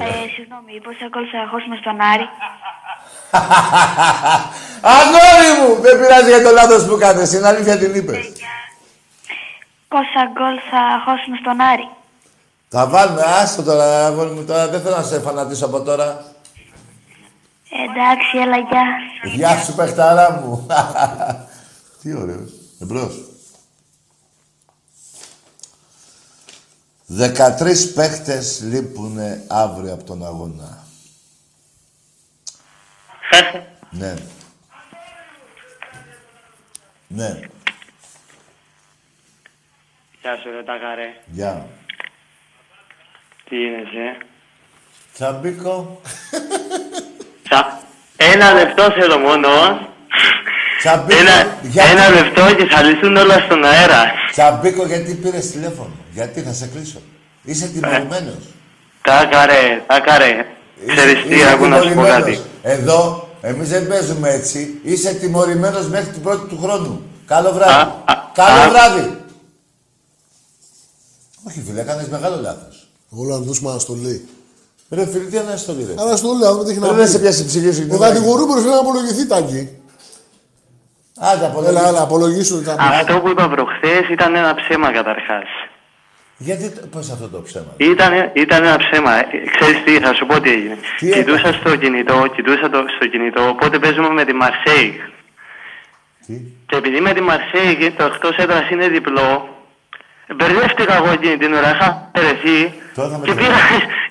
Ε, 0.04 0.28
συγγνώμη, 0.34 0.80
πόσα 0.86 1.06
γκολ 1.08 1.24
θα 1.32 1.48
χώσουμε 1.50 1.76
στον 1.82 2.00
Άρη; 2.00 2.28
Αγόρι 4.96 5.50
μου! 5.58 5.80
Δεν 5.80 6.00
πειράζει 6.00 6.28
για 6.28 6.42
το 6.42 6.50
λάθος 6.50 6.86
που 6.86 6.96
κάνεις. 6.98 7.32
Είναι 7.32 7.48
αλήθεια 7.48 7.78
την 7.78 7.94
είπες. 7.94 8.32
Πόσα 9.88 10.22
γκολ 10.32 10.56
θα 10.70 10.82
χώσουμε 11.04 11.36
στον 11.40 11.60
Άρη; 11.60 11.88
Θα 12.68 12.86
βάλουμε, 12.86 13.22
άστο 13.22 13.62
τώρα, 13.62 14.06
αγόρι 14.06 14.30
μου, 14.30 14.44
τώρα 14.44 14.68
δεν 14.68 14.80
θέλω 14.80 14.96
να 14.96 15.02
σε 15.02 15.20
φανατίσω 15.20 15.66
από 15.66 15.80
τώρα. 15.82 16.34
Εντάξει, 17.70 18.38
έλα, 18.38 18.56
γεια. 18.58 18.84
Γεια 19.34 19.62
σου, 19.62 19.74
παιχταρά 19.74 20.40
μου. 20.40 20.66
Τι 22.02 22.14
ωραίος. 22.14 22.52
Εμπρός. 22.80 23.14
13 27.18 27.92
παίχτες 27.94 28.60
λείπουνε 28.62 29.44
αύριο 29.48 29.92
από 29.92 30.04
τον 30.04 30.26
αγώνα. 30.26 30.84
ναι. 33.90 34.14
Ναι. 37.08 37.40
Γεια 40.20 40.36
σου 40.36 40.50
ρε 40.50 40.62
Τακαρέ. 40.62 41.08
Γεια. 41.26 41.68
Τι 43.48 43.56
είναι 43.56 43.78
ε; 43.80 44.26
Τσαμπίκο. 45.12 46.00
Τσα... 47.48 47.80
Ένα 48.16 48.52
λεπτό 48.52 48.82
θέλω 49.00 49.18
μόνο. 49.18 49.48
Τσαμπίκο. 50.78 51.18
Ένα, 51.20 51.58
γιατί- 51.62 51.90
ένα 51.90 52.08
λεπτό 52.10 52.54
και 52.54 52.66
θα 52.74 52.82
λυθούν 52.82 53.16
όλα 53.16 53.38
στον 53.46 53.64
αέρα. 53.64 54.02
Τσαμπίκο, 54.32 54.86
γιατί 54.86 55.14
πήρες 55.14 55.50
τηλέφωνο. 55.50 55.90
Γιατί 56.12 56.40
θα 56.40 56.52
σε 56.52 56.66
κλείσω. 56.74 56.98
Είσαι 57.42 57.66
τιμωρημένος. 57.66 58.44
Τάκαρε, 59.02 59.82
τάκαρε. 59.86 60.46
Ξέρεις 60.96 61.22
τι, 61.22 61.34
Είσαι 61.34 61.50
άκου 61.52 61.66
να 61.66 61.76
σου 61.76 61.82
πω 61.82 61.88
τιμωρημένος. 61.88 62.20
κάτι. 62.24 62.40
Εδώ, 62.62 63.28
Εμείς 63.40 63.68
δεν 63.68 63.88
παίζουμε 63.88 64.30
έτσι. 64.30 64.80
Είσαι 64.82 65.14
τιμωρημένος 65.14 65.88
μέχρι 65.88 66.06
την 66.12 66.22
πρώτη 66.22 66.48
του 66.48 66.58
χρόνου. 66.62 67.02
Καλό 67.26 67.52
βράδυ. 67.52 67.90
Καλό 68.34 68.70
βράδυ. 68.70 69.16
Όχι 71.48 71.62
φίλε, 71.66 71.80
έκανες 71.80 72.08
μεγάλο 72.08 72.40
λάθος. 72.40 72.88
Εγώ 73.12 73.22
λέω 73.24 73.34
να 73.36 73.40
του 73.42 73.46
δώσουμε 73.48 73.70
αναστολή. 73.70 74.28
Ρε 74.90 75.06
φίλε, 75.06 75.24
τι 75.24 75.38
αναστολή 75.38 75.84
ρε. 75.88 76.02
Αναστολή, 76.02 76.46
αν 76.46 76.56
δεν 76.58 76.68
έχει 76.70 76.78
να 76.78 76.86
Ρε, 76.86 76.92
πει. 76.92 76.98
δεν 76.98 77.08
σε 77.08 77.18
πιάσει 77.18 77.42
η 77.42 77.46
ψυχή 77.46 77.72
σου. 77.72 77.88
Ο 77.92 77.98
κατηγορούμενος 77.98 78.62
λέει 78.64 78.72
να 78.72 78.78
απολογηθεί 78.78 79.26
τάκι. 79.26 79.68
Άντε, 81.18 81.44
απολογίσου. 81.46 81.76
Έλα, 81.78 81.88
έλα, 81.88 82.02
απολογήσου. 82.02 82.62
τα- 82.62 82.76
Αυτό 82.78 83.20
που 83.20 83.28
είπα 83.28 83.48
προχθές 83.48 84.08
ήταν 84.10 84.34
ένα 84.34 84.54
ψέμα 84.54 84.92
καταρχάς. 84.92 85.48
Γιατί, 86.38 86.72
πώς 86.90 87.10
αυτό 87.10 87.28
το 87.28 87.40
ψέμα; 87.42 87.72
Ήταν, 87.76 88.12
ήταν 88.34 88.64
ένα 88.64 88.76
ψέμα. 88.76 89.12
Ε, 89.18 89.24
Ξέρεις 89.58 89.82
τι, 89.84 89.92
θα 90.04 90.14
σου 90.14 90.26
πω 90.26 90.40
τι 90.40 90.50
έγινε. 90.50 90.76
Τι 90.98 91.10
κοιτούσα 91.10 91.52
στο 91.52 91.76
κινητό, 91.76 92.26
κοιτούσα 92.34 92.70
το, 92.70 92.78
στο 92.96 93.06
κινητό, 93.06 93.48
οπότε 93.48 93.78
παίζουμε 93.78 94.08
με 94.08 94.24
τη 94.24 94.32
Μαρσέη. 94.32 95.00
Και 96.66 96.76
επειδή 96.76 97.00
με 97.00 97.12
τη 97.12 97.20
Μαρσέη 97.20 97.90
το 97.98 98.04
εκτός 98.04 98.36
έδρας 98.36 98.70
είναι 98.70 98.88
διπλό, 98.88 99.48
μπερδεύτηκα 100.36 100.94
εγώ 100.96 101.10
εκείνη 101.10 101.36
την 101.36 101.54
ώρα, 101.54 101.70
είχα 101.70 102.10
περεθεί 102.96 103.20
και 103.26 103.34
πήγα 103.40 103.58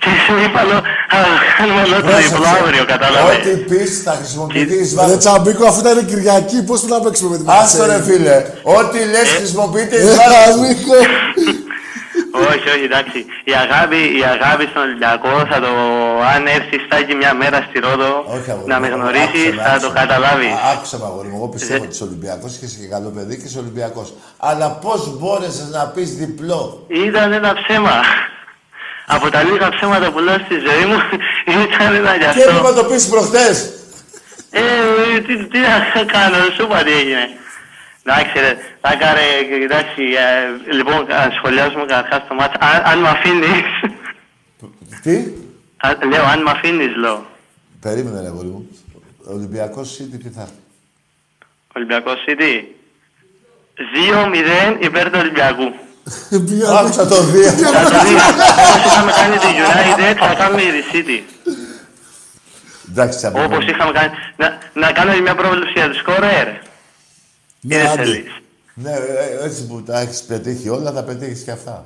και 0.04 0.10
σου 0.26 0.34
είπα, 0.46 0.62
λέω, 0.70 0.82
«Α, 1.18 1.20
κάνουμε 1.58 1.82
όλο 1.86 1.96
το 2.08 2.12
διπλό 2.22 2.48
αύριο, 2.60 2.84
κατάλαβες. 2.94 3.38
Ό,τι 3.38 3.52
πεις 3.70 3.92
θα 4.06 4.12
χρησιμοποιηθείς 4.20 4.80
εις 4.86 4.90
Ρε 4.94 4.96
βάρος. 5.02 5.18
Τσαμπίκο, 5.24 5.64
αφού 5.72 5.80
ήταν 5.86 6.06
Κυριακή, 6.12 6.58
πώς 6.70 6.80
θα 6.82 7.00
παίξουμε 7.04 7.30
με 7.30 7.38
την 7.38 7.50
Άστο 7.60 7.86
ρε 7.92 8.00
φίλε. 8.08 8.38
Ό,τι 8.80 9.00
λες 9.14 9.28
χρησιμοποιείται 9.38 9.96
εις 9.96 10.04
Ε, 10.12 10.16
βάρος. 10.20 10.38
σου. 10.46 10.52
Τσαμπίκο. 10.52 10.96
όχι, 12.52 12.68
όχι, 12.76 12.86
εντάξει. 12.92 13.20
Η 13.52 13.54
αγάπη, 13.64 14.00
η 14.22 14.24
αγάπη 14.36 14.64
στον 14.72 14.82
Ολυμπιακό 14.88 15.34
θα 15.52 15.58
το, 15.66 15.72
αν 16.34 16.42
έρθει 16.58 16.78
στάκι 16.86 17.14
μια 17.22 17.34
μέρα 17.42 17.60
στη 17.68 17.78
Ρόδο, 17.86 18.12
να 18.72 18.76
με 18.84 18.88
γνωρίσεις, 18.96 19.46
Άκουσα 19.48 19.56
με, 19.56 19.62
θα 19.66 19.70
άκουσα 19.74 19.86
το 19.88 19.92
με. 19.94 20.00
καταλάβεις. 20.02 20.54
Α, 20.66 20.70
Άκουσα 20.74 20.96
με, 21.02 21.06
αγόρι 21.10 21.28
μου. 21.32 21.38
Εγώ 21.40 21.48
πιστεύω 21.56 21.84
ότι 21.88 21.94
είσαι 21.96 22.04
Ολυμπιακός 22.10 22.52
και 22.60 22.66
είσαι 22.68 22.78
και 22.82 22.90
καλό 22.96 23.10
παιδί 23.16 23.34
και 23.40 23.48
είσαι 23.50 23.60
Ολυμπιακός. 23.66 24.08
Αλλά 24.50 24.68
πώς 24.84 25.00
μπόρεσες 25.18 25.68
να 25.78 25.84
πεις 25.94 26.10
διπλό; 26.22 26.62
Ήταν 27.08 27.28
ένα 27.40 27.52
ψέμα. 27.60 27.96
Από 29.08 29.30
τα 29.30 29.44
λίγα 29.44 29.70
ψέματα 29.70 30.12
που 30.12 30.20
λέω 30.20 30.38
στη 30.46 30.56
ζωή 30.68 30.86
μου, 30.86 30.98
ήταν 31.74 31.96
ένα 31.96 32.14
γι' 32.16 32.20
Και 32.20 32.26
έπρεπε 32.26 32.50
αυτό. 32.52 32.68
να 32.70 32.74
το 32.74 32.84
πεις 32.84 33.08
προχτές. 33.08 33.74
Ε, 34.52 35.20
τι, 35.20 35.48
τι 35.48 35.60
να 35.60 36.04
κάνω, 36.06 36.36
σου 36.56 36.64
είπα 36.64 36.84
τι 36.84 36.92
έγινε. 36.92 37.30
Εντάξει 38.04 38.40
ρε, 38.40 38.58
θα 38.82 38.96
κάρε, 38.96 39.22
εντάξει, 39.64 40.04
ε, 40.04 40.74
λοιπόν, 40.74 41.06
να 41.08 41.32
σχολιάσουμε 41.38 41.86
καταρχάς 41.86 42.28
το 42.28 42.34
μάτς. 42.34 42.54
Αν, 42.60 42.82
αν 42.86 43.00
με 43.00 43.08
αφήνεις, 43.10 43.64
Τι; 45.02 45.16
α, 45.78 46.06
λέω, 46.10 46.26
αν 46.26 46.42
με 46.42 46.52
αφήνεις, 46.52 46.96
λέω. 46.96 47.26
Περίμενε 47.82 48.22
ρε 48.22 48.28
αγόρι 48.28 48.48
μου. 48.48 48.70
Ολυμπιακός 49.26 50.00
City 50.00 50.18
τι 50.24 50.30
θα 50.30 50.42
έρθει. 50.42 50.54
Ολυμπιακός 51.76 52.24
City. 52.28 52.64
2-0 54.80 54.84
υπέρ 54.84 55.06
του 55.12 55.20
Ολυμπιακού. 55.22 55.74
Άκουσα 56.80 57.08
το 57.08 57.22
δύο. 57.24 57.50
Θα 57.50 57.84
το 57.84 58.00
δεις. 58.06 58.22
Όπως 58.76 58.86
είχαμε 58.86 59.12
κάνει 59.12 59.38
τη 59.38 59.48
United, 59.64 60.16
θα 60.20 60.34
κάνουμε 60.34 60.62
η 60.62 60.84
City. 60.94 61.18
Εντάξει, 62.90 63.20
θα 63.20 63.32
Όπως 63.46 63.66
είχαμε 63.68 63.92
κάνει. 63.92 64.10
Να, 64.38 64.58
να 64.74 64.92
κάνω 64.92 65.22
μια 65.22 65.36
πρόβλεψη 65.36 65.74
για 65.76 65.88
το 65.88 65.94
σκόρερ. 65.94 66.48
Ναι, 67.62 67.78
δεν 67.78 67.88
άντε. 67.88 68.04
θέλεις. 68.04 68.32
Ναι, 68.74 68.92
ε, 68.92 69.46
έτσι 69.46 69.68
που 69.68 69.84
τα 69.84 70.00
έχεις 70.00 70.22
πετύχει 70.24 70.70
όλα, 70.70 70.92
θα 70.92 71.04
πετύχεις 71.04 71.42
και 71.44 71.52
αυτά. 71.52 71.86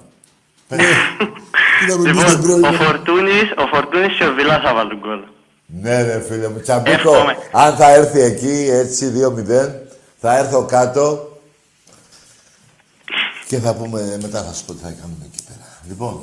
Λοιπόν, 1.88 2.64
ο 2.64 2.72
Φορτούνης, 2.72 3.52
ο 3.58 3.68
Φορτούνης 3.74 4.18
και 4.18 4.26
ο 4.26 4.34
Βιλάς 4.34 4.62
θα 4.64 4.74
βάλουν 4.74 5.00
γκολ. 5.00 5.20
Ναι, 5.66 6.04
ρε 6.04 6.24
φίλε 6.28 6.48
μου. 6.48 6.60
Τσαμπίκο, 6.62 7.12
Εύχομαι. 7.12 7.38
αν 7.52 7.76
θα 7.76 7.90
έρθει 7.94 8.22
εκεί 8.22 8.68
έτσι 8.72 9.12
2-0, 9.16 9.70
θα 10.22 10.38
έρθω 10.38 10.66
κάτω 10.66 11.29
και 13.50 13.58
θα 13.66 13.74
πούμε 13.76 14.18
μετά 14.22 14.40
θα 14.44 14.54
σου 14.54 14.64
πω 14.66 14.72
τι 14.74 14.82
θα 14.88 14.92
κάνουμε 15.00 15.24
εκεί 15.30 15.42
πέρα. 15.48 15.66
Λοιπόν, 15.90 16.14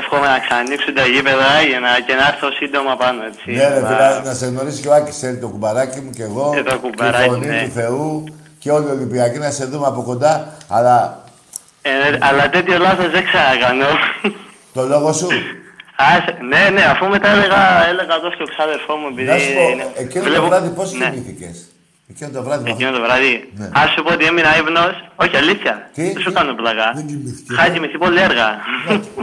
Εύχομαι 0.00 0.26
να 0.26 0.38
ξανανοίξουν 0.38 0.94
τα 0.94 1.04
γήπεδα 1.12 1.50
για 1.70 1.80
να, 1.80 1.90
και 2.06 2.14
να 2.20 2.24
έρθω 2.32 2.48
σύντομα 2.60 2.96
πάνω, 2.96 3.20
έτσι. 3.30 3.50
ναι, 3.58 3.68
ρε 3.68 3.80
Να- 3.80 3.88
φίλε, 3.88 4.20
να 4.28 4.34
σε 4.34 4.46
γνωρίσει 4.46 4.80
και 4.82 4.88
ο 4.88 4.94
Άκης 4.94 5.18
θέλει 5.18 5.36
το 5.38 5.48
κουμπαράκι 5.48 6.00
μου 6.00 6.10
και 6.10 6.22
εγώ. 6.22 6.52
Και 6.54 6.62
το 6.62 6.78
κουμπαράκι, 6.78 7.24
η 7.24 7.28
φωνή 7.30 7.46
ναι. 7.46 7.62
του 7.64 7.70
Θεού 7.80 8.24
και 8.58 8.70
όλοι 8.70 8.86
οι 8.86 8.90
Ολυμπιακοί 8.90 9.38
να 9.38 9.50
σε 9.50 9.64
δούμε 9.64 9.86
από 9.86 10.02
κοντά. 10.02 10.54
Αλλά 10.68 11.24
Ε, 11.82 11.90
αλλά 12.20 12.50
τέτοιο 12.50 12.78
λάθος 12.78 13.10
δεν 13.10 13.24
ξανακάνω. 13.24 13.86
το 14.76 14.82
λόγο 14.86 15.12
σου. 15.12 15.26
Άσε, 15.96 16.36
ναι, 16.48 16.68
ναι, 16.70 16.82
αφού 16.84 17.06
μετά 17.06 17.28
έλεγα, 17.28 17.88
έλεγα 17.88 18.14
εδώ 18.14 18.30
στο 18.34 18.44
ξάδερφό 18.44 18.94
μου, 18.96 19.06
επειδή... 19.12 19.28
Να 19.28 19.38
σου 19.38 19.52
πω, 19.54 19.68
είναι- 19.72 19.92
εκείνο 19.96 20.24
βλέπω- 20.24 20.42
το 20.42 20.48
βράδυ 20.48 20.68
πώς 20.68 20.92
ναι. 20.92 21.10
κοιμήθηκες; 21.10 21.67
Εκείνο 22.10 22.30
το 22.30 22.42
βράδυ. 22.42 22.70
Εκείνο 22.70 22.90
το 22.90 23.00
βράδυ. 23.00 23.52
Ναι. 23.56 23.68
Ας 23.74 23.90
σου 23.92 24.02
πω 24.02 24.12
ότι 24.12 24.24
έμεινα 24.24 24.56
ύπνος. 24.58 24.94
Όχι, 25.16 25.36
αλήθεια. 25.36 25.90
Δεν 25.94 26.20
σου 26.22 26.32
κάνω 26.32 26.52
πλακά. 26.54 26.88
Είχα 27.50 27.68
κοιμηθεί 27.68 27.98
πολύ 27.98 28.20
έργα. 28.20 28.48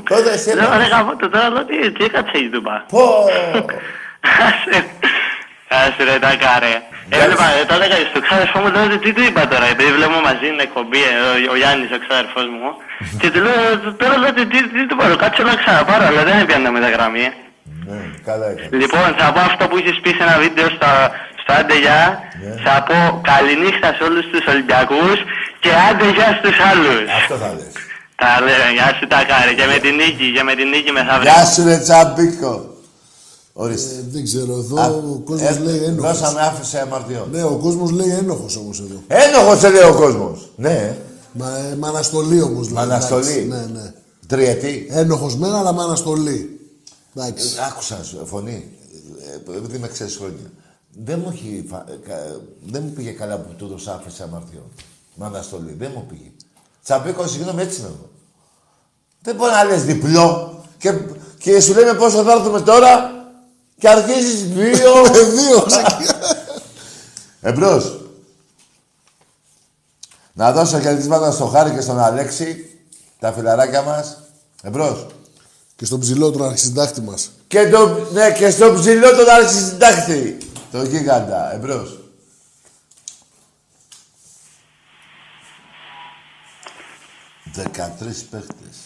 Τότε 0.10 0.30
εσύ 0.32 0.49
Λέω, 0.56 0.64
έπαθες. 0.64 0.88
ρε 0.88 0.95
γαμώ 0.95 1.16
το 1.16 1.30
τώρα, 1.30 1.49
λέω, 1.49 1.66
τι, 1.66 1.91
τι 1.91 2.03
έκατσε 2.03 2.38
η 2.38 2.49
Τούπα. 2.49 2.86
Πω! 2.90 3.26
Άσε 5.70 6.03
ρε 6.03 6.20
τα 6.20 6.32
κάρε. 6.44 6.74
Έβλεπα, 7.10 7.45
ε, 7.60 7.66
το 7.70 7.74
έλεγα 7.78 7.95
στο 8.12 8.20
ξάδερφό 8.26 8.57
μου, 8.60 8.70
λέω, 8.74 8.88
τι 9.03 9.12
του 9.16 9.24
είπα 9.30 9.48
τώρα, 9.53 9.66
επειδή 9.74 9.91
βλέπουμε 9.98 10.22
μαζί 10.30 10.45
είναι 10.52 10.64
εκπομπή, 10.70 11.02
ε, 11.12 11.14
ο- 11.48 11.52
ο 11.53 11.56
Γιάννης 11.62 11.90
ο 11.95 11.99
ξάδερφός 12.06 12.48
μου. 12.56 12.70
Και 13.22 13.28
του 13.34 13.40
λέω, 13.45 13.62
τώρα 14.02 14.16
λέω, 14.22 14.32
τι, 14.38 14.44
τι, 14.52 14.60
τι 14.76 14.82
του 14.90 14.95
πάρω, 14.99 15.16
κάτσε 15.24 15.41
να 15.49 15.56
ξαναπάρω, 15.62 16.06
αλλά 16.10 16.22
δεν 16.30 16.38
έπιανα 16.44 16.70
με 16.76 16.80
τα 16.86 16.90
γραμμή. 16.95 17.28
Ναι, 17.88 17.99
καλά 18.28 18.45
έκανες. 18.52 18.72
Λοιπόν, 18.82 19.07
θα 19.20 19.26
πω 19.34 19.40
αυτό 19.49 19.64
που 19.70 19.76
έχεις 19.82 19.95
πει 20.03 20.10
σε 20.18 20.24
ένα 20.28 20.36
βίντεο 20.44 20.68
στο, 20.76 20.90
στο 21.45 21.53
Άντε 21.59 21.77
Γεια. 21.85 22.01
Ναι. 22.43 22.53
Θα 22.65 22.76
πω 22.88 22.97
καληνύχτα 23.31 23.88
σε 23.97 24.01
όλους 24.07 24.26
τους 24.31 24.43
Ολυμπιακούς 24.53 25.17
και 25.63 25.69
Άντε 25.88 26.07
Γεια 26.17 26.30
στους 26.39 26.57
άλλους. 26.69 26.99
Αυτό 27.19 27.35
θα 27.43 27.49
λες. 27.57 27.73
Τα 28.22 28.31
λέω, 28.45 28.67
γεια 28.77 28.89
σου 28.97 29.05
τα 29.13 29.19
κάρε 29.30 29.53
και 29.59 29.65
με 29.72 29.77
την 29.85 29.93
νίκη, 30.01 30.26
και 30.35 30.43
με 30.49 30.53
την 30.59 30.67
νίκη 30.73 30.91
μεθαύριο. 30.97 31.27
Γεια 31.31 31.41
σου 31.51 31.61
ρε 31.69 31.77
Τσαμπίκο. 31.85 32.53
Ορίστε. 33.63 33.93
Ε, 33.95 34.03
δεν 34.13 34.23
ξέρω, 34.30 34.53
εδώ 34.63 34.76
Α, 34.81 34.85
ο 34.88 35.22
κόσμος 35.30 35.55
ε, 35.55 35.59
λέει 35.65 35.80
ένοχος. 35.89 36.19
Δώσαμε 36.19 36.41
άφησε 36.49 36.77
αμαρτιών. 36.85 37.27
Ναι, 37.31 37.43
ο 37.43 37.57
κόσμος 37.65 37.89
λέει 37.91 38.09
ένοχος 38.22 38.53
όμως 38.57 38.77
εδώ. 38.80 38.97
Ένοχος 39.07 39.59
σε 39.59 39.69
λέει 39.69 39.84
ο 39.84 39.93
κόσμος. 39.93 40.49
Ναι. 40.55 40.95
Μα, 41.31 41.47
ε, 41.57 41.76
με 41.76 41.88
αναστολή 41.88 42.41
όμως 42.41 42.65
λέει. 42.65 42.73
Με 42.73 42.81
αναστολή. 42.81 43.31
εντάξει, 43.31 43.47
Ναι, 43.47 43.80
ναι. 43.80 43.93
Τριετή. 44.27 44.88
Ένοχος 44.91 45.35
μένα, 45.38 45.57
αλλά 45.59 45.73
με 45.73 45.81
αναστολή. 45.81 46.59
Εντάξει. 47.15 47.47
Ε, 47.59 47.65
Άκουσα 47.65 47.99
σου, 48.03 48.26
φωνή. 48.26 48.72
Ε, 49.51 49.57
Επειδή 49.57 49.77
με 49.77 49.88
ξέρεις 49.88 50.15
χρόνια. 50.15 50.51
Δεν 51.03 51.19
μου, 51.19 51.30
έχει, 51.34 51.65
φα- 51.69 51.85
ε, 51.89 51.99
κα- 52.07 52.39
δεν 52.65 52.84
μου 52.84 52.89
πήγε 52.91 53.11
καλά 53.11 53.38
που 53.38 53.53
του 53.53 53.67
δώσα 53.67 53.93
άφησε 53.93 54.23
αμαρτιών. 54.23 54.72
Με 55.15 55.26
αναστολή. 55.26 55.76
Δεν 55.80 55.91
μου 55.95 56.05
πήγε. 56.09 56.31
Τσαμπίκο, 56.84 57.27
συγγνώμη, 57.27 57.61
έτσι 57.61 57.80
είμαι 57.80 57.88
εγώ. 57.89 58.09
Δεν 59.22 59.35
μπορεί 59.35 59.51
να 59.51 59.63
λες 59.63 59.84
διπλό 59.84 60.63
και, 60.77 60.93
και 61.39 61.59
σου 61.59 61.73
λέμε 61.73 61.93
πόσο 61.93 62.23
θα 62.23 62.31
έρθουμε 62.31 62.61
τώρα 62.61 63.11
και 63.80 63.89
αρχίζεις 63.89 64.47
δύο. 64.47 64.91
δύο. 65.35 65.65
Εμπρός. 67.41 67.99
Να 70.34 70.51
δώσω 70.51 70.80
χαιρετίσματα 70.80 71.31
στο 71.31 71.45
Χάρη 71.45 71.72
και 71.72 71.81
στον 71.81 71.99
Αλέξη, 71.99 72.80
τα 73.19 73.31
φιλαράκια 73.31 73.81
μας. 73.81 74.17
Εμπρός. 74.63 75.05
Και 75.76 75.85
στον 75.85 75.99
ψηλό 75.99 76.31
τον 76.31 76.43
αρχισυντάκτη 76.43 77.01
μας. 77.01 77.31
Και, 77.47 77.69
το, 77.69 78.07
ναι, 78.13 78.31
και 78.31 78.49
στο 78.49 78.73
ψηλό 78.80 79.09
τον 79.15 79.30
αρχισυντάκτη. 79.30 80.38
Το 80.76 80.84
γίγαντα. 80.84 81.53
Εμπρός. 81.53 81.99
Δεκατρεις 87.43 88.23
παίχτες. 88.23 88.77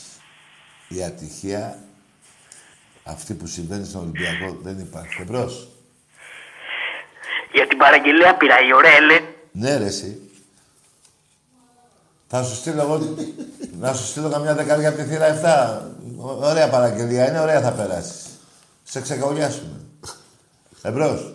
Η 0.88 1.03
ατυχία 1.03 1.80
αυτή 3.03 3.34
που 3.34 3.48
συμβαίνει 3.48 3.86
στον 3.86 4.02
Ολυμπιακό 4.02 4.57
δεν 4.61 4.80
υπάρχει. 4.80 5.22
Εμπρός. 5.22 5.70
Για 7.53 7.68
την 7.68 7.78
παραγγελία 7.78 8.38
πήρα 8.38 8.56
η 8.68 8.74
ωραία, 8.74 8.99
λέ. 9.02 9.20
Ναι, 9.52 9.78
ρε, 9.78 9.86
εσύ. 9.86 10.30
Θα 12.28 12.44
σου 12.44 12.56
στείλω 12.56 12.82
εγώ, 12.82 13.16
να 13.80 13.94
σου 13.94 14.06
στείλω 14.06 14.30
καμιά 14.30 14.56
δεκαριά 14.56 14.90
από 14.90 14.98
τη 14.98 15.03
θύρα 15.03 15.26
7. 15.26 15.82
Ω- 16.18 16.45
Ωραία 16.48 16.70
παραγγελία 16.70 17.30
είναι, 17.30 17.40
ωραία 17.40 17.61
θα 17.61 17.72
περάσεις. 17.72 18.26
Σε 18.84 19.02
ξεκαουλιάσουμε. 19.02 19.80
Εμπρός. 20.82 21.34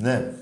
Ναι. 0.00 0.32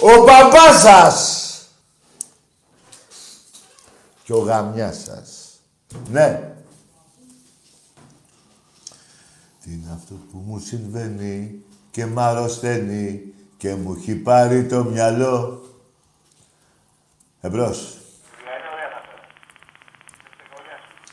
Ο 0.00 0.22
μπαμπάς 0.24 0.80
σας 0.80 1.46
και 4.24 4.32
ο 4.32 4.38
γαμιάς 4.38 5.02
σας. 5.02 5.60
Ναι. 6.10 6.52
Τι 9.62 9.72
είναι 9.72 9.92
αυτό 9.94 10.14
που 10.14 10.38
μου 10.38 10.58
συμβαίνει 10.58 11.62
και 11.90 12.06
μ' 12.06 12.18
αρρωσταίνει 12.18 13.32
και 13.56 13.74
μου 13.74 13.94
έχει 13.98 14.14
πάρει 14.14 14.66
το 14.66 14.84
μυαλό. 14.84 15.62
Εμπρός. 17.40 17.96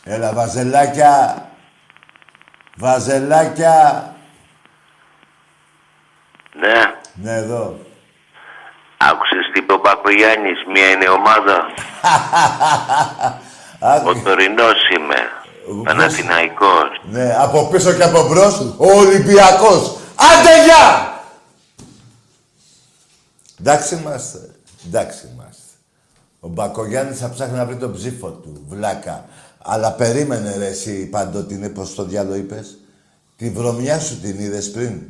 Έλα, 0.04 0.34
βαζελάκια. 0.34 1.46
Βαζελάκια. 2.78 4.12
Ναι, 6.60 6.80
Ναι, 7.14 7.38
εδώ. 7.38 7.78
άκουσες 8.98 9.46
τι 9.54 9.60
είπε 9.60 9.74
ο 9.74 9.80
Πακογιάννης, 9.80 10.60
μία 10.74 10.90
είναι 10.90 11.10
ομάδα; 11.10 11.58
ο 14.10 14.22
Τωρινός 14.24 14.80
είμαι, 14.98 15.16
Παναθηναϊκός. 15.84 16.90
Ναι, 17.12 17.36
από 17.40 17.68
πίσω 17.68 17.94
και 17.94 18.04
από 18.04 18.28
μπρος, 18.28 18.60
ο 18.78 18.92
Ολυμπιακός. 18.92 19.98
Άντε, 20.16 20.64
γεια! 20.66 21.16
Εντάξει 23.60 23.96
είμαστε. 23.96 24.40
Εντάξει 24.88 25.30
είμαστε. 25.34 25.62
Ο 26.40 26.48
Μπακογιάννης 26.48 27.20
θα 27.20 27.30
ψάχνει 27.30 27.58
να 27.58 27.66
βρει 27.66 27.76
τον 27.76 27.94
ψήφο 27.94 28.30
του, 28.30 28.66
βλάκα. 28.70 29.26
Αλλά 29.64 29.92
περίμενε 29.92 30.56
ρε 30.58 30.68
εσύ 30.68 31.06
παντοτινέ, 31.10 31.70
πώς 31.70 31.96
το 31.96 32.04
διάλο 32.04 32.36
είπες. 32.36 32.78
Τη 33.36 33.50
βρωμιά 33.50 34.00
σου 34.00 34.20
την 34.22 34.40
είδες 34.40 34.72
πριν. 34.72 35.02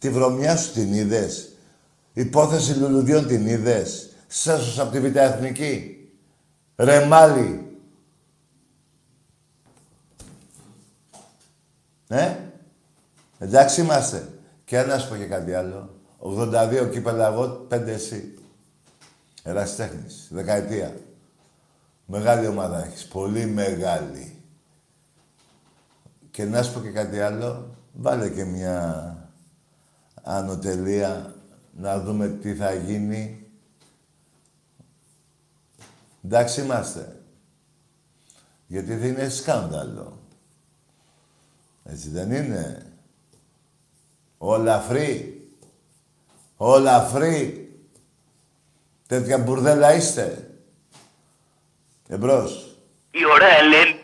Τη 0.00 0.10
βρωμιά 0.10 0.56
σου 0.56 0.72
την 0.72 0.92
είδες; 0.92 1.52
Υπόθεση 2.12 2.74
λουλουδιών 2.74 3.26
την 3.26 3.46
είδες; 3.46 4.12
Σέσος 4.26 4.78
από 4.78 4.90
τη 4.90 5.00
Β' 5.00 5.16
Εθνική; 5.16 6.08
Ρε 6.76 7.06
Μάλι. 7.06 7.78
Ε, 12.08 12.36
εντάξει 13.38 13.80
είμαστε. 13.80 14.28
Και 14.64 14.82
να 14.82 14.98
σου 14.98 15.08
πω 15.08 15.16
και 15.16 15.26
κάτι 15.26 15.54
άλλο. 15.54 15.94
82 16.18 16.88
κύπελα 16.90 17.26
εγώ, 17.26 17.66
5 17.70 17.86
εσύ. 17.86 18.34
Εραστέχνης, 19.42 20.28
δεκαετία. 20.30 20.96
Μεγάλη 22.06 22.46
ομάδα 22.46 22.84
έχεις, 22.84 23.06
πολύ 23.06 23.46
μεγάλη. 23.46 24.42
Και 26.30 26.44
να 26.44 26.62
σου 26.62 26.72
πω 26.72 26.80
και 26.80 26.90
κάτι 26.90 27.20
άλλο, 27.20 27.74
βάλε 27.92 28.28
και 28.28 28.44
μια 28.44 29.29
ανωτελεία 30.22 31.34
να 31.76 32.00
δούμε 32.00 32.28
τι 32.28 32.54
θα 32.54 32.74
γίνει. 32.74 33.46
Εντάξει 36.24 36.60
είμαστε. 36.60 37.22
Γιατί 38.66 38.94
δεν 38.94 39.08
είναι 39.08 39.28
σκάνδαλο. 39.28 40.18
Έτσι 41.84 42.08
δεν 42.08 42.32
είναι. 42.32 42.92
Όλα 44.38 44.86
free. 44.90 45.32
Όλα 46.56 47.12
free. 47.14 47.52
Τέτοια 49.06 49.38
μπουρδέλα 49.38 49.94
είστε. 49.94 50.50
Εμπρός. 52.08 52.76
Η 53.10 53.18
ωραία 53.34 53.58
Ελένη. 53.58 54.00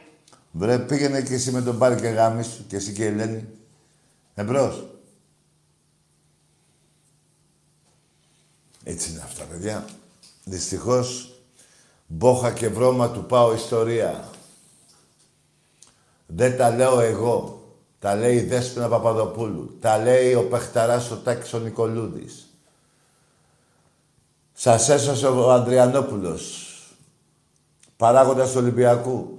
Βρε, 0.52 0.78
πήγαινε 0.78 1.22
και 1.22 1.34
εσύ 1.34 1.50
με 1.50 1.62
τον 1.62 1.78
Πάρη 1.78 2.00
και 2.00 2.08
γάμι 2.08 2.42
σου, 2.42 2.66
και 2.66 2.76
εσύ 2.76 2.92
και 2.92 3.02
η 3.02 3.06
Ελένη. 3.06 3.48
Εμπρός. 4.34 4.95
Έτσι 8.88 9.10
είναι 9.10 9.22
αυτά, 9.24 9.44
παιδιά. 9.44 9.84
Δυστυχώς, 10.44 11.38
μπόχα 12.06 12.52
και 12.52 12.68
βρώμα 12.68 13.10
του 13.10 13.24
πάω 13.24 13.54
ιστορία. 13.54 14.30
Δεν 16.26 16.56
τα 16.56 16.70
λέω 16.70 17.00
εγώ. 17.00 17.60
Τα 17.98 18.14
λέει 18.14 18.36
η 18.36 18.42
Δέσποινα 18.42 18.88
Παπαδοπούλου. 18.88 19.76
Τα 19.80 19.98
λέει 19.98 20.34
ο 20.34 20.48
παιχταράς 20.48 21.10
ο 21.10 21.16
Τάκης 21.16 21.52
ο 21.52 21.58
Νικολούδης. 21.58 22.46
Σας 24.52 24.88
έσωσε 24.88 25.26
ο 25.26 25.52
Ανδριανόπουλος. 25.52 26.72
Παράγοντας 27.96 28.50
του 28.50 28.58
Ολυμπιακού. 28.58 29.38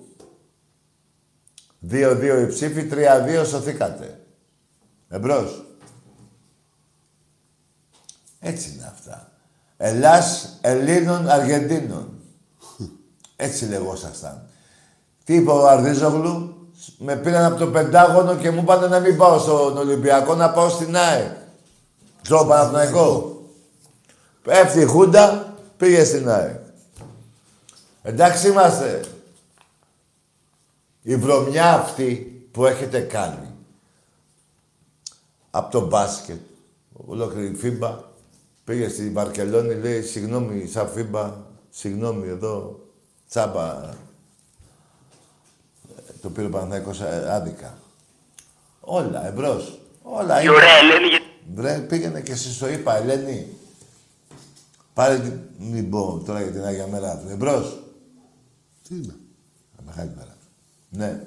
2-2 1.90 2.42
η 2.42 2.48
ψήφη, 2.48 2.84
3-2 2.84 3.46
σωθήκατε. 3.46 4.26
Εμπρός. 5.10 5.66
Έτσι 8.40 8.70
είναι 8.70 8.86
αυτά. 8.86 9.27
Ελλάς, 9.78 10.58
Ελλήνων, 10.62 11.30
Αργεντίνων. 11.30 12.10
Έτσι 13.36 13.66
λεγόσασταν. 13.66 14.50
Τι 15.24 15.36
είπε 15.36 15.52
ο 15.52 15.68
Αρδίζογλου, 15.68 16.56
με 16.98 17.16
πήραν 17.16 17.46
από 17.46 17.60
το 17.60 17.68
Πεντάγωνο 17.68 18.36
και 18.36 18.52
μου 18.52 18.62
είπαν 18.62 18.90
να 18.90 19.00
μην 19.00 19.18
πάω 19.18 19.40
στον 19.40 19.78
Ολυμπιακό, 19.78 20.36
να 20.36 20.50
πάω 20.50 20.70
στην 20.70 20.96
ΑΕΚ. 20.96 21.32
Στο 22.22 22.46
Παναθηναϊκό. 22.48 23.42
Πέφτει 24.42 24.80
η 24.80 24.86
Χούντα, 24.86 25.54
πήγε 25.78 26.04
στην 26.04 26.30
ΑΕΚ. 26.30 26.60
Εντάξει 28.02 28.48
είμαστε. 28.48 29.02
Η 31.02 31.16
βρωμιά 31.16 31.74
αυτή 31.74 32.42
που 32.52 32.66
έχετε 32.66 33.00
κάνει 33.00 33.54
από 35.52 35.72
το 35.72 35.88
μπάσκετ, 35.88 36.40
ολόκληρη 36.94 37.54
φίμπα, 37.56 38.00
πήγε 38.68 38.90
στη 38.90 39.10
Βαρκελόνη, 39.10 39.74
λέει, 39.74 40.02
συγγνώμη, 40.02 40.68
σαν 40.68 40.88
φίμπα, 40.90 41.36
συγγνώμη, 41.70 42.28
εδώ, 42.28 42.80
τσάμπα, 43.30 43.90
το 46.22 46.30
πήρε 46.30 46.48
ο 46.48 46.50
Παναθηναϊκός 46.50 47.00
ε, 47.02 47.26
άδικα. 47.32 47.78
Όλα, 48.80 49.28
εμπρός. 49.28 49.80
Όλα. 50.02 50.40
Η 50.40 50.44
είναι. 50.44 50.54
ωραία 50.56 50.76
Ελένη. 50.78 51.08
γιατί- 51.08 51.26
Βρε, 51.56 51.78
πήγαινε 51.80 52.22
και 52.22 52.32
εσύ 52.32 52.54
στο 52.54 52.68
είπα, 52.70 52.96
Ελένη. 52.98 53.48
Πάρε 54.94 55.20
την... 55.20 55.40
Μην 55.58 55.90
πω 55.90 56.24
τώρα 56.26 56.42
για 56.42 56.52
την 56.52 56.64
Άγια 56.66 56.88
Μέρα 56.88 57.18
του. 57.18 57.30
Εμπρός. 57.30 57.84
Τι 58.88 58.96
είναι; 58.96 59.16
Μεγάλη 59.86 60.12
μέρα. 60.18 60.36
Ναι. 60.90 61.24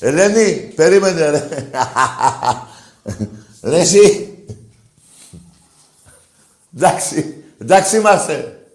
Ελένη, 0.00 0.72
περίμενε 0.74 1.30
ρε. 1.30 1.48
ρε 3.62 3.78
εσύ. 3.78 4.34
εντάξει, 6.76 7.44
εντάξει 7.58 7.96
είμαστε. 7.96 8.66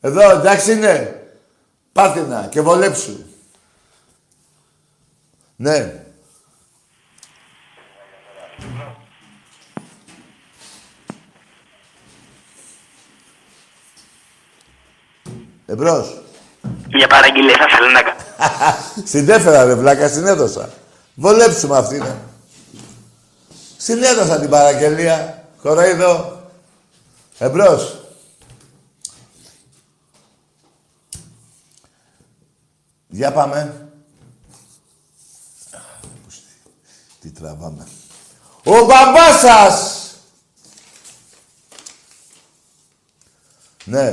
Εδώ, 0.00 0.30
εντάξει 0.30 0.72
είναι. 0.72 1.16
Πάτηνα 1.92 2.46
και 2.50 2.60
βολέψου. 2.60 3.24
Ναι. 5.56 6.04
Εμπρός. 15.66 16.22
Μια 16.88 17.06
παραγγελία 17.06 17.56
θα 17.56 17.66
ήθελα 17.70 17.90
να 17.90 18.02
κάνω. 18.02 18.20
Στην 19.10 19.28
έφερα 19.28 19.64
ρε 19.64 19.74
βλάκα, 19.74 20.08
στην 20.08 20.26
έδωσα. 20.26 20.68
Βολέψουμε 21.14 21.76
αυτήν. 21.76 22.04
Ε. 23.82 23.92
Στην 23.92 24.02
έδωσα 24.02 24.40
την 24.40 24.50
παραγγελία. 24.50 25.48
Κοροϊδό. 25.62 26.50
Εμπρός. 27.38 28.04
Για 33.08 33.32
πάμε. 33.32 33.88
Τι 37.20 37.30
τραβάμε. 37.30 37.88
Ο 38.64 38.84
μπαμπάς 38.84 39.40
σας! 39.40 40.06
Ναι. 43.84 44.10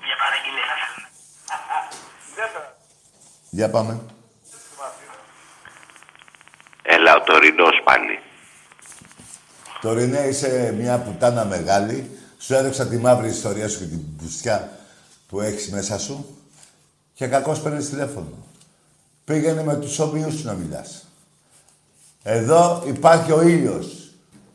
Μια 0.00 0.16
παραγγελία 0.18 0.64
θα 2.34 2.44
ήθελα. 2.46 2.76
Για 3.50 3.70
πάμε. 3.70 4.00
Έλα 6.94 7.16
ο 7.16 7.20
Τωρινός 7.24 7.80
πάλι. 7.84 8.18
Τωρινέ, 9.80 10.26
είσαι 10.28 10.74
μια 10.78 10.98
πουτάνα 10.98 11.44
μεγάλη. 11.44 12.10
Σου 12.38 12.54
έδωξα 12.54 12.86
τη 12.86 12.96
μαύρη 12.96 13.28
ιστορία 13.28 13.68
σου 13.68 13.78
και 13.78 13.84
την 13.84 14.00
μπουστιά 14.02 14.78
που 15.28 15.40
έχεις 15.40 15.70
μέσα 15.70 15.98
σου 15.98 16.36
και 17.14 17.26
κακώς 17.26 17.60
παίρνεις 17.60 17.88
τηλέφωνο. 17.88 18.38
Πήγαινε 19.24 19.62
με 19.62 19.76
τους 19.76 19.98
όμοιους 19.98 20.34
σου 20.34 20.46
να 20.46 20.52
μιλάς. 20.52 21.04
Εδώ 22.22 22.82
υπάρχει 22.86 23.32
ο 23.32 23.42
ήλιος. 23.42 24.10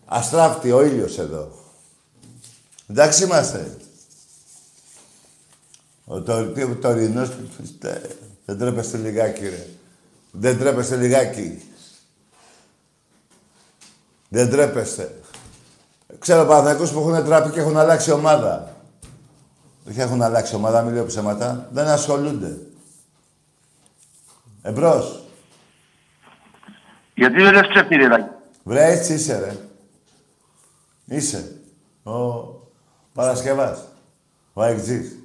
Αστράφτη 0.06 0.72
ο 0.72 0.84
ήλιος 0.84 1.18
εδώ. 1.18 1.52
Εντάξει 2.90 3.24
είμαστε. 3.24 3.78
Ο 6.06 6.22
το, 6.22 6.46
τι- 6.46 6.64
ο 6.64 6.78
τωρινός... 6.82 7.30
τε, 7.80 8.02
Δεν 8.46 8.58
τρέπεστε 8.58 8.98
λιγάκι, 8.98 9.44
ρε. 9.50 9.68
Δεν 10.32 10.58
τρέπεστε 10.60 10.96
λιγάκι. 10.96 11.62
Δεν 14.28 14.50
τρέπεστε. 14.50 15.16
Ξέρω 16.20 16.46
Παναθηναϊκούς 16.46 16.92
που 16.92 17.00
έχουν 17.00 17.26
τραπεί 17.26 17.50
και 17.50 17.60
έχουν 17.60 17.78
αλλάξει 17.78 18.12
ομάδα. 18.12 18.76
Όχι 19.90 20.00
έχουν 20.00 20.22
αλλάξει 20.22 20.56
ομάδα, 20.56 20.82
μην 20.82 20.94
λέω 20.94 21.06
ψέματα. 21.06 21.68
Δεν 21.72 21.88
ασχολούνται. 21.88 22.58
Εμπρός. 24.62 25.24
Γιατί 27.14 27.42
δεν 27.42 27.54
λες 27.54 27.68
ψεύτηριδάκι. 27.68 28.30
Βρε, 28.64 28.92
έτσι 28.92 29.14
είσαι, 29.14 29.40
ρε. 29.40 29.56
Είσαι. 31.16 31.52
Ο 32.04 32.46
Παρασκευάς. 33.14 33.80
Ο 34.54 34.62
Αεξής. 34.62 35.16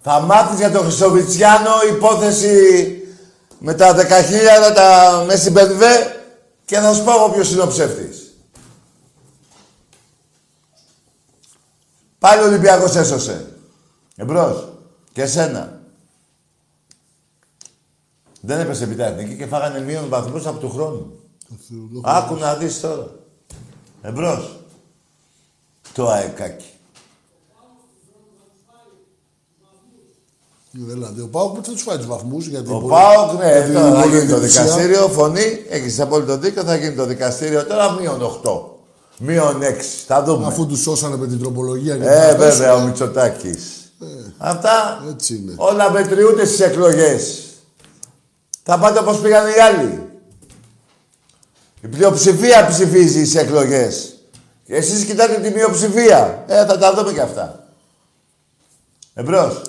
Θα 0.00 0.20
μάθεις 0.20 0.58
για 0.58 0.70
τον 0.70 0.82
Χρυσοβιτσιάνο 0.82 1.70
υπόθεση 1.96 2.92
με 3.58 3.74
τα 3.74 3.94
10.000 3.96 4.74
τα 4.74 5.22
Μέση 5.26 5.50
Μπενβέ 5.50 6.17
και 6.68 6.78
θα 6.78 6.94
σου 6.94 7.04
πω 7.04 7.10
εγώ 7.10 7.30
ποιος 7.30 7.52
είναι 7.52 7.62
ο 7.62 7.66
ψεύτης. 7.66 8.36
Πάλι 12.18 12.42
ο 12.42 12.46
Ολυμπιακός 12.46 12.94
έσωσε. 12.94 13.56
Εμπρός. 14.16 14.72
Και 15.12 15.22
εσένα. 15.22 15.80
Δεν 18.40 18.60
έπεσε 18.60 18.84
επί 18.84 18.94
τα 18.94 19.04
εθνική 19.04 19.36
και 19.36 19.46
φάγανε 19.46 19.80
μείον 19.80 20.08
βαθμούς 20.08 20.46
από 20.46 20.58
του 20.58 20.70
χρόνου. 20.70 21.20
Άκου 22.02 22.34
να 22.34 22.54
δεις 22.54 22.80
τώρα. 22.80 23.14
Εμπρός. 24.02 24.60
Το 25.92 26.08
αεκάκι. 26.08 26.77
Δηλαδή, 30.86 31.20
ο 31.20 31.28
Πάοκ 31.28 31.54
που 31.56 31.64
θα 31.64 31.70
τους 31.72 31.82
φάει 31.82 31.96
τους 31.96 32.06
βαθμούς 32.06 32.46
για 32.46 32.62
την 32.62 32.72
Ο 32.72 32.78
πορεία- 32.78 32.96
Πάοκ, 32.98 33.32
ναι, 33.38 33.46
για 33.52 33.62
την 33.62 33.72
τώρα 33.74 33.86
θα 33.86 33.92
πορεία 34.02 34.18
γίνει 34.18 34.30
το 34.30 34.38
διαιτησία. 34.38 34.62
δικαστήριο, 34.62 35.08
φωνή, 35.08 35.60
έχεις 35.68 36.00
απόλυτο 36.00 36.36
δίκιο, 36.38 36.62
θα 36.62 36.76
γίνει 36.76 36.94
το 36.94 37.04
δικαστήριο 37.06 37.64
τώρα 37.64 37.92
μείον 37.92 38.22
8. 38.22 38.78
Μείον 39.18 39.62
6. 39.62 40.04
Θα 40.06 40.22
δούμε. 40.22 40.46
Αφού 40.46 40.66
τους 40.66 40.80
σώσανε 40.80 41.16
με 41.16 41.26
την 41.26 41.38
τροπολογία 41.40 41.96
και 41.96 42.02
Ε, 42.02 42.06
τα 42.06 42.36
βέβαια, 42.36 42.36
ο 42.36 42.38
πέσανε. 42.58 42.84
Μητσοτάκης. 42.84 43.92
Αυτά 44.38 45.02
Έτσι 45.14 45.34
είναι. 45.34 45.52
όλα 45.56 45.90
μετριούνται 45.90 46.44
στις 46.46 46.60
εκλογές. 46.60 47.42
Θα 48.62 48.78
πάτε 48.78 48.98
όπως 48.98 49.18
πήγαν 49.20 49.46
οι 49.46 49.60
άλλοι. 49.60 50.02
Η 51.82 51.88
πλειοψηφία 51.88 52.66
ψηφίζει 52.66 53.24
στις 53.24 53.34
εκλογές. 53.40 54.12
Και 54.66 54.74
εσείς 54.74 55.04
κοιτάτε 55.04 55.34
τη 55.40 55.50
μειοψηφία. 55.50 56.44
Ε, 56.46 56.66
θα 56.66 56.78
τα 56.78 56.94
δούμε 56.94 57.12
και 57.12 57.20
αυτά. 57.20 57.64
Εμπρός. 59.14 59.62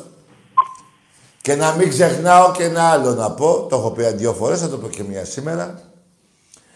Και 1.50 1.56
να 1.56 1.72
μην 1.72 1.90
ξεχνάω 1.90 2.52
και 2.52 2.64
ένα 2.64 2.90
άλλο 2.90 3.14
να 3.14 3.32
πω, 3.32 3.68
το 3.70 3.76
έχω 3.76 3.92
πει 3.92 4.04
δύο 4.04 4.34
φορές, 4.34 4.60
θα 4.60 4.70
το 4.70 4.78
πω 4.78 4.88
και 4.88 5.04
μια 5.04 5.26
σήμερα. 5.26 5.82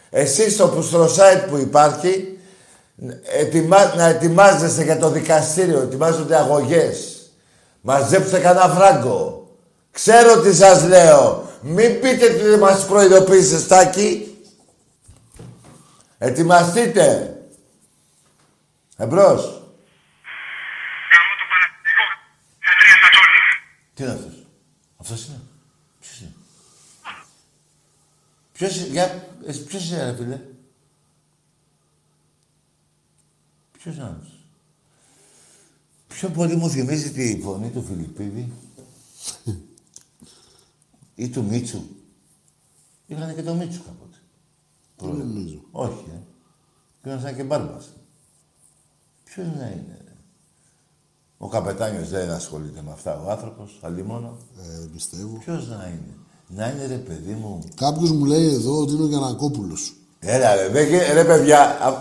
Εσείς 0.10 0.54
στο 0.54 0.82
στο 0.82 1.06
site 1.06 1.46
που 1.50 1.58
υπάρχει, 1.58 2.38
ετοιμα... 3.24 3.96
να 3.96 4.06
ετοιμάζεστε 4.06 4.84
για 4.84 4.98
το 4.98 5.10
δικαστήριο, 5.10 5.82
ετοιμάζονται 5.82 6.36
αγωγές. 6.36 7.30
Μαζέψτε 7.82 8.40
κανένα 8.40 8.70
φράγκο. 8.70 9.48
Ξέρω 9.92 10.42
τι 10.42 10.56
σας 10.56 10.88
λέω. 10.88 11.52
Μην 11.62 12.00
πείτε 12.00 12.30
τι 12.30 12.48
δεν 12.48 12.60
μας 12.60 12.86
προειδοποίησε 12.86 13.60
Στάκη. 13.60 14.38
Ετοιμαστείτε. 16.18 17.38
Εμπρός. 18.98 19.62
Τι 23.94 24.04
είναι 24.04 24.12
αυτός. 24.12 24.33
Αυτός 25.04 25.26
είναι. 25.28 25.42
Ποιος 26.00 26.20
είναι; 26.22 26.34
Ποιος, 28.54 28.78
είναι- 28.78 28.88
για, 28.88 29.28
εσύ 29.46 29.64
ποιος 29.64 29.90
είναι 29.90 30.04
ρε 30.04 30.16
φίλε; 30.16 30.42
Ποιος 33.72 33.96
είναι 33.96 34.04
αυτός. 34.04 34.40
Πιο 36.08 36.30
πολύ 36.30 36.56
μου 36.56 36.70
θυμίζει 36.70 37.12
τη 37.12 37.40
φωνή 37.42 37.70
του 37.70 37.84
Φιλιππίδη 37.84 38.52
ή 41.16 41.30
του 41.30 41.44
Μίτσου; 41.44 41.82
Είχαν 43.08 43.36
και 43.36 43.44
το 43.44 43.54
Μίτσου 43.54 43.84
κάποτε. 43.84 44.18
Δεν 44.98 45.28
νομίζω. 45.28 45.62
Όχι, 45.72 46.06
ε. 46.14 46.20
Και 47.02 47.10
ήμασταν 47.10 47.36
και 47.36 47.44
μπάρμπας. 47.44 47.90
Ποιος 49.24 49.48
να 49.48 49.68
είναι, 49.68 50.02
ρε. 50.03 50.03
Ο 51.46 51.48
καπετάνιος 51.48 52.10
δεν 52.10 52.32
ασχολείται 52.32 52.80
με 52.86 52.92
αυτά 52.94 53.12
ο 53.26 53.32
άνθρωπος, 53.32 53.70
αλλή 53.82 54.04
μόνο. 54.12 54.28
Ε, 54.62 54.86
πιστεύω. 54.94 55.34
Ποιος 55.46 55.68
να 55.74 55.82
είναι; 55.94 56.14
Να 56.58 56.66
είναι 56.72 56.86
ρε 56.96 57.02
παιδί 57.08 57.36
μου. 57.42 57.60
Κάποιος 57.76 58.12
μου 58.12 58.26
λέει 58.26 58.48
εδώ 58.54 58.74
ότι 58.82 58.92
είναι 58.94 59.04
ο 59.04 59.08
Γιανακόπουλος. 59.08 59.94
Έλα 60.20 60.56
ρε, 60.56 60.68
δεν, 60.72 60.88
γι- 60.88 61.14
ρε 61.14 61.24
παιδιά, 61.24 61.60
α, 61.60 61.88
α, 61.88 61.94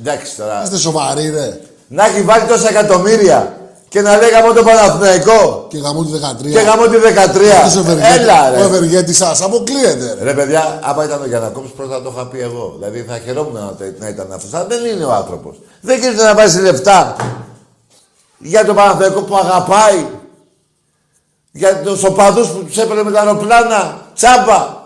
εντάξει 0.00 0.36
τώρα. 0.36 0.62
Είστε 0.62 0.76
σοβαροί, 0.76 1.28
ρε. 1.30 1.60
Να 1.88 2.06
έχει 2.06 2.22
βάλει 2.22 2.44
τόσα 2.46 2.68
εκατομμύρια 2.68 3.56
και 3.88 4.00
να 4.00 4.16
λέει 4.16 4.28
γαμώ 4.30 4.52
το 4.52 4.62
Παναθηναϊκό. 4.62 5.66
Και 5.70 5.78
γαμώ 5.78 6.04
τη 6.04 6.10
13. 6.12 6.50
Και 6.50 6.58
γαμώ 6.58 6.84
τη 6.86 6.96
13. 6.96 7.50
Αυτός 7.64 7.76
ο 7.76 7.80
ευεργέτη- 7.80 8.18
Έλα 8.20 8.50
Ο 8.50 8.54
ρε. 8.54 8.60
ευεργέτη 8.64 9.12
σας 9.14 9.42
αποκλείεται. 9.42 10.14
Ρε. 10.18 10.24
Ρε 10.24 10.34
παιδιά, 10.34 10.78
άμα 10.82 11.04
ήταν 11.04 11.22
ο 11.22 11.26
Γιανακόπης 11.26 11.70
πρώτα 11.70 11.94
θα 11.96 12.02
το 12.02 12.10
είχα 12.14 12.26
πει 12.26 12.40
εγώ. 12.40 12.74
Δηλαδή 12.78 13.02
θα 13.02 13.18
χαιρόμουν 13.24 13.52
να, 13.52 13.60
το- 13.78 13.84
να 13.98 14.08
ήταν 14.08 14.32
αυτός. 14.32 14.54
Αλλά 14.54 14.66
δεν 14.66 14.84
είναι 14.84 15.04
ο 15.04 15.12
άνθρωπος. 15.12 15.60
Δεν 15.80 15.98
γίνεται 16.00 16.22
να 16.22 16.34
βάζει 16.34 16.60
λεφτά 16.60 17.16
για 18.40 18.64
τον 18.64 18.74
Παναθηναϊκό 18.74 19.22
που 19.22 19.36
αγαπάει. 19.36 20.06
Για 21.52 21.82
τους 21.82 22.04
οπαδούς 22.04 22.48
που 22.48 22.64
τους 22.64 22.76
έπαιρνε 22.76 23.02
με 23.02 23.10
τα 23.10 23.20
αεροπλάνα. 23.20 24.06
Τσάμπα. 24.14 24.78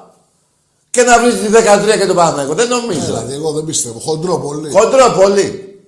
Και 0.91 1.03
να 1.03 1.21
βρει 1.21 1.33
τη 1.33 1.47
13 1.47 1.99
και 1.99 2.07
τον 2.07 2.17
Παναθηναϊκό. 2.17 2.55
Δεν 2.55 2.69
νομίζω. 2.69 3.05
Δηλαδή, 3.05 3.35
εγώ 3.35 3.53
δεν 3.53 3.65
πιστεύω. 3.65 3.99
Χοντρό 3.99 4.39
πολύ. 4.39 4.73
Χοντρό 4.73 5.15
πολύ. 5.21 5.79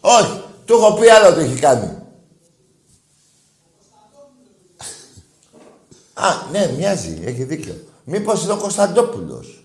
Όχι. 0.00 0.42
Του 0.64 0.74
έχω 0.74 0.92
πει 0.92 1.08
άλλο 1.08 1.34
τι 1.34 1.40
έχει 1.40 1.58
κάνει. 1.58 1.98
Α, 6.14 6.28
ναι, 6.52 6.72
μοιάζει. 6.76 7.22
Έχει 7.24 7.42
δίκιο. 7.42 7.74
Μήπως 8.04 8.42
είναι 8.42 8.52
ο 8.52 8.56
Κωνσταντόπουλος. 8.56 9.63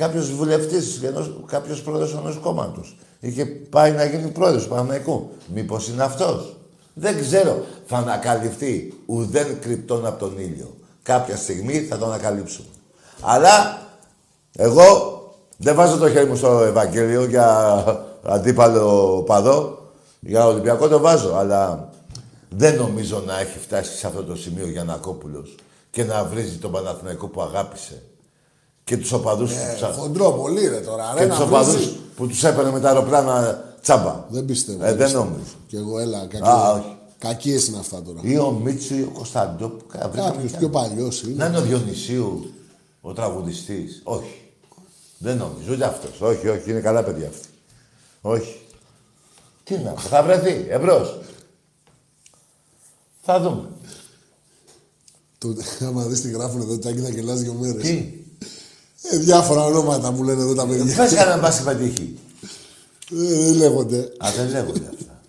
Κάποιος 0.00 0.32
βουλευτής, 0.34 1.02
ενός- 1.02 1.36
κάποιος 1.46 1.82
πρόεδρος 1.82 2.14
ενός 2.14 2.38
κόμματος. 2.42 2.96
Είχε 3.20 3.44
πάει 3.46 3.92
να 3.92 4.04
γίνει 4.04 4.30
πρόεδρος 4.30 4.62
του 4.62 4.68
Παναμαϊκού. 4.68 5.28
Μήπως 5.54 5.88
είναι 5.88 6.02
αυτός; 6.02 6.56
Δεν 6.94 7.20
ξέρω. 7.20 7.64
Θα 7.86 7.96
ανακαλυφθεί 7.96 8.92
ουδέν 9.06 9.60
κρυπτόν 9.60 10.06
από 10.06 10.18
τον 10.18 10.38
ήλιο. 10.38 10.74
Κάποια 11.02 11.36
στιγμή 11.36 11.80
θα 11.80 11.98
το 11.98 12.06
ανακαλύψουμε. 12.06 12.66
Αλλά 13.20 13.82
εγώ 14.56 14.86
δεν 15.56 15.74
βάζω 15.74 15.96
το 15.96 16.10
χέρι 16.10 16.26
μου 16.26 16.36
στο 16.36 16.62
Ευαγγέλιο 16.62 17.24
για 17.24 17.84
αντίπαλο 18.22 19.22
παδό. 19.26 19.78
Για 20.20 20.46
Ολυμπιακό 20.46 20.88
το 20.88 20.98
βάζω, 20.98 21.34
αλλά 21.34 21.88
δεν 22.48 22.76
νομίζω 22.76 23.22
να 23.26 23.40
έχει 23.40 23.58
φτάσει 23.58 23.96
σε 23.96 24.06
αυτό 24.06 24.22
το 24.24 24.36
σημείο 24.36 24.64
ο 24.64 24.68
Γιανακόπουλος 24.70 25.54
και 25.90 26.04
να 26.04 26.24
βρίζει 26.24 26.56
τον 26.56 26.70
Παναθηναϊκό 26.70 27.26
που 27.26 27.42
αγάπησε. 27.42 28.02
Και 28.90 28.96
τους 28.96 29.12
οπαδούς 29.12 29.52
που 29.52 29.58
τους, 29.72 29.82
α- 29.82 29.92
Χοντρό 29.92 30.32
πολύ, 30.32 30.68
ρε 30.68 30.80
τώρα. 30.80 31.12
Ρε, 31.14 31.20
και 31.20 31.26
να 31.26 31.34
τους 31.36 31.44
οπαδούς 31.44 31.74
βρίζει. 31.74 31.96
που 32.16 32.26
τους 32.26 32.44
έπαιρνε 32.44 32.70
με 32.70 32.80
τα 32.80 32.88
αεροπλάνα 32.88 33.64
τσάμπα. 33.82 34.26
Δεν 34.28 34.44
πιστεύω. 34.44 34.84
Ε, 34.84 34.88
δεν 34.88 34.96
πιστεύω. 34.96 35.24
νομίζω. 35.24 35.42
Και 35.66 35.76
εγώ, 35.76 35.98
έλα, 35.98 36.26
κακή. 36.26 36.48
Α, 36.48 36.72
όχι. 36.72 36.96
Κακίες 37.18 37.66
είναι 37.66 37.78
αυτά 37.78 38.02
τώρα. 38.02 38.18
Ή 38.22 38.38
ο 38.38 38.50
Μίτσου 38.50 38.94
ή 38.96 39.02
ο 39.02 39.10
Κωνσταντόπουλο. 39.14 40.10
Κάποιος 40.14 40.52
πιο 40.52 40.68
παλιός 40.68 41.22
είναι. 41.22 41.34
Να 41.34 41.46
είναι 41.46 41.58
ο 41.58 41.60
Διονυσίου, 41.60 42.52
ο 43.00 43.12
τραγουδιστής. 43.12 44.00
Όχι. 44.04 44.42
Δεν 45.18 45.36
νομίζω, 45.36 45.72
ούτε 45.72 45.84
αυτός. 45.84 46.20
Όχι, 46.20 46.48
όχι, 46.48 46.70
είναι 46.70 46.80
καλά 46.80 47.02
παιδιά 47.02 47.28
αυτοί. 47.28 47.48
Όχι. 48.20 48.60
Τι 49.64 49.74
να 49.78 49.90
πω, 49.90 50.00
θα 50.00 50.22
βρεθεί, 50.22 50.66
εμπρός. 50.68 51.18
Θα 53.22 53.40
δούμε. 53.40 53.68
Το, 55.38 55.54
άμα 55.86 56.04
δεις 56.04 56.20
τι 56.20 56.30
γράφουν 56.30 56.60
εδώ, 56.60 56.78
Τάκη, 56.78 56.98
θα 57.00 57.08
γελάς 57.08 57.40
δύο 57.40 57.52
μέρες. 57.52 57.82
Τι; 57.82 58.19
Ε, 59.02 59.16
διάφορα 59.16 59.64
ονόματα 59.64 60.10
μου 60.10 60.22
λένε 60.22 60.42
εδώ 60.42 60.54
τα 60.54 60.66
παιδιά. 60.66 60.94
Πες 60.96 61.14
κανένα 61.14 61.36
μπάσκετ 61.36 61.66
πετύχει. 61.66 62.18
Ε, 63.12 63.44
δεν 63.44 63.54
λέγονται. 63.54 63.98
Α, 63.98 64.30
δεν 64.36 64.48
λέγονται 64.50 64.90
αυτά. 64.98 65.20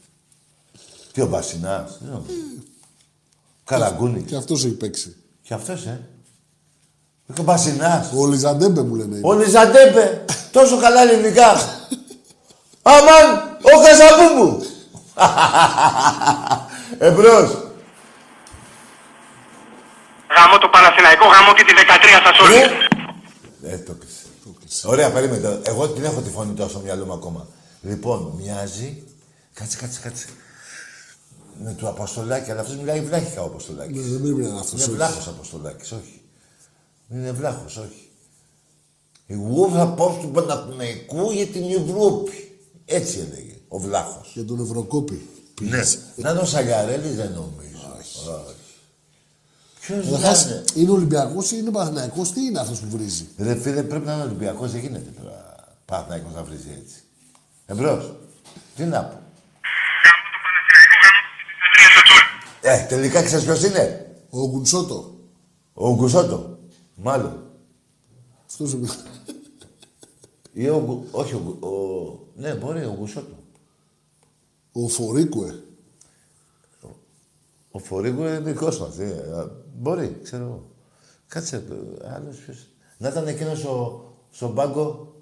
Τι 1.14 1.22
ο 1.22 1.26
Μπασινάς, 1.26 1.98
δεν 2.02 2.11
νομίζω. 2.11 2.34
Καραγκούνης. 3.64 4.23
Και 4.26 4.35
αυτός 4.35 4.65
έχει 4.65 4.73
παίξει. 4.73 5.15
Και 5.41 5.53
αυτός, 5.53 5.85
ε. 5.85 6.07
Και 7.34 7.41
ο 7.41 7.43
Μπασινάς. 7.43 8.11
Ολισαντέμπε 8.15 8.82
μου 8.81 8.95
λένε. 8.95 9.19
Ολισαντέμπε. 9.23 10.26
Τόσο 10.52 10.77
καλά 10.77 11.02
ελληνικά. 11.02 11.52
Αμάν, 12.81 13.57
ο 13.61 13.81
Καζαμπούμπου. 13.84 14.65
Εμπρός. 17.07 17.49
Γαμώ 20.38 20.57
το 20.57 20.68
Παναθηναϊκό, 20.68 21.26
γαμώ 21.26 21.53
και 21.53 21.64
τη 21.64 21.73
13 21.77 21.80
σας 22.26 22.39
όλοι. 22.39 22.89
Ε, 23.64 23.78
το 23.78 23.96
κλείσε. 24.60 24.88
Ωραία, 24.88 25.12
περίμενε. 25.12 25.60
Εγώ 25.64 25.90
την 25.90 26.04
έχω 26.04 26.22
τη 26.22 26.30
φωνή 26.30 26.54
τόσο 26.54 26.70
στο 26.70 26.80
μυαλό 26.80 27.06
μου 27.06 27.14
ακόμα. 27.14 27.48
Λοιπόν, 27.82 28.34
μοιάζει. 28.38 29.04
Κάτσε, 29.54 29.78
κάτσε, 29.78 30.00
κάτσε. 30.00 30.26
Με 31.64 31.74
του 31.74 31.88
Αποστολάκη, 31.88 32.52
αλλά 32.52 32.62
αυτός 32.62 32.76
μιλάει 32.76 33.02
βλάχικα 33.02 33.42
ο 33.42 33.46
Αποστολάκης. 33.46 33.96
Ναι, 33.96 34.02
δεν 34.02 34.22
πρέπει 34.22 34.42
να 34.42 34.48
είναι 34.48 34.60
αυτός, 34.60 34.72
Είναι 34.72 34.84
όχι. 34.84 34.92
βλάχος 34.92 35.28
Αποστολάκης, 35.28 35.92
όχι. 35.92 36.22
Είναι 37.10 37.32
βλάχος, 37.32 37.78
όχι. 37.78 38.10
Εγώ 39.28 39.70
θα 39.70 39.88
πάω 39.88 40.12
στον 40.20 40.32
Παναθηναϊκό 40.32 41.32
για 41.32 41.46
την 41.48 41.64
Ευρώπη. 41.64 42.60
Έτσι 42.86 43.20
έλεγε 43.20 43.56
ο 43.68 43.80
βλάχος. 43.80 44.32
Για 44.34 44.46
τον 44.46 44.60
Ευρωκόπη. 44.62 45.28
Ναι. 45.62 45.82
Να 46.16 46.30
είναι 46.30 46.40
ο 46.40 46.46
Σαγκαρέλης 46.46 47.16
δεν 47.16 47.32
νομίζω. 47.32 47.96
Όχι. 48.00 48.20
Είναι 49.91 50.63
είναι 50.76 50.91
Ολυμπιακός 50.91 51.51
ή 51.51 51.55
είναι 51.59 51.72
Παναθυναϊκό, 51.72 52.22
τι 52.22 52.41
είναι 52.41 52.59
αυτός 52.59 52.80
που 52.80 52.88
βρίζει; 52.89 53.27
Ρε 53.38 53.55
φίλε, 53.55 53.84
πρέπει 53.84 54.05
να 54.05 54.13
είναι 54.13 54.23
Ολυμπιακός, 54.23 54.72
δεν 54.72 54.81
γίνεται 54.81 55.11
τώρα 55.22 55.55
Παναθυναϊκό 55.85 56.30
να 56.30 56.43
βρίζει 56.43 56.77
έτσι. 56.81 56.95
Εμπρός. 57.65 58.15
Τι 58.76 58.84
να 58.84 59.03
πω. 59.03 59.19
Ε, 62.61 62.85
τελικά 62.85 63.23
ξέρεις 63.23 63.45
ποιος 63.45 63.63
είναι; 63.63 64.15
Ο 64.30 64.47
Γκουνσότο. 64.49 65.15
Ο 65.73 65.95
Γκουνσότο. 65.95 66.59
Μάλλον. 66.95 67.43
Αυτός 68.45 68.69
σου 68.69 68.80
Ή 70.53 70.69
ο 70.69 70.84
Γκου... 70.85 71.07
Όχι, 71.11 71.34
ο, 71.34 71.68
ο... 71.68 71.72
Ναι, 72.35 72.53
μπορεί, 72.53 72.85
ο 72.85 72.95
Γκουσότο. 72.99 73.35
Ο 74.72 74.88
Φορίκουε. 74.88 75.63
Ο, 76.81 76.88
ο 77.72 77.80
Φορίκουε 77.80 78.27
είναι 78.27 78.39
δικός 78.39 78.80
μας. 78.80 78.97
Ε, 78.97 79.51
ε, 79.72 79.77
α, 79.77 79.80
μπορεί, 79.80 80.19
ξέρω 80.23 80.43
εγώ. 80.43 80.64
Κάτσε, 81.27 81.56
ε, 81.56 82.14
άλλος 82.15 82.35
ποιος. 82.45 82.57
Να 82.98 83.10
ήταν 83.10 83.27
εκείνος 83.27 83.64
ο, 83.64 84.03
στον 84.31 84.56
πάγκο 84.56 85.14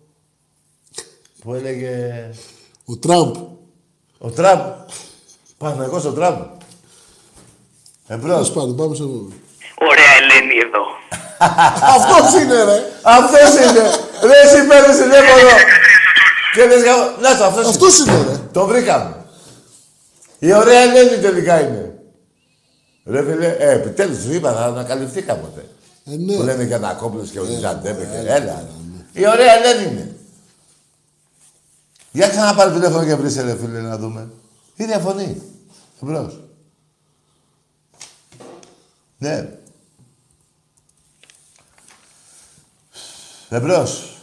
που 1.42 1.54
έλεγε... 1.54 2.30
Ο 2.86 2.98
Τραμπ. 2.98 3.36
Ο 4.18 4.30
Τραμπ. 4.32 4.60
Παναγός 5.58 6.06
ο 6.06 6.12
Τραμπ. 6.12 6.42
Εμπρός. 8.08 8.32
Τέλος 8.34 8.52
πάντων, 8.52 8.76
πάμε 8.76 8.96
σε 8.96 9.02
εδώ. 9.04 9.28
Ωραία 9.82 10.12
Ελένη 10.22 10.56
εδώ. 10.66 10.84
Αυτός 11.96 12.42
είναι, 12.42 12.64
ρε. 12.64 12.84
Αυτός 13.04 13.54
είναι. 13.54 13.82
Ρε, 14.24 14.40
εσύ 14.46 14.68
παίρνεις 14.68 14.98
τηλέφωνο. 14.98 15.50
Και 16.54 16.66
λες, 16.66 16.84
γαμ- 16.84 17.22
να 17.22 17.38
το, 17.38 17.44
αυτός, 17.44 17.68
Αυτός 17.68 18.00
είναι, 18.00 18.24
ρε. 18.30 18.38
Το 18.52 18.66
βρήκαμε. 18.66 19.26
Η 20.40 20.54
ωραία 20.54 20.80
Ελένη 20.80 21.18
τελικά 21.22 21.60
είναι. 21.62 21.89
Ρε 23.10 23.24
φίλε, 23.24 23.48
ε, 23.48 23.72
επιτέλους 23.72 24.22
σου 24.22 24.34
είπα 24.34 24.52
να 24.52 24.60
ανακαλυφθεί 24.60 25.22
κάποτε. 25.22 25.66
Ε, 26.06 26.16
ναι. 26.16 26.36
Που 26.36 26.42
λένε 26.44 26.64
για 26.64 26.78
Νακόπουλος 26.78 27.30
και 27.30 27.40
ο 27.40 27.44
Ζαντέπε 27.44 28.06
και 28.12 28.18
έλα. 28.32 28.64
ρε. 29.14 29.22
Η 29.22 29.28
ωραία 29.28 29.54
Ελένη 29.54 29.92
είναι. 29.92 30.16
Για 32.12 32.30
ξαναπάρει 32.30 32.72
τηλέφωνο 32.74 33.06
και 33.06 33.16
βρεις 33.16 33.36
ρε 33.36 33.56
φίλε 33.58 33.80
να 33.82 33.98
δούμε. 33.98 34.30
Η 34.76 34.86
διαφωνεί. 34.86 35.42
Εμπρός. 36.02 36.40
Ναι. 39.18 39.50
Εμπρός. 43.50 44.18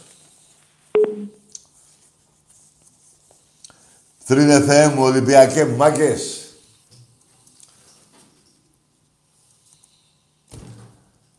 Θρήνε 4.23 4.59
Θεέ 4.61 4.87
μου, 4.87 5.03
Ολυμπιακέ 5.03 5.65
μου, 5.65 5.75
μάγκες. 5.75 6.46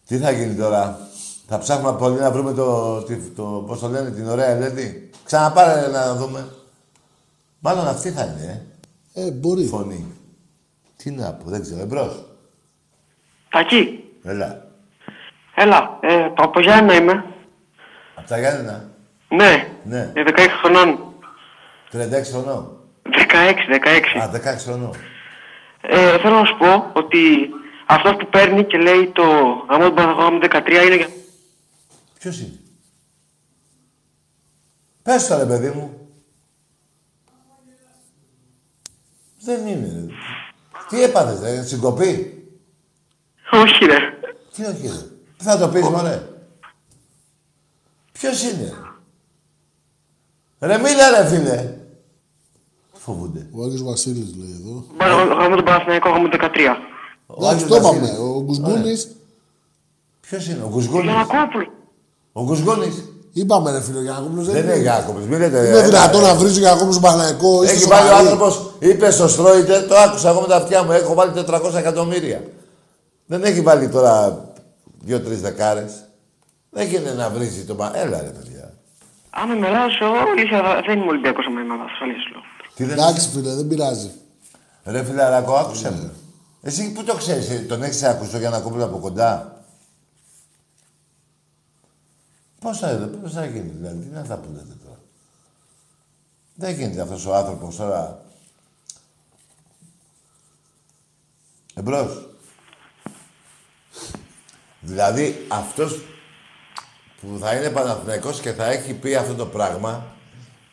Τι 0.09 0.17
θα 0.19 0.31
γίνει 0.31 0.55
τώρα; 0.55 0.99
Θα 1.49 1.59
ψάχνουμε 1.59 1.99
πολύ 1.99 2.19
να 2.21 2.31
βρούμε 2.31 2.53
το, 2.53 2.99
τι- 3.03 3.31
το, 3.37 3.65
πώς 3.67 3.81
το 3.81 3.89
λένε, 3.89 4.11
την 4.11 4.29
ωραία 4.29 4.47
Ελένη. 4.47 5.11
Ξαναπάρε 5.25 5.89
να 5.91 6.15
δούμε. 6.15 6.49
Μάλλον 7.59 7.87
αυτή 7.89 8.11
θα 8.11 8.23
είναι, 8.25 8.67
ε. 9.15 9.27
Ε, 9.27 9.31
μπορεί. 9.31 9.65
Φωνή. 9.67 10.13
Τι 10.97 11.11
να 11.11 11.33
πω, 11.33 11.51
δεν 11.51 11.63
ξέρω. 11.63 11.81
Εμπρός. 11.81 12.25
Τακί. 13.51 14.05
Έλα. 14.25 14.67
Έλα, 15.55 15.99
ε, 16.01 16.31
από 16.37 16.61
Γιάννα 16.61 16.95
είμαι. 16.95 17.25
Απ' 18.15 18.27
τα 18.27 18.39
Γιάννενα. 18.39 18.89
Ναι, 19.29 19.69
Ναι. 19.85 20.13
ε, 20.15 20.23
16 20.23 20.49
χρονών. 20.63 20.99
36 21.93 22.31
χρονών. 22.33 22.77
16, 23.03 23.69
16. 23.69 24.21
Α, 24.23 24.29
16 24.29 24.65
χρονών. 24.65 24.91
Ε, 25.81 26.19
θέλω 26.19 26.35
να 26.39 26.45
σου 26.45 26.57
πω 26.57 26.91
ότι 26.93 27.19
αυτός 27.89 28.17
που 28.17 28.29
παίρνει 28.31 28.65
και 28.65 28.79
λέει 28.79 29.11
το 29.13 29.23
γάμο 29.71 29.89
του 29.89 29.95
Παναγώγαμου 29.95 30.39
13 30.43 30.69
είναι 30.87 30.97
για... 30.97 31.09
Ποιος 32.19 32.41
είναι; 32.41 32.59
Πες 35.03 35.27
το 35.27 35.39
ρε 35.39 35.47
παιδί 35.47 35.69
μου. 35.69 36.09
Δεν 39.41 39.67
είναι. 39.67 39.87
ρε. 39.87 40.07
Τι 40.89 41.03
έπαθες, 41.03 41.41
ρε, 41.41 41.63
συγκοπή; 41.63 42.43
Όχι 43.53 43.85
ρε. 43.85 43.99
Τι 44.55 44.65
όχι, 44.65 44.87
ρε. 44.87 45.03
Τι 45.37 45.45
θα 45.45 45.59
το 45.59 45.69
πεις, 45.69 45.89
μωρέ. 45.89 46.29
Ποιος 48.13 48.43
είναι; 48.43 48.73
Ρε, 50.61 50.79
μίλα, 50.79 51.11
ρε, 51.11 51.29
φίλε. 51.29 51.79
Φοβούνται. 52.93 53.49
Ο 53.53 53.65
Άγιος 53.65 53.83
Βασίλης 53.83 54.37
λέει 54.37 54.51
εδώ. 54.61 54.87
Το 54.99 55.35
γάμο 55.35 55.57
του 55.57 55.63
Παναθηναϊκού 55.63 56.09
γάμο 56.09 56.29
13. 56.33 56.77
Εντάξει, 57.37 57.65
το 57.67 57.77
είπαμε. 57.77 58.09
Ο 58.21 58.43
Γκουσγκούνης. 58.43 59.09
Ποιος 60.21 60.47
είναι, 60.49 60.63
ο 60.63 60.69
Γκουσγούνης. 60.69 61.05
Γιανακόπουλο. 61.05 61.67
Ο 62.33 62.43
Γκουσγούνης. 62.45 63.05
Είπαμε 63.33 63.71
ρε 63.71 63.81
φίλε, 63.83 63.99
ο 63.99 64.03
Γιανακόπουλος 64.03 64.47
Δεν 64.47 64.65
είναι 64.65 64.77
Γιάκοπος, 64.77 65.25
μην 65.25 65.39
λέτε. 65.39 65.67
Είναι 65.67 65.79
ε, 65.79 65.83
δυνατόν 65.83 66.25
ε, 66.25 66.27
να 66.27 66.35
βρεις 66.35 66.57
ο 66.57 66.59
Γιανακόπουλος 66.59 66.95
στον 66.95 67.11
Παναγικό 67.11 67.63
ή 67.65 67.67
Έχει 67.67 67.79
στο 67.79 67.89
βάλει 67.89 68.07
ο 68.07 68.11
Σαμαρί. 68.11 68.27
άνθρωπος, 68.27 68.73
είπε 68.79 69.11
στο 69.11 69.29
Στρόιτερ, 69.29 69.87
το 69.87 69.97
άκουσα 69.97 70.29
εγώ 70.29 70.41
με 70.41 70.47
τα 70.47 70.57
αυτιά 70.57 70.83
μου, 70.83 70.93
έχω 70.93 71.15
βάλει 71.15 71.33
400 71.47 71.75
εκατομμύρια. 71.75 72.43
Δεν 73.27 73.45
έχει 73.45 73.61
βάλει 73.61 73.89
τώρα 73.89 74.45
δύο-τρεις 75.01 75.41
δεκάρες. 75.41 75.93
Δεν 76.71 76.87
γίνεται 76.87 77.15
να 77.15 77.29
βρίζει 77.31 77.65
τον 77.65 77.77
πα... 77.77 77.91
Έλα 77.95 78.21
ρε 78.21 78.29
παιδιά. 78.29 78.73
Άμα 79.31 79.55
με 79.55 79.69
ράζω, 79.69 80.07
αλήθεια 80.33 80.83
δεν 80.87 80.99
είμαι 80.99 81.09
Ολυμπιακός 81.09 81.47
άμα 81.47 81.61
είμαι 81.61 81.75
λάθος, 81.77 82.01
αλήθεια 82.03 82.23
σου 82.23 82.33
λέω. 82.33 82.43
Τι 82.75 82.85
δεν 82.85 82.99
Εντάξει 82.99 83.29
φίλε, 83.29 83.55
δεν 83.55 83.67
πειράζει. 83.67 84.11
Ρε 84.85 85.05
φιλαράκο, 85.05 85.55
άκουσε 85.55 85.91
με. 85.91 86.11
Εσύ 86.69 86.93
που 86.93 87.05
το 87.05 87.17
ξέρεις, 87.17 87.67
τον 87.67 87.83
έχεις 87.83 88.03
ακούσει 88.03 88.31
το 88.31 88.39
Γιανακόπουλο 88.39 88.85
από 88.85 88.99
κοντά; 88.99 89.63
Πώς 92.61 92.79
θα, 92.79 93.11
πώς 93.23 93.33
θα 93.33 93.47
γίνει, 93.47 93.71
δηλαδή, 93.71 94.05
τι 94.05 94.09
να 94.09 94.25
θα 94.25 94.37
πούνε 94.37 94.59
τώρα. 94.85 95.01
Δεν 96.55 96.75
γίνεται 96.75 97.01
αυτός 97.01 97.27
ο 97.27 97.35
άνθρωπος 97.35 97.77
τώρα. 97.77 98.25
Εμπρός. 101.75 102.29
Δηλαδή, 104.81 105.47
αυτός 105.49 106.03
που 107.21 107.39
θα 107.41 107.55
είναι 107.55 107.71
Παναθηναϊκός 107.71 108.41
και 108.41 108.53
θα 108.53 108.67
έχει 108.67 108.95
πει 108.95 109.15
αυτό 109.15 109.35
το 109.35 109.47
πράγμα, 109.47 110.17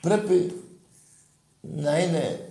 πρέπει 0.01 0.63
να 1.61 1.99
είναι 1.99 2.44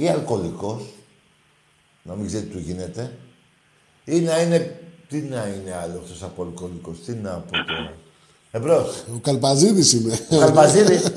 ή 0.00 0.08
αλκοολικός, 0.08 0.82
να 2.02 2.14
μην 2.14 2.26
ξέρει 2.26 2.44
τι 2.44 2.50
του 2.52 2.58
γίνεται, 2.58 3.16
ή 4.04 4.20
να 4.20 4.40
είναι... 4.40 4.74
Τι 5.08 5.20
να 5.20 5.46
είναι 5.46 5.78
άλλο 5.82 6.00
αυτός 6.02 6.22
από 6.22 6.42
αλκοολικός, 6.42 7.00
τι 7.04 7.12
να 7.12 7.30
πω 7.30 7.64
τώρα. 7.64 7.92
Εμπρός. 8.50 9.04
Ο 9.14 9.18
Καλπαζίδης 9.22 9.92
είναι. 9.92 10.18
Ο 10.30 10.38
Καλπαζίδης. 10.38 11.12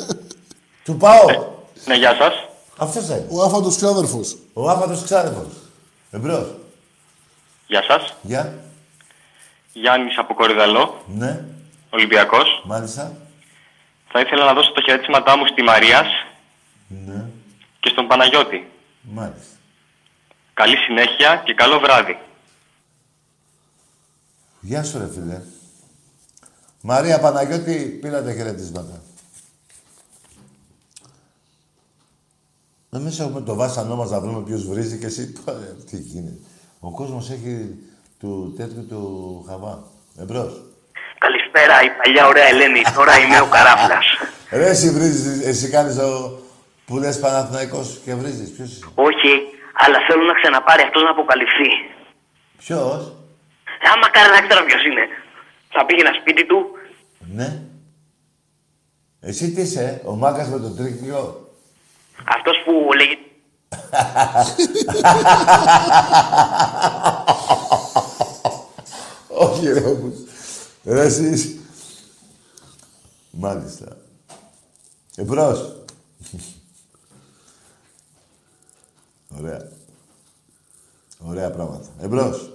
του 0.84 0.98
πάω. 0.98 1.26
Ναι, 1.86 1.96
γεια 1.96 2.16
σας. 2.16 2.34
Αυτός 2.78 3.06
θα 3.06 3.16
είναι. 3.16 3.26
Ο 3.30 3.42
άφαντος 3.44 3.76
ξάδερφος. 3.76 4.38
Ο 4.54 4.70
άφατος 4.70 5.04
ξάδερφος. 5.04 5.54
Εμπρός. 6.12 6.56
Γεια 7.68 7.84
σας. 7.88 8.14
Γεια. 8.22 8.54
Γιάννης 9.74 10.18
από 10.18 10.34
Κορυδαλό, 10.34 11.04
Ναι. 11.08 11.46
Ολυμπιακός. 11.90 12.62
Μάλιστα. 12.66 13.18
Θα 14.12 14.20
ήθελα 14.20 14.46
να 14.46 14.54
δώσω 14.54 14.72
τα 14.72 14.82
χαιρετήματά 14.82 15.38
μου 15.38 15.46
στη 15.48 15.62
Μαρίας 15.62 16.08
Ναι. 17.06 17.26
και 17.80 17.90
στον 17.90 18.08
Παναγιώτη. 18.08 18.68
Μάλιστα. 19.04 19.56
Καλή 20.54 20.78
συνέχεια 20.78 21.42
και 21.46 21.54
καλό 21.54 21.80
βράδυ. 21.80 22.18
Γεια 24.60 24.84
σου 24.84 24.98
ρε 24.98 25.08
φίλε. 25.14 25.42
Μαρία 26.82 27.20
Παναγιώτη, 27.20 28.00
πήρα 28.02 28.24
τα 28.24 28.34
χαιρετίσματα. 28.34 29.02
Εμείς 32.96 33.20
έχουμε 33.20 33.42
το 33.42 33.56
βάσανό 33.56 33.96
μας 33.96 34.10
να 34.10 34.20
βρούμε 34.20 34.42
ποιος 34.44 34.68
βρίζει 34.68 34.98
και 35.00 35.06
εσύ 35.06 35.32
τώρα 35.32 35.60
τι 35.90 35.98
γίνεται. 35.98 36.38
Ο 36.80 36.92
κόσμος 36.92 37.30
έχει 37.30 37.76
του 38.20 38.54
τέτοιου 38.58 38.86
του 38.88 39.44
χαβά. 39.48 39.84
Εμπρός. 40.20 40.62
Καλησπέρα, 41.18 41.84
η 41.84 41.90
παλιά 42.04 42.28
ωραία 42.28 42.46
Ελένη. 42.46 42.82
Τώρα 42.96 43.20
είμαι 43.20 43.40
ο 43.42 43.48
Καράφλας. 43.56 44.06
Ρε 44.52 44.70
εσύ 44.70 44.92
βρίζεις, 44.92 45.46
εσύ 45.46 45.70
κάνεις 45.70 45.96
το 45.96 46.40
που 46.86 46.98
λες 46.98 47.20
Παναθηναϊκός 47.20 48.00
και 48.06 48.16
βρίζεις. 48.16 48.52
Ποιος 48.52 48.72
είσαι; 48.72 48.86
Όχι, 48.96 49.34
αλλά 49.74 49.98
θέλω 50.08 50.24
να 50.24 50.34
ξαναπάρει 50.34 50.82
αυτός 50.82 51.04
να 51.04 51.10
αποκαλυφθεί. 51.10 51.70
Ποιος; 52.58 53.16
Άμα 53.94 54.10
κάνει 54.10 54.32
να 54.32 54.48
ξέρω 54.48 54.66
ποιος 54.66 54.86
είναι. 54.86 55.08
Θα 55.70 55.86
πήγαινα 55.86 56.12
σπίτι 56.22 56.46
του. 56.46 56.66
Ναι. 57.20 57.62
Εσύ 59.20 59.52
τι 59.52 59.62
είσαι, 59.62 60.02
ο 60.06 60.16
μάκας 60.16 60.48
με 60.48 60.60
το 60.60 60.70
τρίκιο. 60.70 61.50
Αυτός 62.26 62.58
που 62.66 62.94
λέγει... 62.94 63.18
Όχι 69.46 69.68
ρε 69.68 69.80
όμως. 69.80 70.14
Ρε 70.86 71.02
εσείς. 71.02 71.58
Μάλιστα. 73.32 73.98
Εμπρός. 75.16 75.76
Ωραία. 79.40 79.70
Ωραία 81.28 81.52
πράγματα. 81.52 81.86
Εμπρός. 82.02 82.52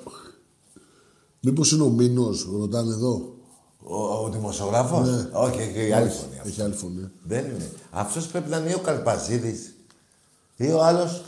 Μήπως 1.40 1.72
είναι 1.72 1.82
ο 1.82 1.88
Μήνος, 1.88 2.48
ρωτάνε 2.58 2.92
εδώ; 2.92 3.34
Ο, 3.82 3.96
ο 4.24 4.28
δημοσιογράφος; 4.28 5.08
Ναι. 5.08 5.28
Όχι, 5.32 5.60
έχει 5.60 5.92
άλλη 5.92 6.08
Όχι, 6.08 6.16
φωνή. 6.18 6.40
Έχει 6.46 6.62
άλλη 6.62 6.74
φωνή. 6.74 7.10
Δεν 7.22 7.44
είναι. 7.44 7.70
Αυτός 7.90 8.26
πρέπει 8.26 8.50
να 8.50 8.56
είναι 8.56 8.70
ή 8.70 8.74
ο 8.74 8.78
Καλπαζίδης 8.78 9.74
ή 10.56 10.70
ο 10.70 10.82
άλλος 10.84 11.22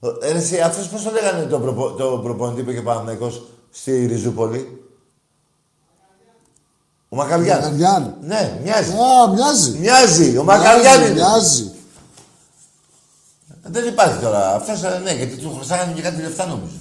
Ο- 0.00 0.08
Ε, 0.08 0.14
εσύ, 0.30 0.60
αυτός 0.60 0.88
πώς 0.88 1.02
το 1.02 1.10
λέγανε 1.10 1.46
το, 1.46 1.58
προπο, 1.60 1.90
το 1.92 2.20
προπονητή 2.22 2.62
που 2.62 2.70
είχε 2.70 2.82
Παναθηναϊκός 2.82 3.42
στη 3.70 4.06
Ριζούπολη; 4.06 4.80
Ο 7.08 7.16
Μακαριάν. 7.16 7.58
Μακαριάν. 7.62 8.16
Ναι, 8.22 8.60
μοιάζει. 8.62 8.92
Α, 8.92 9.28
μοιάζει. 9.34 9.78
Μοιάζει. 9.78 10.36
Ο 10.36 10.44
Μακαριάν 10.44 11.02
είναι. 11.02 11.12
Μοιάζει. 11.12 11.70
Δεν 13.70 13.86
υπάρχει 13.86 14.18
τώρα. 14.18 14.54
Αυτός, 14.54 14.82
ε, 14.82 15.00
ναι, 15.04 15.12
γιατί 15.12 15.36
του 15.36 15.52
χρωστάγανε 15.54 15.92
και 15.92 16.02
κάτι 16.02 16.22
λεφτά 16.22 16.46
νομίζω. 16.46 16.76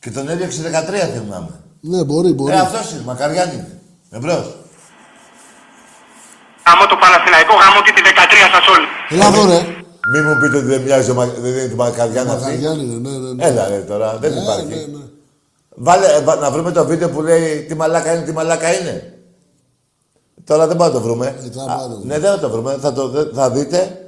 Και 0.00 0.10
τον 0.10 0.28
έδιωξε 0.28 0.60
13 0.62 1.10
θυμάμαι. 1.12 1.50
Ναι, 1.80 2.04
μπορεί, 2.04 2.32
μπορεί. 2.32 2.52
Ε, 2.52 2.58
αυτός 2.58 2.90
είναι. 2.92 3.02
Μακαριάν 3.04 3.50
είναι. 3.52 3.80
Εμπρός. 4.10 4.56
Γάμο 6.66 6.84
το 6.90 6.96
Παναθηναϊκό, 7.02 7.54
γάμο 7.62 7.80
και 7.86 7.92
τη 7.96 8.00
13 8.04 8.50
σας 8.54 8.66
όλοι. 8.74 8.86
Έλα 9.10 9.26
εδώ, 9.26 9.42
ρε. 9.52 9.60
Μη 10.12 10.20
μου 10.26 10.34
πείτε 10.40 10.56
ότι 10.56 10.66
δεν 10.66 10.80
μοιάζει 10.82 11.10
ο 11.10 11.14
Μα... 11.14 11.26
δεν 11.26 11.52
είναι 11.52 11.68
του 11.68 11.76
Μακαριάν 11.76 12.28
αυτή. 12.30 12.44
Μακαριάν 12.44 12.78
είναι, 12.80 13.08
ναι, 13.10 13.16
ναι. 13.18 13.32
ναι. 13.32 13.44
Έλα 13.46 13.68
ρε 13.68 13.76
τώρα, 13.78 14.16
δεν 14.20 14.32
Ναι, 14.32 14.40
υπάρχει. 14.40 14.64
ναι, 14.66 14.74
ναι. 14.74 15.04
Βάλε, 15.78 16.06
ε, 16.06 16.20
βα- 16.20 16.36
να 16.36 16.50
βρούμε 16.50 16.72
το 16.72 16.84
βίντεο 16.86 17.08
που 17.10 17.22
λέει 17.22 17.62
τι 17.68 17.74
μαλάκα 17.74 18.12
είναι, 18.14 18.24
τι 18.24 18.32
μαλάκα 18.32 18.78
είναι. 18.80 19.12
Τώρα 20.44 20.66
δεν 20.66 20.76
μπορούμε 20.76 20.94
να 20.94 21.00
το 21.02 21.06
βρούμε. 21.08 21.26
Ε, 21.44 21.48
τώρα 21.48 21.72
Α, 21.72 21.76
πάμε 21.76 21.88
να 21.94 21.94
το 22.00 22.06
ναι, 22.06 22.18
δεν 22.18 22.30
θα 22.30 22.38
το 22.38 22.50
βρούμε. 22.50 22.76
Θα, 22.80 22.92
το, 22.92 23.08
δε- 23.08 23.24
θα 23.34 23.50
δείτε. 23.50 24.05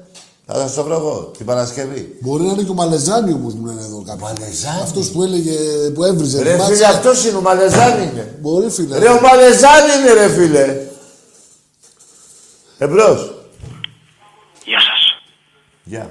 Θα 0.51 0.59
σας 0.59 0.75
το 0.75 0.85
βρω 0.85 0.95
εγώ 0.95 1.31
την 1.37 1.47
Παρασκευή. 1.47 2.17
Μπορεί 2.21 2.43
να 2.43 2.53
είναι 2.53 2.63
και 2.63 2.71
ο 2.71 2.75
Μαλεζάνη 2.75 3.33
όμως 3.33 3.55
μου 3.55 3.67
λένε 3.67 3.81
εδώ 3.81 4.03
κάποιοι. 4.07 4.21
Μαλεζάνη. 4.23 4.81
Αυτός 4.83 5.11
που 5.11 5.23
έλεγε, 5.23 5.57
που 5.95 6.05
έβριζε. 6.05 6.43
Ρε 6.43 6.53
θυμάσαι; 6.53 6.75
φίλε, 6.75 6.87
αυτός 6.87 7.25
είναι 7.25 7.37
ο 7.37 7.41
Μαλεζάνη 7.41 8.03
είναι. 8.03 8.37
Μπορεί 8.41 8.71
φίλε. 8.71 8.99
Ρε 8.99 9.09
ο 9.09 9.21
Μαλεζάνη 9.21 9.93
είναι 10.01 10.13
ρε 10.13 10.29
φίλε. 10.29 10.87
Εμπρός. 12.79 13.35
Γεια 14.65 14.81
σας. 14.81 15.21
Γεια. 15.85 16.11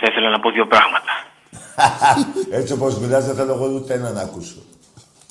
Θα 0.00 0.06
ήθελα 0.10 0.30
να 0.30 0.40
πω 0.40 0.50
δύο 0.50 0.66
πράγματα. 0.66 1.12
Έτσι 2.60 2.72
όπως 2.72 2.98
μιλάς 2.98 3.24
δεν 3.24 3.34
θέλω 3.34 3.52
εγώ 3.52 3.66
ούτε 3.66 3.94
ένα 3.94 4.10
να 4.10 4.20
ακούσω. 4.20 4.62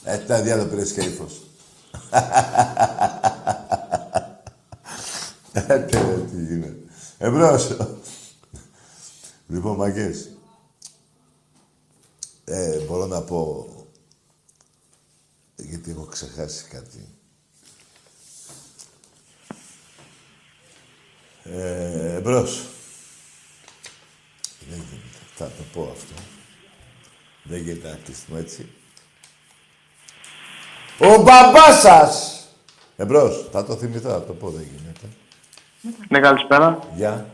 Έτσι 0.03 0.25
τα 0.25 0.41
διάλογο 0.41 0.69
πήρες 0.69 0.91
και 0.91 1.01
ύφος. 1.01 1.33
Ε, 5.69 5.79
τι 5.79 5.97
ρε, 5.97 6.03
τι 6.31 6.35
γίνεται. 6.35 6.86
Εμπρός. 7.17 7.77
Λοιπόν, 9.47 9.75
μαγκές. 9.75 10.29
Ε, 12.45 12.79
μπορώ 12.79 13.05
να 13.05 13.21
πω... 13.21 13.69
Γιατί 15.55 15.91
έχω 15.91 16.05
ξεχάσει 16.05 16.65
κάτι. 16.65 17.07
Ε, 21.43 22.13
εμπρός. 22.13 22.65
Δεν 24.69 24.77
γίνεται. 24.89 25.17
Θα 25.35 25.45
το 25.45 25.63
πω 25.73 25.91
αυτό. 25.91 26.21
Δεν 27.43 27.61
γίνεται 27.61 27.89
να 27.89 27.95
κλειστούμε 27.95 28.39
έτσι. 28.39 28.69
Ο 30.99 31.21
μπαμπάς 31.21 31.79
σας! 31.79 32.41
Εμπρός, 32.95 33.47
θα 33.51 33.65
το 33.65 33.75
θυμηθώ, 33.75 34.09
θα 34.09 34.23
το 34.23 34.33
πω, 34.33 34.49
δεν 34.49 34.63
γίνεται. 34.63 35.16
Ναι, 36.09 36.19
καλησπέρα. 36.19 36.79
Γεια. 36.95 37.25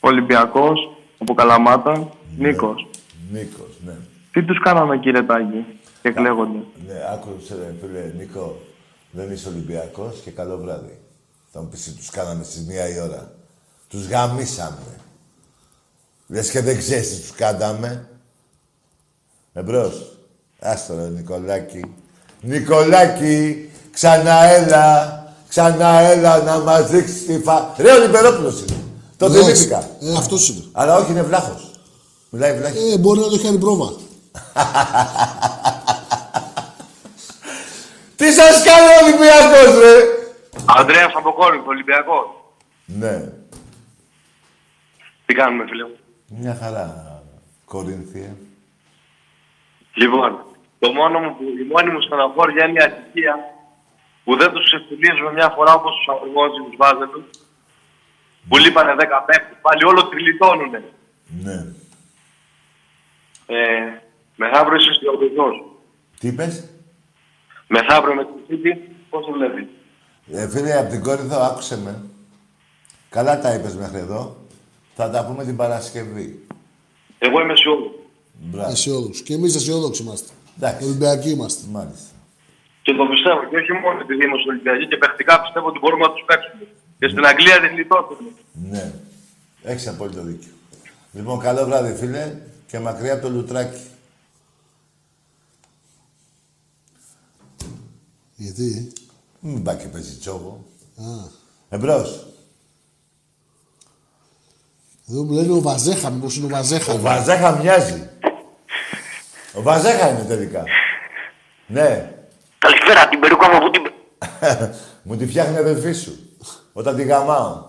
Ολυμπιακός, 0.00 0.96
από 1.18 1.34
Καλαμάτα, 1.34 2.08
Νίκος. 2.38 2.88
Νίκος, 3.30 3.78
ναι. 3.84 3.96
Τι 4.32 4.42
τους 4.42 4.60
κάναμε 4.62 4.98
κύριε 4.98 5.22
Τάκη 5.22 5.64
και 6.02 6.08
εκλέγονται. 6.08 6.58
Ναι, 6.86 6.94
άκουσε 7.12 7.54
ρε 7.54 7.74
φίλε, 7.80 8.12
Νίκο, 8.16 8.60
δεν 9.10 9.30
είσαι 9.30 9.48
Ολυμπιακός 9.48 10.20
και 10.24 10.30
καλό 10.30 10.56
βράδυ. 10.56 10.98
Θα 11.52 11.60
μου 11.60 11.68
πεις 11.68 11.84
τι 11.84 11.90
τους 11.92 12.10
κάναμε 12.10 12.44
στις 12.44 12.66
μία 12.66 12.88
η 12.88 13.00
ώρα. 13.00 13.32
Τους 13.88 14.06
γαμίσαμε. 14.06 15.00
Λες 16.26 16.50
και 16.50 16.60
δεν 16.60 16.78
ξέρεις 16.78 17.10
τι 17.10 17.20
τους 17.20 17.32
κάναμε. 17.32 18.08
Εμπρός. 19.52 20.18
Άστο 20.60 20.94
ρε 20.94 21.08
Νικολάκη. 21.08 21.94
Νικολάκη, 22.40 23.70
ξαναέλα. 23.90 25.18
Ξαναέλα 25.50 26.42
να 26.42 26.58
μας 26.58 26.90
δείξεις 26.90 27.26
τη 27.26 27.38
φα... 27.42 27.74
Ρε 27.78 27.92
ο 27.92 27.98
Λιμπερόπουλος 28.00 28.60
είναι. 28.60 28.82
Το 29.16 29.28
Ναι, 29.28 29.38
θυμήθηκα. 29.38 29.78
Ε, 30.00 30.16
αυτός 30.18 30.48
είναι. 30.48 30.64
Αλλά 30.72 30.96
όχι 30.96 31.10
είναι 31.10 31.22
βλάχος. 31.22 31.70
Μιλάει 32.30 32.56
βλάχος. 32.58 32.92
Ε, 32.92 32.98
μπορεί 32.98 33.20
να 33.20 33.26
το 33.28 33.34
έχει 33.34 33.44
κάνει 33.44 33.58
πρόβα. 33.58 33.88
Τι 38.16 38.32
σας 38.32 38.62
κάνει 38.64 38.86
ο 38.86 39.04
Ολυμπιακός 39.04 39.78
ρε; 39.82 39.94
Ανδρέας 40.78 41.12
από 41.14 41.32
Κόρινθο, 41.32 41.68
Ολυμπιακός. 41.68 42.26
Ναι. 42.84 43.28
Τι 45.26 45.34
κάνουμε 45.34 45.64
φίλε 45.68 45.84
μου; 45.84 45.96
Μια 46.40 46.58
χαρά. 46.62 46.86
Κορίνθια. 47.64 48.36
Λοιπόν, 49.94 50.44
το 50.78 50.92
μόνο 50.92 51.18
μου, 51.18 51.36
που- 51.36 51.42
η 51.62 51.64
μόνη 51.72 51.90
μου 51.90 52.00
στεναχώρια 52.00 52.64
είναι 52.66 52.80
η 52.80 52.84
ατυχία 52.84 53.34
που 54.30 54.36
δεν 54.36 54.52
τους 54.52 54.64
ξεφυλίζουμε 54.64 55.32
μια 55.32 55.48
φορά 55.56 55.72
όπως 55.74 55.92
τους 55.96 56.08
αγωγόζινους 56.14 56.74
βάζελους 56.76 57.24
που 58.48 58.56
λείπανε 58.56 58.94
10 58.98 59.24
παίκτες, 59.26 59.58
πάλι 59.60 59.84
όλο 59.84 60.08
τριλιτώνουνε. 60.08 60.82
Ναι. 61.44 61.58
Ε, 63.46 63.58
μεθαύριο 64.36 64.76
είσαι 64.76 64.90
αισιοδοξός. 64.90 65.56
Τι 66.18 66.28
είπες; 66.28 66.68
Μεθαύριο 67.66 68.14
με 68.14 68.24
τη 68.24 68.32
City, 68.48 68.78
πώς 69.10 69.26
το 69.26 69.32
βλέπεις; 69.32 69.64
Ε, 70.32 70.48
φίλε, 70.48 70.78
από 70.78 70.90
την 70.90 71.02
Κόρινθο 71.02 71.38
άκουσε 71.40 71.78
με. 71.78 72.02
Καλά 73.08 73.40
τα 73.40 73.54
είπες 73.54 73.76
μέχρι 73.76 73.98
εδώ. 73.98 74.36
Θα 74.94 75.10
τα 75.10 75.26
πούμε 75.26 75.44
την 75.44 75.56
Παρασκευή. 75.56 76.46
Εγώ 77.18 77.40
είμαι 77.40 77.52
αισιόδοξος. 77.52 78.00
Μπράβο. 78.32 78.70
Αισιόδοξοι. 78.70 79.22
Και 79.22 79.34
εμείς 79.34 79.54
αισιόδοξοι 79.54 80.02
είμαστε. 80.02 80.32
Εντάξει. 80.56 80.84
Ολυμπιακοί 80.84 81.30
είμαστε. 81.30 81.66
Μάλιστα. 81.70 82.19
Και 82.82 82.92
το 82.92 83.04
πιστεύω. 83.12 83.40
Και 83.50 83.56
όχι 83.56 83.72
μόνο 83.72 84.00
επειδή 84.00 84.24
είμαστε 84.26 84.48
Ολυμπιακοί 84.52 84.86
και 84.90 84.96
παιχτικά 84.96 85.40
πιστεύω 85.40 85.66
ότι 85.66 85.78
μπορούμε 85.78 86.04
να 86.06 86.12
τους 86.12 86.24
παίξουμε. 86.28 86.64
Και 86.98 87.08
στην 87.08 87.24
Αγγλία 87.26 87.60
δεν 87.60 87.70
γλιτώσαμε. 87.74 88.30
Ναι. 88.52 88.92
Έχεις 89.62 89.86
απόλυτο 89.88 90.22
δίκιο. 90.22 90.52
Λοιπόν, 91.12 91.38
καλό 91.40 91.64
βράδυ, 91.64 91.94
φίλε. 91.94 92.24
Και 92.66 92.78
μακριά 92.78 93.12
από 93.12 93.22
το 93.22 93.30
λουτράκι. 93.30 93.84
Γιατί; 98.34 98.92
Μην 99.40 99.62
πάει 99.62 99.76
και 99.76 99.86
παίζει 99.86 100.18
τσόγο. 100.18 100.64
Α. 100.96 101.38
Εμπρός. 101.68 102.26
Εδώ 105.10 105.22
μου 105.22 105.32
λένε 105.32 105.52
ο 105.52 105.60
Βαζέχα, 105.60 106.10
μήπως 106.10 106.36
είναι 106.36 106.46
ο 106.46 106.48
Βαζέχα. 106.48 106.92
Ο 106.92 106.98
Βαζέχα 106.98 107.56
μοιάζει. 107.56 108.10
Ο 109.54 109.62
Βαζέχα 109.62 110.10
είναι 110.10 110.24
τελικά. 110.24 110.64
Ναι. 111.66 112.14
Καλησπέρα, 112.60 113.08
την 113.08 113.20
περούκα 113.20 113.50
μου 113.50 113.56
από 113.56 113.70
την... 113.70 113.82
Μου 115.02 115.16
τη 115.16 115.26
φτιάχνει 115.26 115.54
η 115.54 115.58
αδελφή 115.58 115.92
σου. 115.92 116.18
Όταν 116.72 116.96
τη 116.96 117.02
γαμάω. 117.02 117.68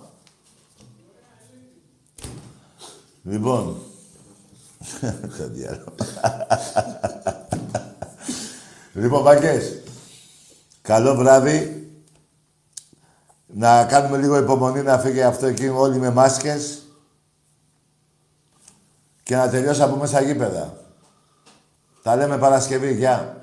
Λοιπόν. 3.24 3.78
Το 5.38 5.48
διάλογο. 5.50 5.96
λοιπόν, 8.94 9.22
μπαγκές. 9.22 9.82
Καλό 10.82 11.16
βράδυ. 11.16 11.90
Να 13.48 13.86
κάνουμε 13.86 14.18
λίγο 14.18 14.38
υπομονή 14.38 14.82
να 14.82 15.00
φύγει 15.00 15.22
αυτό 15.22 15.46
εκεί 15.46 15.68
όλοι 15.68 15.98
με 15.98 16.10
μάσκες. 16.10 16.82
Και 19.24 19.36
να 19.36 19.50
τελειώσει 19.50 19.82
από 19.82 19.96
μέσα 19.96 20.22
γήπεδα. 20.22 20.78
Τα 22.04 22.16
λέμε 22.16 22.38
Παρασκευή. 22.38 22.94
Γεια. 22.94 23.41